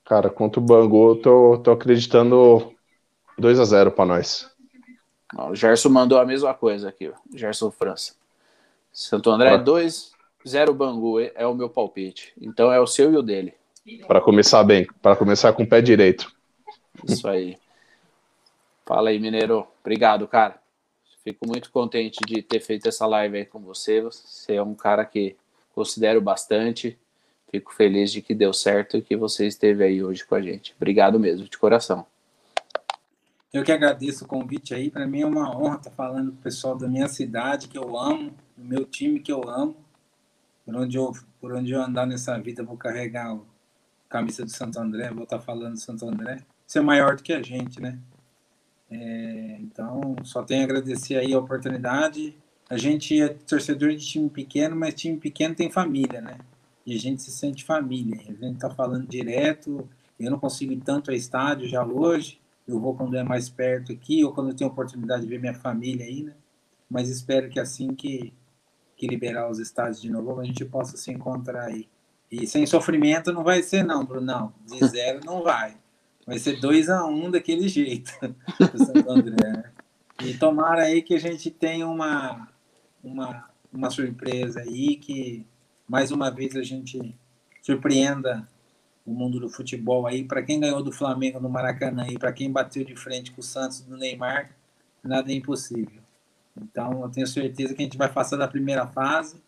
Cara, 0.05 0.29
contra 0.29 0.61
o 0.61 0.63
Bangu, 0.63 1.13
eu 1.13 1.17
tô, 1.17 1.59
tô 1.59 1.71
acreditando 1.71 2.75
2 3.39 3.59
a 3.59 3.65
0 3.65 3.91
para 3.91 4.05
nós. 4.05 4.51
O 5.35 5.55
Gerson 5.55 5.89
mandou 5.89 6.19
a 6.19 6.27
mesma 6.27 6.53
coisa 6.53 6.91
aqui, 6.91 7.11
Gerson 7.35 7.71
França. 7.71 8.15
Santo 8.93 9.31
André 9.31 9.57
2, 9.57 10.13
0 10.47 10.75
Bangu, 10.75 11.19
é 11.19 11.47
o 11.47 11.55
meu 11.55 11.71
palpite. 11.71 12.35
Então 12.39 12.71
é 12.71 12.79
o 12.79 12.87
seu 12.87 13.11
e 13.11 13.17
o 13.17 13.23
dele. 13.23 13.55
Para 14.07 14.21
começar 14.21 14.63
bem, 14.63 14.87
para 15.01 15.17
começar 15.17 15.53
com 15.55 15.63
o 15.63 15.67
pé 15.67 15.81
direito. 15.81 16.31
Isso 17.09 17.27
aí. 17.27 17.57
Fala 18.85 19.09
aí, 19.09 19.19
Mineiro. 19.19 19.67
Obrigado, 19.81 20.29
cara. 20.29 20.61
Fico 21.25 21.47
muito 21.47 21.71
contente 21.73 22.21
de 22.27 22.43
ter 22.43 22.61
feito 22.61 22.87
essa 22.87 23.07
live 23.07 23.39
aí 23.39 23.47
com 23.47 23.59
você. 23.61 24.03
Você 24.03 24.55
é 24.55 24.63
um 24.63 24.75
cara 24.75 25.05
que 25.07 25.37
considero 25.75 26.21
bastante. 26.21 26.99
Fico 27.51 27.73
feliz 27.75 28.11
de 28.11 28.21
que 28.21 28.35
deu 28.35 28.53
certo 28.53 28.97
e 28.97 29.03
que 29.03 29.17
você 29.17 29.47
esteve 29.47 29.85
aí 29.85 30.03
hoje 30.03 30.25
com 30.25 30.35
a 30.35 30.41
gente. 30.41 30.75
Obrigado 30.77 31.21
mesmo, 31.21 31.49
de 31.49 31.57
coração. 31.57 32.07
Eu 33.53 33.63
que 33.63 33.71
agradeço 33.71 34.25
o 34.25 34.29
convite 34.29 34.75
aí. 34.75 34.91
Para 34.91 35.07
mim 35.07 35.21
é 35.21 35.27
uma 35.27 35.57
honra 35.57 35.77
estar 35.77 35.91
falando 35.93 36.33
com 36.33 36.39
o 36.39 36.43
pessoal 36.43 36.77
da 36.77 36.89
minha 36.89 37.07
cidade, 37.07 37.69
que 37.69 37.79
eu 37.79 37.97
amo, 37.97 38.35
do 38.57 38.65
meu 38.65 38.85
time 38.85 39.21
que 39.21 39.31
eu 39.31 39.49
amo. 39.49 39.77
Por 40.67 40.75
onde 40.75 40.97
eu, 40.97 41.13
por 41.41 41.53
onde 41.53 41.71
eu 41.71 41.81
andar 41.81 42.07
nessa 42.07 42.37
vida, 42.39 42.65
vou 42.65 42.77
carregar 42.77 43.33
a 43.33 43.39
camisa 44.09 44.45
do 44.45 44.51
Santo 44.51 44.81
André, 44.81 45.11
vou 45.11 45.23
estar 45.23 45.39
falando 45.39 45.75
do 45.75 45.81
Santo 45.81 46.09
André. 46.09 46.39
Você 46.67 46.81
é 46.81 46.83
maior 46.83 47.15
do 47.15 47.23
que 47.23 47.33
a 47.33 47.43
gente, 47.43 47.81
né? 47.81 47.99
É, 48.91 49.59
então, 49.61 50.17
só 50.25 50.43
tenho 50.43 50.63
a 50.63 50.65
agradecer 50.65 51.17
aí 51.17 51.33
a 51.33 51.39
oportunidade. 51.39 52.37
A 52.69 52.77
gente 52.77 53.21
é 53.21 53.29
torcedor 53.29 53.91
de 53.91 54.07
time 54.07 54.31
pequeno, 54.31 54.75
mas 54.75 54.95
time 54.95 55.19
pequeno 55.19 55.55
tem 55.55 55.71
família, 55.71 56.21
né? 56.21 56.39
E 56.87 56.95
a 56.95 56.99
gente 56.99 57.23
se 57.23 57.31
sente 57.31 57.65
família. 57.65 58.21
A 58.29 58.45
gente 58.45 58.59
tá 58.59 58.71
falando 58.71 59.07
direto. 59.07 59.89
Eu 60.19 60.31
não 60.31 60.39
consigo 60.39 60.73
ir 60.73 60.81
tanto 60.81 61.11
a 61.11 61.15
estádio 61.15 61.69
já 61.69 61.85
hoje. 61.85 62.41
Eu 62.67 62.81
vou 62.81 62.95
quando 62.95 63.17
é 63.17 63.23
mais 63.23 63.49
perto 63.49 63.93
aqui, 63.93 64.25
ou 64.25 64.33
quando 64.33 64.51
eu 64.51 64.57
tenho 64.57 64.71
oportunidade 64.71 65.23
de 65.23 65.29
ver 65.29 65.39
minha 65.39 65.55
família 65.55 66.07
aí, 66.07 66.23
né? 66.23 66.33
Mas 66.89 67.09
espero 67.09 67.51
que 67.51 67.61
assim 67.61 67.95
que, 67.95 68.33
que 68.97 69.07
liberar 69.07 69.51
os 69.51 69.59
estádios 69.59 70.01
de 70.01 70.11
novo, 70.11 70.41
a 70.41 70.45
gente 70.45 70.65
possa 70.65 70.97
se 70.97 71.11
encontrar 71.11 71.67
aí. 71.67 71.87
E 72.31 72.47
sem 72.47 72.67
sofrimento 72.67 73.33
não 73.33 73.45
vai 73.45 73.63
ser, 73.63 73.85
não, 73.85 74.05
Bruno. 74.05 74.27
Não, 74.27 74.53
de 74.67 74.85
zero 74.89 75.21
não 75.25 75.43
vai. 75.43 75.77
Vai 76.27 76.39
ser 76.39 76.59
2 76.59 76.89
a 76.89 77.05
1 77.05 77.27
um 77.27 77.31
daquele 77.31 77.69
jeito, 77.69 78.11
André. 79.07 79.37
Né? 79.37 79.65
E 80.23 80.35
tomara 80.35 80.85
aí 80.85 81.03
que 81.03 81.15
a 81.15 81.19
gente 81.19 81.51
tenha 81.51 81.87
uma, 81.87 82.49
uma, 83.05 83.49
uma 83.73 83.91
surpresa 83.91 84.61
aí, 84.61 84.97
que 84.97 85.47
mais 85.87 86.11
uma 86.11 86.31
vez 86.31 86.57
a 86.57 86.63
gente 86.63 87.15
surpreenda 87.63 88.49
o 89.07 89.13
mundo 89.13 89.39
do 89.39 89.49
futebol 89.49 90.07
aí. 90.07 90.25
Para 90.25 90.43
quem 90.43 90.61
ganhou 90.61 90.83
do 90.83 90.93
Flamengo 90.93 91.39
no 91.39 91.49
Maracanã 91.49 92.07
e 92.09 92.19
para 92.19 92.33
quem 92.33 92.51
bateu 92.51 92.85
de 92.85 92.97
frente 92.97 93.33
com 93.33 93.41
o 93.41 93.45
Santos 93.45 93.81
do 93.83 93.97
Neymar, 93.97 94.51
nada 95.03 95.31
é 95.31 95.35
impossível. 95.35 96.03
Então, 96.57 97.03
eu 97.03 97.09
tenho 97.09 97.27
certeza 97.27 97.75
que 97.75 97.83
a 97.83 97.85
gente 97.85 97.99
vai 97.99 98.11
passar 98.11 98.37
da 98.37 98.49
primeira 98.49 98.87
fase 98.87 99.43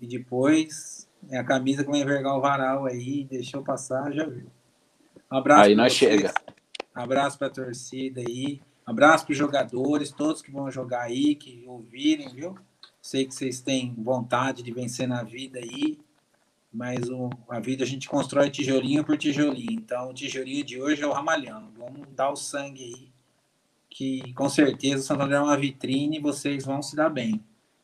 e 0.00 0.06
depois 0.06 1.08
é 1.28 1.38
a 1.38 1.44
camisa 1.44 1.84
que 1.84 1.90
vai 1.90 2.00
envergar 2.00 2.36
o 2.36 2.40
varal 2.40 2.86
aí, 2.86 3.24
deixou 3.24 3.62
passar, 3.62 4.12
já 4.12 4.24
viu. 4.24 4.46
Um 5.30 5.36
abraço 5.36 5.62
aí 5.62 5.74
nós 5.74 5.92
vocês. 5.92 6.20
chega. 6.20 6.34
Um 6.96 7.00
abraço 7.00 7.36
para 7.36 7.48
a 7.48 7.50
torcida 7.50 8.20
aí. 8.20 8.60
Um 8.86 8.92
abraço 8.92 9.24
para 9.24 9.32
os 9.32 9.38
jogadores, 9.38 10.12
todos 10.12 10.40
que 10.40 10.52
vão 10.52 10.70
jogar 10.70 11.02
aí, 11.02 11.34
que 11.34 11.64
ouvirem, 11.66 12.28
viu? 12.32 12.56
Sei 13.06 13.24
que 13.24 13.32
vocês 13.32 13.60
têm 13.60 13.94
vontade 13.96 14.64
de 14.64 14.72
vencer 14.72 15.06
na 15.06 15.22
vida 15.22 15.60
aí, 15.60 15.96
mas 16.72 17.08
o, 17.08 17.30
a 17.48 17.60
vida 17.60 17.84
a 17.84 17.86
gente 17.86 18.08
constrói 18.08 18.50
tijolinho 18.50 19.04
por 19.04 19.16
tijolinho. 19.16 19.70
Então, 19.70 20.10
o 20.10 20.12
tijolinho 20.12 20.64
de 20.64 20.82
hoje 20.82 21.04
é 21.04 21.06
o 21.06 21.12
ramalhão. 21.12 21.70
Vamos 21.78 22.08
dar 22.16 22.30
o 22.30 22.34
sangue 22.34 22.82
aí, 22.82 23.12
que 23.88 24.32
com 24.32 24.48
certeza 24.48 25.04
o 25.04 25.06
Santo 25.06 25.22
André 25.22 25.36
é 25.36 25.40
uma 25.40 25.56
vitrine 25.56 26.16
e 26.16 26.20
vocês 26.20 26.64
vão 26.64 26.82
se 26.82 26.96
dar 26.96 27.08
bem. 27.08 27.40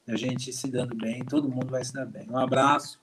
A 0.08 0.16
gente 0.16 0.52
se 0.52 0.68
dando 0.68 0.96
bem, 0.96 1.24
todo 1.24 1.48
mundo 1.48 1.68
vai 1.68 1.84
se 1.84 1.92
dar 1.92 2.04
bem. 2.04 2.28
Um 2.28 2.38
abraço, 2.38 2.98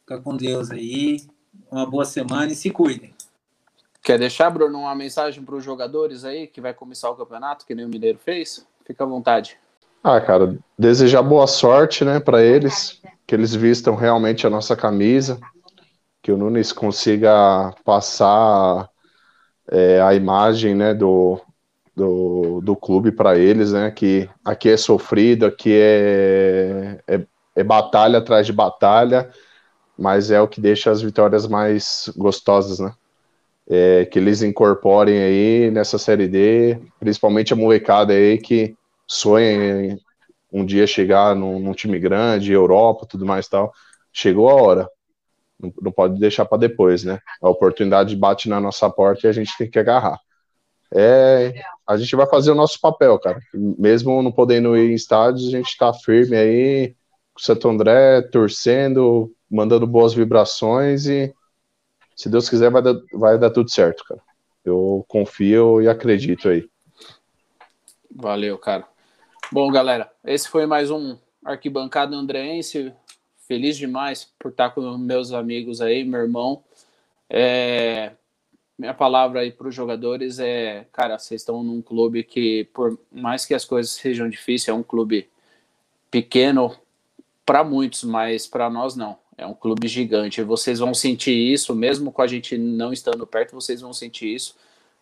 fica 0.00 0.20
com 0.20 0.36
Deus 0.36 0.70
aí, 0.70 1.24
uma 1.70 1.86
boa 1.86 2.04
semana 2.04 2.52
e 2.52 2.54
se 2.54 2.68
cuidem. 2.68 3.14
Quer 4.02 4.18
deixar, 4.18 4.50
Bruno, 4.50 4.80
uma 4.80 4.94
mensagem 4.94 5.42
para 5.42 5.54
os 5.54 5.64
jogadores 5.64 6.22
aí 6.22 6.46
que 6.46 6.60
vai 6.60 6.74
começar 6.74 7.08
o 7.08 7.16
campeonato, 7.16 7.64
que 7.64 7.74
nem 7.74 7.86
o 7.86 7.88
Mineiro 7.88 8.18
fez? 8.18 8.66
Fica 8.84 9.04
à 9.04 9.06
vontade. 9.06 9.61
Ah, 10.04 10.20
cara, 10.20 10.58
desejar 10.76 11.22
boa 11.22 11.46
sorte, 11.46 12.04
né, 12.04 12.18
para 12.18 12.42
eles, 12.42 13.00
que 13.24 13.34
eles 13.36 13.54
vistam 13.54 13.94
realmente 13.94 14.44
a 14.44 14.50
nossa 14.50 14.74
camisa, 14.74 15.38
que 16.22 16.32
o 16.32 16.36
Nunes 16.36 16.72
consiga 16.72 17.72
passar 17.84 18.88
é, 19.70 20.00
a 20.00 20.14
imagem, 20.14 20.74
né, 20.74 20.92
do, 20.92 21.40
do, 21.94 22.60
do 22.62 22.74
clube 22.74 23.12
para 23.12 23.38
eles, 23.38 23.72
né, 23.72 23.92
que 23.92 24.28
aqui 24.44 24.70
é 24.70 24.76
sofrido, 24.76 25.46
aqui 25.46 25.72
é, 25.72 26.98
é, 27.06 27.26
é 27.56 27.64
batalha 27.64 28.18
atrás 28.18 28.44
de 28.46 28.52
batalha, 28.52 29.30
mas 29.96 30.32
é 30.32 30.40
o 30.40 30.48
que 30.48 30.60
deixa 30.60 30.90
as 30.90 31.00
vitórias 31.00 31.46
mais 31.46 32.12
gostosas, 32.16 32.80
né? 32.80 32.92
É, 33.68 34.04
que 34.06 34.18
eles 34.18 34.42
incorporem 34.42 35.18
aí 35.22 35.70
nessa 35.70 35.96
série 35.96 36.26
D, 36.26 36.78
principalmente 36.98 37.52
a 37.52 37.56
molecada 37.56 38.12
aí 38.12 38.36
que 38.36 38.76
sonha 39.12 39.92
em 39.92 39.98
um 40.52 40.64
dia 40.64 40.86
chegar 40.86 41.34
num, 41.34 41.58
num 41.58 41.72
time 41.72 41.98
grande, 41.98 42.52
Europa, 42.52 43.06
tudo 43.06 43.26
mais 43.26 43.48
tal. 43.48 43.72
Chegou 44.12 44.48
a 44.50 44.54
hora. 44.54 44.88
Não, 45.58 45.72
não 45.80 45.92
pode 45.92 46.18
deixar 46.18 46.44
para 46.44 46.58
depois, 46.58 47.04
né? 47.04 47.18
A 47.40 47.48
oportunidade 47.48 48.16
bate 48.16 48.48
na 48.48 48.60
nossa 48.60 48.88
porta 48.90 49.26
e 49.26 49.30
a 49.30 49.32
gente 49.32 49.56
tem 49.56 49.70
que 49.70 49.78
agarrar. 49.78 50.18
É, 50.94 51.54
a 51.86 51.96
gente 51.96 52.14
vai 52.14 52.26
fazer 52.26 52.50
o 52.50 52.54
nosso 52.54 52.78
papel, 52.80 53.18
cara. 53.18 53.40
Mesmo 53.54 54.22
não 54.22 54.32
podendo 54.32 54.76
ir 54.76 54.90
em 54.90 54.94
estádios, 54.94 55.48
a 55.48 55.50
gente 55.50 55.68
está 55.68 55.92
firme 55.92 56.36
aí, 56.36 56.88
com 57.32 57.40
o 57.40 57.42
Santo 57.42 57.68
André, 57.68 58.22
torcendo, 58.22 59.32
mandando 59.50 59.86
boas 59.86 60.12
vibrações 60.12 61.06
e 61.06 61.32
se 62.14 62.28
Deus 62.28 62.48
quiser, 62.48 62.70
vai 62.70 62.82
dar, 62.82 62.94
vai 63.14 63.38
dar 63.38 63.50
tudo 63.50 63.70
certo, 63.70 64.04
cara. 64.04 64.20
Eu 64.64 65.04
confio 65.08 65.80
e 65.80 65.88
acredito 65.88 66.48
aí. 66.48 66.68
Valeu, 68.14 68.58
cara. 68.58 68.91
Bom, 69.52 69.70
galera, 69.70 70.10
esse 70.24 70.48
foi 70.48 70.64
mais 70.64 70.90
um 70.90 71.14
Arquibancada 71.44 72.16
Andreense. 72.16 72.90
Feliz 73.46 73.76
demais 73.76 74.32
por 74.38 74.50
estar 74.50 74.70
com 74.70 74.96
meus 74.96 75.30
amigos 75.30 75.82
aí, 75.82 76.04
meu 76.04 76.20
irmão. 76.20 76.64
É, 77.28 78.12
minha 78.78 78.94
palavra 78.94 79.40
aí 79.40 79.52
para 79.52 79.68
os 79.68 79.74
jogadores 79.74 80.38
é, 80.38 80.86
cara, 80.90 81.18
vocês 81.18 81.42
estão 81.42 81.62
num 81.62 81.82
clube 81.82 82.24
que, 82.24 82.64
por 82.72 82.98
mais 83.12 83.44
que 83.44 83.52
as 83.52 83.66
coisas 83.66 83.92
sejam 83.92 84.26
difíceis, 84.26 84.68
é 84.68 84.72
um 84.72 84.82
clube 84.82 85.28
pequeno 86.10 86.74
para 87.44 87.62
muitos, 87.62 88.04
mas 88.04 88.46
para 88.46 88.70
nós 88.70 88.96
não. 88.96 89.18
É 89.36 89.46
um 89.46 89.52
clube 89.52 89.86
gigante. 89.86 90.42
Vocês 90.42 90.78
vão 90.78 90.94
sentir 90.94 91.36
isso, 91.36 91.74
mesmo 91.74 92.10
com 92.10 92.22
a 92.22 92.26
gente 92.26 92.56
não 92.56 92.90
estando 92.90 93.26
perto, 93.26 93.54
vocês 93.54 93.82
vão 93.82 93.92
sentir 93.92 94.34
isso 94.34 94.56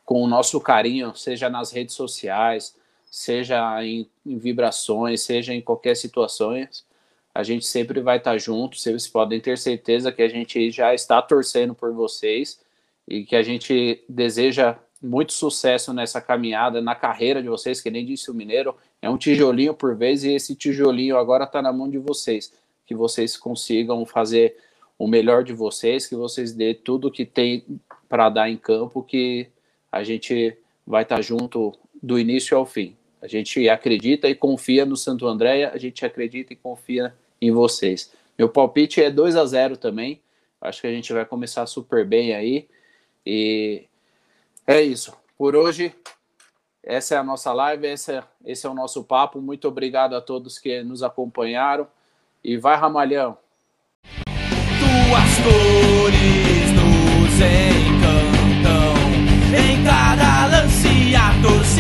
com 0.05 0.21
o 0.21 0.27
nosso 0.27 0.61
carinho, 0.61 1.15
seja 1.15 1.49
nas 1.49 1.71
redes 1.71 1.95
sociais, 1.95 2.75
seja 3.11 3.85
em, 3.85 4.09
em 4.25 4.39
vibrações, 4.39 5.23
seja 5.23 5.53
em 5.53 5.61
qualquer 5.61 5.97
situação. 5.97 6.53
A 7.35 7.43
gente 7.43 7.67
sempre 7.67 8.01
vai 8.01 8.19
estar 8.19 8.39
junto. 8.39 8.79
Vocês 8.79 9.09
podem 9.09 9.41
ter 9.41 9.59
certeza 9.59 10.13
que 10.13 10.23
a 10.23 10.29
gente 10.29 10.71
já 10.71 10.95
está 10.95 11.21
torcendo 11.21 11.75
por 11.75 11.93
vocês 11.93 12.61
e 13.09 13.25
que 13.25 13.35
a 13.35 13.43
gente 13.43 14.03
deseja 14.09 14.79
muito 15.03 15.33
sucesso 15.33 15.93
nessa 15.93 16.21
caminhada, 16.21 16.81
na 16.81 16.95
carreira 16.95 17.43
de 17.43 17.49
vocês, 17.49 17.81
que 17.81 17.91
nem 17.91 18.05
disse 18.05 18.31
o 18.31 18.35
Mineiro, 18.35 18.77
é 19.01 19.09
um 19.09 19.17
tijolinho 19.17 19.75
por 19.75 19.97
vez 19.97 20.25
e 20.25 20.35
esse 20.35 20.55
tijolinho 20.55 21.17
agora 21.17 21.45
está 21.45 21.63
na 21.63 21.73
mão 21.73 21.89
de 21.89 21.99
vocês 21.99 22.53
que 22.91 22.95
vocês 22.97 23.37
consigam 23.37 24.05
fazer 24.05 24.57
o 24.99 25.07
melhor 25.07 25.45
de 25.45 25.53
vocês, 25.53 26.09
que 26.09 26.17
vocês 26.17 26.53
dê 26.53 26.75
tudo 26.75 27.09
que 27.09 27.25
tem 27.25 27.65
para 28.09 28.29
dar 28.29 28.51
em 28.51 28.57
campo, 28.57 29.01
que 29.01 29.47
a 29.93 30.03
gente 30.03 30.59
vai 30.85 31.05
estar 31.05 31.17
tá 31.17 31.23
junto 31.23 31.73
do 32.03 32.19
início 32.19 32.57
ao 32.57 32.67
fim. 32.67 32.97
A 33.23 33.27
gente 33.27 33.69
acredita 33.69 34.29
e 34.29 34.35
confia 34.35 34.87
no 34.87 34.97
Santo 34.97 35.27
André, 35.27 35.67
a 35.67 35.77
gente 35.77 36.05
acredita 36.05 36.53
e 36.53 36.57
confia 36.57 37.15
em 37.41 37.51
vocês. 37.51 38.13
Meu 38.39 38.49
palpite 38.49 39.03
é 39.03 39.11
2 39.11 39.37
a 39.37 39.45
0 39.45 39.77
também. 39.77 40.21
Acho 40.61 40.81
que 40.81 40.87
a 40.87 40.93
gente 40.93 41.13
vai 41.13 41.25
começar 41.25 41.67
super 41.67 42.07
bem 42.07 42.35
aí. 42.35 42.67
E 43.25 43.85
é 44.67 44.81
isso. 44.81 45.15
Por 45.37 45.55
hoje, 45.55 45.95
essa 46.83 47.15
é 47.15 47.19
a 47.19 47.23
nossa 47.23 47.53
live, 47.53 47.87
esse 47.87 48.13
é, 48.13 48.25
esse 48.45 48.67
é 48.67 48.71
o 48.71 48.75
nosso 48.75 49.05
papo. 49.05 49.41
Muito 49.41 49.69
obrigado 49.69 50.15
a 50.15 50.21
todos 50.21 50.59
que 50.59 50.83
nos 50.83 51.03
acompanharam. 51.03 51.87
E 52.43 52.57
vai, 52.57 52.77
Ramalhão! 52.77 53.37
Tuas 54.05 55.37
cores 55.45 56.73
nos 56.73 57.35
encantam, 57.37 58.95
em 59.55 59.85
cada 59.85 60.47
lance 60.47 61.15
a 61.15 61.43
torcida. 61.43 61.80